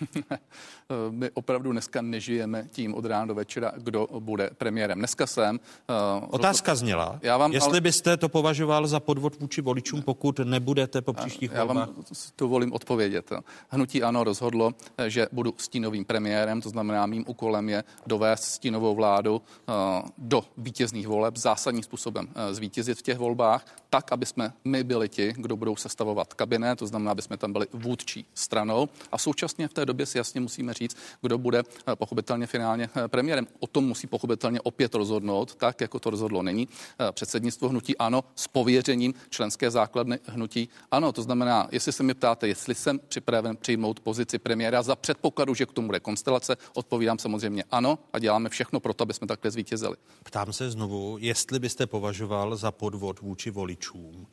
My 1.11 1.31
opravdu 1.35 1.73
dneska 1.73 2.03
nežijeme 2.03 2.69
tím 2.71 2.95
od 2.95 3.05
rána 3.05 3.27
do 3.27 3.35
večera, 3.35 3.73
kdo 3.77 4.07
bude 4.19 4.51
premiérem. 4.59 4.99
Dneska 4.99 5.27
jsem. 5.27 5.61
Uh, 6.21 6.29
Otázka 6.31 6.75
zněla, 6.75 7.19
já 7.23 7.37
vám, 7.37 7.53
jestli 7.53 7.71
ale... 7.71 7.81
byste 7.81 8.17
to 8.17 8.29
považoval 8.29 8.87
za 8.87 9.01
podvod 9.01 9.41
vůči 9.41 9.61
voličům, 9.61 10.03
pokud 10.03 10.39
nebudete 10.39 11.03
po 11.03 11.13
příštích 11.13 11.51
já 11.53 11.65
volbách. 11.65 11.89
Já 11.89 11.95
vám 11.95 12.05
to 12.37 12.49
volím 12.49 12.73
odpovědět. 12.73 13.31
Hnutí 13.69 14.03
ano 14.03 14.25
rozhodlo, 14.25 14.75
že 15.07 15.27
budu 15.33 15.55
stínovým 15.57 16.05
premiérem, 16.05 16.61
to 16.61 16.69
znamená 16.69 17.07
mým 17.07 17.25
úkolem 17.29 17.69
je 17.69 17.85
dovést 18.07 18.45
stínovou 18.45 18.95
vládu 18.95 19.43
do 20.19 20.45
vítězných 20.59 21.09
voleb, 21.09 21.37
zásadním 21.37 21.83
způsobem 21.83 22.29
zvítězit 22.51 22.99
v 22.99 23.03
těch 23.03 23.19
volbách, 23.19 23.67
tak, 23.91 24.13
aby 24.13 24.27
jsme 24.27 24.53
my 24.65 24.85
byli 24.85 25.09
ti, 25.09 25.35
kdo 25.37 25.57
budou 25.57 25.77
sestavovat 25.77 26.35
kabinet, 26.35 26.79
to 26.79 26.87
znamená, 26.87 27.11
aby 27.11 27.23
jsme 27.23 27.37
tam 27.37 27.53
byli 27.53 27.67
vůdčí 27.73 28.27
stranou 28.35 28.89
a 29.13 29.19
současně 29.19 29.69
v 29.69 29.73
té 29.73 29.87
době 29.87 30.07
si 30.07 30.19
jasně 30.19 30.41
musíme 30.41 30.74
říct, 30.75 30.97
kdo 31.23 31.39
bude 31.39 31.59
eh, 31.59 31.97
pochopitelně 31.97 32.47
finálně 32.47 32.89
eh, 32.97 33.09
premiérem. 33.09 33.47
O 33.61 33.67
tom 33.67 33.85
musí 33.85 34.07
pochopitelně 34.07 34.61
opět 34.61 34.95
rozhodnout, 34.95 35.55
tak 35.55 35.81
jako 35.81 36.01
to 36.01 36.11
rozhodlo 36.11 36.43
není 36.43 36.69
eh, 36.99 37.13
předsednictvo 37.13 37.69
hnutí 37.69 37.99
ano 37.99 38.25
s 38.35 38.49
pověřením 38.49 39.15
členské 39.31 39.71
základny 39.71 40.19
hnutí 40.27 40.69
ano. 40.91 41.13
To 41.13 41.23
znamená, 41.23 41.69
jestli 41.73 41.93
se 41.93 42.03
mi 42.03 42.15
ptáte, 42.15 42.49
jestli 42.49 42.75
jsem 42.75 43.01
připraven 43.09 43.57
přijmout 43.57 44.01
pozici 44.01 44.39
premiéra 44.39 44.83
za 44.83 44.97
předpokladu, 44.97 45.55
že 45.55 45.67
k 45.67 45.73
tomu 45.73 45.89
bude 45.89 46.01
konstelace, 46.01 46.57
odpovídám 46.75 47.19
samozřejmě 47.19 47.65
ano 47.71 47.99
a 48.13 48.19
děláme 48.19 48.49
všechno 48.49 48.81
pro 48.81 48.95
to, 48.95 49.03
aby 49.03 49.15
jsme 49.15 49.27
takhle 49.27 49.51
zvítězili. 49.51 49.97
Ptám 50.25 50.53
se 50.53 50.71
znovu, 50.71 51.17
jestli 51.21 51.59
byste 51.59 51.87
považoval 51.87 52.57
za 52.57 52.71
podvod 52.71 53.21
vůči 53.21 53.51
voličům, 53.51 54.27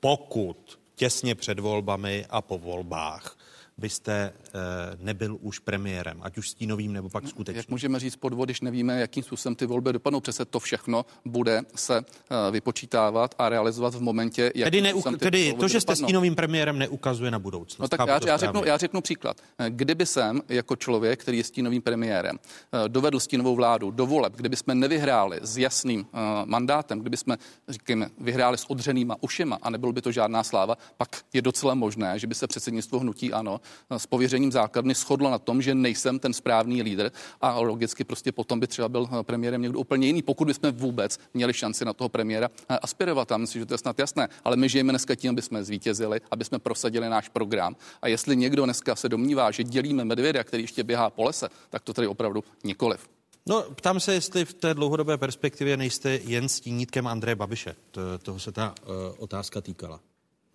pokud 0.00 0.78
těsně 0.94 1.34
před 1.34 1.58
volbami 1.60 2.26
a 2.30 2.42
po 2.42 2.58
volbách 2.58 3.36
byste 3.78 4.12
e, 4.12 4.32
nebyl 4.98 5.38
už 5.40 5.58
premiérem, 5.58 6.18
ať 6.22 6.38
už 6.38 6.50
stínovým 6.50 6.92
nebo 6.92 7.08
pak 7.08 7.28
skutečně? 7.28 7.58
Jak 7.58 7.68
můžeme 7.68 8.00
říct 8.00 8.16
podvod, 8.16 8.46
když 8.48 8.60
nevíme, 8.60 9.00
jakým 9.00 9.22
způsobem 9.22 9.56
ty 9.56 9.66
volby 9.66 9.92
dopadnou? 9.92 10.20
Přece 10.20 10.44
to 10.44 10.60
všechno 10.60 11.06
bude 11.24 11.62
se 11.74 11.96
e, 11.98 12.50
vypočítávat 12.50 13.34
a 13.38 13.48
realizovat 13.48 13.94
v 13.94 14.00
momentě, 14.00 14.52
jak 14.54 14.66
Tedy, 14.66 14.82
neuk- 14.82 15.16
tedy 15.16 15.52
to, 15.52 15.68
že 15.68 15.80
jste 15.80 15.96
stínovým 15.96 16.34
premiérem, 16.34 16.78
neukazuje 16.78 17.30
na 17.30 17.38
budoucnost. 17.38 17.78
No 17.78 17.88
tak 17.88 18.08
já, 18.08 18.20
já, 18.26 18.36
řeknu, 18.36 18.64
já 18.64 18.76
řeknu 18.76 19.00
příklad. 19.00 19.40
Kdyby 19.68 20.06
jsem 20.06 20.42
jako 20.48 20.76
člověk, 20.76 21.20
který 21.20 21.38
je 21.38 21.44
stínovým 21.44 21.82
premiérem, 21.82 22.38
dovedl 22.88 23.20
stínovou 23.20 23.54
vládu 23.54 23.90
do 23.90 24.06
voleb, 24.06 24.32
kdyby 24.36 24.56
jsme 24.56 24.74
nevyhráli 24.74 25.38
s 25.42 25.58
jasným 25.58 26.00
uh, 26.00 26.06
mandátem, 26.44 27.00
kdyby 27.00 27.16
jsme, 27.16 27.36
říkáme, 27.68 28.08
vyhráli 28.18 28.58
s 28.58 28.70
odřenýma 28.70 29.16
ušima 29.20 29.58
a 29.62 29.70
nebylo 29.70 29.92
by 29.92 30.02
to 30.02 30.12
žádná 30.12 30.42
sláva, 30.42 30.78
pak 30.96 31.08
je 31.32 31.42
docela 31.42 31.74
možné, 31.74 32.18
že 32.18 32.26
by 32.26 32.34
se 32.34 32.46
předsednictvo 32.46 32.98
hnutí 32.98 33.32
ano 33.32 33.60
s 33.90 34.06
pověřením 34.06 34.52
základny 34.52 34.94
shodlo 34.94 35.30
na 35.30 35.38
tom, 35.38 35.62
že 35.62 35.74
nejsem 35.74 36.18
ten 36.18 36.32
správný 36.32 36.82
lídr 36.82 37.10
a 37.40 37.58
logicky 37.58 38.04
prostě 38.04 38.32
potom 38.32 38.60
by 38.60 38.66
třeba 38.66 38.88
byl 38.88 39.08
premiérem 39.22 39.62
někdo 39.62 39.78
úplně 39.78 40.06
jiný, 40.06 40.22
pokud 40.22 40.44
bychom 40.44 40.72
vůbec 40.72 41.18
měli 41.34 41.54
šanci 41.54 41.84
na 41.84 41.92
toho 41.92 42.08
premiéra 42.08 42.50
aspirovat. 42.68 43.32
A 43.32 43.36
myslím, 43.36 43.62
že 43.62 43.66
to 43.66 43.74
je 43.74 43.78
snad 43.78 43.98
jasné. 43.98 44.28
Ale 44.44 44.56
my 44.56 44.68
žijeme 44.68 44.92
dneska 44.92 45.14
tím, 45.14 45.30
aby 45.30 45.42
jsme 45.42 45.64
zvítězili, 45.64 46.20
aby 46.30 46.44
jsme 46.44 46.58
prosadili 46.58 47.08
náš 47.08 47.28
program. 47.28 47.76
A 48.02 48.08
jestli 48.08 48.36
někdo 48.36 48.64
dneska 48.64 48.96
se 48.96 49.08
domnívá, 49.08 49.50
že 49.50 49.64
dělíme 49.64 50.04
medvěda, 50.04 50.44
který 50.44 50.62
ještě 50.62 50.84
běhá 50.84 51.10
po 51.10 51.24
lese, 51.24 51.48
tak 51.70 51.82
to 51.82 51.92
tady 51.92 52.06
opravdu 52.06 52.44
nikoliv. 52.64 53.08
No, 53.48 53.62
ptám 53.62 54.00
se, 54.00 54.14
jestli 54.14 54.44
v 54.44 54.54
té 54.54 54.74
dlouhodobé 54.74 55.18
perspektivě 55.18 55.76
nejste 55.76 56.20
jen 56.24 56.48
stínítkem 56.48 57.06
Andreje 57.06 57.36
Babiše. 57.36 57.76
To, 57.90 58.00
toho 58.22 58.38
se 58.38 58.52
ta 58.52 58.74
uh, 58.82 58.94
otázka 59.18 59.60
týkala. 59.60 60.00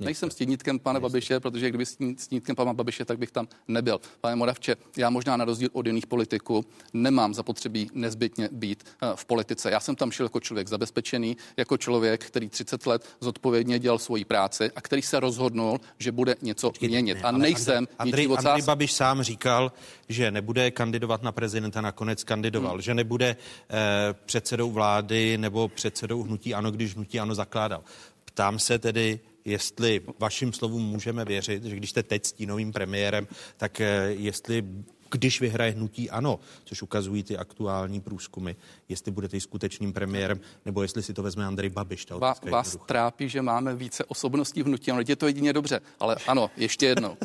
Nejsem 0.05 0.31
stínítkem 0.31 0.79
pana 0.79 0.99
Babiše, 0.99 1.39
protože 1.39 1.69
kdyby 1.69 1.85
stínítkem 2.17 2.55
pana 2.55 2.73
Babiše, 2.73 3.05
tak 3.05 3.17
bych 3.17 3.31
tam 3.31 3.47
nebyl. 3.67 3.99
Pane 4.21 4.35
Moravče, 4.35 4.75
já 4.97 5.09
možná 5.09 5.37
na 5.37 5.45
rozdíl 5.45 5.69
od 5.73 5.85
jiných 5.85 6.07
politiků 6.07 6.65
nemám 6.93 7.33
zapotřebí 7.33 7.89
nezbytně 7.93 8.49
být 8.51 8.83
eh, 9.01 9.07
v 9.15 9.25
politice. 9.25 9.71
Já 9.71 9.79
jsem 9.79 9.95
tam 9.95 10.11
šel 10.11 10.25
jako 10.25 10.39
člověk 10.39 10.67
zabezpečený, 10.67 11.37
jako 11.57 11.77
člověk, 11.77 12.25
který 12.25 12.49
30 12.49 12.85
let 12.85 13.09
zodpovědně 13.21 13.79
dělal 13.79 13.99
svoji 13.99 14.25
práci 14.25 14.71
a 14.75 14.81
který 14.81 15.01
se 15.01 15.19
rozhodnul, 15.19 15.79
že 15.99 16.11
bude 16.11 16.35
něco 16.41 16.71
měnit. 16.81 17.17
A 17.23 17.31
nejsem 17.31 17.87
Andrej, 17.99 18.29
Andrej 18.37 18.61
Babiš 18.61 18.91
sám 18.91 19.23
říkal, 19.23 19.71
že 20.09 20.31
nebude 20.31 20.71
kandidovat 20.71 21.23
na 21.23 21.31
prezidenta, 21.31 21.81
nakonec 21.81 22.23
kandidoval, 22.23 22.73
hmm. 22.73 22.81
že 22.81 22.93
nebude 22.93 23.35
eh, 23.69 23.77
předsedou 24.25 24.71
vlády 24.71 25.37
nebo 25.37 25.67
předsedou 25.67 26.23
hnutí 26.23 26.53
ano, 26.53 26.71
když 26.71 26.95
hnutí 26.95 27.19
ano 27.19 27.35
zakládal. 27.35 27.83
Ptám 28.25 28.59
se 28.59 28.79
tedy, 28.79 29.19
jestli 29.45 30.01
vašim 30.19 30.53
slovům 30.53 30.83
můžeme 30.83 31.25
věřit, 31.25 31.63
že 31.63 31.75
když 31.75 31.89
jste 31.89 32.03
teď 32.03 32.25
stínovým 32.25 32.71
premiérem, 32.71 33.27
tak 33.57 33.81
eh, 33.81 34.07
jestli 34.09 34.63
když 35.11 35.41
vyhraje 35.41 35.71
hnutí 35.71 36.09
ano, 36.09 36.39
což 36.63 36.81
ukazují 36.81 37.23
ty 37.23 37.37
aktuální 37.37 38.01
průzkumy, 38.01 38.51
jestli 38.89 39.11
budete 39.11 39.37
i 39.37 39.41
skutečným 39.41 39.93
premiérem, 39.93 40.39
nebo 40.65 40.81
jestli 40.81 41.03
si 41.03 41.13
to 41.13 41.23
vezme 41.23 41.45
Andrej 41.45 41.69
Babiš. 41.69 42.05
Ta 42.05 42.17
Vás, 42.17 42.41
vás 42.41 42.77
trápí, 42.85 43.29
že 43.29 43.41
máme 43.41 43.75
více 43.75 44.05
osobností 44.05 44.63
v 44.63 44.65
hnutí, 44.65 44.91
ano, 44.91 45.01
je 45.07 45.15
to 45.15 45.27
jedině 45.27 45.53
dobře, 45.53 45.79
ale 45.99 46.15
ano, 46.27 46.49
ještě 46.57 46.85
jednou. 46.85 47.17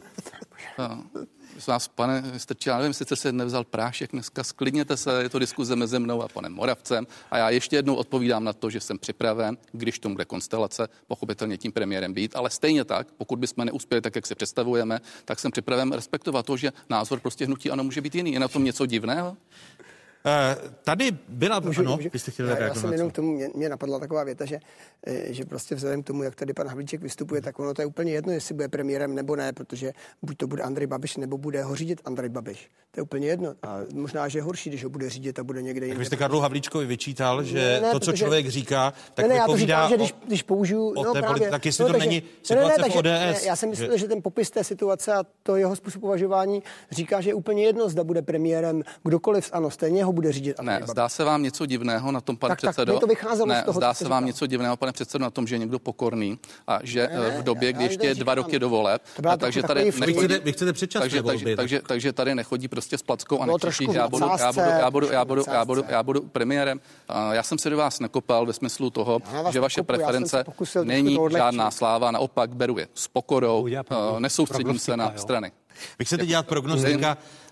z 1.58 1.66
vás, 1.66 1.88
pane 1.88 2.22
Strčil, 2.36 2.72
já 2.72 2.78
nevím, 2.78 2.92
jste 2.92 3.16
se 3.16 3.32
nevzal 3.32 3.64
prášek 3.64 4.12
dneska, 4.12 4.44
sklidněte 4.44 4.96
se, 4.96 5.22
je 5.22 5.28
to 5.28 5.38
diskuze 5.38 5.76
mezi 5.76 5.98
mnou 5.98 6.22
a 6.22 6.28
panem 6.28 6.52
Moravcem 6.52 7.06
a 7.30 7.38
já 7.38 7.50
ještě 7.50 7.76
jednou 7.76 7.94
odpovídám 7.94 8.44
na 8.44 8.52
to, 8.52 8.70
že 8.70 8.80
jsem 8.80 8.98
připraven, 8.98 9.56
když 9.72 9.98
tomu 9.98 10.14
bude 10.14 10.24
konstelace, 10.24 10.88
pochopitelně 11.06 11.58
tím 11.58 11.72
premiérem 11.72 12.14
být, 12.14 12.36
ale 12.36 12.50
stejně 12.50 12.84
tak, 12.84 13.08
pokud 13.16 13.38
bychom 13.38 13.64
neuspěli 13.64 14.00
tak, 14.00 14.16
jak 14.16 14.26
si 14.26 14.34
představujeme, 14.34 15.00
tak 15.24 15.38
jsem 15.38 15.50
připraven 15.50 15.92
respektovat 15.92 16.46
to, 16.46 16.56
že 16.56 16.72
názor 16.90 17.20
prostě 17.20 17.46
hnutí 17.46 17.70
ano 17.70 17.84
může 17.84 18.00
být 18.00 18.14
jiný. 18.14 18.32
Je 18.32 18.40
na 18.40 18.48
tom 18.48 18.64
něco 18.64 18.86
divného? 18.86 19.36
Eh, 20.26 20.56
tady 20.84 21.10
byla... 21.28 21.60
Můžu, 21.60 21.80
ano, 21.80 21.96
můžu, 21.96 22.08
jste 22.14 22.30
chtěli 22.30 22.50
já, 22.50 22.58
já 22.58 22.74
jsem 22.74 22.92
jenom 22.92 23.10
k 23.10 23.12
tomu, 23.12 23.32
mě, 23.32 23.48
mě 23.54 23.68
napadla 23.68 23.98
taková 23.98 24.24
věta, 24.24 24.44
že, 24.44 24.58
eh, 25.06 25.32
že 25.32 25.44
prostě 25.44 25.74
vzhledem 25.74 26.02
k 26.02 26.06
tomu, 26.06 26.22
jak 26.22 26.34
tady 26.34 26.52
pan 26.52 26.68
Havlíček 26.68 27.00
vystupuje, 27.00 27.42
tak 27.42 27.58
ono 27.58 27.74
to 27.74 27.82
je 27.82 27.86
úplně 27.86 28.12
jedno, 28.12 28.32
jestli 28.32 28.54
bude 28.54 28.68
premiérem 28.68 29.14
nebo 29.14 29.36
ne, 29.36 29.52
protože 29.52 29.92
buď 30.22 30.36
to 30.36 30.46
bude 30.46 30.62
Andrej 30.62 30.86
Babiš, 30.86 31.16
nebo 31.16 31.38
bude 31.38 31.62
ho 31.62 31.74
řídit 31.74 32.00
Andrej 32.04 32.28
Babiš. 32.28 32.70
To 32.90 33.00
je 33.00 33.02
úplně 33.02 33.28
jedno. 33.28 33.54
A 33.62 33.78
možná, 33.94 34.28
že 34.28 34.38
je 34.38 34.42
horší, 34.42 34.70
když 34.70 34.84
ho 34.84 34.90
bude 34.90 35.10
řídit 35.10 35.38
a 35.38 35.44
bude 35.44 35.62
někde 35.62 35.86
jinde. 35.86 35.98
Vy 35.98 36.04
jste 36.04 36.16
Karlu 36.16 36.40
Havlíčkovi 36.40 36.86
vyčítal, 36.86 37.42
že 37.44 37.58
ne, 37.58 37.80
ne, 37.80 37.90
to, 37.92 38.00
co 38.00 38.10
protože, 38.10 38.24
člověk 38.24 38.48
říká, 38.48 38.92
tak 39.14 39.24
ne, 39.24 39.28
ne, 39.28 39.34
já 39.34 39.46
to 39.46 39.56
říkám, 39.56 39.90
že 39.90 39.96
když, 39.96 40.14
když 40.26 40.42
použiju... 40.42 40.88
O 40.88 41.04
no, 41.04 41.12
té 41.12 41.22
právě, 41.22 41.50
tak 41.50 41.66
jestli 41.66 41.82
no, 41.82 41.88
to 41.88 41.92
takže, 41.92 42.08
není 42.08 42.22
situace 42.42 42.82
ne, 42.82 42.88
ne, 42.88 42.94
v 42.94 42.96
ODS. 42.96 43.04
Ne, 43.04 43.36
já 43.46 43.56
jsem 43.56 43.70
myslel, 43.70 43.92
že... 43.92 43.98
že 43.98 44.08
ten 44.08 44.22
popis 44.22 44.50
té 44.50 44.64
situace 44.64 45.12
a 45.12 45.24
to 45.42 45.56
jeho 45.56 45.76
způsob 45.76 46.00
považování 46.00 46.62
říká, 46.90 47.20
že 47.20 47.30
je 47.30 47.34
úplně 47.34 47.64
jedno, 47.64 47.88
zda 47.88 48.04
bude 48.04 48.22
premiérem 48.22 48.82
kdokoliv, 49.04 49.50
ano, 49.52 49.70
stejně 49.70 50.04
ho 50.04 50.12
bude 50.16 50.32
řídit 50.32 50.60
Andrej 50.60 50.80
ne, 50.80 50.86
Zdá 50.86 51.08
se 51.08 51.24
vám 51.24 51.42
něco 51.42 51.66
divného 51.66 52.12
na 52.12 52.20
tom, 52.20 52.36
pane 52.36 52.52
tak, 52.52 52.58
předsedo? 52.58 52.92
Tak 52.92 53.00
to 53.00 53.06
vycházelo 53.06 53.46
ne, 53.46 53.60
z 53.60 53.64
toho, 53.64 53.76
zdá 53.76 53.94
se 53.94 54.08
vám 54.08 54.26
něco 54.26 54.46
divného, 54.46 54.76
pane 54.76 54.92
předsedo, 54.92 55.22
na 55.22 55.30
tom, 55.30 55.46
že 55.46 55.54
je 55.54 55.58
někdo 55.58 55.78
pokorný 55.78 56.38
a 56.66 56.78
že 56.82 57.08
ne, 57.12 57.18
ne, 57.20 57.40
v 57.40 57.42
době, 57.42 57.72
kdy 57.72 57.84
ještě 57.84 58.06
je 58.06 58.14
dva 58.14 58.34
roky 58.34 58.58
do 58.58 58.68
voleb, 58.68 59.02
takže 59.38 59.62
tady 59.62 59.84
nechodí, 59.84 60.26
vy 60.44 60.52
chcete 60.52 60.72
takže, 61.00 61.22
takže, 61.22 61.56
takže, 61.56 61.80
takže, 61.86 62.12
tady 62.12 62.34
nechodí 62.34 62.68
prostě 62.68 62.98
s 62.98 63.02
plackou 63.02 63.40
a 63.40 63.46
nekřičí, 63.46 63.88
já 63.92 64.08
budu, 64.08 64.26
já 64.38 64.52
budu, 64.52 64.66
já 64.66 64.90
budu, 64.90 65.06
já 65.12 65.24
budu, 65.24 65.44
já 65.48 65.64
budu, 65.64 65.84
já 65.88 66.02
budu 66.02 66.22
premiérem. 66.22 66.80
Já 67.32 67.42
jsem 67.42 67.58
se 67.58 67.70
do 67.70 67.76
vás 67.76 68.00
nekopal 68.00 68.46
ve 68.46 68.52
smyslu 68.52 68.90
toho, 68.90 69.20
že 69.50 69.60
vaše 69.60 69.82
preference 69.82 70.44
není 70.84 71.18
žádná 71.30 71.70
sláva, 71.70 72.10
naopak 72.10 72.54
beru 72.54 72.78
je 72.78 72.88
s 72.94 73.08
pokorou, 73.08 73.66
nesoustředím 74.18 74.78
se 74.78 74.96
na 74.96 75.12
strany. 75.16 75.52
Vy 75.98 76.04
chcete 76.04 76.26
dělat 76.26 76.46
prognostika 76.46 77.18
eh, 77.20 77.45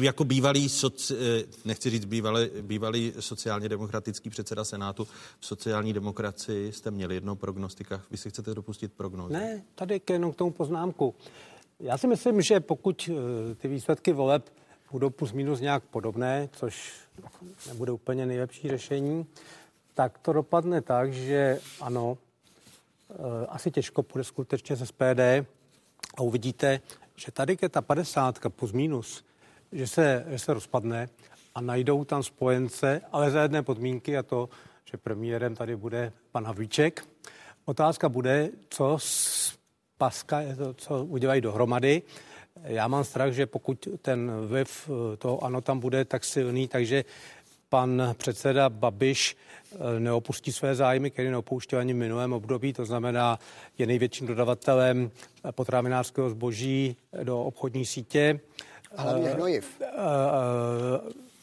jako 0.00 0.24
bývalý, 0.24 0.68
soci, 0.68 1.14
eh, 1.14 1.44
nechci 1.64 1.90
říct 1.90 2.04
bývalý, 2.04 2.48
bývalý 2.62 3.12
sociálně 3.20 3.68
demokratický 3.68 4.30
předseda 4.30 4.64
Senátu 4.64 5.04
v 5.40 5.46
sociální 5.46 5.92
demokracii 5.92 6.72
jste 6.72 6.90
měli 6.90 7.14
jedno 7.14 7.36
prognostika. 7.36 8.02
Vy 8.10 8.16
si 8.16 8.30
chcete 8.30 8.54
dopustit 8.54 8.92
prognózu? 8.92 9.32
Ne, 9.32 9.62
tady 9.74 10.00
jenom 10.10 10.32
k 10.32 10.36
tomu 10.36 10.50
poznámku. 10.50 11.14
Já 11.80 11.98
si 11.98 12.06
myslím, 12.06 12.42
že 12.42 12.60
pokud 12.60 13.10
eh, 13.12 13.54
ty 13.54 13.68
výsledky 13.68 14.12
voleb 14.12 14.50
budou 14.92 15.10
plus 15.10 15.32
minus 15.32 15.60
nějak 15.60 15.82
podobné, 15.84 16.48
což 16.52 16.92
nebude 17.68 17.92
úplně 17.92 18.26
nejlepší 18.26 18.68
řešení, 18.68 19.26
tak 19.94 20.18
to 20.18 20.32
dopadne 20.32 20.80
tak, 20.80 21.12
že 21.12 21.60
ano, 21.80 22.18
asi 23.48 23.70
těžko 23.70 24.02
půjde 24.02 24.24
skutečně 24.24 24.76
se 24.76 24.86
SPD 24.86 25.20
a 26.16 26.22
uvidíte, 26.22 26.80
že 27.24 27.32
tady 27.32 27.56
je 27.62 27.68
ta 27.68 27.82
50 27.82 28.38
plus 28.48 28.72
minus, 28.72 29.24
že 29.72 29.86
se, 29.86 30.24
že 30.28 30.38
se 30.38 30.54
rozpadne 30.54 31.08
a 31.54 31.60
najdou 31.60 32.04
tam 32.04 32.22
spojence, 32.22 33.00
ale 33.12 33.30
za 33.30 33.42
jedné 33.42 33.62
podmínky 33.62 34.18
a 34.18 34.22
to, 34.22 34.48
že 34.84 34.96
premiérem 34.96 35.54
tady 35.54 35.76
bude 35.76 36.12
pan 36.32 36.44
Havlíček. 36.44 37.06
Otázka 37.64 38.08
bude, 38.08 38.50
co 38.68 38.96
z 38.98 39.58
Paska, 39.98 40.38
co 40.76 41.04
udělají 41.04 41.40
dohromady. 41.40 42.02
Já 42.62 42.88
mám 42.88 43.04
strach, 43.04 43.32
že 43.32 43.46
pokud 43.46 43.88
ten 44.02 44.32
vliv 44.46 44.90
toho 45.18 45.44
ano 45.44 45.60
tam 45.60 45.80
bude 45.80 46.04
tak 46.04 46.24
silný, 46.24 46.68
takže 46.68 47.04
pan 47.72 48.14
předseda 48.16 48.68
Babiš 48.68 49.36
eh, 49.72 50.00
neopustí 50.00 50.52
své 50.52 50.74
zájmy, 50.74 51.10
který 51.10 51.30
neopouštěl 51.30 51.78
ani 51.78 51.92
v 51.92 51.96
minulém 51.96 52.32
období, 52.32 52.72
to 52.72 52.84
znamená, 52.84 53.38
je 53.78 53.86
největším 53.86 54.26
dodavatelem 54.26 55.10
potravinářského 55.50 56.30
zboží 56.30 56.96
do 57.22 57.42
obchodní 57.42 57.86
sítě. 57.86 58.40
A 58.96 59.02
hlavně 59.02 59.28
eh, 59.28 59.34
hnojiv. 59.34 59.82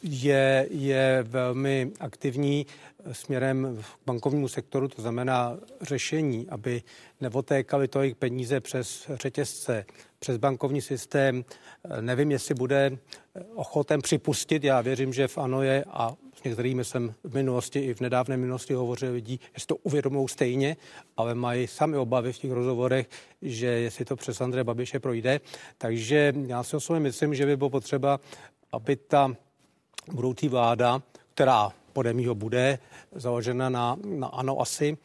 Eh, 0.03 0.07
je, 0.07 0.67
je 0.69 1.25
velmi 1.27 1.91
aktivní 1.99 2.65
směrem 3.11 3.77
k 3.81 4.05
bankovnímu 4.05 4.47
sektoru, 4.47 4.87
to 4.87 5.01
znamená 5.01 5.57
řešení, 5.81 6.47
aby 6.49 6.81
neotékaly 7.21 7.87
tolik 7.87 8.17
peníze 8.17 8.59
přes 8.59 9.11
řetězce, 9.13 9.85
přes 10.19 10.37
bankovní 10.37 10.81
systém. 10.81 11.45
Nevím, 12.01 12.31
jestli 12.31 12.55
bude 12.55 12.97
ochoten 13.55 14.01
připustit. 14.01 14.63
Já 14.63 14.81
věřím, 14.81 15.13
že 15.13 15.27
v 15.27 15.37
ANO 15.37 15.63
je 15.63 15.85
a 15.87 16.15
s 16.35 16.43
některými 16.43 16.85
jsem 16.85 17.13
v 17.23 17.33
minulosti 17.33 17.79
i 17.79 17.93
v 17.93 18.01
nedávné 18.01 18.38
minulosti 18.38 18.73
hovořil 18.73 19.13
lidí, 19.13 19.39
že 19.57 19.67
to 19.67 19.76
uvědomují 19.76 20.27
stejně, 20.27 20.77
ale 21.17 21.35
mají 21.35 21.67
sami 21.67 21.97
obavy 21.97 22.34
v 22.34 22.38
těch 22.38 22.51
rozhovorech, 22.51 23.09
že 23.41 23.67
jestli 23.67 24.05
to 24.05 24.15
přes 24.15 24.41
Andreje 24.41 24.63
Babiše 24.63 24.99
projde. 24.99 25.39
Takže 25.77 26.34
já 26.47 26.63
si 26.63 26.76
osobně 26.76 26.99
myslím, 26.99 27.35
že 27.35 27.45
by 27.45 27.57
bylo 27.57 27.69
potřeba, 27.69 28.19
aby 28.71 28.95
ta 28.95 29.35
budoucí 30.11 30.47
vláda, 30.47 31.01
která 31.34 31.71
podle 31.93 32.13
mýho 32.13 32.35
bude 32.35 32.80
založena 33.11 33.69
na, 33.69 33.97
na 34.05 34.27
ano 34.27 34.61
asi, 34.61 34.97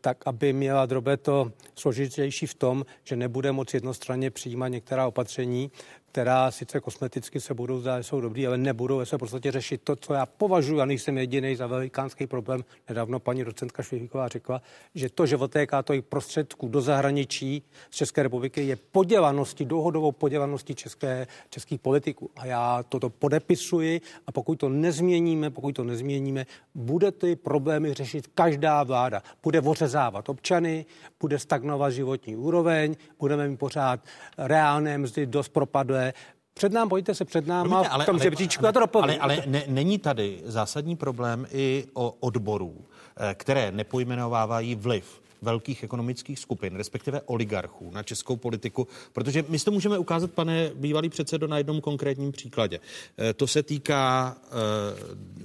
tak 0.00 0.26
aby 0.26 0.52
měla 0.52 0.86
drobé 0.86 1.16
to 1.16 1.52
složitější 1.74 2.46
v 2.46 2.54
tom, 2.54 2.84
že 3.04 3.16
nebude 3.16 3.52
moci 3.52 3.76
jednostranně 3.76 4.30
přijímat 4.30 4.68
některá 4.68 5.06
opatření, 5.06 5.70
která 6.18 6.50
sice 6.50 6.80
kosmeticky 6.80 7.40
se 7.40 7.54
budou 7.54 7.80
zdát, 7.80 8.02
jsou 8.02 8.20
dobrý, 8.20 8.46
ale 8.46 8.58
nebudou 8.58 9.04
se 9.04 9.16
v 9.16 9.18
podstatě 9.18 9.52
řešit 9.52 9.80
to, 9.84 9.96
co 9.96 10.14
já 10.14 10.26
považuji, 10.26 10.80
a 10.80 10.84
nejsem 10.84 11.18
jediný 11.18 11.56
za 11.56 11.66
velikánský 11.66 12.26
problém. 12.26 12.64
Nedávno 12.88 13.20
paní 13.20 13.44
docentka 13.44 13.82
Švihlíková 13.82 14.28
řekla, 14.28 14.62
že 14.94 15.08
to, 15.08 15.26
že 15.26 15.36
otéká 15.36 15.82
to 15.82 15.92
i 15.92 16.02
prostředků 16.02 16.68
do 16.68 16.80
zahraničí 16.80 17.62
z 17.90 17.96
České 17.96 18.22
republiky, 18.22 18.66
je 18.66 18.76
podělanosti, 18.76 19.64
dlouhodobou 19.64 20.12
podělanosti 20.12 20.74
české, 20.74 21.26
českých 21.50 21.80
politiků. 21.80 22.30
A 22.36 22.46
já 22.46 22.82
toto 22.88 23.10
podepisuji 23.10 24.00
a 24.26 24.32
pokud 24.32 24.54
to 24.54 24.68
nezměníme, 24.68 25.50
pokud 25.50 25.72
to 25.72 25.84
nezměníme, 25.84 26.46
bude 26.74 27.12
ty 27.12 27.36
problémy 27.36 27.94
řešit 27.94 28.26
každá 28.26 28.82
vláda. 28.82 29.22
Bude 29.42 29.60
ořezávat 29.60 30.28
občany, 30.28 30.86
bude 31.20 31.38
stagnovat 31.38 31.92
životní 31.92 32.36
úroveň, 32.36 32.96
budeme 33.18 33.48
mít 33.48 33.56
pořád 33.56 34.00
reálné 34.38 34.98
mzdy 34.98 35.26
dost 35.26 35.48
propadlé, 35.48 36.07
před 36.54 36.72
nám, 36.72 36.88
pojďte 36.88 37.14
se 37.14 37.24
před 37.24 37.46
náma 37.46 37.68
Promiňte, 37.68 37.88
ale, 37.88 38.04
v 38.04 38.06
tom 38.06 38.16
ale, 38.16 38.24
žebříčku, 38.24 38.64
ale, 38.64 38.72
to 38.72 38.98
Ale, 39.02 39.18
ale 39.18 39.42
ne, 39.46 39.62
není 39.66 39.98
tady 39.98 40.42
zásadní 40.44 40.96
problém 40.96 41.46
i 41.52 41.86
o 41.94 42.10
odborů, 42.20 42.84
eh, 43.16 43.34
které 43.34 43.72
nepojmenovávají 43.72 44.74
vliv 44.74 45.20
velkých 45.42 45.84
ekonomických 45.84 46.38
skupin, 46.38 46.76
respektive 46.76 47.20
oligarchů 47.20 47.90
na 47.90 48.02
českou 48.02 48.36
politiku, 48.36 48.88
protože 49.12 49.44
my 49.48 49.58
to 49.58 49.70
můžeme 49.70 49.98
ukázat, 49.98 50.30
pane 50.30 50.70
bývalý 50.74 51.08
předsedo, 51.08 51.46
na 51.46 51.58
jednom 51.58 51.80
konkrétním 51.80 52.32
příkladě. 52.32 52.80
Eh, 53.18 53.34
to 53.34 53.46
se 53.46 53.62
týká 53.62 54.36
eh, 54.44 54.50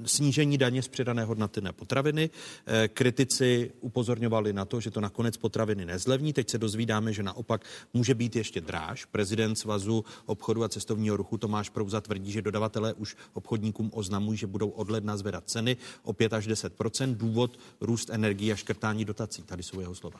snížení 0.06 0.58
daně 0.58 0.82
z 0.82 0.88
přidané 0.88 1.24
hodnoty 1.24 1.62
na 1.62 1.72
potraviny. 1.74 2.30
Eh, 2.66 2.88
kritici 2.88 3.72
upozorňovali 3.82 4.54
na 4.54 4.66
to, 4.66 4.80
že 4.80 4.92
to 4.92 5.02
nakonec 5.02 5.38
potraviny 5.38 5.86
nezlevní. 5.86 6.34
Teď 6.34 6.50
se 6.50 6.58
dozvídáme, 6.58 7.14
že 7.14 7.24
naopak 7.24 7.66
může 7.94 8.16
být 8.16 8.36
ještě 8.36 8.62
dráž. 8.62 9.06
Prezident 9.06 9.56
Svazu 9.56 10.06
obchodu 10.26 10.64
a 10.64 10.70
cestovního 10.70 11.18
ruchu 11.18 11.38
Tomáš 11.38 11.70
Prouza 11.70 12.02
tvrdí, 12.02 12.32
že 12.32 12.42
dodavatelé 12.42 12.94
už 12.94 13.16
obchodníkům 13.34 13.92
oznamují, 13.94 14.38
že 14.38 14.48
budou 14.48 14.70
od 14.70 14.90
ledna 14.90 15.18
zvedat 15.18 15.44
ceny 15.50 15.78
o 16.04 16.14
5 16.14 16.34
až 16.34 16.48
10% 16.48 17.16
Důvod 17.18 17.60
růst 17.82 18.10
energií 18.10 18.52
a 18.52 18.56
škrtání 18.56 19.06
dotací. 19.06 19.44
Tady 19.44 19.64
jsou 19.64 19.80
jeho 19.84 19.96
slova. 19.96 20.20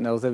Nelze 0.00 0.32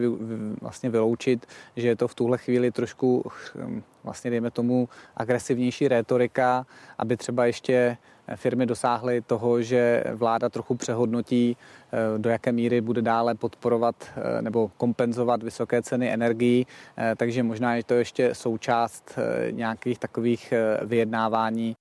vlastně 0.61 0.91
vyloučit, 0.91 1.47
že 1.77 1.89
je 1.89 1.97
to 1.97 2.09
v 2.09 2.15
tuhle 2.15 2.39
chvíli 2.39 2.71
trošku, 2.71 3.25
hm, 3.55 3.83
vlastně 4.05 4.31
dejme 4.31 4.51
tomu, 4.51 4.89
agresivnější 5.17 5.89
rétorika, 5.89 6.67
aby 6.99 7.17
třeba 7.17 7.47
ještě 7.47 7.97
firmy 8.37 8.67
dosáhly 8.67 9.21
toho, 9.21 9.63
že 9.63 10.05
vláda 10.15 10.49
trochu 10.49 10.75
přehodnotí, 10.75 11.57
eh, 11.57 12.19
do 12.19 12.31
jaké 12.31 12.53
míry 12.53 12.81
bude 12.81 13.03
dále 13.03 13.35
podporovat 13.35 13.97
eh, 14.17 14.43
nebo 14.43 14.71
kompenzovat 14.77 15.43
vysoké 15.43 15.83
ceny 15.83 16.13
energií. 16.13 16.67
Eh, 16.97 17.15
takže 17.17 17.43
možná 17.43 17.77
je 17.77 17.85
to 17.85 17.95
ještě 17.95 18.35
součást 18.35 19.19
nějakých 19.51 19.99
takových 19.99 20.53
vyjednávání 20.83 21.75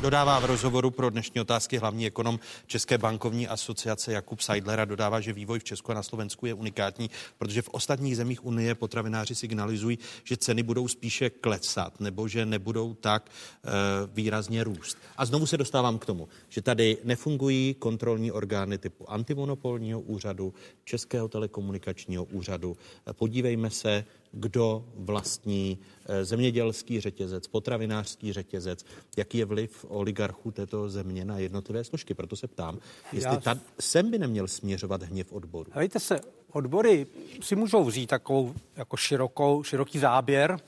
Dodává 0.00 0.38
v 0.38 0.44
rozhovoru 0.44 0.90
pro 0.90 1.10
dnešní 1.10 1.40
otázky 1.40 1.78
hlavní 1.78 2.06
ekonom 2.06 2.40
České 2.66 2.98
bankovní 2.98 3.48
asociace 3.48 4.12
Jakub 4.12 4.40
Seidler 4.40 4.80
a 4.80 4.84
dodává, 4.84 5.20
že 5.20 5.32
vývoj 5.32 5.58
v 5.58 5.64
Česku 5.64 5.90
a 5.92 5.94
na 5.94 6.02
Slovensku 6.02 6.46
je 6.46 6.54
unikátní, 6.54 7.10
protože 7.38 7.62
v 7.62 7.68
ostatních 7.68 8.16
zemích 8.16 8.44
Unie 8.44 8.74
potravináři 8.74 9.34
signalizují, 9.34 9.98
že 10.24 10.36
ceny 10.36 10.62
budou 10.62 10.88
spíše 10.88 11.30
klesat 11.30 12.00
nebo 12.00 12.28
že 12.28 12.46
nebudou 12.46 12.94
tak 12.94 13.30
e, 13.30 13.70
výrazně 14.12 14.64
růst. 14.64 14.98
A 15.16 15.24
znovu 15.24 15.46
se 15.46 15.56
dostávám 15.56 15.98
k 15.98 16.06
tomu, 16.06 16.28
že 16.48 16.62
tady 16.62 16.98
nefungují 17.04 17.74
kontrolní 17.74 18.32
orgány 18.32 18.78
typu 18.78 19.10
antimonopolního 19.10 20.00
úřadu, 20.00 20.54
Českého 20.84 21.28
telekomunikačního 21.28 22.24
úřadu. 22.24 22.76
Podívejme 23.12 23.70
se, 23.70 24.04
kdo 24.32 24.84
vlastní 24.94 25.78
eh, 26.06 26.24
zemědělský 26.24 27.00
řetězec, 27.00 27.46
potravinářský 27.46 28.32
řetězec, 28.32 28.84
jaký 29.16 29.38
je 29.38 29.44
vliv 29.44 29.84
oligarchů 29.88 30.50
této 30.50 30.88
země 30.88 31.24
na 31.24 31.38
jednotlivé 31.38 31.84
složky. 31.84 32.14
Proto 32.14 32.36
se 32.36 32.46
ptám, 32.46 32.78
jestli 33.12 33.34
Já... 33.34 33.40
ta, 33.40 33.58
sem 33.80 34.10
by 34.10 34.18
neměl 34.18 34.48
směřovat 34.48 35.02
hněv 35.02 35.32
odboru. 35.32 35.70
Víte 35.80 36.00
se, 36.00 36.20
odbory 36.52 37.06
si 37.40 37.56
můžou 37.56 37.84
vzít 37.84 38.06
takovou 38.06 38.54
jako 38.76 38.96
širokou, 38.96 39.62
široký 39.62 39.98
záběr 39.98 40.58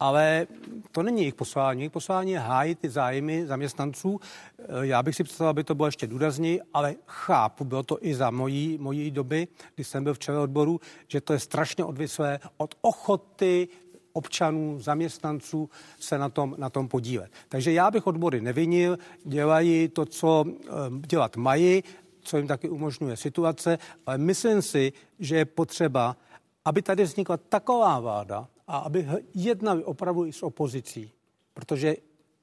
ale 0.00 0.46
to 0.92 1.02
není 1.02 1.20
jejich 1.22 1.34
poslání. 1.34 1.80
Jejich 1.80 1.92
poslání 1.92 2.32
je 2.32 2.38
hájit 2.38 2.78
ty 2.78 2.90
zájmy 2.90 3.46
zaměstnanců. 3.46 4.20
Eh, 4.58 4.64
já 4.80 5.02
bych 5.02 5.16
si 5.16 5.24
představil, 5.24 5.48
aby 5.48 5.64
to 5.64 5.74
bylo 5.74 5.86
ještě 5.86 6.06
důrazněji, 6.06 6.60
ale 6.74 6.94
chápu, 7.06 7.64
bylo 7.64 7.82
to 7.82 7.98
i 8.00 8.14
za 8.14 8.30
mojí, 8.30 8.78
mojí 8.78 9.10
doby, 9.10 9.48
kdy 9.74 9.84
jsem 9.84 10.04
byl 10.04 10.14
v 10.14 10.18
čele 10.18 10.38
odboru, 10.38 10.80
že 11.08 11.20
to 11.20 11.32
je 11.32 11.38
strašně 11.38 11.84
odvislé 11.84 12.40
od 12.56 12.74
ochoty 12.80 13.68
občanů, 14.12 14.80
zaměstnanců 14.80 15.70
se 16.00 16.18
na 16.18 16.28
tom, 16.28 16.54
na 16.58 16.70
tom 16.70 16.88
podílet. 16.88 17.32
Takže 17.48 17.72
já 17.72 17.90
bych 17.90 18.06
odbory 18.06 18.40
nevinil, 18.40 18.98
dělají 19.24 19.88
to, 19.88 20.06
co 20.06 20.44
eh, 20.48 20.70
dělat 21.06 21.36
mají, 21.36 21.84
co 22.20 22.36
jim 22.36 22.46
taky 22.46 22.68
umožňuje 22.68 23.16
situace, 23.16 23.78
ale 24.06 24.18
myslím 24.18 24.62
si, 24.62 24.92
že 25.18 25.36
je 25.36 25.44
potřeba, 25.44 26.16
aby 26.64 26.82
tady 26.82 27.02
vznikla 27.02 27.36
taková 27.36 28.00
vláda, 28.00 28.48
a 28.66 28.78
aby 28.78 29.08
jednali 29.34 29.84
opravdu 29.84 30.26
i 30.26 30.32
s 30.32 30.42
opozicí. 30.42 31.12
Protože 31.54 31.96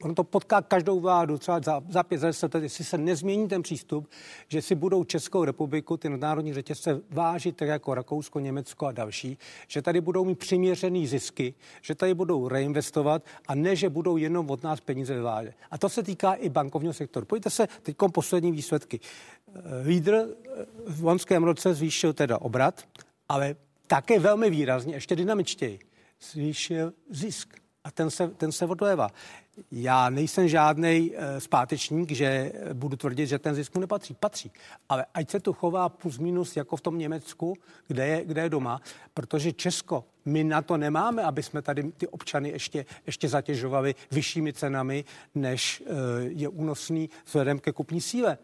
ono 0.03 0.15
to 0.15 0.23
potká 0.23 0.61
každou 0.61 0.99
vládu, 0.99 1.37
třeba 1.37 1.59
za, 1.59 1.81
za 1.89 2.03
pět, 2.03 2.17
za 2.17 2.27
deset 2.27 2.53
let, 2.53 2.63
jestli 2.63 2.83
se 2.83 2.97
nezmění 2.97 3.47
ten 3.47 3.61
přístup, 3.61 4.09
že 4.47 4.61
si 4.61 4.75
budou 4.75 5.03
Českou 5.03 5.43
republiku, 5.43 5.97
ty 5.97 6.09
nadnárodní 6.09 6.53
řetězce 6.53 7.01
vážit 7.09 7.57
tak 7.57 7.67
jako 7.67 7.93
Rakousko, 7.93 8.39
Německo 8.39 8.85
a 8.85 8.91
další, 8.91 9.37
že 9.67 9.81
tady 9.81 10.01
budou 10.01 10.25
mít 10.25 10.39
přiměřený 10.39 11.07
zisky, 11.07 11.53
že 11.81 11.95
tady 11.95 12.13
budou 12.13 12.47
reinvestovat 12.47 13.23
a 13.47 13.55
ne, 13.55 13.75
že 13.75 13.89
budou 13.89 14.17
jenom 14.17 14.49
od 14.49 14.63
nás 14.63 14.79
peníze 14.79 15.13
vyvádět. 15.13 15.55
A 15.71 15.77
to 15.77 15.89
se 15.89 16.03
týká 16.03 16.33
i 16.33 16.49
bankovního 16.49 16.93
sektoru. 16.93 17.25
Pojďte 17.25 17.49
se 17.49 17.67
teď 17.81 17.95
poslední 18.13 18.51
výsledky. 18.51 18.99
Lídr 19.85 20.13
eh, 20.13 20.65
v 20.87 21.03
loňském 21.03 21.43
roce 21.43 21.73
zvýšil 21.73 22.13
teda 22.13 22.41
obrat, 22.41 22.81
ale 23.29 23.55
také 23.87 24.19
velmi 24.19 24.49
výrazně, 24.49 24.93
ještě 24.93 25.15
dynamičtěji 25.15 25.79
zvýšil 26.31 26.93
zisk 27.09 27.61
a 27.83 27.91
ten 27.91 28.09
se, 28.09 28.27
ten 28.27 28.51
se 28.51 28.65
odleva. 28.65 29.09
Já 29.71 30.09
nejsem 30.09 30.47
žádný 30.47 31.11
eh, 31.15 31.39
zpátečník, 31.39 32.11
že 32.11 32.51
budu 32.73 32.97
tvrdit, 32.97 33.27
že 33.27 33.39
ten 33.39 33.55
zisk 33.55 33.75
mu 33.75 33.81
nepatří. 33.81 34.13
Patří. 34.13 34.51
Ale 34.89 35.05
ať 35.13 35.29
se 35.29 35.39
to 35.39 35.53
chová 35.53 35.89
plus 35.89 36.17
minus 36.17 36.57
jako 36.57 36.75
v 36.75 36.81
tom 36.81 36.97
Německu, 36.97 37.53
kde 37.87 38.07
je, 38.07 38.25
kde 38.25 38.41
je 38.41 38.49
doma, 38.49 38.81
protože 39.13 39.53
Česko, 39.53 40.05
my 40.25 40.43
na 40.43 40.61
to 40.61 40.77
nemáme, 40.77 41.23
aby 41.23 41.43
jsme 41.43 41.61
tady 41.61 41.91
ty 41.91 42.07
občany 42.07 42.49
ještě, 42.49 42.85
ještě 43.05 43.29
zatěžovali 43.29 43.95
vyššími 44.11 44.53
cenami, 44.53 45.05
než 45.35 45.83
e, 45.85 45.93
je 46.23 46.49
únosný 46.49 47.09
vzhledem 47.25 47.59
ke 47.59 47.71
kupní 47.71 48.01
síle. 48.01 48.37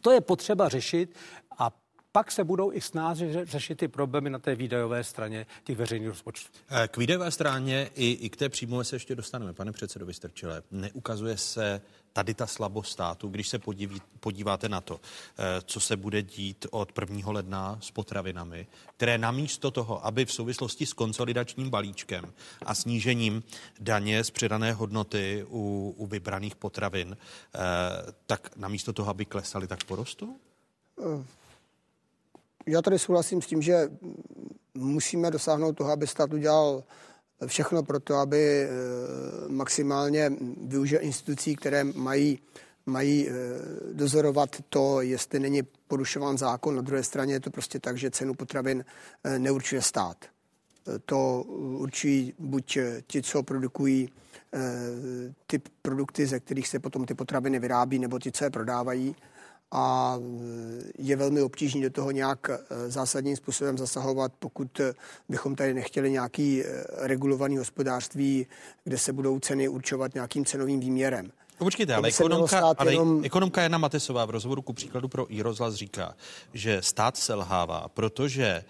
To 0.00 0.10
je 0.10 0.20
potřeba 0.20 0.68
řešit 0.68 1.14
a 1.58 1.70
pak 2.12 2.32
se 2.32 2.44
budou 2.44 2.72
i 2.72 2.80
snáze 2.80 3.46
řešit 3.46 3.78
ty 3.78 3.88
problémy 3.88 4.30
na 4.30 4.38
té 4.38 4.54
výdajové 4.54 5.04
straně 5.04 5.46
těch 5.64 5.76
veřejných 5.76 6.08
rozpočtů. 6.08 6.52
Eh, 6.70 6.88
k 6.88 6.96
výdajové 6.96 7.30
straně 7.30 7.90
i, 7.94 8.10
i 8.12 8.30
k 8.30 8.36
té 8.36 8.48
příjmové 8.48 8.84
se 8.84 8.96
ještě 8.96 9.14
dostaneme. 9.14 9.52
Pane 9.52 9.72
předsedo 9.72 10.06
Vystrčile, 10.06 10.62
neukazuje 10.70 11.36
se 11.36 11.80
tady 12.12 12.34
ta 12.34 12.46
slabost 12.46 12.92
státu, 12.92 13.28
když 13.28 13.48
se 13.48 13.58
podíví, 13.58 14.02
podíváte 14.20 14.68
na 14.68 14.80
to, 14.80 15.00
eh, 15.38 15.44
co 15.64 15.80
se 15.80 15.96
bude 15.96 16.22
dít 16.22 16.66
od 16.70 16.92
1. 16.92 17.32
ledna 17.32 17.78
s 17.82 17.90
potravinami, 17.90 18.66
které 18.96 19.18
namísto 19.18 19.70
toho, 19.70 20.06
aby 20.06 20.24
v 20.24 20.32
souvislosti 20.32 20.86
s 20.86 20.92
konsolidačním 20.92 21.70
balíčkem 21.70 22.32
a 22.66 22.74
snížením 22.74 23.42
daně 23.80 24.24
z 24.24 24.30
přidané 24.30 24.72
hodnoty 24.72 25.46
u, 25.48 25.94
u 25.96 26.06
vybraných 26.06 26.56
potravin, 26.56 27.16
eh, 27.16 27.58
tak 28.26 28.56
namísto 28.56 28.92
toho, 28.92 29.10
aby 29.10 29.24
klesaly, 29.24 29.66
tak 29.66 29.84
porostou? 29.84 30.36
Já 32.68 32.82
tady 32.82 32.98
souhlasím 32.98 33.42
s 33.42 33.46
tím, 33.46 33.62
že 33.62 33.88
musíme 34.74 35.30
dosáhnout 35.30 35.72
toho, 35.72 35.90
aby 35.90 36.06
stát 36.06 36.32
udělal 36.32 36.84
všechno 37.46 37.82
pro 37.82 38.00
to, 38.00 38.14
aby 38.14 38.62
eh, 38.62 38.68
maximálně 39.48 40.32
využil 40.66 40.98
institucí, 41.02 41.56
které 41.56 41.84
mají, 41.84 42.38
mají 42.86 43.28
eh, 43.28 43.32
dozorovat 43.92 44.56
to, 44.68 45.00
jestli 45.00 45.40
není 45.40 45.62
porušován 45.88 46.38
zákon. 46.38 46.76
Na 46.76 46.82
druhé 46.82 47.02
straně 47.02 47.34
je 47.34 47.40
to 47.40 47.50
prostě 47.50 47.80
tak, 47.80 47.98
že 47.98 48.10
cenu 48.10 48.34
potravin 48.34 48.84
eh, 49.24 49.38
neurčuje 49.38 49.82
stát. 49.82 50.16
To 51.04 51.42
určují 51.78 52.34
buď 52.38 52.78
ti, 53.06 53.22
co 53.22 53.42
produkují 53.42 54.08
ty 55.46 55.60
produkty, 55.82 56.26
ze 56.26 56.40
kterých 56.40 56.68
se 56.68 56.78
potom 56.78 57.06
ty 57.06 57.14
potraviny 57.14 57.58
vyrábí, 57.58 57.98
nebo 57.98 58.18
ti, 58.18 58.32
co 58.32 58.44
je 58.44 58.50
prodávají 58.50 59.16
a 59.72 60.18
je 60.98 61.16
velmi 61.16 61.42
obtížné 61.42 61.80
do 61.80 61.90
toho 61.90 62.10
nějak 62.10 62.50
eh, 62.50 62.90
zásadním 62.90 63.36
způsobem 63.36 63.78
zasahovat, 63.78 64.32
pokud 64.38 64.80
eh, 64.80 64.94
bychom 65.28 65.54
tady 65.54 65.74
nechtěli 65.74 66.10
nějaký 66.10 66.62
regulovaný 66.96 67.56
hospodářství, 67.56 68.46
kde 68.84 68.98
se 68.98 69.12
budou 69.12 69.38
ceny 69.40 69.68
určovat 69.68 70.14
nějakým 70.14 70.44
cenovým 70.44 70.80
výměrem. 70.80 71.32
No, 71.60 71.66
počkejte, 71.66 71.94
ale 71.94 72.08
ekonomka, 72.08 72.74
ale 72.78 72.92
jenom... 72.92 73.24
ekonomka 73.24 73.62
Jana 73.62 73.78
Matesová 73.78 74.24
v 74.24 74.30
rozhovoru 74.30 74.62
ku 74.62 74.72
příkladu 74.72 75.08
pro 75.08 75.34
Irozlas 75.34 75.74
říká, 75.74 76.14
že 76.54 76.82
stát 76.82 77.16
selhává, 77.16 77.88
protože 77.88 78.44
e, 78.44 78.64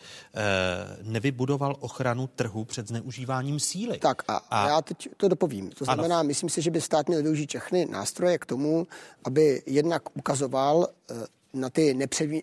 nevybudoval 1.02 1.76
ochranu 1.80 2.26
trhu 2.26 2.64
před 2.64 2.88
zneužíváním 2.88 3.60
síly. 3.60 3.98
Tak 3.98 4.22
a, 4.28 4.36
a 4.36 4.68
já 4.68 4.82
teď 4.82 5.08
to 5.16 5.28
dopovím. 5.28 5.70
To 5.70 5.84
znamená, 5.84 6.18
ano. 6.18 6.26
myslím 6.26 6.50
si, 6.50 6.62
že 6.62 6.70
by 6.70 6.80
stát 6.80 7.08
měl 7.08 7.22
využít 7.22 7.48
všechny 7.48 7.86
nástroje 7.90 8.38
k 8.38 8.46
tomu, 8.46 8.86
aby 9.24 9.62
jednak 9.66 10.16
ukazoval 10.16 10.88
e, 11.10 11.37
na 11.54 11.70
ty 11.70 11.94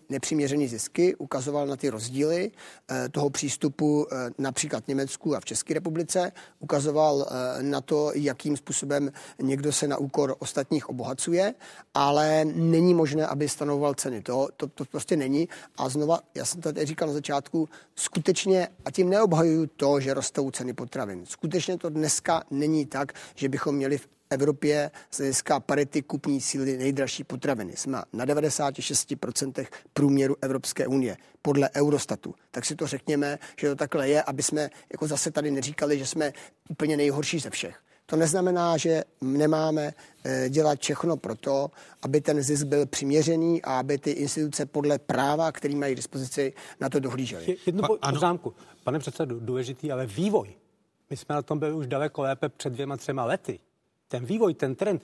nepřiměřené 0.08 0.68
zisky, 0.68 1.14
ukazoval 1.16 1.66
na 1.66 1.76
ty 1.76 1.88
rozdíly 1.88 2.50
eh, 2.90 3.08
toho 3.08 3.30
přístupu 3.30 4.06
eh, 4.12 4.30
například 4.38 4.84
v 4.84 4.88
Německu 4.88 5.36
a 5.36 5.40
v 5.40 5.44
České 5.44 5.74
republice, 5.74 6.32
ukazoval 6.60 7.26
eh, 7.28 7.62
na 7.62 7.80
to, 7.80 8.10
jakým 8.14 8.56
způsobem 8.56 9.12
někdo 9.42 9.72
se 9.72 9.88
na 9.88 9.96
úkor 9.96 10.36
ostatních 10.38 10.88
obohacuje, 10.88 11.54
ale 11.94 12.44
není 12.44 12.94
možné, 12.94 13.26
aby 13.26 13.48
stanovoval 13.48 13.94
ceny. 13.94 14.22
To, 14.22 14.48
to, 14.56 14.66
to 14.66 14.84
prostě 14.84 15.16
není. 15.16 15.48
A 15.76 15.88
znova, 15.88 16.20
já 16.34 16.44
jsem 16.44 16.60
to 16.60 16.72
tady 16.72 16.86
říkal 16.86 17.08
na 17.08 17.14
začátku, 17.14 17.68
skutečně, 17.96 18.68
a 18.84 18.90
tím 18.90 19.10
neobhajuju 19.10 19.66
to, 19.66 20.00
že 20.00 20.14
rostou 20.14 20.50
ceny 20.50 20.72
potravin. 20.72 21.26
Skutečně 21.26 21.78
to 21.78 21.90
dneska 21.90 22.42
není 22.50 22.86
tak, 22.86 23.12
že 23.34 23.48
bychom 23.48 23.74
měli 23.74 23.98
v 23.98 24.08
Evropě 24.30 24.90
z 25.10 25.18
hlediska 25.18 25.60
parity 25.60 26.02
kupní 26.02 26.40
síly 26.40 26.76
nejdražší 26.76 27.24
potraviny. 27.24 27.76
Jsme 27.76 28.02
na 28.12 28.26
96% 28.26 29.66
průměru 29.92 30.36
Evropské 30.40 30.86
unie 30.86 31.16
podle 31.42 31.70
Eurostatu. 31.76 32.34
Tak 32.50 32.64
si 32.64 32.76
to 32.76 32.86
řekněme, 32.86 33.38
že 33.60 33.68
to 33.68 33.76
takhle 33.76 34.08
je, 34.08 34.22
aby 34.22 34.42
jsme 34.42 34.70
jako 34.92 35.06
zase 35.06 35.30
tady 35.30 35.50
neříkali, 35.50 35.98
že 35.98 36.06
jsme 36.06 36.32
úplně 36.68 36.96
nejhorší 36.96 37.38
ze 37.38 37.50
všech. 37.50 37.78
To 38.06 38.16
neznamená, 38.16 38.76
že 38.76 39.04
nemáme 39.20 39.92
eh, 40.24 40.48
dělat 40.48 40.80
všechno 40.80 41.16
pro 41.16 41.34
to, 41.34 41.70
aby 42.02 42.20
ten 42.20 42.42
zisk 42.42 42.66
byl 42.66 42.86
přiměřený 42.86 43.62
a 43.62 43.78
aby 43.78 43.98
ty 43.98 44.10
instituce 44.10 44.66
podle 44.66 44.98
práva, 44.98 45.52
který 45.52 45.74
mají 45.76 45.94
k 45.94 45.96
dispozici, 45.96 46.52
na 46.80 46.88
to 46.88 47.00
dohlížely. 47.00 47.56
Jednu 47.66 47.82
poznámku. 48.12 48.54
Pane 48.84 48.98
předsedu, 48.98 49.40
důležitý, 49.40 49.92
ale 49.92 50.06
vývoj. 50.06 50.54
My 51.10 51.16
jsme 51.16 51.34
na 51.34 51.42
tom 51.42 51.58
byli 51.58 51.72
už 51.72 51.86
daleko 51.86 52.22
lépe 52.22 52.48
před 52.48 52.72
dvěma, 52.72 52.96
třema 52.96 53.24
lety 53.24 53.58
ten 54.08 54.24
vývoj, 54.24 54.54
ten 54.54 54.74
trend, 54.74 55.02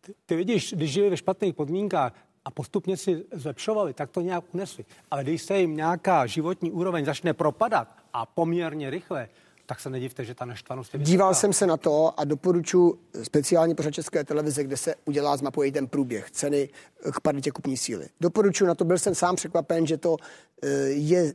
ty, 0.00 0.14
ty 0.26 0.36
vidíš, 0.36 0.74
když 0.76 0.92
žili 0.92 1.10
ve 1.10 1.16
špatných 1.16 1.54
podmínkách 1.54 2.12
a 2.44 2.50
postupně 2.50 2.96
si 2.96 3.24
zlepšovali, 3.32 3.94
tak 3.94 4.10
to 4.10 4.20
nějak 4.20 4.44
unesli. 4.54 4.84
Ale 5.10 5.24
když 5.24 5.42
se 5.42 5.58
jim 5.58 5.76
nějaká 5.76 6.26
životní 6.26 6.72
úroveň 6.72 7.04
začne 7.04 7.34
propadat 7.34 7.88
a 8.12 8.26
poměrně 8.26 8.90
rychle, 8.90 9.28
tak 9.66 9.80
se 9.80 9.90
nedivte, 9.90 10.24
že 10.24 10.34
ta 10.34 10.44
naštvanost 10.44 10.94
je 10.94 10.98
vysoká. 10.98 11.10
Díval 11.10 11.34
jsem 11.34 11.52
se 11.52 11.66
na 11.66 11.76
to 11.76 12.20
a 12.20 12.24
doporučuji 12.24 13.00
speciální 13.22 13.74
pořad 13.74 13.94
České 13.94 14.24
televize, 14.24 14.64
kde 14.64 14.76
se 14.76 14.94
udělá, 15.04 15.36
zmapuje 15.36 15.72
ten 15.72 15.86
průběh 15.86 16.30
ceny 16.30 16.68
k 17.12 17.20
paritě 17.20 17.50
kupní 17.50 17.76
síly. 17.76 18.06
Doporučuji 18.20 18.66
na 18.66 18.74
to, 18.74 18.84
byl 18.84 18.98
jsem 18.98 19.14
sám 19.14 19.36
překvapen, 19.36 19.86
že 19.86 19.96
to 19.96 20.16
eh, 20.62 20.68
je, 20.88 21.34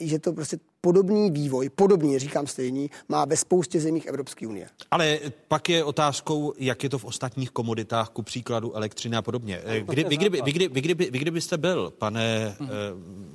že 0.00 0.18
to 0.18 0.32
prostě 0.32 0.58
podobný 0.80 1.30
vývoj, 1.30 1.68
podobný, 1.68 2.18
říkám 2.18 2.46
stejný, 2.46 2.90
má 3.08 3.24
ve 3.24 3.36
spoustě 3.36 3.80
zemích 3.80 4.06
Evropské 4.06 4.46
unie. 4.46 4.68
Ale 4.90 5.18
pak 5.48 5.68
je 5.68 5.84
otázkou, 5.84 6.52
jak 6.58 6.82
je 6.82 6.88
to 6.88 6.98
v 6.98 7.04
ostatních 7.04 7.50
komoditách, 7.50 8.08
ku 8.08 8.22
příkladu 8.22 8.76
elektřiny 8.76 9.16
a 9.16 9.22
podobně. 9.22 9.62
No, 9.66 9.84
kdy, 9.84 10.04
vy, 10.04 10.16
kdyby, 10.16 10.42
vy, 10.42 10.52
kdy, 10.52 10.68
vy, 10.68 10.80
kdyby, 10.80 11.10
vy 11.10 11.18
kdybyste 11.18 11.58
byl, 11.58 11.90
pane 11.98 12.56
hmm. 12.58 12.68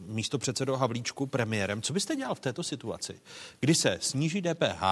místo 0.08 0.38
předsedo 0.38 0.78
Havlíčku, 0.78 1.26
premiérem, 1.26 1.82
co 1.82 1.94
byste 1.94 2.16
dělal 2.16 2.36
v 2.36 2.40
této 2.40 2.64
situaci, 2.64 3.14
kdy 3.60 3.76
se 3.76 3.98
sníží 4.02 4.42
DPH, 4.42 4.84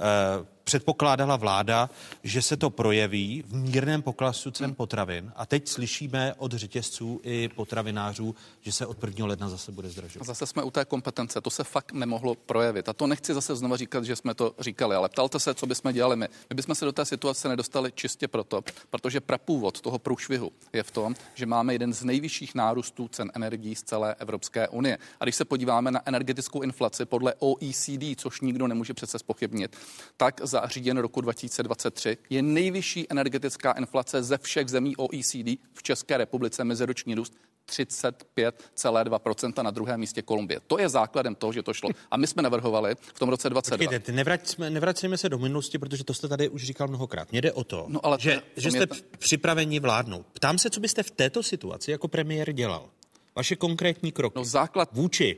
eh, 0.00 0.55
předpokládala 0.66 1.36
vláda, 1.36 1.90
že 2.22 2.42
se 2.42 2.56
to 2.56 2.70
projeví 2.70 3.44
v 3.46 3.54
mírném 3.54 4.02
poklasu 4.02 4.50
cen 4.50 4.74
potravin. 4.74 5.32
A 5.36 5.46
teď 5.46 5.68
slyšíme 5.68 6.34
od 6.38 6.52
řetězců 6.52 7.20
i 7.22 7.48
potravinářů, 7.48 8.34
že 8.60 8.72
se 8.72 8.86
od 8.86 9.04
1. 9.04 9.26
ledna 9.26 9.48
zase 9.48 9.72
bude 9.72 9.88
zdražovat. 9.88 10.26
Zase 10.26 10.46
jsme 10.46 10.62
u 10.62 10.70
té 10.70 10.84
kompetence. 10.84 11.40
To 11.40 11.50
se 11.50 11.64
fakt 11.64 11.92
nemohlo 11.92 12.34
projevit. 12.34 12.88
A 12.88 12.92
to 12.92 13.06
nechci 13.06 13.34
zase 13.34 13.56
znova 13.56 13.76
říkat, 13.76 14.04
že 14.04 14.16
jsme 14.16 14.34
to 14.34 14.54
říkali, 14.58 14.96
ale 14.96 15.08
ptalte 15.08 15.40
se, 15.40 15.54
co 15.54 15.66
bychom 15.66 15.92
dělali 15.92 16.16
my. 16.16 16.28
My 16.50 16.54
bychom 16.54 16.74
se 16.74 16.84
do 16.84 16.92
té 16.92 17.04
situace 17.04 17.48
nedostali 17.48 17.92
čistě 17.92 18.28
proto, 18.28 18.62
protože 18.90 19.20
prapůvod 19.20 19.80
toho 19.80 19.98
průšvihu 19.98 20.52
je 20.72 20.82
v 20.82 20.90
tom, 20.90 21.14
že 21.34 21.46
máme 21.46 21.74
jeden 21.74 21.94
z 21.94 22.04
nejvyšších 22.04 22.54
nárůstů 22.54 23.08
cen 23.08 23.30
energií 23.34 23.74
z 23.74 23.82
celé 23.82 24.14
Evropské 24.14 24.68
unie. 24.68 24.98
A 25.20 25.24
když 25.24 25.34
se 25.36 25.44
podíváme 25.44 25.90
na 25.90 26.02
energetickou 26.04 26.62
inflaci 26.62 27.04
podle 27.04 27.34
OECD, 27.38 28.04
což 28.16 28.40
nikdo 28.40 28.66
nemůže 28.66 28.94
přece 28.94 29.18
spochybnit, 29.18 29.76
tak 30.16 30.40
za 30.44 30.55
za 30.56 30.68
říjen 30.68 30.98
roku 30.98 31.20
2023 31.20 32.16
je 32.30 32.42
nejvyšší 32.42 33.06
energetická 33.10 33.72
inflace 33.72 34.22
ze 34.22 34.38
všech 34.38 34.68
zemí 34.68 34.96
OECD 34.96 35.60
v 35.72 35.82
České 35.82 36.16
republice 36.16 36.64
meziroční 36.64 37.14
růst 37.14 37.34
35,2% 37.68 39.62
na 39.62 39.70
druhém 39.70 40.00
místě 40.00 40.22
Kolumbie. 40.22 40.60
To 40.66 40.78
je 40.78 40.88
základem 40.88 41.34
toho, 41.34 41.52
že 41.52 41.62
to 41.62 41.74
šlo. 41.74 41.90
A 42.10 42.16
my 42.16 42.26
jsme 42.26 42.42
navrhovali 42.42 42.94
v 43.14 43.18
tom 43.18 43.28
roce 43.28 43.50
22. 43.50 43.86
Počkejte, 43.86 44.12
nevracíme, 44.12 44.70
nevracíme 44.70 45.18
se 45.18 45.28
do 45.28 45.38
minulosti, 45.38 45.78
protože 45.78 46.04
to 46.04 46.14
jste 46.14 46.28
tady 46.28 46.48
už 46.48 46.64
říkal 46.64 46.88
mnohokrát. 46.88 47.32
Mně 47.32 47.40
jde 47.40 47.52
o 47.52 47.64
to, 47.64 47.86
no, 47.88 48.06
ale 48.06 48.16
že, 48.20 48.42
to, 48.54 48.60
že 48.60 48.70
jste 48.70 48.86
to... 48.86 48.94
připraveni 49.18 49.80
vládnout. 49.80 50.26
Ptám 50.32 50.58
se, 50.58 50.70
co 50.70 50.80
byste 50.80 51.02
v 51.02 51.10
této 51.10 51.42
situaci 51.42 51.90
jako 51.90 52.08
premiér 52.08 52.52
dělal. 52.52 52.88
Vaše 53.36 53.56
konkrétní 53.56 54.12
kroky 54.12 54.38
no, 54.38 54.44
základ... 54.44 54.88
vůči 54.92 55.36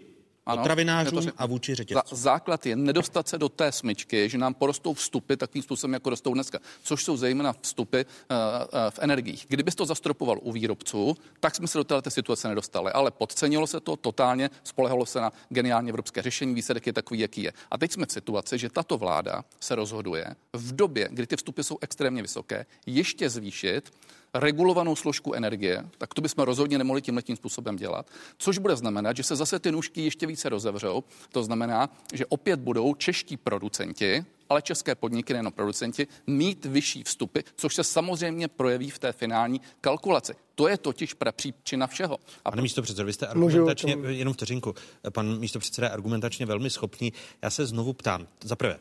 ano, 0.48 0.62
potravinářům 0.62 1.32
a 1.36 1.46
vůči 1.46 1.74
řetězcům. 1.74 2.18
Základ 2.18 2.66
je 2.66 2.76
nedostat 2.76 3.28
se 3.28 3.38
do 3.38 3.48
té 3.48 3.72
smyčky, 3.72 4.28
že 4.28 4.38
nám 4.38 4.54
porostou 4.54 4.94
vstupy 4.94 5.34
takovým 5.36 5.62
způsobem, 5.62 5.94
jako 5.94 6.10
rostou 6.10 6.34
dneska, 6.34 6.58
což 6.82 7.04
jsou 7.04 7.16
zejména 7.16 7.52
vstupy 7.60 8.00
uh, 8.00 8.04
uh, 8.04 8.90
v 8.90 8.98
energiích. 8.98 9.46
Kdyby 9.48 9.70
to 9.70 9.86
zastropoval 9.86 10.38
u 10.42 10.52
výrobců, 10.52 11.16
tak 11.40 11.54
jsme 11.54 11.68
se 11.68 11.78
do 11.78 11.84
této 11.84 12.10
situace 12.10 12.48
nedostali. 12.48 12.92
Ale 12.92 13.10
podcenilo 13.10 13.66
se 13.66 13.80
to 13.80 13.96
totálně, 13.96 14.50
spolehalo 14.64 15.06
se 15.06 15.20
na 15.20 15.32
geniální 15.48 15.90
evropské 15.90 16.22
řešení, 16.22 16.54
výsledek 16.54 16.86
je 16.86 16.92
takový, 16.92 17.20
jaký 17.20 17.42
je. 17.42 17.52
A 17.70 17.78
teď 17.78 17.92
jsme 17.92 18.06
v 18.06 18.12
situaci, 18.12 18.58
že 18.58 18.70
tato 18.70 18.98
vláda 18.98 19.44
se 19.60 19.74
rozhoduje 19.74 20.26
v 20.52 20.76
době, 20.76 21.08
kdy 21.10 21.26
ty 21.26 21.36
vstupy 21.36 21.62
jsou 21.62 21.78
extrémně 21.80 22.22
vysoké, 22.22 22.66
ještě 22.86 23.30
zvýšit 23.30 23.90
regulovanou 24.34 24.96
složku 24.96 25.34
energie, 25.34 25.84
tak 25.98 26.14
to 26.14 26.20
bychom 26.20 26.44
rozhodně 26.44 26.78
nemohli 26.78 27.02
tímhle 27.02 27.22
tím 27.22 27.36
způsobem 27.36 27.76
dělat, 27.76 28.06
což 28.38 28.58
bude 28.58 28.76
znamenat, 28.76 29.16
že 29.16 29.22
se 29.22 29.36
zase 29.36 29.58
ty 29.58 29.72
nůžky 29.72 30.04
ještě 30.04 30.26
více 30.26 30.48
rozevřou. 30.48 31.04
To 31.32 31.42
znamená, 31.42 31.90
že 32.14 32.26
opět 32.26 32.60
budou 32.60 32.94
čeští 32.94 33.36
producenti, 33.36 34.24
ale 34.48 34.62
české 34.62 34.94
podniky, 34.94 35.32
nejen 35.32 35.52
producenti, 35.52 36.06
mít 36.26 36.64
vyšší 36.64 37.02
vstupy, 37.02 37.40
což 37.56 37.74
se 37.74 37.84
samozřejmě 37.84 38.48
projeví 38.48 38.90
v 38.90 38.98
té 38.98 39.12
finální 39.12 39.60
kalkulaci. 39.80 40.34
To 40.54 40.68
je 40.68 40.78
totiž 40.78 41.16
příčina 41.32 41.86
všeho. 41.86 42.18
A 42.44 42.50
pane 42.50 42.62
místo 42.62 42.82
předsedo, 42.82 43.06
vy 43.06 43.12
jste 43.12 43.26
argumentačně, 43.26 43.96
jenom 44.08 44.34
vteřinku, 44.34 44.74
pan 45.12 45.38
místo 45.38 45.58
předseda 45.58 45.86
je 45.86 45.90
argumentačně 45.90 46.46
velmi 46.46 46.70
schopný. 46.70 47.12
Já 47.42 47.50
se 47.50 47.66
znovu 47.66 47.92
ptám, 47.92 48.26
za 48.42 48.56
prvé, 48.56 48.78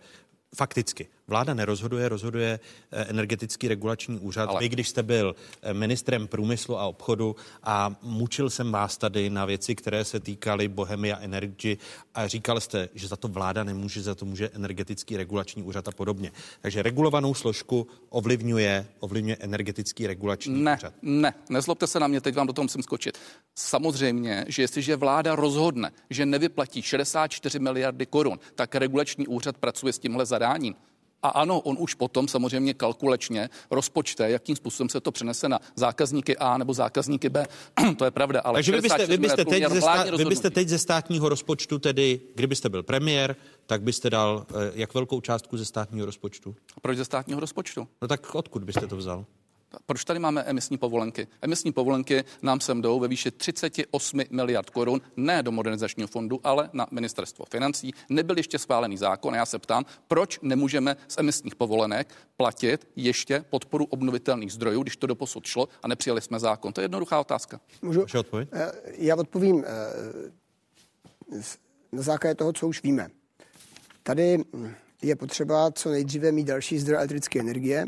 fakticky. 0.56 1.08
Vláda 1.30 1.54
nerozhoduje, 1.54 2.10
rozhoduje 2.10 2.60
eh, 2.92 3.06
energetický 3.10 3.68
regulační 3.68 4.20
úřad. 4.20 4.50
Ale... 4.50 4.60
Vy, 4.60 4.70
když 4.70 4.90
jste 4.90 5.04
byl 5.04 5.36
eh, 5.62 5.74
ministrem 5.74 6.28
průmyslu 6.28 6.80
a 6.80 6.86
obchodu 6.86 7.36
a 7.64 7.96
mučil 8.02 8.50
jsem 8.50 8.72
vás 8.72 8.98
tady 8.98 9.30
na 9.30 9.46
věci, 9.46 9.76
které 9.76 10.06
se 10.06 10.20
týkaly 10.20 10.68
Bohemia 10.68 11.18
Energy 11.18 11.78
a 12.14 12.28
říkal 12.28 12.60
jste, 12.60 12.90
že 12.94 13.08
za 13.08 13.16
to 13.16 13.28
vláda 13.28 13.64
nemůže, 13.64 14.02
za 14.02 14.16
to 14.16 14.26
může 14.26 14.50
energetický 14.54 15.18
regulační 15.18 15.64
úřad 15.64 15.88
a 15.88 15.92
podobně. 15.92 16.32
Takže 16.62 16.84
regulovanou 16.84 17.34
složku 17.34 17.88
ovlivňuje, 18.10 18.88
ovlivňuje 19.00 19.38
energetický 19.40 20.08
regulační 20.08 20.64
ne, 20.64 20.76
úřad. 20.78 20.94
Ne, 21.02 21.34
nezlobte 21.50 21.88
se 21.88 22.00
na 22.00 22.08
mě, 22.08 22.22
teď 22.22 22.36
vám 22.36 22.48
do 22.48 22.54
toho 22.54 22.64
musím 22.64 22.84
skočit. 22.84 23.18
Samozřejmě, 23.56 24.46
že 24.48 24.62
jestliže 24.62 24.96
vláda 24.96 25.36
rozhodne, 25.36 25.92
že 26.10 26.26
nevyplatí 26.26 26.82
64 26.82 27.60
miliardy 27.60 28.06
korun, 28.06 28.40
tak 28.56 28.76
regulační 28.76 29.28
úřad 29.28 29.58
pracuje 29.58 29.94
s 29.94 30.00
tímhle 30.00 30.26
zadáním. 30.26 30.76
A 31.24 31.30
ano, 31.30 31.60
on 31.60 31.78
už 31.80 31.94
potom 31.94 32.28
samozřejmě 32.28 32.74
kalkulačně 32.74 33.50
rozpočte, 33.72 34.30
jakým 34.30 34.56
způsobem 34.56 34.90
se 34.90 35.00
to 35.00 35.12
přenese 35.12 35.50
na 35.50 35.60
zákazníky 35.76 36.38
A 36.38 36.58
nebo 36.58 36.74
zákazníky 36.74 37.30
B. 37.30 37.46
to 37.98 38.06
je 38.06 38.12
pravda, 38.12 38.42
ale 38.42 38.58
Takže 38.58 38.72
vy 38.72 38.82
byste, 38.82 39.06
vy, 39.06 39.18
byste 39.18 39.46
teď 39.46 39.64
ze 39.70 39.82
stá, 39.82 40.04
vy 40.18 40.26
byste 40.26 40.50
teď 40.50 40.68
ze 40.68 40.80
státního 40.80 41.30
rozpočtu, 41.30 41.80
tedy 41.80 42.22
kdybyste 42.36 42.70
byl 42.70 42.84
premiér, 42.84 43.36
tak 43.66 43.82
byste 43.82 44.10
dal 44.10 44.46
eh, 44.50 44.72
jak 44.74 44.94
velkou 44.94 45.22
částku 45.22 45.58
ze 45.58 45.66
státního 45.66 46.06
rozpočtu? 46.06 46.56
Proč 46.82 46.98
ze 46.98 47.06
státního 47.06 47.40
rozpočtu? 47.40 47.88
No 48.02 48.08
tak 48.08 48.36
odkud 48.36 48.64
byste 48.64 48.88
to 48.88 48.98
vzal? 48.98 49.26
Proč 49.86 50.06
tady 50.06 50.20
máme 50.20 50.42
emisní 50.42 50.78
povolenky? 50.78 51.28
Emisní 51.42 51.72
povolenky 51.72 52.24
nám 52.42 52.60
sem 52.60 52.82
jdou 52.82 53.00
ve 53.00 53.08
výši 53.08 53.32
38 53.32 54.22
miliard 54.30 54.70
korun, 54.70 55.02
ne 55.18 55.44
do 55.44 55.52
modernizačního 55.52 56.08
fondu, 56.08 56.40
ale 56.44 56.70
na 56.74 56.88
ministerstvo 56.92 57.46
financí. 57.46 57.94
Nebyl 58.10 58.38
ještě 58.38 58.60
schválený 58.60 58.98
zákon 58.98 59.34
a 59.34 59.38
já 59.38 59.46
se 59.46 59.60
ptám, 59.60 59.86
proč 60.08 60.40
nemůžeme 60.42 60.98
z 61.08 61.18
emisních 61.18 61.56
povolenek 61.56 62.14
platit 62.38 62.88
ještě 62.96 63.46
podporu 63.50 63.86
obnovitelných 63.86 64.54
zdrojů, 64.54 64.84
když 64.84 64.98
to 64.98 65.08
doposud 65.08 65.46
šlo 65.46 65.70
a 65.84 65.88
nepřijali 65.88 66.22
jsme 66.22 66.40
zákon. 66.40 66.74
To 66.74 66.82
je 66.82 66.84
jednoduchá 66.84 67.20
otázka. 67.20 67.60
Můžu? 67.82 68.06
Eh, 68.54 68.72
já 68.98 69.16
odpovím 69.16 69.66
eh, 69.68 70.32
na 71.92 72.02
základě 72.02 72.36
toho, 72.36 72.54
co 72.54 72.68
už 72.68 72.84
víme. 72.84 73.08
Tady 74.04 74.44
je 75.02 75.16
potřeba 75.16 75.72
co 75.72 75.90
nejdříve 75.90 76.32
mít 76.32 76.44
další 76.44 76.80
zdroj 76.80 76.98
elektrické 76.98 77.40
energie, 77.40 77.86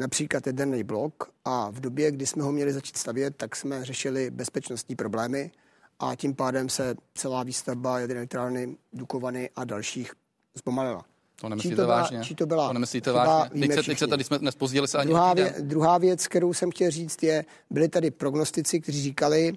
například 0.00 0.46
jaderný 0.46 0.84
blok 0.84 1.30
a 1.44 1.70
v 1.70 1.80
době, 1.80 2.10
kdy 2.10 2.26
jsme 2.26 2.42
ho 2.42 2.52
měli 2.52 2.72
začít 2.72 2.96
stavět, 2.96 3.36
tak 3.36 3.56
jsme 3.56 3.84
řešili 3.84 4.30
bezpečnostní 4.30 4.96
problémy 4.96 5.50
a 5.98 6.14
tím 6.14 6.34
pádem 6.34 6.68
se 6.68 6.94
celá 7.14 7.42
výstavba 7.42 8.00
jaderné 8.00 8.20
elektrárny 8.20 8.76
Dukovany 8.92 9.50
a 9.56 9.64
dalších 9.64 10.12
zpomalila. 10.56 11.04
To 11.40 11.48
nemyslíte 11.48 11.76
to 11.76 11.82
byla, 11.82 12.00
vážně? 12.00 12.20
Či 12.24 12.34
to 12.34 12.46
byla 12.46 12.66
to 12.66 12.72
nemyslíte 12.72 13.12
vážně? 13.12 13.60
Teď 13.60 13.74
se, 13.74 13.82
teď 13.82 13.98
se 13.98 14.06
tady 14.06 14.24
jsme 14.24 14.38
nespozdili 14.40 14.88
se 14.88 14.98
ani 14.98 15.08
druhá, 15.08 15.34
vě, 15.34 15.54
druhá 15.60 15.98
věc, 15.98 16.26
kterou 16.26 16.52
jsem 16.52 16.70
chtěl 16.70 16.90
říct, 16.90 17.22
je, 17.22 17.44
byli 17.70 17.88
tady 17.88 18.10
prognostici, 18.10 18.80
kteří 18.80 19.02
říkali, 19.02 19.52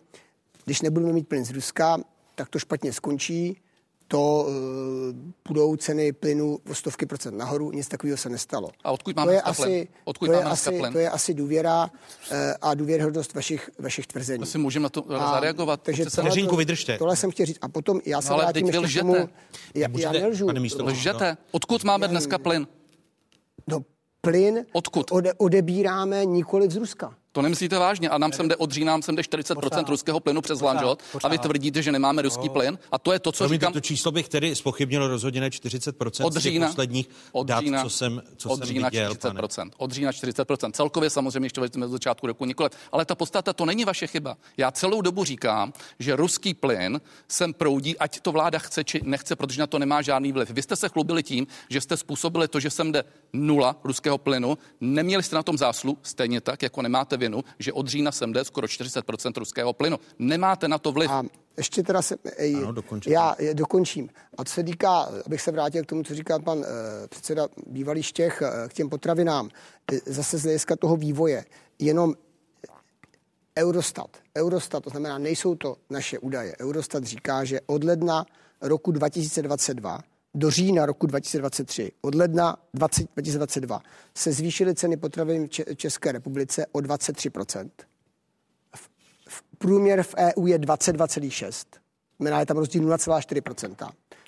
když 0.66 0.82
nebudeme 0.82 1.14
mít 1.14 1.28
plyn 1.28 1.46
z 1.46 1.52
Ruska, 1.52 1.98
tak 2.36 2.50
to 2.50 2.60
špatně 2.60 2.94
skončí, 2.94 3.58
to 4.14 4.46
uh, 4.48 4.54
budou 5.48 5.76
ceny 5.76 6.14
plynu 6.14 6.60
o 6.70 6.76
stovky 6.76 7.06
procent 7.06 7.38
nahoru, 7.38 7.72
nic 7.72 7.88
takového 7.88 8.18
se 8.18 8.30
nestalo. 8.30 8.70
A 8.84 8.92
odkud 8.92 9.16
máme 9.16 9.32
to 9.32 9.34
je 9.34 9.42
asi, 9.42 9.88
odkud 10.06 10.26
to, 10.26 10.32
je 10.32 10.44
asi, 10.44 10.82
to 10.92 11.00
je 11.00 11.10
asi 11.10 11.34
důvěra 11.34 11.84
uh, 11.84 12.38
a 12.62 12.74
důvěrhodnost 12.74 13.34
vašich, 13.34 13.70
vašich 13.80 14.08
tvrzení. 14.08 14.40
To 14.40 14.46
si 14.46 14.58
můžeme 14.58 14.84
na 14.84 14.90
to 14.90 15.12
a, 15.12 15.32
zareagovat. 15.32 15.82
Takže 15.82 16.06
tohle, 16.06 16.32
Řinku, 16.32 16.56
vydržte. 16.56 16.98
Tohle 16.98 17.16
jsem 17.16 17.32
chtěl 17.32 17.46
říct. 17.46 17.58
A 17.62 17.68
potom 17.70 18.02
já 18.06 18.22
se 18.22 18.30
no, 18.30 18.36
ale 18.36 18.44
vrátím 18.44 18.68
ještě 18.68 19.00
k 19.00 19.02
tomu. 19.02 19.30
Já, 19.76 19.88
já 19.98 20.12
nelžu. 20.12 20.48
Místo, 20.60 20.86
lžete. 20.86 21.38
Odkud 21.52 21.84
máme 21.84 22.08
dneska 22.08 22.38
plyn? 22.38 22.68
No, 23.68 23.80
plyn 24.22 24.66
Odkud? 24.74 25.12
Ode, 25.12 25.34
odebíráme 25.34 26.26
nikoli 26.26 26.70
z 26.70 26.76
Ruska. 26.76 27.16
To 27.34 27.42
nemyslíte 27.42 27.80
vážně. 27.80 28.10
A 28.10 28.18
nám 28.18 28.32
sem 28.32 28.48
jde 28.48 28.56
od 28.56 28.72
října, 28.72 28.92
nám 28.92 29.02
sem 29.02 29.16
jde 29.16 29.22
40% 29.22 29.56
pořád. 29.60 29.90
ruského 29.90 30.20
plynu 30.20 30.42
přes 30.42 30.62
Lanžot 30.62 31.04
a 31.24 31.28
vy 31.28 31.38
tvrdíte, 31.38 31.82
že 31.82 31.92
nemáme 31.92 32.22
ruský 32.22 32.48
no. 32.48 32.54
plyn. 32.54 32.80
A 32.92 33.00
to 33.00 33.14
je 33.14 33.20
to, 33.20 33.32
co 33.32 33.44
Promiňte, 33.44 33.66
říkám. 33.66 33.74
To 33.74 33.80
číslo 33.80 34.12
bych 34.12 34.30
tedy 34.30 34.56
spochybnil 34.56 35.08
rozhodně 35.08 35.42
ne 35.42 35.50
40% 35.50 36.26
od 36.26 36.36
října, 36.36 36.68
posledních 36.68 37.10
od 37.32 37.48
dat, 37.48 37.60
října, 37.60 37.84
co 37.84 37.90
jsem, 37.90 38.22
co 38.38 38.50
od 38.50 38.58
jsem 38.58 38.68
října 38.68 38.90
viděl, 38.90 39.14
40%. 39.14 39.56
Pane. 39.56 39.72
Od 39.78 39.92
října 39.92 40.12
40%. 40.12 40.72
Celkově 40.72 41.10
samozřejmě 41.10 41.46
ještě 41.46 41.62
vezmeme 41.62 41.88
z 41.88 41.92
začátku 41.92 42.28
roku 42.28 42.46
nikoliv. 42.46 42.72
Ale 42.92 43.06
ta 43.06 43.16
podstata 43.16 43.54
to 43.54 43.66
není 43.66 43.86
vaše 43.86 44.08
chyba. 44.08 44.38
Já 44.58 44.72
celou 44.72 45.02
dobu 45.02 45.24
říkám, 45.24 45.74
že 46.00 46.16
ruský 46.16 46.54
plyn 46.54 47.02
sem 47.28 47.54
proudí, 47.54 47.98
ať 47.98 48.20
to 48.20 48.32
vláda 48.32 48.60
chce 48.60 48.84
či 48.84 49.02
nechce, 49.04 49.36
protože 49.36 49.62
na 49.62 49.68
to 49.68 49.80
nemá 49.80 50.02
žádný 50.02 50.32
vliv. 50.32 50.50
Vy 50.50 50.62
jste 50.62 50.76
se 50.76 50.90
chlubili 50.90 51.24
tím, 51.24 51.48
že 51.70 51.82
jste 51.82 51.98
způsobili 51.98 52.48
to, 52.48 52.60
že 52.60 52.70
sem 52.70 52.92
jde 52.92 53.04
nula 53.34 53.76
ruského 53.84 54.18
plynu. 54.18 54.58
Neměli 54.82 55.24
jste 55.24 55.36
na 55.36 55.44
tom 55.44 55.58
záslu, 55.58 55.98
stejně 56.04 56.42
tak, 56.42 56.62
jako 56.62 56.82
nemáte 56.82 57.18
vinu, 57.24 57.44
že 57.60 57.74
od 57.74 57.88
října 57.88 58.12
sem 58.12 58.34
jde 58.34 58.44
skoro 58.44 58.68
40% 58.68 59.40
ruského 59.40 59.74
plynu. 59.74 59.98
Nemáte 60.20 60.68
na 60.68 60.78
to 60.78 60.92
vliv. 60.92 61.12
A 61.12 61.24
ještě 61.58 61.84
teda 61.84 62.02
se, 62.02 62.16
ej, 62.38 62.56
ano, 62.56 62.72
dokončím. 62.72 63.14
já 63.14 63.36
je, 63.40 63.54
dokončím. 63.54 64.10
A 64.38 64.44
co 64.44 64.54
se 64.54 64.64
týká, 64.64 65.10
abych 65.26 65.42
se 65.42 65.52
vrátil 65.52 65.84
k 65.84 65.86
tomu, 65.86 66.04
co 66.04 66.16
říkal 66.16 66.40
pan 66.40 66.64
e, 66.64 66.68
předseda 67.08 67.48
bývalý 67.68 68.04
Štěch, 68.04 68.42
e, 68.42 68.70
k 68.70 68.74
těm 68.74 68.90
potravinám, 68.90 69.50
e, 69.92 70.14
zase 70.14 70.38
z 70.38 70.44
hlediska 70.44 70.76
toho 70.76 70.96
vývoje, 70.96 71.46
jenom 71.80 72.14
Eurostat, 73.58 74.18
Eurostat, 74.38 74.84
to 74.84 74.90
znamená, 74.90 75.18
nejsou 75.18 75.56
to 75.56 75.78
naše 75.90 76.20
údaje. 76.20 76.56
Eurostat 76.60 77.04
říká, 77.04 77.44
že 77.44 77.62
od 77.66 77.84
ledna 77.84 78.26
roku 78.62 78.92
2022 78.92 80.00
do 80.36 80.52
října 80.52 80.86
roku 80.86 81.08
2023, 81.08 81.92
od 82.02 82.16
ledna 82.16 82.58
20, 82.74 83.08
2022, 83.14 83.82
se 84.18 84.32
zvýšily 84.32 84.76
ceny 84.76 84.98
potravin 84.98 85.48
v 85.48 85.76
České 85.76 86.12
republice 86.12 86.66
o 86.72 86.82
23 86.82 87.30
v, 88.76 88.90
v 89.30 89.44
Průměr 89.58 90.04
v 90.04 90.16
EU 90.18 90.48
je 90.48 90.60
22,6. 90.60 91.66
Znamená, 92.20 92.40
je 92.40 92.46
tam 92.46 92.58
rozdíl 92.58 92.84
0,4 92.84 93.42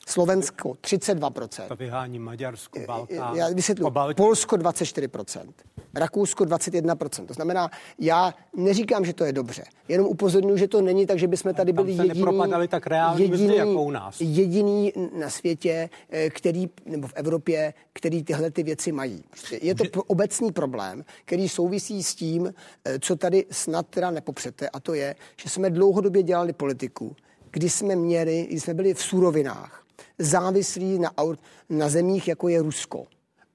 Slovensko 0.07 0.69
32%. 0.69 1.67
To 1.67 1.75
vyhání 1.75 2.19
Maďarsko, 2.19 2.79
Balkán. 2.87 3.35
Já 3.35 3.49
vysvětlu. 3.49 3.91
Polsko 4.15 4.55
24%. 4.55 5.49
Rakousko 5.93 6.43
21%. 6.43 7.25
To 7.25 7.33
znamená, 7.33 7.71
já 7.99 8.33
neříkám, 8.55 9.05
že 9.05 9.13
to 9.13 9.25
je 9.25 9.33
dobře. 9.33 9.63
Jenom 9.87 10.07
upozorňuji, 10.07 10.57
že 10.57 10.67
to 10.67 10.81
není 10.81 11.05
tak, 11.05 11.19
že 11.19 11.27
bychom 11.27 11.53
tady 11.53 11.73
byli 11.73 11.91
jediný, 11.91 12.67
tak 12.67 12.85
jediný, 13.17 13.55
jako 13.55 13.83
u 13.83 13.91
nás. 13.91 14.21
jediný 14.21 14.93
na 15.19 15.29
světě, 15.29 15.89
eh, 16.09 16.29
který, 16.29 16.69
nebo 16.85 17.07
v 17.07 17.13
Evropě, 17.15 17.73
který 17.93 18.23
tyhle 18.23 18.51
ty 18.51 18.63
věci 18.63 18.91
mají. 18.91 19.23
Prostě 19.29 19.59
je 19.61 19.75
to 19.75 19.83
pro, 19.91 20.03
obecný 20.03 20.51
problém, 20.51 21.05
který 21.25 21.49
souvisí 21.49 22.03
s 22.03 22.15
tím, 22.15 22.53
eh, 22.85 22.99
co 22.99 23.15
tady 23.15 23.45
snad 23.51 23.87
teda 23.87 24.11
nepopřete, 24.11 24.69
a 24.69 24.79
to 24.79 24.93
je, 24.93 25.15
že 25.41 25.49
jsme 25.49 25.69
dlouhodobě 25.69 26.23
dělali 26.23 26.53
politiku, 26.53 27.15
kdy 27.51 27.69
jsme 27.69 27.95
měli, 27.95 28.47
kdy 28.49 28.59
jsme 28.59 28.73
byli 28.73 28.93
v 28.93 29.03
surovinách, 29.03 29.84
závislí 30.19 30.99
na, 30.99 31.11
na 31.69 31.89
zemích, 31.89 32.27
jako 32.27 32.47
je 32.47 32.61
Rusko. 32.61 33.05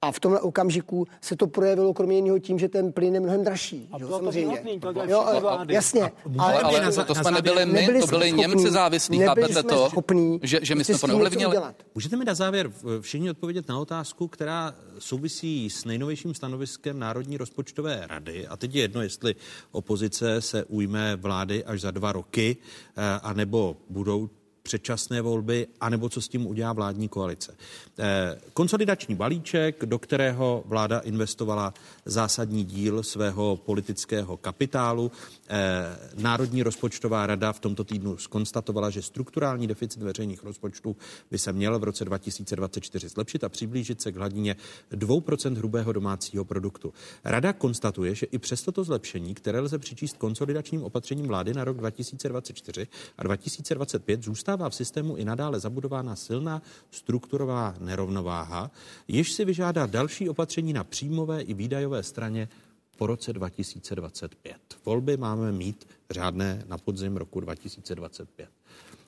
A 0.03 0.11
v 0.11 0.19
tomhle 0.19 0.41
okamžiku 0.41 1.07
se 1.21 1.35
to 1.35 1.47
projevilo 1.47 1.93
kromě 1.93 2.15
jiného 2.15 2.39
tím, 2.39 2.59
že 2.59 2.69
ten 2.69 2.91
plyn 2.91 3.13
je 3.13 3.19
mnohem 3.19 3.43
dražší. 3.43 3.89
A 3.91 3.99
bylo 3.99 4.17
samozřejmě. 4.17 4.79
To 4.81 4.93
to 4.93 5.03
jo, 5.07 5.25
jasně. 5.69 6.01
Ale, 6.37 6.61
ale, 6.61 6.81
ale 6.81 6.93
to, 6.93 7.05
to 7.05 7.15
jsme 7.15 7.31
nebyli 7.31 7.65
my, 7.65 7.73
nebyli 7.73 7.99
to 7.99 8.07
byli 8.07 8.29
schopný, 8.29 8.41
Němci 8.41 8.71
závislí. 8.71 9.19
Chápete 9.19 9.63
to? 9.63 9.89
Schopný, 9.89 10.39
že, 10.43 10.59
že 10.61 10.75
my 10.75 10.83
jsme 10.83 10.99
to 10.99 11.07
neovlivnili. 11.07 11.57
Můžete 11.95 12.15
mi 12.15 12.25
na 12.25 12.33
závěr 12.33 12.71
všichni 13.01 13.29
odpovědět 13.29 13.69
na 13.69 13.79
otázku, 13.79 14.27
která 14.27 14.75
souvisí 14.99 15.69
s 15.69 15.85
nejnovějším 15.85 16.33
stanoviskem 16.33 16.99
Národní 16.99 17.37
rozpočtové 17.37 18.03
rady. 18.09 18.47
A 18.47 18.57
teď 18.57 18.75
je 18.75 18.81
jedno, 18.81 19.01
jestli 19.01 19.35
opozice 19.71 20.41
se 20.41 20.65
ujme 20.65 21.15
vlády 21.15 21.63
až 21.63 21.81
za 21.81 21.91
dva 21.91 22.11
roky, 22.11 22.57
eh, 22.97 23.19
anebo 23.23 23.77
budou 23.89 24.29
předčasné 24.63 25.21
volby, 25.21 25.67
anebo 25.81 26.09
co 26.09 26.21
s 26.21 26.27
tím 26.27 26.47
udělá 26.47 26.73
vládní 26.73 27.09
koalice. 27.09 27.55
Eh, 27.99 28.39
konsolidační 28.53 29.15
balíček, 29.15 29.85
do 29.85 29.99
kterého 29.99 30.63
vláda 30.65 30.99
investovala 30.99 31.73
zásadní 32.05 32.63
díl 32.63 33.03
svého 33.03 33.57
politického 33.65 34.37
kapitálu. 34.37 35.11
Eh, 35.49 35.97
Národní 36.17 36.63
rozpočtová 36.63 37.27
rada 37.27 37.53
v 37.53 37.59
tomto 37.59 37.83
týdnu 37.83 38.17
skonstatovala, 38.17 38.89
že 38.89 39.01
strukturální 39.01 39.67
deficit 39.67 40.01
veřejných 40.03 40.43
rozpočtů 40.43 40.95
by 41.31 41.37
se 41.37 41.53
měl 41.53 41.79
v 41.79 41.83
roce 41.83 42.05
2024 42.05 43.09
zlepšit 43.09 43.43
a 43.43 43.49
přiblížit 43.49 44.01
se 44.01 44.11
k 44.11 44.15
hladině 44.15 44.55
2% 44.91 45.57
hrubého 45.57 45.93
domácího 45.93 46.45
produktu. 46.45 46.93
Rada 47.23 47.53
konstatuje, 47.53 48.15
že 48.15 48.25
i 48.25 48.37
přes 48.37 48.61
toto 48.61 48.83
zlepšení, 48.83 49.33
které 49.33 49.59
lze 49.59 49.77
přičíst 49.77 50.17
konsolidačním 50.17 50.83
opatřením 50.83 51.27
vlády 51.27 51.53
na 51.53 51.63
rok 51.63 51.77
2024 51.77 52.87
a 53.17 53.23
2025, 53.23 54.23
zůstává 54.23 54.50
v 54.55 54.75
systému 54.75 55.15
i 55.15 55.25
nadále 55.25 55.59
zabudována 55.59 56.15
silná 56.15 56.61
strukturová 56.91 57.75
nerovnováha, 57.79 58.71
jež 59.07 59.31
si 59.31 59.45
vyžádá 59.45 59.85
další 59.85 60.29
opatření 60.29 60.73
na 60.73 60.83
příjmové 60.83 61.41
i 61.41 61.53
výdajové 61.53 62.03
straně 62.03 62.49
po 62.97 63.07
roce 63.07 63.33
2025. 63.33 64.57
Volby 64.85 65.17
máme 65.17 65.51
mít 65.51 65.87
řádné 66.09 66.63
na 66.67 66.77
podzim 66.77 67.17
roku 67.17 67.39
2025. 67.39 68.49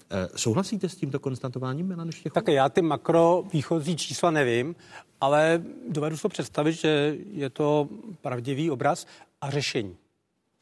Eh, 0.10 0.30
souhlasíte 0.36 0.90
s 0.90 0.96
tímto 0.96 1.20
konstatováním, 1.20 1.88
Milan 1.88 2.12
Štěchov? 2.12 2.34
Tak 2.34 2.48
já 2.48 2.70
ty 2.70 2.82
makro 2.82 3.44
výchozí 3.54 3.96
čísla 3.96 4.32
nevím, 4.32 4.76
ale 5.22 5.64
dovedu 5.90 6.18
si 6.18 6.30
představit, 6.30 6.74
že 6.74 7.18
je 7.32 7.50
to 7.50 7.90
pravdivý 8.22 8.72
obraz 8.72 9.06
a 9.42 9.50
řešení. 9.50 9.98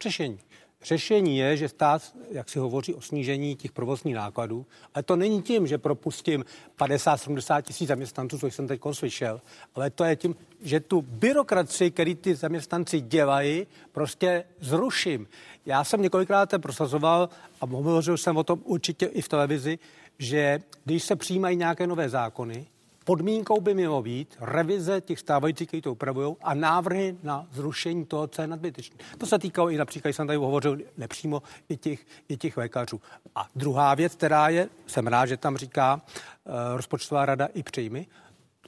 Řešení. 0.02 0.40
Řešení 0.84 1.38
je, 1.38 1.58
že 1.58 1.70
stát, 1.70 2.02
jak 2.32 2.50
si 2.50 2.60
hovoří 2.60 2.94
o 2.94 3.02
snížení 3.02 3.56
těch 3.56 3.72
provozních 3.72 4.16
nákladů, 4.16 4.66
ale 4.94 5.04
to 5.04 5.16
není 5.16 5.42
tím, 5.42 5.68
že 5.68 5.78
propustím 5.78 6.46
50-70 6.80 7.62
tisíc 7.62 7.88
zaměstnanců, 7.88 8.40
což 8.40 8.56
jsem 8.56 8.68
teď 8.68 8.82
slyšel, 8.92 9.42
ale 9.76 9.90
to 9.90 10.04
je 10.04 10.16
tím, 10.16 10.36
že 10.62 10.80
tu 10.80 11.02
byrokracii, 11.02 11.92
který 11.92 12.16
ty 12.16 12.36
zaměstnanci 12.36 13.02
dělají, 13.02 13.68
prostě 13.92 14.44
zruším. 14.60 15.28
Já 15.66 15.84
jsem 15.84 16.02
několikrát 16.02 16.54
prosazoval 16.58 17.30
a 17.62 17.66
hovořil 17.66 18.18
jsem 18.18 18.38
o 18.38 18.44
tom 18.44 18.62
určitě 18.64 19.06
i 19.06 19.22
v 19.22 19.28
televizi, 19.28 19.80
že 20.18 20.60
když 20.86 21.04
se 21.04 21.16
přijímají 21.16 21.58
nějaké 21.58 21.88
nové 21.88 22.10
zákony, 22.10 22.68
Podmínkou 23.06 23.62
by 23.62 23.74
mělo 23.74 24.02
být 24.02 24.38
revize 24.40 25.02
těch 25.02 25.20
stávajících, 25.20 25.68
které 25.68 25.82
to 25.82 25.92
upravují, 25.92 26.36
a 26.42 26.54
návrhy 26.54 27.18
na 27.24 27.48
zrušení 27.52 28.06
toho, 28.06 28.28
co 28.28 28.42
je 28.42 28.48
nadbytečné. 28.48 28.96
To 29.18 29.26
se 29.26 29.40
týkalo 29.40 29.70
i 29.70 29.78
například, 29.78 30.12
jsem 30.12 30.28
tady 30.28 30.38
hovořil 30.38 30.78
nepřímo, 30.98 31.42
i 31.70 31.78
těch, 31.78 32.06
i 32.30 32.38
těch 32.38 32.58
lékařů. 32.58 33.02
A 33.36 33.48
druhá 33.56 33.96
věc, 33.96 34.16
která 34.16 34.50
je, 34.50 34.70
jsem 34.88 35.08
rád, 35.08 35.26
že 35.26 35.38
tam 35.38 35.58
říká 35.58 36.02
uh, 36.44 36.54
rozpočtová 36.76 37.26
rada 37.26 37.46
i 37.46 37.64
příjmy, 37.64 38.08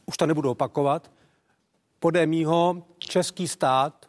už 0.06 0.18
to 0.18 0.26
nebudu 0.26 0.52
opakovat, 0.52 1.12
podle 2.00 2.26
mýho 2.26 2.86
český 3.00 3.48
stát 3.48 4.06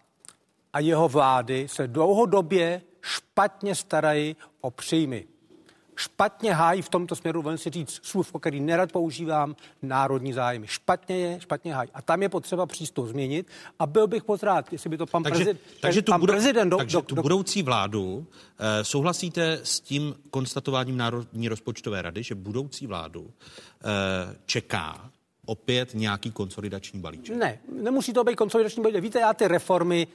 a 0.72 0.80
jeho 0.80 1.08
vlády 1.08 1.68
se 1.68 1.88
dlouhodobě 1.88 2.82
špatně 3.00 3.74
starají 3.74 4.36
o 4.60 4.70
příjmy 4.70 5.26
špatně 5.96 6.52
hájí 6.52 6.82
v 6.82 6.88
tomto 6.88 7.16
směru, 7.16 7.42
ven 7.42 7.58
si 7.58 7.70
říct 7.70 8.00
slův, 8.02 8.32
který 8.40 8.60
nerad 8.60 8.92
používám, 8.92 9.56
národní 9.82 10.32
zájmy. 10.32 10.66
Špatně 10.66 11.18
je, 11.18 11.40
špatně 11.40 11.74
hájí. 11.74 11.90
A 11.94 12.02
tam 12.02 12.22
je 12.22 12.28
potřeba 12.28 12.66
přístup 12.66 13.06
změnit 13.06 13.46
a 13.78 13.86
byl 13.86 14.06
bych 14.06 14.28
moc 14.28 14.42
rád, 14.42 14.72
jestli 14.72 14.90
by 14.90 14.96
to 14.96 15.06
pan, 15.06 15.22
takže, 15.22 15.44
prezident, 15.44 15.60
takže 15.80 16.02
tu 16.02 16.12
pan 16.12 16.20
budou, 16.20 16.32
prezident... 16.32 16.68
Do, 16.68 16.76
takže 16.76 16.96
do, 16.96 17.02
tu 17.02 17.14
do, 17.14 17.22
budoucí 17.22 17.62
vládu, 17.62 18.26
eh, 18.58 18.84
souhlasíte 18.84 19.60
s 19.62 19.80
tím 19.80 20.14
konstatováním 20.30 20.96
Národní 20.96 21.48
rozpočtové 21.48 22.02
rady, 22.02 22.22
že 22.22 22.34
budoucí 22.34 22.86
vládu 22.86 23.30
eh, 23.30 24.36
čeká 24.46 25.10
opět 25.46 25.94
nějaký 25.94 26.30
konsolidační 26.30 27.00
balíček? 27.00 27.36
Ne, 27.36 27.58
nemusí 27.82 28.12
to 28.12 28.24
být 28.24 28.36
konsolidační 28.36 28.82
balíček. 28.82 29.02
Víte, 29.02 29.20
já 29.20 29.34
ty 29.34 29.48
reformy, 29.48 30.06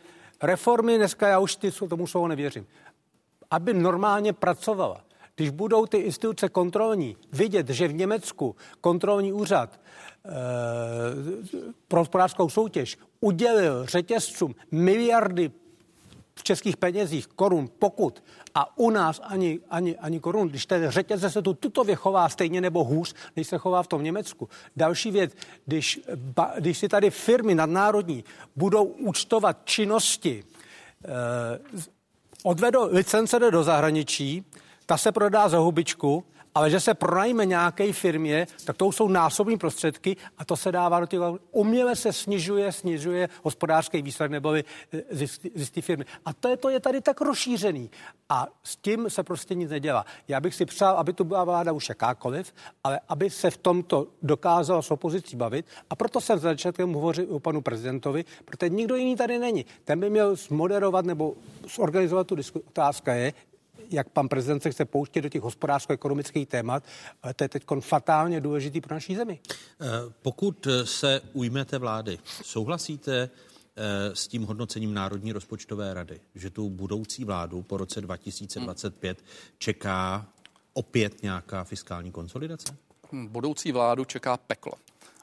reformy 0.42 0.98
dneska, 0.98 1.28
já 1.28 1.40
už 1.40 1.56
ty, 1.56 1.72
tomu 1.72 2.08
slovo 2.08 2.28
nevěřím. 2.28 2.68
Aby 3.52 3.74
normálně 3.74 4.34
pracovala. 4.34 5.09
Když 5.40 5.50
budou 5.50 5.86
ty 5.86 5.98
instituce 5.98 6.50
kontrolní 6.50 7.18
vidět, 7.32 7.70
že 7.70 7.88
v 7.88 7.94
Německu 7.94 8.56
kontrolní 8.82 9.34
úřad 9.34 9.70
e, 9.74 9.80
pro 11.88 12.00
hospodářskou 12.00 12.50
soutěž 12.50 12.98
udělil 13.20 13.86
řetězcům 13.86 14.56
miliardy 14.72 15.52
v 16.36 16.44
českých 16.44 16.78
penězích 16.78 17.28
korun 17.28 17.70
pokud 17.80 18.24
a 18.56 18.78
u 18.78 18.90
nás 18.90 19.22
ani, 19.24 19.60
ani, 19.70 19.98
ani 19.98 20.20
korun, 20.20 20.48
když 20.48 20.66
ten 20.66 20.92
řetězce 20.92 21.30
se 21.30 21.42
tu 21.42 21.54
tutově 21.54 21.96
chová 21.96 22.30
stejně 22.30 22.62
nebo 22.62 22.84
hůř, 22.84 23.16
než 23.36 23.48
se 23.48 23.58
chová 23.58 23.84
v 23.84 23.88
tom 23.88 24.04
Německu. 24.04 24.50
Další 24.76 25.12
věc, 25.12 25.32
když, 25.66 26.00
ba, 26.16 26.54
když 26.60 26.78
si 26.78 26.88
tady 26.90 27.10
firmy 27.10 27.56
nadnárodní 27.56 28.24
budou 28.56 28.84
účtovat 28.84 29.58
činnosti, 29.64 30.44
eh, 31.06 31.10
odvedou 32.44 32.88
licence 32.92 33.40
do 33.40 33.64
zahraničí, 33.64 34.46
ta 34.90 34.98
se 34.98 35.12
prodá 35.12 35.50
za 35.50 35.58
hubičku 35.58 36.24
ale 36.56 36.70
že 36.70 36.80
se 36.80 36.94
pronajme 36.94 37.46
nějaké 37.46 37.94
firmě, 37.94 38.48
tak 38.66 38.78
to 38.78 38.92
jsou 38.92 39.08
násobní 39.08 39.58
prostředky 39.58 40.18
a 40.38 40.46
to 40.46 40.58
se 40.58 40.72
dává 40.72 41.00
do 41.00 41.06
těch... 41.06 41.20
Uměle 41.52 41.96
se 41.96 42.14
snižuje, 42.14 42.72
snižuje 42.72 43.30
hospodářský 43.44 44.02
výsledek 44.02 44.32
nebo 44.32 44.54
z 45.56 45.70
té 45.70 45.82
firmy. 45.82 46.06
A 46.26 46.34
to 46.34 46.48
je, 46.48 46.58
to 46.58 46.70
je 46.70 46.80
tady 46.80 47.02
tak 47.02 47.22
rozšířený. 47.22 47.92
A 48.30 48.48
s 48.64 48.76
tím 48.76 49.10
se 49.10 49.24
prostě 49.24 49.56
nic 49.56 49.70
nedělá. 49.70 50.06
Já 50.28 50.42
bych 50.42 50.56
si 50.56 50.66
přál, 50.66 50.98
aby 50.98 51.14
to 51.14 51.24
byla 51.24 51.44
vláda 51.44 51.72
už 51.72 51.90
jakákoliv, 51.90 52.54
ale 52.84 53.00
aby 53.08 53.30
se 53.30 53.52
v 53.52 53.58
tomto 53.58 54.08
dokázala 54.22 54.82
s 54.82 54.92
opozicí 54.92 55.36
bavit. 55.36 55.66
A 55.90 55.96
proto 55.96 56.22
jsem 56.22 56.40
začátkem 56.40 56.94
hovořil 56.94 57.26
o 57.30 57.40
panu 57.40 57.62
prezidentovi, 57.62 58.26
protože 58.46 58.70
nikdo 58.70 58.96
jiný 58.96 59.16
tady 59.16 59.40
není. 59.40 59.66
Ten 59.84 60.00
by 60.00 60.10
měl 60.10 60.36
zmoderovat 60.36 61.06
nebo 61.06 61.34
zorganizovat 61.76 62.28
tu 62.28 62.36
diskusi. 62.36 62.66
Otázka 62.68 63.14
je, 63.14 63.34
jak 63.90 64.10
pan 64.10 64.28
prezident 64.28 64.64
se 64.64 64.72
chce 64.72 64.86
pouštět 64.86 65.22
do 65.22 65.30
těch 65.30 65.42
hospodářsko-ekonomických 65.42 66.48
témat, 66.48 66.84
ale 67.24 67.34
to 67.34 67.44
je 67.44 67.50
teď 67.50 67.64
fatálně 67.80 68.42
důležitý 68.42 68.82
pro 68.82 68.96
naší 68.96 69.16
zemi. 69.16 69.40
Eh, 69.50 69.86
pokud 70.22 70.68
se 70.84 71.22
ujmete 71.34 71.78
vlády, 71.78 72.20
souhlasíte 72.44 73.30
eh, 73.76 74.16
s 74.16 74.28
tím 74.28 74.44
hodnocením 74.44 74.94
Národní 74.94 75.32
rozpočtové 75.32 75.94
rady, 75.94 76.20
že 76.36 76.50
tu 76.50 76.70
budoucí 76.70 77.26
vládu 77.26 77.62
po 77.62 77.78
roce 77.78 78.02
2025 78.02 79.24
čeká 79.58 80.28
opět 80.74 81.24
nějaká 81.24 81.64
fiskální 81.64 82.12
konsolidace? 82.12 82.76
Budoucí 83.12 83.72
vládu 83.72 84.06
čeká 84.06 84.38
peklo. 84.38 84.74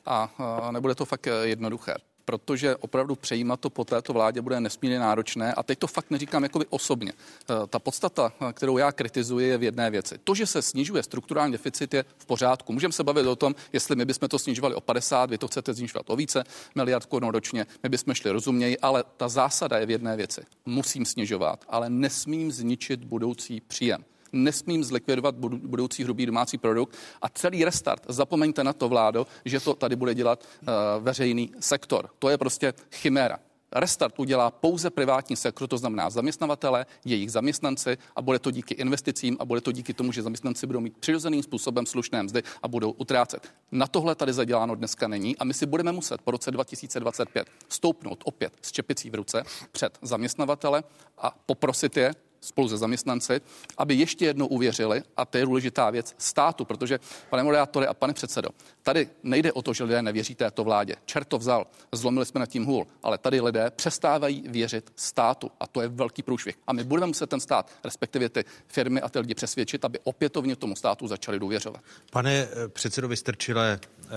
A 0.07 0.31
nebude 0.71 0.95
to 0.95 1.05
fakt 1.05 1.29
jednoduché 1.43 1.95
protože 2.27 2.77
opravdu 2.77 3.17
přejímat 3.17 3.61
to 3.61 3.71
po 3.71 3.85
této 3.85 4.13
vládě 4.13 4.43
bude 4.43 4.61
nesmírně 4.61 4.99
náročné. 4.99 5.55
A 5.55 5.63
teď 5.63 5.79
to 5.79 5.87
fakt 5.87 6.11
neříkám 6.11 6.43
jakoby 6.43 6.67
osobně. 6.71 7.13
Eh, 7.13 7.67
ta 7.67 7.79
podstata, 7.79 8.33
eh, 8.41 8.53
kterou 8.53 8.79
já 8.79 8.93
kritizuji, 8.93 9.49
je 9.49 9.59
v 9.59 9.63
jedné 9.63 9.91
věci. 9.91 10.19
To, 10.25 10.35
že 10.35 10.47
se 10.47 10.63
snižuje 10.63 11.03
strukturální 11.03 11.53
deficit, 11.53 11.95
je 11.95 12.05
v 12.19 12.27
pořádku. 12.27 12.73
Můžeme 12.73 12.93
se 12.93 13.05
bavit 13.05 13.27
o 13.27 13.37
tom, 13.37 13.55
jestli 13.73 13.97
my 13.97 14.05
bychom 14.05 14.29
to 14.29 14.39
snižovali 14.39 14.75
o 14.75 14.81
50, 14.81 15.31
vy 15.31 15.39
to 15.39 15.49
chcete 15.49 15.75
snižovat 15.75 16.11
o 16.11 16.17
více 16.17 16.45
miliard 16.75 17.07
korun 17.07 17.31
ročně, 17.31 17.67
my 17.83 17.89
bychom 17.89 18.15
šli 18.15 18.31
rozuměji, 18.31 18.79
ale 18.79 19.05
ta 19.17 19.29
zásada 19.29 19.79
je 19.79 19.87
v 19.87 19.91
jedné 19.91 20.17
věci. 20.17 20.41
Musím 20.67 21.05
snižovat, 21.05 21.65
ale 21.69 21.91
nesmím 21.91 22.53
zničit 22.53 23.05
budoucí 23.05 23.61
příjem 23.61 24.05
nesmím 24.33 24.85
zlikvidovat 24.85 25.35
budoucí 25.35 26.05
hrubý 26.05 26.27
domácí 26.27 26.59
produkt 26.59 26.97
a 27.23 27.29
celý 27.29 27.65
restart, 27.65 28.03
zapomeňte 28.09 28.65
na 28.65 28.73
to, 28.73 28.89
vládo, 28.89 29.27
že 29.45 29.61
to 29.61 29.75
tady 29.75 29.97
bude 29.97 30.15
dělat 30.15 30.45
uh, 30.45 30.69
veřejný 31.05 31.53
sektor. 31.61 32.11
To 32.19 32.29
je 32.29 32.39
prostě 32.39 32.75
chiméra. 32.93 33.39
Restart 33.73 34.19
udělá 34.19 34.51
pouze 34.51 34.91
privátní 34.91 35.37
sektor, 35.37 35.69
to 35.69 35.79
znamená 35.79 36.11
zaměstnavatele, 36.11 36.87
jejich 37.05 37.33
zaměstnanci 37.33 37.99
a 38.17 38.23
bude 38.23 38.39
to 38.39 38.51
díky 38.51 38.75
investicím 38.75 39.37
a 39.41 39.45
bude 39.45 39.61
to 39.61 39.73
díky 39.73 39.95
tomu, 39.95 40.13
že 40.13 40.23
zaměstnanci 40.23 40.67
budou 40.67 40.81
mít 40.81 40.97
přirozeným 40.97 41.43
způsobem 41.43 41.87
slušné 41.87 42.23
mzdy 42.23 42.43
a 42.63 42.69
budou 42.69 42.91
utrácet. 42.91 43.53
Na 43.73 43.87
tohle 43.87 44.15
tady 44.15 44.33
zaděláno 44.33 44.75
dneska 44.75 45.09
není 45.09 45.37
a 45.37 45.45
my 45.45 45.55
si 45.55 45.67
budeme 45.67 45.93
muset 45.93 46.23
po 46.23 46.31
roce 46.31 46.51
2025 46.51 47.47
stoupnout 47.69 48.23
opět 48.25 48.53
s 48.63 48.73
čepicí 48.73 49.11
v 49.11 49.15
ruce 49.15 49.43
před 49.73 49.99
zaměstnavatele 50.03 50.83
a 51.19 51.35
poprosit 51.47 51.97
je, 51.97 52.13
spolu 52.41 52.69
se 52.69 52.77
zaměstnanci, 52.77 53.41
aby 53.79 53.95
ještě 53.95 54.25
jednou 54.25 54.47
uvěřili, 54.47 55.03
a 55.17 55.25
to 55.25 55.39
je 55.39 55.45
důležitá 55.45 55.91
věc, 55.91 56.15
státu, 56.19 56.65
protože, 56.65 57.01
pane 57.31 57.43
moderátore 57.43 57.87
a 57.87 57.95
pane 57.95 58.13
předsedo, 58.13 58.49
tady 58.83 59.09
nejde 59.23 59.53
o 59.53 59.63
to, 59.63 59.75
že 59.75 59.85
lidé 59.85 60.03
nevěří 60.03 60.35
této 60.35 60.65
vládě. 60.65 60.97
Čert 61.05 61.29
to 61.29 61.39
vzal, 61.39 61.67
zlomili 61.93 62.27
jsme 62.27 62.39
na 62.41 62.47
tím 62.47 62.65
hůl, 62.65 62.87
ale 63.03 63.19
tady 63.19 63.41
lidé 63.41 63.71
přestávají 63.71 64.45
věřit 64.49 64.93
státu 64.97 65.51
a 65.61 65.67
to 65.67 65.81
je 65.83 65.89
velký 65.89 66.23
průšvih. 66.23 66.59
A 66.67 66.73
my 66.73 66.85
budeme 66.85 67.07
muset 67.07 67.31
ten 67.31 67.41
stát, 67.41 67.73
respektive 67.85 68.29
ty 68.29 68.45
firmy 68.67 69.01
a 69.01 69.09
ty 69.09 69.19
lidi 69.19 69.35
přesvědčit, 69.35 69.85
aby 69.85 69.99
opětovně 70.05 70.57
tomu 70.57 70.77
státu 70.77 71.09
začali 71.09 71.39
důvěřovat. 71.39 71.83
Pane 72.11 72.33
eh, 72.33 72.69
předsedo 72.69 73.09
Vystrčile, 73.09 73.81
eh, 73.81 74.09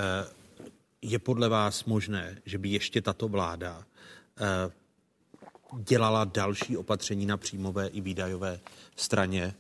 je 1.02 1.20
podle 1.20 1.50
vás 1.50 1.86
možné, 1.86 2.42
že 2.46 2.58
by 2.58 2.70
ještě 2.70 3.02
tato 3.02 3.28
vláda 3.28 3.84
eh, 4.40 4.72
dělala 5.78 6.26
další 6.26 6.78
opatření 6.78 7.26
na 7.26 7.38
příjmové 7.38 7.88
i 7.88 8.02
výdajové 8.02 8.60
straně 8.96 9.54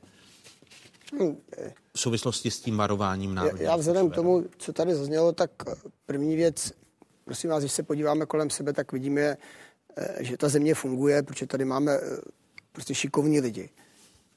v 1.93 1.99
souvislosti 1.99 2.51
s 2.51 2.59
tím 2.59 2.77
varováním 2.77 3.35
národní. 3.35 3.65
Já 3.65 3.75
vzhledem 3.75 4.09
k 4.09 4.15
tomu, 4.15 4.45
co 4.57 4.73
tady 4.73 4.95
zaznělo, 4.95 5.31
tak 5.31 5.51
první 6.05 6.35
věc, 6.35 6.71
prosím 7.25 7.49
vás, 7.49 7.63
když 7.63 7.71
se 7.71 7.83
podíváme 7.83 8.25
kolem 8.25 8.49
sebe, 8.49 8.73
tak 8.73 8.91
vidíme, 8.91 9.21
eh, 9.21 9.37
že 10.19 10.37
ta 10.37 10.49
země 10.49 10.73
funguje, 10.73 11.23
protože 11.23 11.45
tady 11.45 11.65
máme 11.65 11.91
eh, 11.91 12.17
prostě 12.71 12.95
šikovní 12.95 13.39
lidi, 13.39 13.69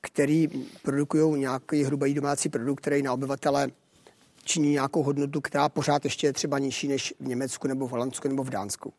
který 0.01 0.49
produkují 0.83 1.41
nějaký 1.41 1.85
hrubý 1.85 2.15
domácí 2.15 2.49
produkt, 2.49 2.81
který 2.81 3.03
na 3.03 3.13
obyvatele 3.13 3.69
činí 4.45 4.71
nějakou 4.71 5.03
hodnotu, 5.03 5.41
která 5.41 5.69
pořád 5.69 6.05
ještě 6.05 6.27
je 6.27 6.33
třeba 6.33 6.59
nižší 6.59 6.89
než 6.89 7.15
v 7.21 7.27
Německu 7.27 7.69
nebo 7.69 7.87
v 7.87 7.91
Holandsku 7.91 8.29
nebo 8.29 8.45
v 8.45 8.51
Dánsku. 8.51 8.93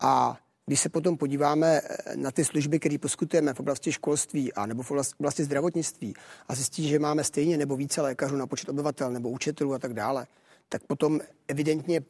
A 0.00 0.36
když 0.66 0.80
se 0.80 0.88
potom 0.88 1.16
podíváme 1.16 1.80
eh, 1.84 2.16
na 2.16 2.30
ty 2.30 2.44
služby, 2.44 2.78
které 2.78 2.98
poskytujeme 2.98 3.54
v 3.54 3.60
oblasti 3.60 3.92
školství 3.92 4.52
a 4.52 4.66
nebo 4.66 4.82
v 4.82 4.90
oblasti 5.18 5.44
zdravotnictví 5.44 6.14
a 6.48 6.54
zjistí, 6.54 6.88
že 6.88 6.98
máme 6.98 7.24
stejně 7.24 7.56
nebo 7.56 7.76
více 7.76 8.00
lékařů 8.00 8.36
na 8.36 8.46
počet 8.46 8.68
obyvatel 8.68 9.12
nebo 9.12 9.30
učitelů 9.30 9.74
a 9.74 9.78
tak 9.78 9.94
dále, 9.94 10.26
tak 10.68 10.82
potom 10.82 11.20
evidentně 11.48 12.00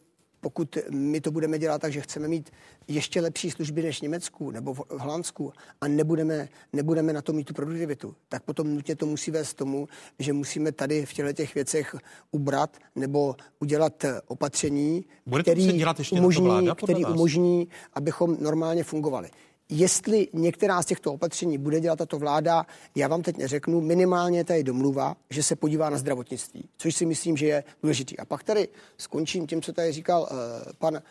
pokud 0.43 0.79
my 0.91 1.21
to 1.21 1.31
budeme 1.31 1.59
dělat 1.59 1.81
tak, 1.81 1.93
že 1.93 2.01
chceme 2.01 2.29
mít 2.29 2.51
ještě 2.89 3.21
lepší 3.21 3.51
služby 3.51 3.83
než 3.83 3.99
v 3.99 4.03
Německu 4.03 4.51
nebo 4.51 4.75
v 4.75 4.83
Holandsku 4.91 5.53
a 5.81 5.89
nebudeme, 5.89 6.49
nebudeme 6.73 7.13
na 7.13 7.23
to 7.23 7.33
mít 7.33 7.45
tu 7.45 7.55
produktivitu, 7.55 8.15
tak 8.29 8.43
potom 8.43 8.75
nutně 8.75 8.97
to 8.97 9.07
musí 9.07 9.31
vést 9.31 9.55
tomu, 9.55 9.89
že 10.19 10.33
musíme 10.33 10.73
tady 10.73 11.07
v 11.07 11.13
těchto 11.13 11.33
těch 11.33 11.55
věcech 11.55 11.97
ubrat 12.31 12.77
nebo 12.97 13.37
udělat 13.61 14.05
opatření, 14.27 15.05
Bude 15.27 15.43
který, 15.43 15.73
dělat 15.73 15.99
ještě 15.99 16.17
umožní, 16.17 16.45
vláda, 16.45 16.75
který 16.75 17.05
umožní, 17.05 17.69
abychom 17.95 18.37
normálně 18.41 18.85
fungovali. 18.85 19.31
Jestli 19.75 20.29
některá 20.33 20.83
z 20.83 20.87
těchto 20.87 21.13
opatření 21.13 21.59
bude 21.59 21.81
dělat 21.81 21.97
tato 21.97 22.19
vláda, 22.19 22.67
já 22.95 23.09
vám 23.09 23.23
teď 23.23 23.37
neřeknu, 23.37 23.81
minimálně 23.81 24.45
tady 24.45 24.63
domluva, 24.63 25.17
že 25.31 25.43
se 25.43 25.57
podívá 25.57 25.91
na 25.91 25.99
zdravotnictví, 25.99 26.69
což 26.77 26.95
si 26.95 27.07
myslím, 27.07 27.37
že 27.37 27.47
je 27.47 27.65
důležitý. 27.83 28.19
A 28.19 28.25
pak 28.25 28.43
tady 28.43 28.69
skončím 28.99 29.47
tím, 29.47 29.63
co 29.63 29.73
tady 29.73 29.93
říkal 29.93 30.23
uh, 30.23 30.73
pan, 30.79 31.03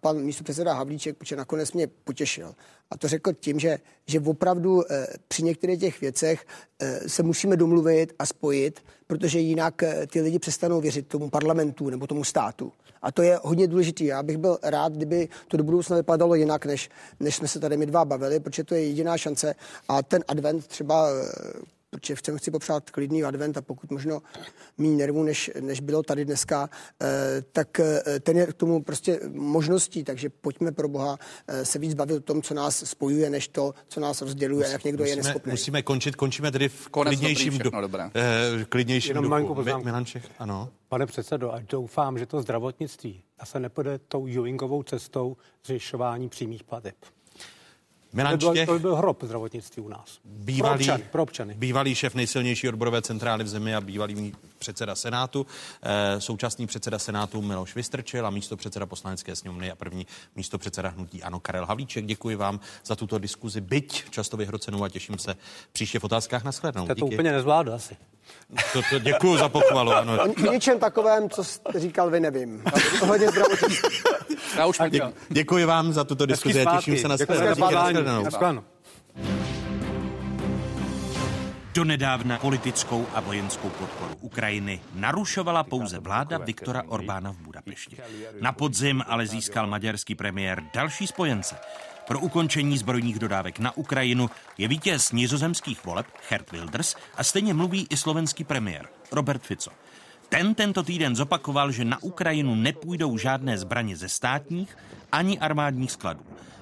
pan 0.00 0.18
místopředseda 0.18 0.72
Havlíček, 0.72 1.16
protože 1.16 1.36
nakonec 1.36 1.72
mě 1.72 1.86
potěšil. 1.86 2.54
A 2.90 2.98
to 2.98 3.08
řekl 3.08 3.32
tím, 3.32 3.58
že, 3.58 3.78
že 4.06 4.20
opravdu 4.20 4.74
uh, 4.74 4.82
při 5.28 5.42
některých 5.42 5.80
těch 5.80 6.00
věcech 6.00 6.46
uh, 6.82 6.88
se 7.06 7.22
musíme 7.22 7.56
domluvit 7.56 8.14
a 8.18 8.26
spojit, 8.26 8.84
protože 9.06 9.38
jinak 9.38 9.82
ty 10.10 10.20
lidi 10.20 10.38
přestanou 10.38 10.80
věřit 10.80 11.06
tomu 11.08 11.30
parlamentu 11.30 11.90
nebo 11.90 12.06
tomu 12.06 12.24
státu. 12.24 12.72
A 13.02 13.12
to 13.12 13.22
je 13.22 13.38
hodně 13.42 13.66
důležité. 13.66 14.04
Já 14.04 14.22
bych 14.22 14.36
byl 14.36 14.58
rád, 14.62 14.92
kdyby 14.92 15.28
to 15.48 15.56
do 15.56 15.64
budoucna 15.64 15.96
vypadalo 15.96 16.34
jinak, 16.34 16.66
než, 16.66 16.90
než 17.20 17.36
jsme 17.36 17.48
se 17.48 17.60
tady 17.60 17.76
my 17.76 17.86
dva 17.86 18.04
bavili, 18.04 18.40
protože 18.40 18.64
to 18.64 18.74
je 18.74 18.84
jediná 18.84 19.18
šance. 19.18 19.54
A 19.88 20.02
ten 20.02 20.24
advent 20.28 20.66
třeba 20.66 21.08
protože 21.96 22.14
chceme 22.14 22.38
chci 22.38 22.50
popřát 22.50 22.90
klidný 22.90 23.24
advent 23.24 23.56
a 23.56 23.62
pokud 23.62 23.90
možno 23.90 24.22
méně 24.78 24.96
nervů, 24.96 25.22
než, 25.22 25.50
než 25.60 25.80
bylo 25.80 26.02
tady 26.02 26.24
dneska, 26.24 26.70
eh, 27.02 27.42
tak 27.52 27.80
eh, 27.80 28.20
ten 28.20 28.38
je 28.38 28.46
k 28.46 28.54
tomu 28.54 28.82
prostě 28.82 29.20
možností, 29.32 30.04
takže 30.04 30.28
pojďme 30.28 30.72
pro 30.72 30.88
Boha 30.88 31.18
eh, 31.48 31.64
se 31.64 31.78
víc 31.78 31.94
bavit 31.94 32.14
o 32.14 32.20
tom, 32.20 32.42
co 32.42 32.54
nás 32.54 32.84
spojuje, 32.84 33.30
než 33.30 33.48
to, 33.48 33.74
co 33.88 34.00
nás 34.00 34.22
rozděluje, 34.22 34.58
Musí, 34.58 34.72
jak 34.72 34.84
někdo 34.84 35.04
musíme, 35.04 35.12
je 35.12 35.16
neschopný. 35.16 35.50
Musíme 35.50 35.82
končit, 35.82 36.16
končíme 36.16 36.52
tedy 36.52 36.68
v 36.68 36.88
Konec 36.88 37.10
klidnějším, 37.10 37.52
všechno, 37.52 37.88
do, 37.88 37.98
eh, 38.14 38.64
klidnějším 38.68 39.16
Jenom 39.16 39.40
duchu. 39.40 39.84
Milanček, 39.84 40.22
ano. 40.38 40.68
Pane 40.88 41.06
předsedo, 41.06 41.52
a 41.52 41.60
doufám, 41.68 42.18
že 42.18 42.26
to 42.26 42.42
zdravotnictví 42.42 43.22
a 43.38 43.46
se 43.46 43.60
nepůjde 43.60 43.98
tou 43.98 44.26
Ewingovou 44.26 44.82
cestou 44.82 45.36
zvyšování 45.64 46.28
přímých 46.28 46.64
plateb. 46.64 46.94
Milan 48.16 48.38
to, 48.38 48.50
by 48.50 48.54
byl, 48.54 48.66
to 48.66 48.72
by 48.72 48.78
byl 48.78 48.96
hrob 48.96 49.22
zdravotnictví 49.22 49.82
u 49.82 49.88
nás. 49.88 50.18
Bývalý, 50.24 50.68
pro 50.68 50.74
občany, 50.74 51.04
pro 51.12 51.22
občany. 51.22 51.54
bývalý 51.54 51.94
šéf 51.94 52.14
nejsilnější 52.14 52.68
odborové 52.68 53.02
centrály 53.02 53.44
v 53.44 53.48
zemi 53.48 53.74
a 53.74 53.80
bývalý 53.80 54.34
předseda 54.58 54.94
Senátu, 54.94 55.46
současný 56.18 56.66
předseda 56.66 56.98
Senátu 56.98 57.42
Miloš 57.42 57.74
Vystrčil 57.74 58.26
a 58.26 58.30
místo 58.30 58.56
předseda 58.56 58.86
poslanecké 58.86 59.36
sněmovny 59.36 59.70
a 59.70 59.76
první 59.76 60.06
místo 60.36 60.58
předseda 60.58 60.88
hnutí 60.88 61.22
Ano 61.22 61.40
Karel 61.40 61.66
Havlíček. 61.66 62.06
Děkuji 62.06 62.36
vám 62.36 62.60
za 62.84 62.96
tuto 62.96 63.18
diskuzi, 63.18 63.60
byť 63.60 64.10
často 64.10 64.36
vyhrocenou 64.36 64.84
a 64.84 64.88
těším 64.88 65.18
se 65.18 65.36
příště 65.72 65.98
v 65.98 66.04
otázkách 66.04 66.44
na 66.44 66.52
shledanou. 66.52 66.86
To 66.94 67.06
úplně 67.06 67.32
nezvládl 67.32 67.74
asi. 67.74 67.96
To, 68.72 68.82
to 68.90 68.98
děkuji 68.98 69.36
za 69.36 69.48
pochvalu. 69.48 69.92
Ano. 69.92 70.18
O 70.22 70.52
ničem 70.52 70.78
takovém, 70.78 71.30
co 71.30 71.44
jste 71.44 71.80
říkal, 71.80 72.10
vy 72.10 72.20
nevím. 72.20 72.62
Ohledně 73.02 73.26
Já 74.56 74.66
už 74.66 74.78
Dě, 74.88 75.00
děkuji 75.28 75.64
vám 75.64 75.92
za 75.92 76.04
tuto 76.04 76.26
diskuzi 76.26 76.64
a 76.64 76.76
těším 76.76 76.98
se 76.98 77.08
na 77.08 77.16
shledanou. 77.16 78.26
Donedávna 81.74 82.38
politickou 82.38 83.06
a 83.14 83.20
vojenskou 83.20 83.68
podporu 83.68 84.14
Ukrajiny 84.20 84.80
narušovala 84.94 85.64
pouze 85.64 85.98
vláda 85.98 86.38
Viktora 86.38 86.82
Orbána 86.88 87.32
v 87.32 87.36
Budapešti. 87.36 87.96
Na 88.40 88.52
podzim 88.52 89.04
ale 89.06 89.26
získal 89.26 89.66
maďarský 89.66 90.14
premiér 90.14 90.62
další 90.74 91.06
spojence. 91.06 91.56
Pro 92.06 92.20
ukončení 92.20 92.78
zbrojních 92.78 93.18
dodávek 93.18 93.58
na 93.58 93.76
Ukrajinu 93.76 94.30
je 94.58 94.68
vítěz 94.68 95.12
nizozemských 95.12 95.84
voleb 95.84 96.06
Gert 96.30 96.52
Wilders 96.52 96.94
a 97.16 97.24
stejně 97.24 97.54
mluví 97.54 97.86
i 97.90 97.96
slovenský 97.96 98.44
premiér 98.44 98.88
Robert 99.12 99.42
Fico. 99.42 99.70
Ten 100.28 100.54
tento 100.54 100.82
týden 100.82 101.16
zopakoval, 101.16 101.72
že 101.72 101.84
na 101.84 102.02
Ukrajinu 102.02 102.54
nepůjdou 102.54 103.18
žádné 103.18 103.58
zbraně 103.58 103.96
ze 103.96 104.08
státních 104.08 104.76
ani 105.12 105.38
armádních 105.38 105.92
skladů. 105.92 106.20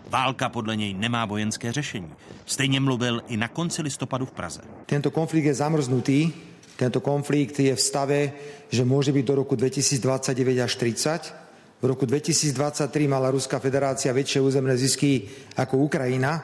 Válka 0.09 0.49
podle 0.49 0.77
něj 0.77 0.95
nemá 0.95 1.25
vojenské 1.25 1.73
řešení. 1.73 2.13
Stejně 2.47 2.81
mluvil 2.81 3.23
i 3.29 3.37
na 3.37 3.49
konci 3.49 3.83
listopadu 3.83 4.27
v 4.27 4.33
Praze. 4.33 4.61
Tento 4.87 5.11
konflikt 5.11 5.45
je 5.45 5.55
zamrznutý. 5.55 6.33
Tento 6.77 7.01
konflikt 7.01 7.61
je 7.61 7.77
v 7.77 7.81
stave, 7.81 8.33
že 8.71 8.85
může 8.85 9.13
být 9.13 9.27
do 9.27 9.35
roku 9.35 9.57
2029 9.57 10.63
až 10.63 10.77
30. 10.77 11.44
V 11.85 11.87
roku 11.87 12.09
2023 12.09 13.05
mala 13.05 13.29
Ruská 13.29 13.61
federácia 13.61 14.09
väčšie 14.09 14.41
územné 14.41 14.73
zisky 14.73 15.29
ako 15.53 15.85
Ukrajina. 15.85 16.41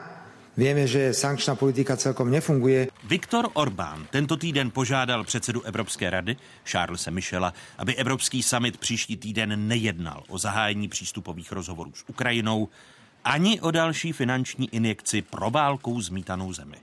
Víme, 0.53 0.85
že 0.85 1.17
sankčná 1.17 1.57
politika 1.57 1.97
celkom 1.97 2.29
nefunguje. 2.29 2.93
Viktor 3.09 3.49
Orbán 3.57 4.05
tento 4.13 4.37
týden 4.37 4.69
požádal 4.69 5.25
předsedu 5.25 5.65
Evropské 5.65 6.13
rady 6.13 6.37
Charlesa 6.61 7.09
Michela, 7.09 7.53
aby 7.81 7.95
Evropský 7.97 8.43
summit 8.43 8.77
příští 8.77 9.17
týden 9.17 9.67
nejednal 9.67 10.21
o 10.29 10.37
zahájení 10.37 10.85
přístupových 10.87 11.51
rozhovorů 11.51 11.91
s 11.97 12.05
Ukrajinou 12.05 12.69
ani 13.25 13.61
o 13.61 13.71
další 13.71 14.13
finanční 14.13 14.69
injekci 14.69 15.21
pro 15.21 15.49
válkou 15.49 16.01
zmítanou 16.01 16.53
zemi. 16.53 16.77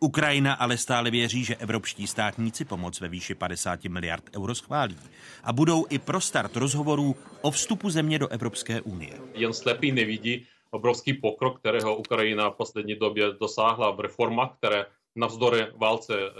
Ukrajina 0.00 0.54
ale 0.54 0.78
stále 0.78 1.10
věří, 1.10 1.44
že 1.44 1.56
evropští 1.56 2.06
státníci 2.06 2.64
pomoc 2.64 3.00
ve 3.00 3.08
výši 3.08 3.34
50 3.34 3.84
miliard 3.84 4.24
euro 4.36 4.54
schválí 4.54 4.96
a 5.44 5.52
budou 5.52 5.86
i 5.90 5.98
pro 5.98 6.20
start 6.20 6.56
rozhovorů 6.56 7.16
o 7.42 7.50
vstupu 7.50 7.90
země 7.90 8.18
do 8.18 8.28
Evropské 8.28 8.80
unie. 8.80 9.12
Jen 9.34 9.52
slepý 9.52 9.92
nevidí 9.92 10.46
obrovský 10.70 11.14
pokrok, 11.14 11.58
kterého 11.58 11.96
Ukrajina 11.96 12.50
v 12.50 12.56
poslední 12.56 12.94
době 12.94 13.32
dosáhla 13.40 13.90
v 13.90 14.00
reformách, 14.00 14.56
které 14.56 14.86
navzdory 15.16 15.66
válce 15.76 16.14
eh, 16.16 16.30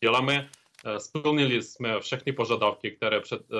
děláme. 0.00 0.50
Eh, 0.84 1.00
splnili 1.00 1.62
jsme 1.62 2.00
všechny 2.00 2.32
požadavky, 2.32 2.90
které 2.90 3.20
před 3.20 3.40
eh, 3.40 3.56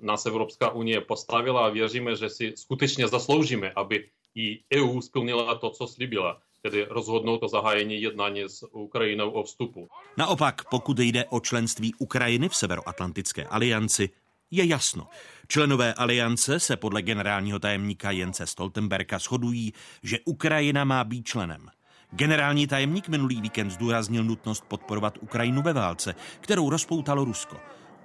nás 0.00 0.26
Evropská 0.26 0.70
unie 0.70 1.00
postavila 1.00 1.66
a 1.66 1.70
věříme, 1.70 2.16
že 2.16 2.30
si 2.30 2.52
skutečně 2.56 3.08
zasloužíme, 3.08 3.72
aby 3.76 4.08
i 4.34 4.60
EU 4.74 5.00
splnila 5.00 5.54
to, 5.54 5.70
co 5.70 5.86
slíbila 5.86 6.40
tedy 6.64 6.86
rozhodnout 6.90 7.42
o 7.42 7.48
zahájení 7.48 8.02
jednání 8.02 8.42
s 8.42 8.66
Ukrajinou 8.72 9.30
o 9.30 9.42
vstupu. 9.42 9.88
Naopak, 10.16 10.62
pokud 10.70 10.98
jde 10.98 11.24
o 11.24 11.40
členství 11.40 11.94
Ukrajiny 11.98 12.48
v 12.48 12.54
Severoatlantické 12.54 13.44
alianci, 13.44 14.10
je 14.50 14.64
jasno. 14.66 15.06
Členové 15.48 15.94
aliance 15.94 16.60
se 16.60 16.76
podle 16.76 17.02
generálního 17.02 17.58
tajemníka 17.58 18.10
Jence 18.10 18.46
Stoltenberga 18.46 19.18
shodují, 19.18 19.72
že 20.02 20.18
Ukrajina 20.24 20.84
má 20.84 21.04
být 21.04 21.26
členem. 21.26 21.68
Generální 22.10 22.66
tajemník 22.66 23.08
minulý 23.08 23.40
víkend 23.40 23.70
zdůraznil 23.70 24.24
nutnost 24.24 24.64
podporovat 24.68 25.18
Ukrajinu 25.20 25.62
ve 25.62 25.72
válce, 25.72 26.14
kterou 26.40 26.70
rozpoutalo 26.70 27.24
Rusko. 27.24 27.56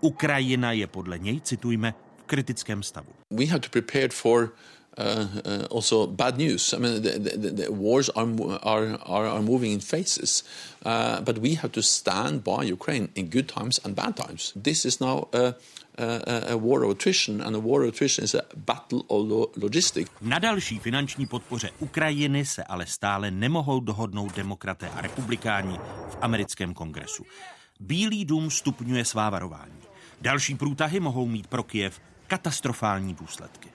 Ukrajina 0.01 0.71
je 0.71 0.87
podle 0.87 1.19
něj, 1.19 1.41
citujme, 1.41 1.93
v 2.17 2.23
kritickém 2.23 2.83
stavu. 2.83 3.11
We 3.31 3.45
have 3.45 3.59
to 3.59 3.69
prepare 3.69 4.09
for 4.09 4.53
Uh, 4.99 5.27
uh, 5.45 5.65
also 5.71 6.07
bad 6.07 6.37
news. 6.37 6.73
I 6.73 6.77
mean, 6.77 7.01
the, 7.01 7.11
the, 7.19 7.49
the 7.51 7.71
wars 7.71 8.09
are, 8.09 8.27
are, 8.63 8.99
are, 9.05 9.27
are, 9.27 9.41
moving 9.41 9.71
in 9.71 9.79
phases, 9.79 10.43
uh, 10.85 11.21
but 11.21 11.37
we 11.37 11.55
have 11.55 11.71
to 11.71 11.81
stand 11.81 12.43
by 12.43 12.65
Ukraine 12.65 13.07
in 13.15 13.29
good 13.29 13.47
times 13.47 13.79
and 13.85 13.95
bad 13.95 14.17
times. 14.17 14.51
This 14.57 14.83
is 14.83 14.99
now 14.99 15.29
a, 15.31 15.55
a, 15.97 16.51
a 16.51 16.57
war 16.57 16.83
of 16.83 16.91
attrition, 16.91 17.39
and 17.39 17.55
a 17.55 17.59
war 17.59 17.83
of 17.83 17.89
attrition 17.93 18.25
is 18.25 18.35
a 18.35 18.43
battle 18.57 19.05
of 19.07 19.27
lo- 19.29 19.51
logistics. 19.55 20.11
Na 20.21 20.39
další 20.39 20.79
finanční 20.79 21.25
podpoře 21.25 21.69
Ukrajiny 21.79 22.45
se 22.45 22.63
ale 22.63 22.85
stále 22.85 23.31
nemohou 23.31 23.79
dohodnout 23.79 24.35
demokraté 24.35 24.89
a 24.89 25.01
republikáni 25.01 25.77
v 26.09 26.17
americkém 26.21 26.73
kongresu. 26.73 27.23
Bílý 27.79 28.25
dům 28.25 28.51
stupňuje 28.51 29.05
svá 29.05 29.29
varování. 29.29 29.81
Další 30.21 30.55
průtahy 30.55 30.99
mohou 30.99 31.25
mít 31.25 31.47
pro 31.47 31.63
Kiev 31.63 32.01
katastrofální 32.27 33.13
důsledky. 33.13 33.69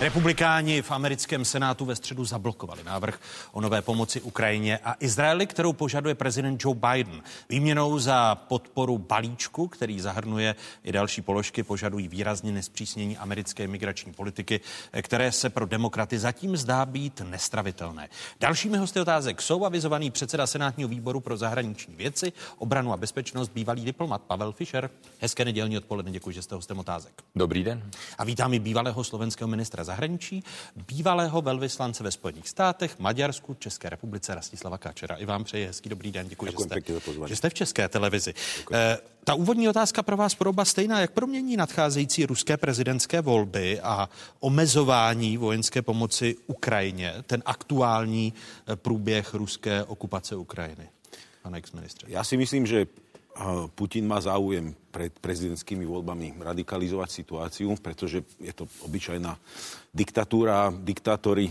Republikáni 0.00 0.82
v 0.82 0.90
americkém 0.90 1.44
senátu 1.44 1.84
ve 1.84 1.96
středu 1.96 2.24
zablokovali 2.24 2.84
návrh 2.84 3.20
o 3.52 3.60
nové 3.60 3.82
pomoci 3.82 4.20
Ukrajině 4.20 4.78
a 4.84 4.96
Izraeli, 5.00 5.46
kterou 5.46 5.72
požaduje 5.72 6.14
prezident 6.14 6.64
Joe 6.64 6.78
Biden. 6.90 7.22
Výměnou 7.48 7.98
za 7.98 8.34
podporu 8.34 8.98
balíčku, 8.98 9.68
který 9.68 10.00
zahrnuje 10.00 10.54
i 10.84 10.92
další 10.92 11.22
položky, 11.22 11.62
požadují 11.62 12.08
výrazně 12.08 12.52
nespřísnění 12.52 13.18
americké 13.18 13.68
migrační 13.68 14.12
politiky, 14.12 14.60
které 15.02 15.32
se 15.32 15.50
pro 15.50 15.66
demokraty 15.66 16.18
zatím 16.18 16.56
zdá 16.56 16.86
být 16.86 17.22
nestravitelné. 17.30 18.08
Dalšími 18.40 18.78
hosty 18.78 19.00
otázek 19.00 19.42
jsou 19.42 19.64
avizovaný 19.64 20.10
předseda 20.10 20.46
Senátního 20.46 20.88
výboru 20.88 21.20
pro 21.20 21.36
zahraniční 21.36 21.94
věci, 21.96 22.32
obranu 22.58 22.92
a 22.92 22.96
bezpečnost, 22.96 23.48
bývalý 23.48 23.84
diplomat 23.84 24.22
Pavel 24.22 24.52
Fischer. 24.52 24.90
Hezké 25.20 25.44
nedělní 25.44 25.78
odpoledne, 25.78 26.12
děkuji, 26.12 26.30
že 26.30 26.42
jste 26.42 26.54
hostem 26.54 26.78
otázek. 26.78 27.12
Dobrý 27.34 27.64
den. 27.64 27.90
A 28.18 28.24
vítám 28.24 28.54
i 28.54 28.58
bývalého 28.58 29.04
slovenského 29.04 29.48
ministra 29.48 29.81
zahraničí, 29.84 30.44
bývalého 30.88 31.42
velvyslance 31.42 32.04
ve 32.04 32.10
Spojených 32.10 32.48
státech, 32.48 32.98
Maďarsku, 32.98 33.54
České 33.54 33.90
republice 33.90 34.34
Rastislava 34.34 34.78
Kačera. 34.78 35.16
I 35.16 35.24
vám 35.24 35.44
přeji 35.44 35.66
hezký 35.66 35.88
dobrý 35.88 36.12
den, 36.12 36.28
děkuji, 36.28 36.46
děkuji 36.46 36.68
že, 36.68 36.80
jste, 36.82 37.28
že 37.28 37.36
jste 37.36 37.50
v 37.50 37.54
České 37.54 37.88
televizi. 37.88 38.34
Eh, 38.72 38.98
ta 39.24 39.34
úvodní 39.34 39.68
otázka 39.68 40.02
pro 40.02 40.16
vás 40.16 40.34
pro 40.34 40.50
oba 40.50 40.64
stejná. 40.64 41.00
Jak 41.00 41.10
promění 41.10 41.56
nadcházející 41.56 42.26
ruské 42.26 42.56
prezidentské 42.56 43.20
volby 43.20 43.80
a 43.80 44.08
omezování 44.40 45.36
vojenské 45.36 45.82
pomoci 45.82 46.36
Ukrajině 46.46 47.14
ten 47.26 47.42
aktuální 47.46 48.32
eh, 48.66 48.76
průběh 48.76 49.34
ruské 49.34 49.84
okupace 49.84 50.36
Ukrajiny? 50.36 50.88
Pane 51.42 51.58
ex-ministře. 51.58 52.06
Já 52.10 52.24
si 52.24 52.36
myslím, 52.36 52.66
že 52.66 52.86
Putin 53.72 54.04
má 54.04 54.20
záujem 54.20 54.76
pred 54.92 55.08
prezidentskými 55.16 55.88
voľbami 55.88 56.36
radikalizovať 56.36 57.08
situáciu, 57.08 57.72
pretože 57.80 58.20
je 58.36 58.52
to 58.52 58.68
obyčajná 58.84 59.40
diktatúra. 59.88 60.68
Diktátori 60.68 61.48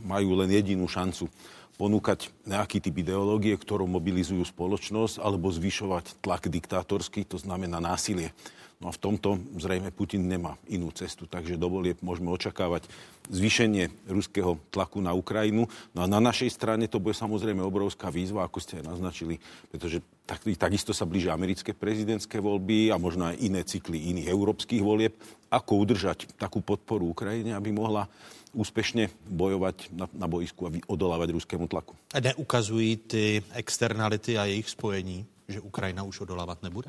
majú 0.00 0.40
len 0.40 0.48
jedinú 0.48 0.88
šancu 0.88 1.28
ponúkať 1.76 2.32
nejaký 2.44 2.80
typ 2.80 2.96
ideológie, 3.00 3.56
ktorou 3.56 3.88
mobilizujú 3.88 4.44
spoločnosť, 4.48 5.20
alebo 5.20 5.48
zvyšovať 5.48 6.20
tlak 6.20 6.48
diktátorský, 6.48 7.24
to 7.28 7.40
znamená 7.40 7.80
násilie. 7.80 8.32
No 8.80 8.88
a 8.88 8.96
v 8.96 9.02
tomto 9.12 9.36
zrejme 9.60 9.92
Putin 9.92 10.24
nemá 10.24 10.56
inú 10.64 10.88
cestu, 10.96 11.28
takže 11.28 11.60
dovolie 11.60 12.00
môžeme 12.00 12.32
očakávať 12.32 12.88
zvýšenie 13.28 14.08
ruského 14.08 14.56
tlaku 14.72 15.04
na 15.04 15.12
Ukrajinu. 15.12 15.68
No 15.92 16.00
a 16.00 16.08
na 16.08 16.16
našej 16.16 16.48
strane 16.48 16.88
to 16.88 16.96
bude 16.96 17.12
samozrejme 17.12 17.60
obrovská 17.60 18.08
výzva, 18.08 18.48
ako 18.48 18.56
ste 18.56 18.80
aj 18.80 18.88
naznačili, 18.88 19.36
pretože 19.68 20.00
tak, 20.24 20.48
takisto 20.56 20.96
sa 20.96 21.04
blížia 21.04 21.36
americké 21.36 21.76
prezidentské 21.76 22.40
voľby 22.40 22.88
a 22.88 22.96
možno 22.96 23.28
aj 23.28 23.36
iné 23.44 23.60
cykly 23.68 24.16
iných 24.16 24.32
európskych 24.32 24.80
volieb. 24.80 25.12
Ako 25.52 25.84
udržať 25.84 26.32
takú 26.40 26.64
podporu 26.64 27.12
Ukrajine, 27.12 27.52
aby 27.52 27.76
mohla 27.76 28.08
úspešne 28.56 29.12
bojovať 29.28 29.92
na, 29.92 30.08
na 30.16 30.24
boisku 30.24 30.64
a 30.64 30.72
odolávať 30.88 31.36
ruskému 31.36 31.68
tlaku. 31.68 31.92
A 32.16 32.24
neukazují 32.24 32.96
ty 32.96 33.44
externality 33.52 34.40
a 34.40 34.48
jejich 34.48 34.72
spojení, 34.72 35.28
že 35.44 35.60
Ukrajina 35.60 36.00
už 36.00 36.24
odolávat 36.24 36.64
nebude? 36.64 36.88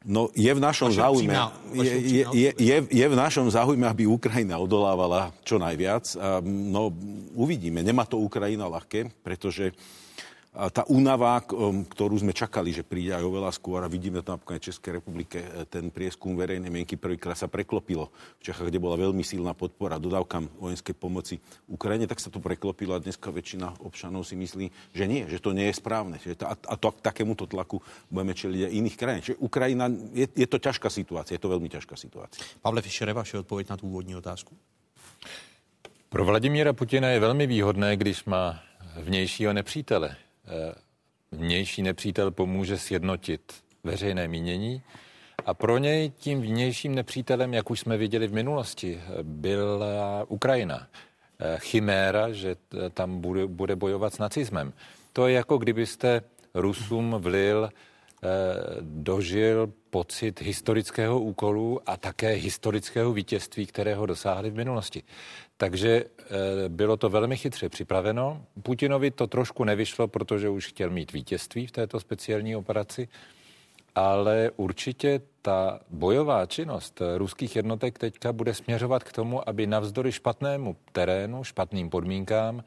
No 0.00 0.32
je 0.32 0.48
v 0.48 0.60
našom 0.64 0.88
záujme, 0.88 1.36
je, 1.76 1.92
je, 1.92 2.24
je, 2.32 2.50
je, 2.56 2.76
je 2.88 3.06
v 3.12 3.16
našom 3.20 3.52
záujme, 3.52 3.84
aby 3.84 4.08
Ukrajina 4.08 4.56
odolávala 4.56 5.28
čo 5.44 5.60
najviac. 5.60 6.16
A, 6.16 6.40
no 6.40 6.88
uvidíme, 7.36 7.84
nemá 7.84 8.08
to 8.08 8.16
Ukrajina 8.16 8.64
ľahké, 8.64 9.12
pretože 9.20 9.76
tá 10.50 10.82
únava, 10.90 11.38
ktorú 11.86 12.18
sme 12.18 12.34
čakali, 12.34 12.74
že 12.74 12.82
príde 12.82 13.14
aj 13.14 13.22
oveľa 13.22 13.54
skôr 13.54 13.86
a 13.86 13.92
vidíme 13.92 14.18
to 14.18 14.34
napríklad 14.34 14.58
v 14.58 14.66
Českej 14.66 14.98
republike, 14.98 15.38
e, 15.38 15.62
ten 15.70 15.94
prieskum 15.94 16.34
verejnej 16.34 16.74
mienky 16.74 16.98
prvýkrát 16.98 17.38
sa 17.38 17.46
preklopilo 17.46 18.10
v 18.42 18.50
Čechách, 18.50 18.66
kde 18.66 18.82
bola 18.82 18.98
veľmi 18.98 19.22
silná 19.22 19.54
podpora 19.54 20.02
dodávkam 20.02 20.50
vojenskej 20.58 20.98
pomoci 20.98 21.38
Ukrajine, 21.70 22.10
tak 22.10 22.18
sa 22.18 22.34
to 22.34 22.42
preklopilo 22.42 22.98
a 22.98 23.02
dneska 23.02 23.30
väčšina 23.30 23.78
občanov 23.86 24.26
si 24.26 24.34
myslí, 24.34 24.90
že 24.90 25.04
nie, 25.06 25.22
že 25.30 25.38
to 25.38 25.54
nie 25.54 25.70
je 25.70 25.78
správne. 25.78 26.18
Že 26.18 26.42
to, 26.42 26.44
a 26.50 26.74
to, 26.74 26.88
takémuto 26.98 27.46
tlaku 27.46 27.78
budeme 28.10 28.34
čeliť 28.34 28.60
aj 28.66 28.72
iných 28.74 28.96
krajín. 28.98 29.22
Čiže 29.22 29.38
Ukrajina, 29.38 29.86
je, 30.10 30.26
je 30.34 30.46
to 30.50 30.58
ťažká 30.58 30.90
situácia, 30.90 31.38
je 31.38 31.42
to 31.46 31.54
veľmi 31.54 31.70
ťažká 31.70 31.94
situácia. 31.94 32.42
Pavle 32.58 32.82
Fischere, 32.82 33.14
vaše 33.14 33.38
odpověď 33.38 33.70
na 33.70 33.76
tu 33.78 33.86
úvodní 33.86 34.18
otázku. 34.18 34.50
Pro 36.10 36.26
Vladimíra 36.26 36.74
Putina 36.74 37.14
je 37.14 37.22
velmi 37.22 37.46
výhodné, 37.46 37.94
když 37.94 38.26
má 38.26 38.58
vnějšího 38.98 39.52
nepřítele. 39.54 40.16
Eh, 40.46 40.74
vnější 41.32 41.82
nepřítel 41.82 42.30
pomůže 42.30 42.78
sjednotit 42.78 43.52
veřejné 43.84 44.28
mínění 44.28 44.82
a 45.46 45.54
pro 45.54 45.78
něj 45.78 46.10
tím 46.10 46.40
vnějším 46.40 46.94
nepřítelem, 46.94 47.54
jak 47.54 47.70
už 47.70 47.80
jsme 47.80 47.96
viděli 47.96 48.26
v 48.26 48.32
minulosti, 48.32 49.00
byla 49.22 50.24
Ukrajina. 50.28 50.86
Eh, 51.42 51.58
chiméra, 51.58 52.32
že 52.32 52.56
tam 52.94 53.20
bude, 53.20 53.46
bude 53.46 53.76
bojovat 53.76 54.14
s 54.14 54.18
nacismem. 54.18 54.72
To 55.12 55.26
je 55.26 55.34
jako 55.34 55.58
kdybyste 55.58 56.22
Rusům 56.54 57.16
vlil, 57.18 57.68
eh, 57.68 58.26
dožil 58.80 59.72
pocit 59.90 60.40
historického 60.40 61.20
úkolu 61.20 61.80
a 61.86 61.96
také 61.96 62.28
historického 62.28 63.12
vítězství, 63.12 63.66
kterého 63.66 64.06
dosáhli 64.06 64.50
v 64.50 64.54
minulosti. 64.54 65.02
Takže 65.60 66.04
eh, 66.04 66.68
bylo 66.68 66.96
to 66.96 67.08
velmi 67.08 67.36
chytře 67.36 67.68
připraveno. 67.68 68.42
Putinovi 68.62 69.10
to 69.10 69.26
trošku 69.26 69.64
nevyšlo, 69.64 70.08
protože 70.08 70.48
už 70.48 70.66
chtěl 70.66 70.90
mít 70.90 71.12
vítězství 71.12 71.66
v 71.66 71.72
této 71.72 72.00
speciální 72.00 72.56
operaci, 72.56 73.08
ale 73.94 74.50
určitě 74.56 75.20
ta 75.42 75.80
bojová 75.90 76.46
činnost 76.46 77.02
ruských 77.16 77.56
jednotek 77.56 77.98
teďka 77.98 78.32
bude 78.32 78.54
směřovat 78.54 79.04
k 79.04 79.12
tomu, 79.12 79.48
aby 79.48 79.66
navzdory 79.66 80.12
špatnému 80.12 80.76
terénu, 80.92 81.44
špatným 81.44 81.90
podmínkám, 81.90 82.64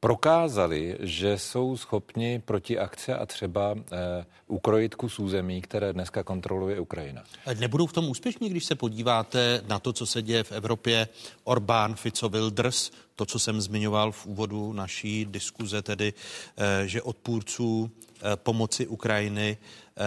prokázali, 0.00 0.96
že 1.00 1.38
jsou 1.38 1.76
schopni 1.76 2.42
proti 2.44 2.78
akce 2.78 3.16
a 3.16 3.26
třeba 3.26 3.74
eh, 3.76 4.26
ukrojit 4.46 4.94
kus 4.94 5.18
území, 5.18 5.62
které 5.62 5.92
dneska 5.92 6.22
kontroluje 6.22 6.80
Ukrajina. 6.80 7.22
Nebudou 7.58 7.86
v 7.86 7.92
tom 7.92 8.08
úspěšní, 8.08 8.48
když 8.48 8.64
se 8.64 8.74
podíváte 8.74 9.62
na 9.68 9.78
to, 9.78 9.92
co 9.92 10.06
se 10.06 10.22
děje 10.22 10.44
v 10.44 10.52
Evropě, 10.52 11.08
Orbán, 11.44 11.94
Fico, 11.94 12.28
Wilders, 12.28 12.90
to, 13.16 13.26
co 13.26 13.38
jsem 13.38 13.60
zmiňoval 13.60 14.12
v 14.12 14.26
úvodu 14.26 14.72
naší 14.72 15.24
diskuze, 15.24 15.82
tedy, 15.82 16.12
eh, 16.56 16.88
že 16.88 17.02
odpůrců 17.02 17.90
eh, 17.90 18.36
pomoci 18.36 18.86
Ukrajiny 18.86 19.56
eh, 19.56 20.02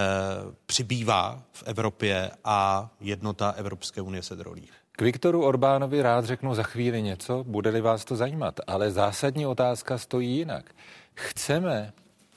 přibývá 0.65 1.43
v 1.51 1.63
Evropě 1.65 2.31
a 2.43 2.89
jednota 2.99 3.49
Evropské 3.51 4.01
unie 4.01 4.23
se 4.23 4.35
drolí. 4.35 4.69
K 4.95 5.01
Viktoru 5.01 5.43
Orbánovi 5.43 6.01
rád 6.01 6.25
řeknu 6.25 6.53
za 6.53 6.63
chvíli 6.63 7.01
něco, 7.01 7.43
bude-li 7.43 7.81
vás 7.81 8.05
to 8.05 8.15
zajímat, 8.15 8.59
ale 8.67 8.91
zásadní 8.91 9.45
otázka 9.45 9.97
stojí 9.97 10.37
jinak. 10.37 10.75
Chceme 11.13 11.93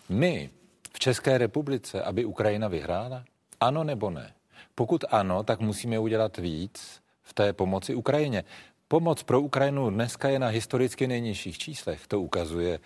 my 0.09 0.51
v 0.93 0.99
České 0.99 1.39
republice, 1.39 2.03
aby 2.03 2.25
Ukrajina 2.25 2.69
vyhrála? 2.69 3.25
Ano 3.61 3.85
nebo 3.85 4.11
ne? 4.11 4.33
Pokud 4.75 5.05
ano, 5.11 5.43
tak 5.43 5.61
musíme 5.61 5.99
udělat 5.99 6.37
víc 6.37 7.01
v 7.23 7.35
té 7.35 7.53
pomoci 7.53 7.95
Ukrajině. 7.95 8.45
Pomoc 8.89 9.23
pro 9.23 9.41
Ukrajinu 9.41 9.91
dneska 9.91 10.29
je 10.29 10.39
na 10.39 10.49
historicky 10.49 11.07
nejnižších 11.07 11.59
číslech. 11.59 12.07
To 12.07 12.21
ukazuje 12.21 12.79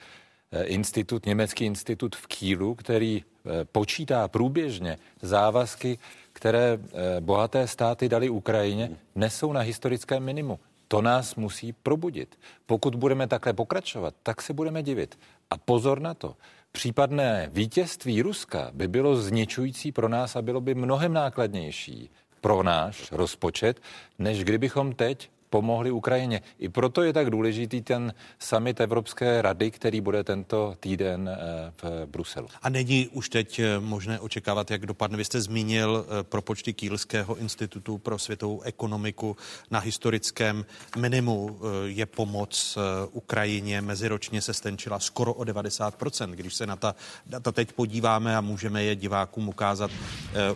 eh, 0.53 0.65
institut, 0.65 1.27
německý 1.27 1.65
institut 1.65 2.17
v 2.17 2.27
Kílu, 2.27 2.75
který 2.75 3.25
eh, 3.25 3.65
počítá 3.65 4.29
průběžně 4.29 4.99
závazky 5.23 5.99
které 6.33 6.79
eh, 6.79 7.21
bohaté 7.21 7.67
státy 7.67 8.09
dali 8.09 8.31
Ukrajině, 8.31 8.91
nesou 9.15 9.53
na 9.53 9.61
historickém 9.61 10.23
minimu. 10.23 10.59
To 10.89 11.03
nás 11.03 11.35
musí 11.35 11.73
probudit. 11.73 12.39
Pokud 12.67 12.95
budeme 12.95 13.27
takhle 13.27 13.53
pokračovat, 13.53 14.15
tak 14.23 14.43
se 14.43 14.53
budeme 14.53 14.83
divit. 14.83 15.19
A 15.51 15.57
pozor 15.57 16.01
na 16.01 16.15
to. 16.15 16.37
Případné 16.73 17.49
vítězství 17.53 18.23
Ruska 18.23 18.71
by 18.75 18.89
bylo 18.89 19.17
zničující 19.17 19.93
pro 19.93 20.09
nás 20.09 20.37
a 20.37 20.43
bylo 20.43 20.61
by 20.61 20.75
mnohem 20.75 21.13
nákladnější 21.13 22.11
pro 22.41 22.63
náš 22.63 23.13
rozpočet, 23.13 23.81
než 24.19 24.45
kdybychom 24.45 24.95
teď 24.95 25.31
pomohli 25.51 25.91
Ukrajině. 25.91 26.43
I 26.59 26.69
proto 26.69 27.03
je 27.03 27.13
tak 27.13 27.31
důležitý 27.31 27.83
ten 27.83 28.15
summit 28.39 28.81
Evropské 28.81 29.43
rady, 29.43 29.71
který 29.71 30.01
bude 30.01 30.25
tento 30.25 30.75
týden 30.81 31.29
eh, 31.29 31.73
v 31.83 32.07
Bruselu. 32.07 32.49
A 32.63 32.69
není 32.69 33.09
už 33.09 33.29
teď 33.29 33.59
eh, 33.59 33.81
možné 33.81 34.21
očekávat, 34.21 34.71
jak 34.71 34.87
dopadne? 34.87 35.17
Vy 35.17 35.25
jste 35.25 35.41
zmínil 35.41 36.07
eh, 36.07 36.23
propočty 36.23 36.73
Kýlského 36.73 37.37
institutu 37.37 37.99
pro 37.99 38.19
světovou 38.19 38.63
ekonomiku 38.63 39.37
na 39.71 39.79
historickém 39.79 40.67
minimu. 40.99 41.61
Je 41.85 42.07
pomoc 42.07 42.79
Ukrajině 43.13 43.81
meziročně 43.81 44.43
se 44.43 44.55
stenčila 44.55 44.99
skoro 44.99 45.35
o 45.35 45.43
90%. 45.43 46.31
Když 46.31 46.55
se 46.55 46.67
na 46.67 46.77
ta 46.77 46.95
data 47.27 47.53
teď 47.53 47.73
podíváme 47.73 48.37
a 48.37 48.41
můžeme 48.41 48.85
je 48.85 48.97
divákům 48.97 49.49
ukázat, 49.49 49.91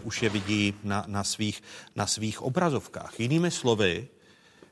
už 0.02 0.22
je 0.22 0.28
vidí 0.28 0.74
na, 0.84 1.04
na, 1.06 1.24
svých, 1.24 1.62
na 1.96 2.06
svých 2.06 2.42
obrazovkách. 2.42 3.20
Jinými 3.20 3.50
slovy, 3.50 4.08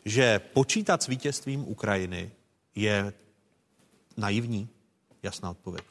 že 0.04 0.38
počítat 0.38 1.02
s 1.02 1.06
vítězstvím 1.06 1.68
Ukrajiny 1.68 2.30
je 2.74 3.12
naivní? 4.16 4.68
Jasná 5.22 5.50
odpověď. 5.50 5.84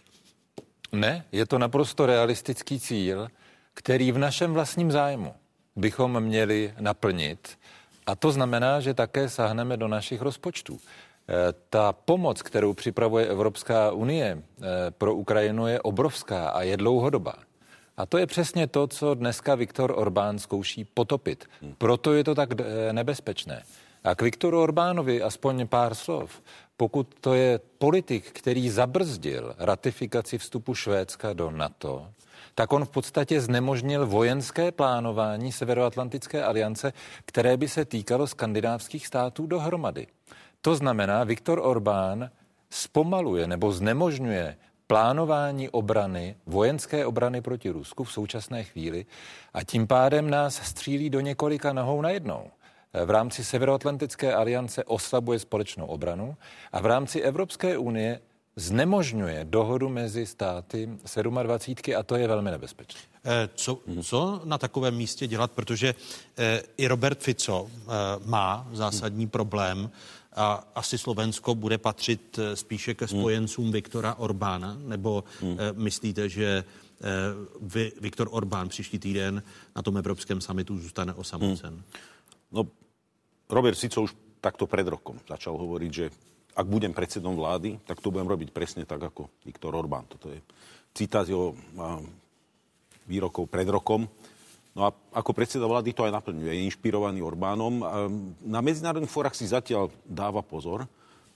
Ne, 0.91 1.25
je 1.31 1.45
to 1.45 1.57
naprosto 1.57 2.05
realistický 2.05 2.79
cíl, 2.79 3.27
který 3.73 4.11
v 4.11 4.17
našem 4.17 4.53
vlastním 4.53 4.91
zájmu 4.91 5.33
bychom 5.75 6.19
měli 6.19 6.73
naplnit. 6.79 7.57
A 8.05 8.15
to 8.15 8.31
znamená, 8.31 8.79
že 8.79 8.93
také 8.93 9.29
sáhneme 9.29 9.77
do 9.77 9.87
našich 9.87 10.21
rozpočtů. 10.21 10.79
Eh, 10.79 11.53
ta 11.69 11.93
pomoc, 11.93 12.41
kterou 12.41 12.73
připravuje 12.73 13.27
Evropská 13.27 13.91
unie 13.91 14.37
eh, 14.37 14.91
pro 14.91 15.15
Ukrajinu, 15.15 15.67
je 15.67 15.81
obrovská 15.81 16.49
a 16.49 16.61
je 16.61 16.77
dlouhodobá. 16.77 17.35
A 17.97 18.05
to 18.05 18.17
je 18.17 18.27
přesně 18.27 18.67
to, 18.67 18.87
co 18.87 19.13
dneska 19.13 19.55
Viktor 19.55 19.93
Orbán 19.95 20.39
zkouší 20.39 20.83
potopit. 20.83 21.45
Proto 21.77 22.13
je 22.13 22.23
to 22.23 22.35
tak 22.35 22.49
eh, 22.59 22.93
nebezpečné. 22.93 23.63
A 24.03 24.15
k 24.15 24.21
Viktoru 24.21 24.61
Orbánovi 24.61 25.21
aspoň 25.21 25.67
pár 25.67 25.93
slov. 25.93 26.41
Pokud 26.77 27.15
to 27.21 27.33
je 27.33 27.59
politik, 27.77 28.31
který 28.31 28.69
zabrzdil 28.69 29.55
ratifikaci 29.57 30.37
vstupu 30.37 30.75
Švédska 30.75 31.33
do 31.33 31.51
NATO, 31.51 32.07
tak 32.55 32.73
on 32.73 32.85
v 32.85 32.89
podstatě 32.89 33.41
znemožnil 33.41 34.07
vojenské 34.07 34.71
plánování 34.71 35.51
Severoatlantické 35.51 36.43
aliance, 36.43 36.93
které 37.25 37.57
by 37.57 37.67
se 37.67 37.85
týkalo 37.85 38.27
skandinávských 38.27 39.07
států 39.07 39.47
dohromady. 39.47 40.07
To 40.61 40.75
znamená, 40.75 41.23
Viktor 41.23 41.59
Orbán 41.63 42.29
zpomaluje 42.69 43.47
nebo 43.47 43.71
znemožňuje 43.71 44.57
plánování 44.87 45.69
obrany, 45.69 46.35
vojenské 46.45 47.05
obrany 47.05 47.41
proti 47.41 47.69
Rusku 47.69 48.03
v 48.03 48.11
současné 48.11 48.63
chvíli 48.63 49.05
a 49.53 49.63
tím 49.63 49.87
pádem 49.87 50.29
nás 50.29 50.55
střílí 50.55 51.09
do 51.09 51.19
několika 51.19 51.73
nohou 51.73 52.01
najednou 52.01 52.51
v 53.05 53.09
rámci 53.09 53.43
Severoatlantické 53.43 54.33
aliance 54.33 54.83
oslabuje 54.83 55.39
společnou 55.39 55.85
obranu 55.85 56.35
a 56.71 56.81
v 56.81 56.85
rámci 56.85 57.21
Evropské 57.21 57.77
unie 57.77 58.19
znemožňuje 58.55 59.45
dohodu 59.45 59.89
mezi 59.89 60.25
státy 60.25 60.89
27 61.43 61.95
a 61.97 62.03
to 62.03 62.15
je 62.15 62.27
velmi 62.27 62.51
nebezpečné. 62.51 63.01
Eh, 63.23 63.49
co, 63.55 63.79
co 64.03 64.41
na 64.43 64.57
takovém 64.57 64.95
místě 64.95 65.27
dělat, 65.27 65.51
protože 65.51 65.95
eh, 66.37 66.61
i 66.77 66.87
Robert 66.87 67.19
Fico 67.19 67.67
eh, 67.71 67.89
má 68.25 68.67
zásadní 68.73 69.27
problém 69.27 69.89
a 70.33 70.67
asi 70.75 70.97
Slovensko 70.97 71.55
bude 71.55 71.77
patřit 71.77 72.39
spíše 72.53 72.93
ke 72.93 73.07
spojencům 73.07 73.71
Viktora 73.71 74.15
Orbána, 74.15 74.77
nebo 74.79 75.23
myslíte, 75.73 76.29
že 76.29 76.63
Viktor 78.01 78.27
Orbán 78.31 78.69
příští 78.69 78.99
týden 78.99 79.43
na 79.75 79.81
tom 79.81 79.97
Evropském 79.97 80.41
samitu 80.41 80.77
zůstane 80.77 81.13
osamocen? 81.13 81.83
No, 82.51 82.67
Robert 83.51 83.75
Sico 83.75 84.07
už 84.07 84.15
takto 84.39 84.65
pred 84.65 84.87
rokom 84.87 85.19
začal 85.27 85.59
hovoriť, 85.59 85.91
že 85.91 86.07
ak 86.51 86.67
budem 86.67 86.91
predsedom 86.95 87.35
vlády, 87.35 87.79
tak 87.83 87.99
to 87.99 88.11
budem 88.11 88.27
robiť 88.27 88.49
presne 88.51 88.83
tak, 88.83 88.99
ako 88.99 89.27
Viktor 89.43 89.71
Orbán. 89.75 90.07
Toto 90.07 90.31
je 90.31 90.39
citát 90.91 91.23
jeho 91.27 91.55
výrokov 93.07 93.47
pred 93.47 93.67
rokom. 93.67 94.07
No 94.71 94.87
a 94.87 94.95
ako 95.15 95.35
predseda 95.35 95.67
vlády 95.67 95.91
to 95.91 96.07
aj 96.07 96.15
naplňuje. 96.15 96.51
Je 96.51 96.67
inšpirovaný 96.71 97.19
Orbánom. 97.19 97.83
Na 98.43 98.59
medzinárodných 98.63 99.11
fórach 99.11 99.35
si 99.35 99.47
zatiaľ 99.47 99.91
dáva 100.07 100.39
pozor. 100.39 100.87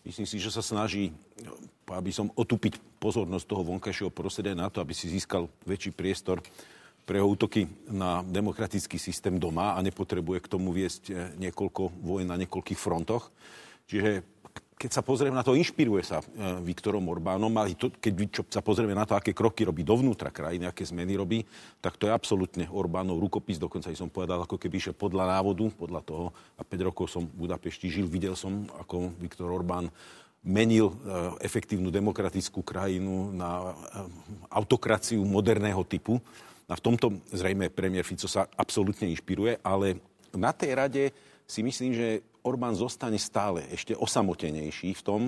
Myslím 0.08 0.28
si, 0.28 0.40
že 0.40 0.52
sa 0.52 0.64
snaží, 0.64 1.12
aby 1.92 2.12
som 2.16 2.32
otupiť 2.32 2.80
pozornosť 3.00 3.46
toho 3.48 3.64
vonkajšieho 3.68 4.12
prostredia 4.12 4.56
na 4.56 4.72
to, 4.72 4.80
aby 4.80 4.96
si 4.96 5.12
získal 5.12 5.52
väčší 5.68 5.92
priestor 5.92 6.40
pre 7.06 7.22
útoky 7.22 7.70
na 7.88 8.26
demokratický 8.26 8.98
systém 8.98 9.38
doma 9.38 9.78
a 9.78 9.80
nepotrebuje 9.86 10.42
k 10.44 10.52
tomu 10.52 10.74
viesť 10.74 11.04
eh, 11.10 11.16
niekoľko 11.38 12.02
vojen 12.02 12.28
na 12.28 12.38
niekoľkých 12.42 12.80
frontoch. 12.82 13.30
Čiže 13.86 14.26
keď 14.76 14.92
sa 14.92 15.02
pozrieme 15.08 15.40
na 15.40 15.44
to, 15.44 15.56
inšpiruje 15.56 16.04
sa 16.04 16.20
e, 16.20 16.26
Viktorom 16.60 17.08
Orbánom, 17.08 17.52
ale 17.56 17.80
to, 17.80 17.88
keď 17.96 18.44
sa 18.52 18.60
pozrieme 18.60 18.92
na 18.92 19.08
to, 19.08 19.16
aké 19.16 19.32
kroky 19.32 19.64
robí 19.64 19.88
dovnútra 19.88 20.36
krajiny, 20.36 20.68
aké 20.68 20.84
zmeny 20.84 21.16
robí, 21.16 21.48
tak 21.80 21.96
to 21.96 22.12
je 22.12 22.14
absolútne 22.14 22.68
Orbánov 22.68 23.24
rukopis, 23.24 23.56
dokonca 23.56 23.88
som 23.96 24.12
povedal, 24.12 24.44
ako 24.44 24.60
keby 24.60 24.76
išiel 24.84 24.96
podľa 24.96 25.32
návodu, 25.40 25.72
podľa 25.80 26.02
toho. 26.04 26.26
A 26.60 26.68
5 26.68 26.88
rokov 26.92 27.08
som 27.08 27.24
v 27.24 27.48
Budapešti 27.48 27.88
žil, 27.88 28.04
videl 28.04 28.36
som, 28.36 28.68
ako 28.76 29.16
Viktor 29.16 29.48
Orbán 29.48 29.88
menil 30.44 30.92
e, 30.92 30.96
efektívnu 31.40 31.88
demokratickú 31.88 32.60
krajinu 32.60 33.32
na 33.32 33.80
autokraciu 34.52 35.24
moderného 35.24 35.88
typu. 35.88 36.20
A 36.66 36.74
v 36.74 36.84
tomto 36.84 37.22
zrejme 37.30 37.70
premiér 37.70 38.06
Fico 38.06 38.26
sa 38.26 38.50
absolútne 38.58 39.06
inšpiruje, 39.10 39.62
ale 39.62 40.02
na 40.34 40.50
tej 40.50 40.72
rade 40.74 41.04
si 41.46 41.62
myslím, 41.62 41.94
že 41.94 42.26
Orbán 42.46 42.78
zostane 42.78 43.18
stále 43.18 43.66
ešte 43.74 43.98
osamotenejší 43.98 44.94
v 44.94 45.02
tom 45.02 45.22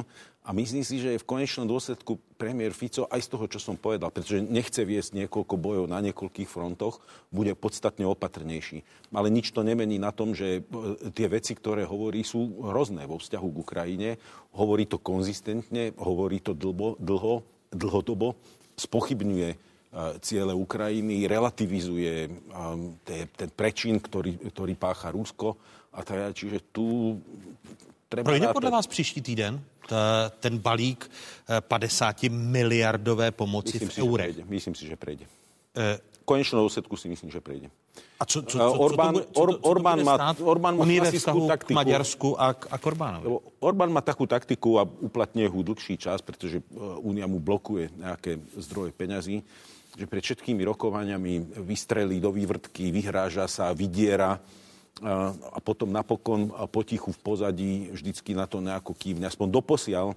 a 0.45 0.53
myslím 0.53 0.85
si, 0.85 1.01
že 1.01 1.17
je 1.17 1.21
v 1.21 1.29
konečnom 1.29 1.65
dôsledku 1.65 2.21
premiér 2.37 2.77
Fico 2.77 3.09
aj 3.09 3.25
z 3.25 3.29
toho, 3.33 3.45
čo 3.49 3.57
som 3.57 3.73
povedal, 3.73 4.13
pretože 4.13 4.45
nechce 4.45 4.85
viesť 4.85 5.17
niekoľko 5.25 5.55
bojov 5.57 5.85
na 5.89 5.97
niekoľkých 6.05 6.45
frontoch, 6.45 7.01
bude 7.33 7.57
podstatne 7.57 8.05
opatrnejší. 8.05 8.85
Ale 9.09 9.33
nič 9.33 9.49
to 9.49 9.65
nemení 9.65 9.97
na 9.97 10.13
tom, 10.13 10.37
že 10.37 10.61
e, 10.61 11.11
tie 11.13 11.25
veci, 11.25 11.57
ktoré 11.57 11.89
hovorí, 11.89 12.21
sú 12.21 12.61
hrozné 12.69 13.09
vo 13.09 13.17
vzťahu 13.17 13.47
k 13.49 13.61
Ukrajine. 13.65 14.09
Hovorí 14.53 14.85
to 14.85 15.01
konzistentne, 15.01 15.97
hovorí 15.97 16.37
to 16.37 16.53
dlho, 16.53 17.01
dlho, 17.01 17.41
dlhodobo, 17.73 18.37
spochybňuje 18.77 19.76
ciele 20.19 20.53
Ukrajiny, 20.53 21.25
relativizuje 21.31 22.29
ten 23.33 23.49
prečin, 23.55 23.97
ktorý, 23.97 24.35
ktorý 24.51 24.73
pácha 24.75 25.09
Rusko 25.09 25.55
a 25.95 26.03
teda, 26.03 26.35
čiže 26.35 26.69
tu 26.69 27.17
treba... 28.09 28.29
Projde 28.29 28.47
podle 28.53 28.71
vás 28.71 28.87
příští 28.87 29.21
týden 29.21 29.63
ta, 29.87 30.31
ten 30.39 30.57
balík 30.59 31.09
50 31.47 32.23
eh, 32.23 32.29
miliardové 32.29 33.31
pomoci 33.31 33.79
myslím 33.79 33.89
v 33.89 33.93
si, 33.93 34.01
eurech? 34.01 34.35
Že 34.35 34.43
myslím 34.45 34.75
si, 34.75 34.83
že 34.87 34.95
prejde. 34.95 35.25
E... 35.77 35.99
konečnou 36.27 36.67
dôsledku 36.67 36.99
si 36.99 37.07
myslím, 37.07 37.31
že 37.31 37.39
prejde. 37.39 37.71
A 38.19 38.25
co, 38.25 38.43
co, 38.43 38.57
co, 38.57 38.73
Orbán, 38.73 39.15
co 39.15 39.21
to 39.23 39.23
bude, 39.23 39.33
co 39.33 39.45
to, 39.45 39.53
co 39.53 39.69
Orbán, 39.69 40.03
má, 40.03 40.15
Orbán 40.43 40.75
má 40.77 40.85
taktiku. 41.47 41.73
K 41.73 41.77
Maďarsku 41.79 42.29
a 42.35 42.47
a 42.51 42.75
k 42.77 42.83
Orbánovi. 42.83 43.25
Orbán 43.63 43.89
má 43.95 44.01
takú 44.03 44.27
taktiku 44.27 44.77
a 44.77 44.83
uplatňuje 44.83 45.47
ho 45.47 45.59
dlhší 45.63 45.95
čas, 45.97 46.19
pretože 46.21 46.59
Únia 46.99 47.25
mu 47.31 47.39
blokuje 47.39 47.89
nejaké 47.95 48.43
zdroje 48.59 48.91
peňazí, 48.91 49.39
že 49.97 50.05
pred 50.05 50.21
všetkými 50.21 50.61
rokovaniami 50.61 51.57
vystrelí 51.65 52.21
do 52.21 52.29
vývrtky, 52.29 52.93
vyhráža 52.93 53.49
sa, 53.49 53.73
vydiera 53.73 54.37
a 55.53 55.57
potom 55.61 55.89
napokon 55.89 56.53
potichu 56.69 57.09
v 57.13 57.19
pozadí 57.21 57.73
vždycky 57.93 58.37
na 58.37 58.45
to 58.45 58.61
nejako 58.61 58.93
kývne. 58.93 59.25
Aspoň 59.25 59.47
doposiaľ 59.49 60.13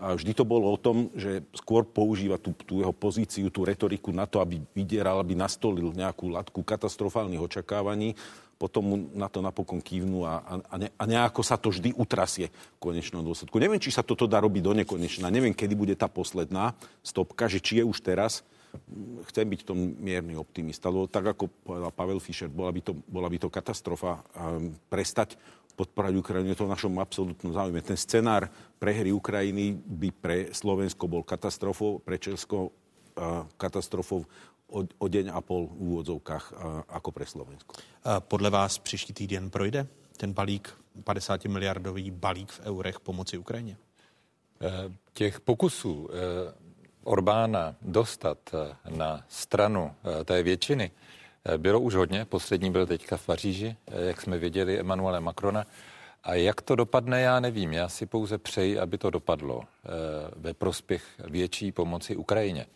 a 0.00 0.16
vždy 0.16 0.32
to 0.32 0.48
bolo 0.48 0.72
o 0.72 0.80
tom, 0.80 1.12
že 1.12 1.44
skôr 1.52 1.84
používa 1.84 2.40
tú, 2.40 2.56
tú 2.56 2.80
jeho 2.80 2.96
pozíciu, 2.96 3.52
tú 3.52 3.68
retoriku 3.68 4.08
na 4.16 4.24
to, 4.24 4.40
aby 4.40 4.56
vydieral, 4.72 5.20
aby 5.20 5.36
nastolil 5.36 5.92
nejakú 5.92 6.32
latku 6.32 6.64
katastrofálnych 6.64 7.44
očakávaní, 7.44 8.16
potom 8.56 8.82
mu 8.84 8.96
na 9.12 9.28
to 9.28 9.44
napokon 9.44 9.80
kývnu 9.80 10.24
a, 10.24 10.40
a, 10.68 10.76
ne, 10.80 10.88
a 10.92 11.02
nejako 11.04 11.40
sa 11.44 11.60
to 11.60 11.72
vždy 11.72 11.96
utrasie 11.96 12.48
v 12.48 12.78
konečnom 12.80 13.24
dôsledku. 13.24 13.56
Neviem, 13.60 13.80
či 13.80 13.92
sa 13.92 14.04
toto 14.04 14.24
dá 14.24 14.40
robiť 14.40 14.62
do 14.64 14.72
nekonečna. 14.84 15.32
Neviem, 15.32 15.56
kedy 15.56 15.72
bude 15.76 15.96
tá 15.96 16.08
posledná 16.08 16.76
stopka, 17.04 17.48
že 17.48 17.60
či 17.60 17.80
je 17.80 17.84
už 17.84 18.00
teraz, 18.00 18.44
chcem 19.30 19.46
byť 19.46 19.60
v 19.62 19.68
tom 19.68 19.78
mierny 19.98 20.34
optimista, 20.38 20.88
lebo 20.92 21.10
tak 21.10 21.34
ako 21.36 21.48
povedal 21.62 21.90
Pavel 21.90 22.20
Fischer, 22.22 22.48
bola 22.50 22.70
by 22.70 22.80
to, 22.80 22.92
bola 23.06 23.28
by 23.30 23.38
to 23.38 23.48
katastrofa 23.50 24.22
um, 24.34 24.74
prestať 24.90 25.34
podporať 25.74 26.12
Ukrajinu, 26.12 26.52
je 26.52 26.60
to 26.60 26.68
v 26.68 26.74
našom 26.76 26.94
absolútnom 27.00 27.56
záujme. 27.56 27.80
Ten 27.80 27.96
scenár 27.96 28.52
prehry 28.76 29.16
Ukrajiny 29.16 29.72
by 29.72 30.08
pre 30.12 30.36
Slovensko 30.52 31.08
bol 31.08 31.24
katastrofou, 31.24 32.02
pre 32.04 32.20
Česko 32.20 32.68
uh, 32.68 33.48
katastrofou 33.56 34.26
o, 34.68 34.80
o 34.84 35.06
deň 35.08 35.32
a 35.32 35.40
pol 35.40 35.72
v 35.72 35.74
úvodzovkách 35.80 36.44
uh, 36.52 36.56
ako 36.94 37.08
pre 37.10 37.24
Slovensko. 37.24 37.72
Podle 38.28 38.50
vás 38.50 38.78
příští 38.78 39.12
týden 39.12 39.50
projde 39.50 39.86
ten 40.16 40.32
balík, 40.32 40.68
50 41.04 41.44
miliardový 41.44 42.10
balík 42.10 42.52
v 42.52 42.60
eurech 42.60 43.00
pomoci 43.00 43.38
Ukrajině? 43.38 43.76
Eh, 44.62 44.92
těch 45.12 45.40
pokusů 45.40 46.08
eh, 46.12 46.16
Orbána 47.10 47.74
dostat 47.82 48.38
eh, 48.54 48.76
na 48.90 49.24
stranu 49.28 49.90
eh, 49.90 50.24
té 50.24 50.42
většiny 50.42 50.90
eh, 51.44 51.58
bylo 51.58 51.80
už 51.80 51.94
hodně. 51.94 52.24
Poslední 52.24 52.70
byl 52.70 52.86
teďka 52.86 53.16
v 53.16 53.26
Paříži, 53.26 53.76
jak 54.06 54.20
jsme 54.20 54.38
viděli 54.38 54.78
Emanuele 54.78 55.20
Macrona. 55.20 55.66
A 56.24 56.34
jak 56.34 56.62
to 56.62 56.76
dopadne, 56.76 57.20
já 57.20 57.40
nevím. 57.40 57.72
Já 57.72 57.88
si 57.88 58.06
pouze 58.06 58.38
přeji, 58.38 58.78
aby 58.78 58.98
to 58.98 59.10
dopadlo 59.10 59.62
ve 60.36 60.54
prospěch 60.54 61.04
větší 61.24 61.72
pomoci 61.72 62.16
Ukrajině. 62.16 62.66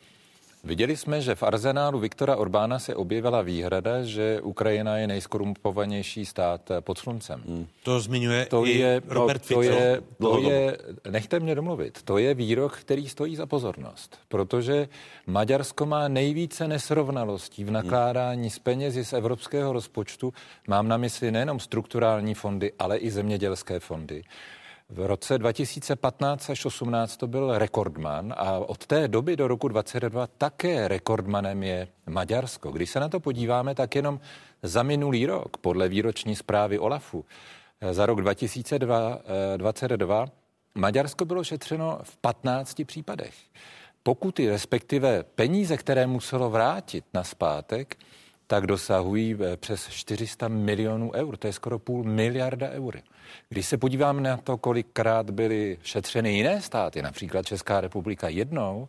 Viděli 0.65 0.97
jsme, 0.97 1.21
že 1.21 1.35
v 1.35 1.43
arzenálu 1.43 1.99
Viktora 1.99 2.37
Orbána 2.37 2.79
se 2.79 2.95
objevila 2.95 3.43
výhrada, 3.43 4.03
že 4.03 4.41
Ukrajina 4.41 4.97
je 4.97 5.07
nejskorumpovanější 5.07 6.27
stát 6.27 6.71
pod 6.81 6.99
sluncem. 6.99 7.43
Hmm. 7.47 7.67
To 7.83 8.01
zmiňuje 8.01 8.47
to 8.47 8.67
i 8.67 8.79
je, 8.79 9.03
Robert 9.09 9.43
no, 9.51 9.57
to 9.57 9.63
je, 9.63 10.03
to 10.19 10.41
je, 10.51 10.79
nechte 11.11 11.41
mě 11.41 11.55
domluvit, 11.55 12.03
to 12.03 12.19
je 12.19 12.35
výrok, 12.35 12.77
který 12.79 13.09
stojí 13.09 13.37
za 13.37 13.47
pozornost, 13.47 14.19
protože 14.29 14.89
Maďarsko 15.27 15.87
má 15.87 16.09
nejvíce 16.09 16.69
nesrovnalostí 16.69 17.65
v 17.65 17.71
nakládání 17.71 18.51
s 18.51 18.59
penězi 18.59 19.05
z 19.05 19.13
evropského 19.13 19.73
rozpočtu. 19.73 20.33
Mám 20.69 20.89
na 20.89 20.97
mysli 20.97 21.33
nejenom 21.33 21.61
strukturální 21.61 22.35
fondy, 22.35 22.73
ale 22.79 22.97
i 22.97 23.11
zemědělské 23.11 23.81
fondy. 23.81 24.25
V 24.89 25.07
roce 25.07 25.39
2015 25.39 26.51
až 26.51 26.65
18 26.65 27.17
to 27.17 27.27
byl 27.27 27.59
rekordman 27.59 28.35
a 28.37 28.59
od 28.59 28.87
té 28.87 29.09
doby 29.09 29.37
do 29.37 29.49
roku 29.49 29.69
2022 29.69 30.27
také 30.27 30.89
rekordmanem 30.89 31.63
je 31.63 31.89
Maďarsko. 32.07 32.71
Když 32.71 32.91
se 32.91 33.01
na 33.01 33.09
to 33.09 33.21
podíváme, 33.21 33.75
tak 33.75 33.95
jenom 33.95 34.21
za 34.63 34.83
minulý 34.83 35.27
rok, 35.27 35.57
podle 35.57 35.89
výroční 35.89 36.37
zprávy 36.37 36.79
OLAFu, 36.79 37.25
eh, 37.81 37.95
za 37.95 38.07
rok 38.07 38.21
2022 38.21 40.25
eh, 40.25 40.31
Maďarsko 40.75 41.25
bylo 41.25 41.45
šetřeno 41.45 41.99
v 42.03 42.17
15 42.17 42.85
případech. 42.85 43.35
Pokuty, 44.03 44.49
respektive 44.49 45.23
peníze, 45.23 45.77
které 45.77 46.07
muselo 46.07 46.51
vrátit 46.51 47.05
na 47.15 47.25
zpátek, 47.25 47.97
tak 48.47 48.67
dosahují 48.67 49.37
eh, 49.41 49.57
přes 49.57 49.89
400 49.89 50.49
milionů 50.49 51.13
eur. 51.13 51.37
To 51.37 51.47
je 51.47 51.53
skoro 51.53 51.79
půl 51.79 52.05
miliarda 52.05 52.71
eur. 52.71 53.01
Když 53.49 53.67
se 53.67 53.79
podíváme 53.79 54.21
na 54.21 54.37
to, 54.37 54.57
kolikrát 54.57 55.31
byly 55.31 55.79
šetřeny 55.83 56.37
jiné 56.37 56.63
státy, 56.63 57.03
například 57.03 57.47
Česká 57.47 57.81
republika 57.81 58.29
jednou, 58.29 58.89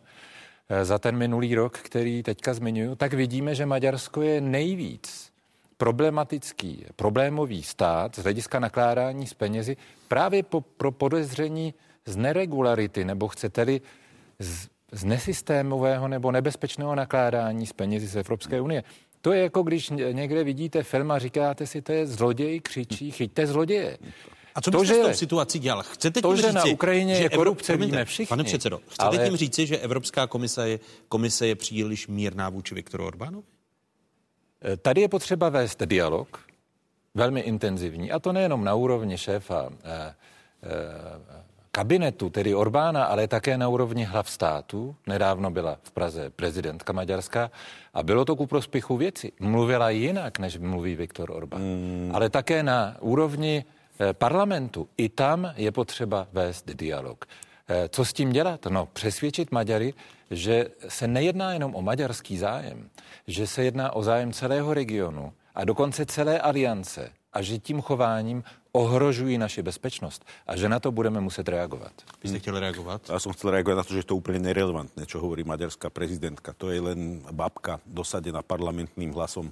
eh, 0.68 0.84
za 0.84 0.98
ten 0.98 1.16
minulý 1.16 1.54
rok, 1.54 1.78
který 1.78 2.22
teďka 2.22 2.54
zmiňuji, 2.54 2.96
tak 2.96 3.12
vidíme, 3.12 3.54
že 3.54 3.66
Maďarsko 3.66 4.22
je 4.22 4.40
nejvíc 4.40 5.32
problematický, 5.76 6.84
problémový 6.96 7.62
stát 7.62 8.16
z 8.16 8.22
hlediska 8.22 8.58
nakládání 8.58 9.26
s 9.26 9.34
penězi 9.34 9.76
právě 10.08 10.42
po, 10.42 10.60
pro 10.60 10.92
podezření 10.92 11.74
z 12.06 12.16
neregularity, 12.16 13.04
nebo 13.04 13.28
chcete-li 13.28 13.80
z, 14.38 14.68
z 14.92 15.04
nesystémového 15.04 16.08
nebo 16.08 16.32
nebezpečného 16.32 16.94
nakládání 16.94 17.66
s 17.66 17.72
penězi 17.72 18.06
z 18.06 18.16
Evropské 18.16 18.60
unie. 18.60 18.82
To 19.26 19.32
je 19.32 19.42
jako 19.42 19.62
když 19.62 19.90
někde 20.12 20.44
vidíte 20.44 20.82
film 20.82 21.10
a 21.10 21.18
říkáte 21.18 21.66
si, 21.66 21.82
to 21.82 21.92
je 21.92 22.06
zloděj, 22.06 22.60
křičí, 22.60 23.10
chyťte 23.10 23.46
zloděje. 23.46 23.98
A 24.54 24.60
co 24.60 24.70
byste 24.70 24.78
to, 24.78 24.84
že, 24.84 24.94
s 24.94 25.06
tou 25.06 25.12
situací 25.12 25.58
dělal? 25.58 25.82
Chcete 25.82 26.22
to, 26.22 26.28
tím 26.28 26.36
že 26.36 26.42
říci, 26.42 26.54
na 26.54 26.64
Ukrajině 26.64 27.14
že 27.14 27.22
je 27.22 27.28
korupce, 27.28 27.72
Evrop... 27.72 27.90
víme 27.90 28.04
všichni. 28.04 28.28
Pane 28.28 28.44
předsedo, 28.44 28.80
chcete 28.88 29.04
ale... 29.04 29.28
tím 29.28 29.36
říci, 29.36 29.66
že 29.66 29.78
Evropská 29.78 30.26
komise 30.26 30.68
je, 30.68 30.80
komise 31.08 31.46
je 31.46 31.54
příliš 31.54 32.06
mírná 32.06 32.48
vůči 32.48 32.74
Viktoru 32.74 33.06
Orbánovi? 33.06 33.46
Eh, 34.62 34.76
tady 34.76 35.00
je 35.00 35.08
potřeba 35.08 35.48
vést 35.48 35.82
dialog, 35.82 36.40
velmi 37.14 37.40
intenzivní, 37.40 38.12
a 38.12 38.18
to 38.18 38.32
nejenom 38.32 38.64
na 38.64 38.74
úrovni 38.74 39.18
šéfa 39.18 39.68
eh, 39.84 40.14
eh, 40.62 41.45
kabinetu, 41.76 42.32
tedy 42.32 42.56
Orbána, 42.56 43.04
ale 43.04 43.28
také 43.28 43.52
na 43.60 43.68
úrovni 43.68 44.08
hlav 44.08 44.24
státu. 44.24 44.96
Nedávno 45.04 45.52
byla 45.52 45.76
v 45.82 45.90
Praze 45.90 46.32
prezidentka 46.32 46.92
Maďarská 46.92 47.50
a 47.94 48.02
bylo 48.02 48.24
to 48.24 48.36
ku 48.36 48.46
prospěchu 48.46 48.96
věci. 48.96 49.32
Mluvila 49.40 49.90
jinak, 49.90 50.38
než 50.38 50.56
mluví 50.56 50.96
Viktor 50.96 51.30
Orbán. 51.30 51.60
Mm. 51.60 52.10
Ale 52.14 52.32
také 52.32 52.62
na 52.62 52.96
úrovni 53.00 53.60
eh, 53.60 54.12
parlamentu. 54.16 54.88
I 54.96 55.08
tam 55.08 55.52
je 55.56 55.72
potřeba 55.72 56.26
vést 56.32 56.64
dialog. 56.64 57.24
Eh, 57.68 57.88
co 57.92 58.04
s 58.04 58.12
tím 58.12 58.32
dělat? 58.32 58.66
No, 58.72 58.88
přesvědčit 58.92 59.52
Maďary, 59.52 59.94
že 60.30 60.72
se 60.88 61.04
nejedná 61.06 61.52
jenom 61.52 61.74
o 61.76 61.82
maďarský 61.82 62.38
zájem, 62.38 62.88
že 63.26 63.46
se 63.46 63.64
jedná 63.64 63.92
o 63.92 64.02
zájem 64.02 64.32
celého 64.32 64.74
regionu 64.74 65.32
a 65.54 65.64
dokonce 65.64 66.06
celé 66.06 66.40
aliance 66.40 67.12
a 67.32 67.42
že 67.42 67.58
tím 67.58 67.80
chováním 67.80 68.44
ohrožují 68.76 69.40
naši 69.40 69.64
bezpečnost 69.64 70.20
a 70.44 70.52
že 70.56 70.68
na 70.68 70.76
to 70.76 70.92
budeme 70.92 71.20
muset 71.20 71.48
reagovat. 71.48 71.92
Vy 72.20 72.28
jste 72.28 72.38
chtěli 72.38 72.60
reagovat? 72.60 73.08
Já 73.08 73.18
jsem 73.18 73.32
chtěl 73.32 73.50
reagovat 73.50 73.76
na 73.76 73.84
to, 73.84 73.92
že 73.92 74.04
je 74.04 74.10
to 74.12 74.16
úplně 74.16 74.38
nerelevantné, 74.38 75.06
čo 75.08 75.16
hovorí 75.24 75.44
maďarská 75.48 75.88
prezidentka. 75.88 76.52
To 76.60 76.68
je 76.68 76.80
len 76.80 77.24
babka 77.32 77.80
dosadená 77.88 78.44
parlamentným 78.44 79.16
hlasom 79.16 79.48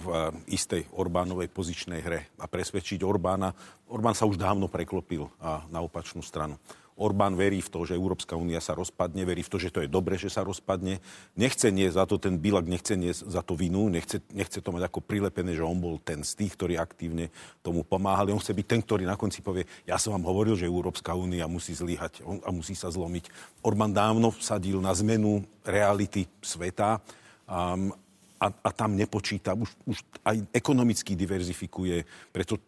v 0.00 0.06
istej 0.48 0.88
Orbánovej 0.96 1.52
pozičnej 1.52 2.00
hre 2.00 2.24
a 2.40 2.48
presvedčiť 2.48 3.04
Orbána. 3.04 3.52
Orbán 3.92 4.16
sa 4.16 4.24
už 4.24 4.40
dávno 4.40 4.64
preklopil 4.64 5.28
na 5.68 5.84
opačnú 5.84 6.24
stranu. 6.24 6.56
Orbán 6.98 7.38
verí 7.38 7.62
v 7.62 7.70
to, 7.70 7.86
že 7.86 7.94
Európska 7.94 8.34
únia 8.34 8.58
sa 8.58 8.74
rozpadne, 8.74 9.22
verí 9.22 9.46
v 9.46 9.50
to, 9.54 9.56
že 9.62 9.70
to 9.70 9.80
je 9.80 9.88
dobre, 9.88 10.18
že 10.18 10.28
sa 10.28 10.42
rozpadne. 10.42 10.98
Nechce 11.38 11.70
nie 11.70 11.86
za 11.86 12.04
to, 12.10 12.18
ten 12.18 12.42
Bilak 12.42 12.66
nechce 12.66 12.98
nie 12.98 13.14
za 13.14 13.40
to 13.46 13.54
vinu, 13.54 13.86
nechce, 13.86 14.18
nechce 14.34 14.58
to 14.58 14.74
mať 14.74 14.90
ako 14.90 15.00
prilepené, 15.06 15.54
že 15.54 15.62
on 15.62 15.78
bol 15.78 16.02
ten 16.02 16.26
z 16.26 16.34
tých, 16.34 16.58
ktorí 16.58 16.74
aktívne 16.74 17.30
tomu 17.62 17.86
pomáhali. 17.86 18.34
On 18.34 18.42
chce 18.42 18.50
byť 18.50 18.66
ten, 18.66 18.82
ktorý 18.82 19.06
na 19.06 19.14
konci 19.14 19.38
povie, 19.40 19.62
ja 19.86 19.94
som 19.96 20.10
vám 20.18 20.26
hovoril, 20.26 20.58
že 20.58 20.66
Európska 20.66 21.14
únia 21.14 21.46
musí 21.46 21.72
zlyhať 21.72 22.26
a 22.42 22.50
musí 22.50 22.74
sa 22.74 22.90
zlomiť. 22.90 23.30
Orbán 23.62 23.94
dávno 23.94 24.34
vsadil 24.34 24.82
na 24.82 24.90
zmenu 24.98 25.46
reality 25.62 26.26
sveta. 26.42 26.98
Um, 27.46 27.94
a, 28.38 28.46
a 28.50 28.70
tam 28.70 28.94
nepočíta, 28.94 29.54
už, 29.58 29.70
už 29.84 29.98
aj 30.22 30.46
ekonomicky 30.54 31.18
diverzifikuje, 31.18 32.06
preto 32.30 32.62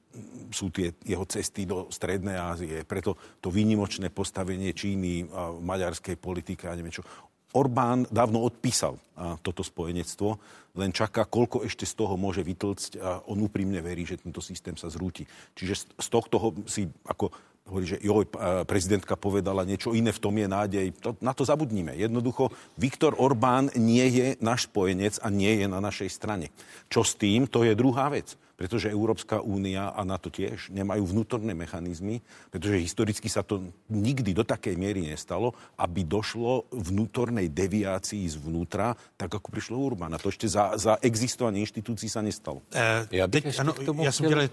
sú 0.50 0.74
tie 0.74 0.90
jeho 1.06 1.22
cesty 1.30 1.62
do 1.64 1.86
Strednej 1.88 2.34
Ázie, 2.34 2.82
preto 2.82 3.14
to 3.38 3.54
výnimočné 3.54 4.10
postavenie 4.10 4.74
Číny 4.74 5.30
a 5.30 5.54
maďarskej 5.54 6.18
politike 6.18 6.66
a 6.66 6.74
neviem 6.74 6.90
čo. 6.90 7.06
Orbán 7.50 8.06
dávno 8.10 8.46
odpísal 8.46 8.94
a, 9.18 9.34
toto 9.42 9.66
spojenectvo, 9.66 10.38
len 10.78 10.94
čaká, 10.94 11.26
koľko 11.26 11.66
ešte 11.66 11.82
z 11.82 11.98
toho 11.98 12.14
môže 12.14 12.46
vytlcť 12.46 12.90
a 13.02 13.26
on 13.26 13.42
úprimne 13.42 13.82
verí, 13.82 14.06
že 14.06 14.22
tento 14.22 14.38
systém 14.38 14.78
sa 14.78 14.86
zrúti. 14.86 15.26
Čiže 15.58 15.74
z, 15.74 15.84
z 15.98 16.06
tohto 16.10 16.54
si 16.70 16.86
ako 17.10 17.34
hovorí, 17.70 17.86
že 17.86 18.02
joj, 18.02 18.26
prezidentka 18.66 19.14
povedala 19.14 19.62
niečo 19.62 19.94
iné, 19.94 20.10
v 20.10 20.18
tom 20.18 20.34
je 20.34 20.50
nádej. 20.50 20.86
To, 20.98 21.14
na 21.22 21.30
to 21.30 21.46
zabudníme. 21.46 21.94
Jednoducho, 21.94 22.50
Viktor 22.74 23.14
Orbán 23.14 23.70
nie 23.78 24.02
je 24.10 24.26
náš 24.42 24.66
spojenec 24.66 25.22
a 25.22 25.30
nie 25.30 25.62
je 25.62 25.66
na 25.70 25.78
našej 25.78 26.10
strane. 26.10 26.50
Čo 26.90 27.06
s 27.06 27.14
tým, 27.14 27.46
to 27.46 27.62
je 27.62 27.78
druhá 27.78 28.10
vec. 28.10 28.34
Pretože 28.60 28.92
Európska 28.92 29.40
únia 29.40 29.88
a 29.88 30.04
NATO 30.04 30.28
tiež 30.28 30.68
nemajú 30.68 31.08
vnútorné 31.08 31.56
mechanizmy, 31.56 32.20
pretože 32.52 32.76
historicky 32.76 33.24
sa 33.24 33.40
to 33.40 33.72
nikdy 33.88 34.36
do 34.36 34.44
takej 34.44 34.76
miery 34.76 35.00
nestalo, 35.00 35.56
aby 35.80 36.04
došlo 36.04 36.68
vnútornej 36.68 37.48
deviácii 37.48 38.28
zvnútra, 38.28 38.92
tak 39.16 39.32
ako 39.32 39.48
prišlo 39.48 39.80
Urbana. 39.80 40.20
To 40.20 40.28
ešte 40.28 40.44
za, 40.44 40.76
za 40.76 41.00
existovanie 41.00 41.64
inštitúcií 41.64 42.12
sa 42.12 42.20
nestalo. 42.20 42.60
E, 42.68 43.08
ja, 43.16 43.24
teď, 43.24 43.48
ano, 43.64 43.72
ja 44.04 44.12
som 44.12 44.28
chtěl 44.28 44.52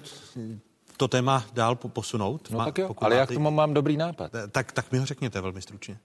to 0.98 1.08
téma 1.08 1.46
dál 1.54 1.76
posunout? 1.76 2.52
No 2.52 2.66
tak 2.66 2.78
jo, 2.78 2.96
ale 2.98 3.16
já 3.16 3.26
k 3.26 3.34
tomu 3.34 3.52
mám 3.52 3.74
dobrý 3.74 3.98
nápad. 3.98 4.36
Eh, 4.36 4.48
tak, 4.48 4.72
tak 4.72 4.92
mi 4.92 5.00
ho 5.00 5.06
řekněte 5.06 5.42
velmi 5.42 5.62
stručně. 5.62 5.98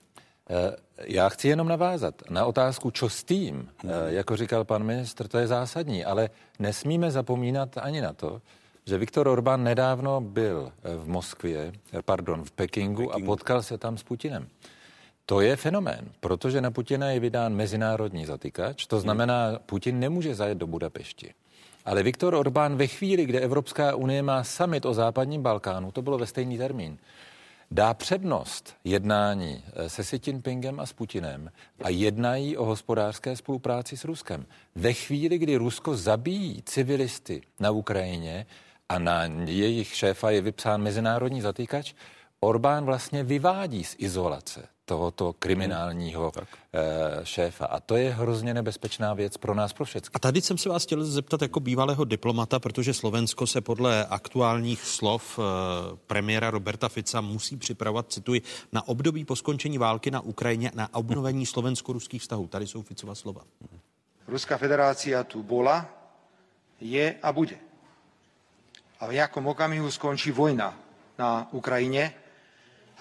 Eh, 0.51 0.77
já 1.05 1.28
chci 1.28 1.48
jenom 1.48 1.69
navázat 1.69 2.14
na 2.31 2.44
otázku, 2.44 2.90
čo 2.90 3.09
s 3.09 3.24
tím, 3.24 3.69
hmm. 3.78 3.93
jako 4.06 4.36
říkal 4.36 4.64
pan 4.64 4.85
ministr, 4.85 5.28
to 5.28 5.39
je 5.39 5.47
zásadní, 5.47 6.05
ale 6.05 6.31
nesmíme 6.59 7.10
zapomínat 7.10 7.78
ani 7.78 8.01
na 8.01 8.12
to, 8.12 8.43
že 8.86 8.98
Viktor 8.98 9.28
Orbán 9.28 9.64
nedávno 9.64 10.20
byl 10.20 10.73
v 10.97 11.09
Moskvě, 11.09 11.73
pardon, 12.05 12.44
v 12.44 12.51
Pekingu, 12.51 13.02
Pekingu 13.02 13.14
a 13.14 13.27
potkal 13.27 13.62
se 13.62 13.78
tam 13.78 13.98
s 13.98 14.02
Putinem. 14.02 14.48
To 15.27 15.40
je 15.40 15.56
fenomén, 15.56 16.10
protože 16.20 16.60
na 16.60 16.70
Putina 16.70 17.10
je 17.10 17.20
vydán 17.20 17.55
mezinárodní 17.55 18.27
zatykač, 18.27 18.86
to 18.86 19.01
znamená, 19.01 19.59
Putin 19.66 20.01
nemůže 20.01 20.35
zajet 20.35 20.59
do 20.59 20.66
Budapešti. 20.66 21.35
Ale 21.85 22.03
Viktor 22.03 22.35
Orbán 22.35 22.77
ve 22.77 22.87
chvíli, 22.87 23.27
kdy 23.27 23.39
Evropská 23.39 23.95
unie 23.95 24.23
má 24.23 24.45
summit 24.45 24.87
o 24.87 24.95
západním 24.95 25.43
Balkánu, 25.43 25.93
to 25.93 26.03
bylo 26.03 26.19
ve 26.19 26.27
stejný 26.27 26.59
termín, 26.59 26.99
dá 27.71 27.95
přednost 27.95 28.77
jednání 28.85 29.65
eh, 29.73 29.89
se 29.89 30.03
Xi 30.03 30.21
Jinpingem 30.27 30.81
a 30.81 30.87
s 30.87 30.93
Putinem 30.93 31.51
a 31.85 31.89
jednají 31.89 32.57
o 32.57 32.65
hospodářské 32.65 33.37
spolupráci 33.37 33.97
s 33.97 34.05
Ruskem. 34.05 34.47
Ve 34.75 34.93
chvíli, 34.93 35.39
kdy 35.39 35.57
Rusko 35.57 35.97
zabíjí 35.97 36.63
civilisty 36.63 37.43
na 37.61 37.71
Ukrajině 37.71 38.47
a 38.89 38.99
na 38.99 39.25
jejich 39.45 39.95
šéfa 39.95 40.31
je 40.31 40.41
vypsán 40.41 40.83
mezinárodní 40.83 41.41
zatýkač, 41.41 41.95
Orbán 42.44 42.85
vlastně 42.85 43.24
vyvádí 43.24 43.85
z 43.85 43.97
izolace 43.98 44.69
tohoto 44.85 45.32
kriminálního 45.32 46.32
hmm, 46.35 47.24
šéfa. 47.24 47.66
A 47.66 47.81
to 47.81 47.97
je 47.97 48.10
hrozně 48.10 48.55
nebezpečná 48.55 49.14
věc 49.14 49.36
pro 49.36 49.55
nás, 49.55 49.73
pro 49.73 49.85
všechny. 49.85 50.10
A 50.14 50.19
tady 50.19 50.40
jsem 50.40 50.59
se 50.59 50.69
vás 50.69 50.82
chtěl 50.82 51.05
zeptat 51.05 51.43
jako 51.43 51.60
bývalého 51.60 52.05
diplomata, 52.05 52.59
protože 52.59 52.94
Slovensko 52.94 53.47
se 53.47 53.60
podle 53.60 54.06
aktuálních 54.06 54.82
slov 54.82 55.39
eh, 55.39 55.43
premiéra 56.06 56.51
Roberta 56.51 56.89
Fica 56.89 57.20
musí 57.20 57.56
připravovat, 57.56 58.12
cituji, 58.12 58.43
na 58.73 58.89
období 58.89 59.24
po 59.24 59.36
skončení 59.36 59.78
války 59.78 60.10
na 60.10 60.20
Ukrajině 60.20 60.70
na 60.74 60.94
obnovení 60.94 61.47
slovensko-ruských 61.47 62.23
vztahů. 62.23 62.47
Tady 62.47 62.66
jsou 62.66 62.82
Ficova 62.82 63.14
slova. 63.14 63.43
Ruská 64.28 64.59
federácia 64.59 65.24
tu 65.24 65.43
bola, 65.43 65.86
je 66.81 67.14
a 67.23 67.32
bude. 67.32 67.59
A 69.01 69.06
v 69.06 69.19
nejakom 69.19 69.47
okamihu 69.47 69.90
skončí 69.90 70.31
vojna 70.31 70.74
na 71.19 71.51
Ukrajine 71.51 72.22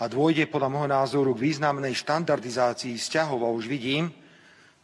a 0.02 0.10
dôjde 0.10 0.50
podľa 0.50 0.74
môjho 0.74 0.90
názoru 0.90 1.30
k 1.38 1.46
významnej 1.46 1.94
štandardizácii 1.94 2.98
vzťahov. 2.98 3.46
A 3.46 3.54
už 3.54 3.70
vidím, 3.70 4.10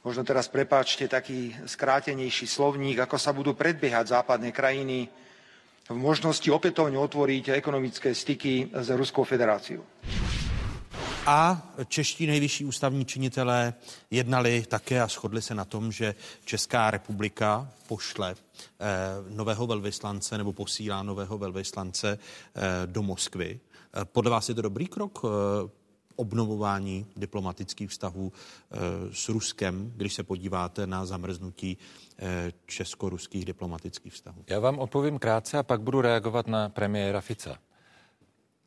možno 0.06 0.22
teraz 0.22 0.46
prepáčte 0.46 1.10
taký 1.10 1.58
skrátenejší 1.66 2.46
slovník, 2.46 3.02
ako 3.02 3.18
sa 3.18 3.34
budú 3.34 3.58
predbiehať 3.58 4.14
západné 4.14 4.54
krajiny 4.54 5.10
v 5.90 5.98
možnosti 5.98 6.46
opätovne 6.54 7.02
otvoriť 7.02 7.58
ekonomické 7.58 8.14
styky 8.14 8.70
s 8.78 8.88
Ruskou 8.94 9.26
federáciou. 9.26 9.82
A 11.28 11.62
čeští 11.88 12.28
nejvyšší 12.28 12.66
ústavní 12.66 13.06
činitelé 13.06 13.74
jednali 14.12 14.64
také 14.70 15.02
a 15.02 15.08
shodli 15.08 15.42
se 15.42 15.56
na 15.56 15.66
tom, 15.66 15.92
že 15.92 16.16
Česká 16.46 16.92
republika 16.92 17.68
pošle 17.88 18.36
eh, 18.36 18.86
nového 19.30 19.68
velvyslance 19.68 20.38
nebo 20.38 20.54
posílá 20.54 21.04
nového 21.04 21.38
velvyslance 21.38 22.18
eh, 22.18 22.62
do 22.86 23.04
Moskvy. 23.04 23.60
Eh, 23.98 24.06
podle 24.06 24.32
vás 24.32 24.50
je 24.50 24.56
to 24.56 24.62
dobrý 24.62 24.88
krok 24.88 25.20
eh, 25.26 25.28
obnovování 26.16 27.06
diplomatických 27.18 27.90
vztahů 27.90 28.32
eh, 28.32 28.78
s 29.12 29.30
Ruskem, 29.30 29.92
když 29.96 30.14
se 30.14 30.24
podíváte 30.24 30.88
na 30.88 31.06
zamrznutí 31.06 31.78
česko-ruských 32.66 33.46
diplomatických 33.46 34.14
vztahů? 34.14 34.44
Já 34.50 34.60
vám 34.60 34.80
odpovím 34.80 35.20
krátce 35.20 35.58
a 35.58 35.64
pak 35.64 35.82
budu 35.82 36.02
reagovat 36.02 36.48
na 36.48 36.70
premiéra 36.70 37.22
Fica. 37.22 37.58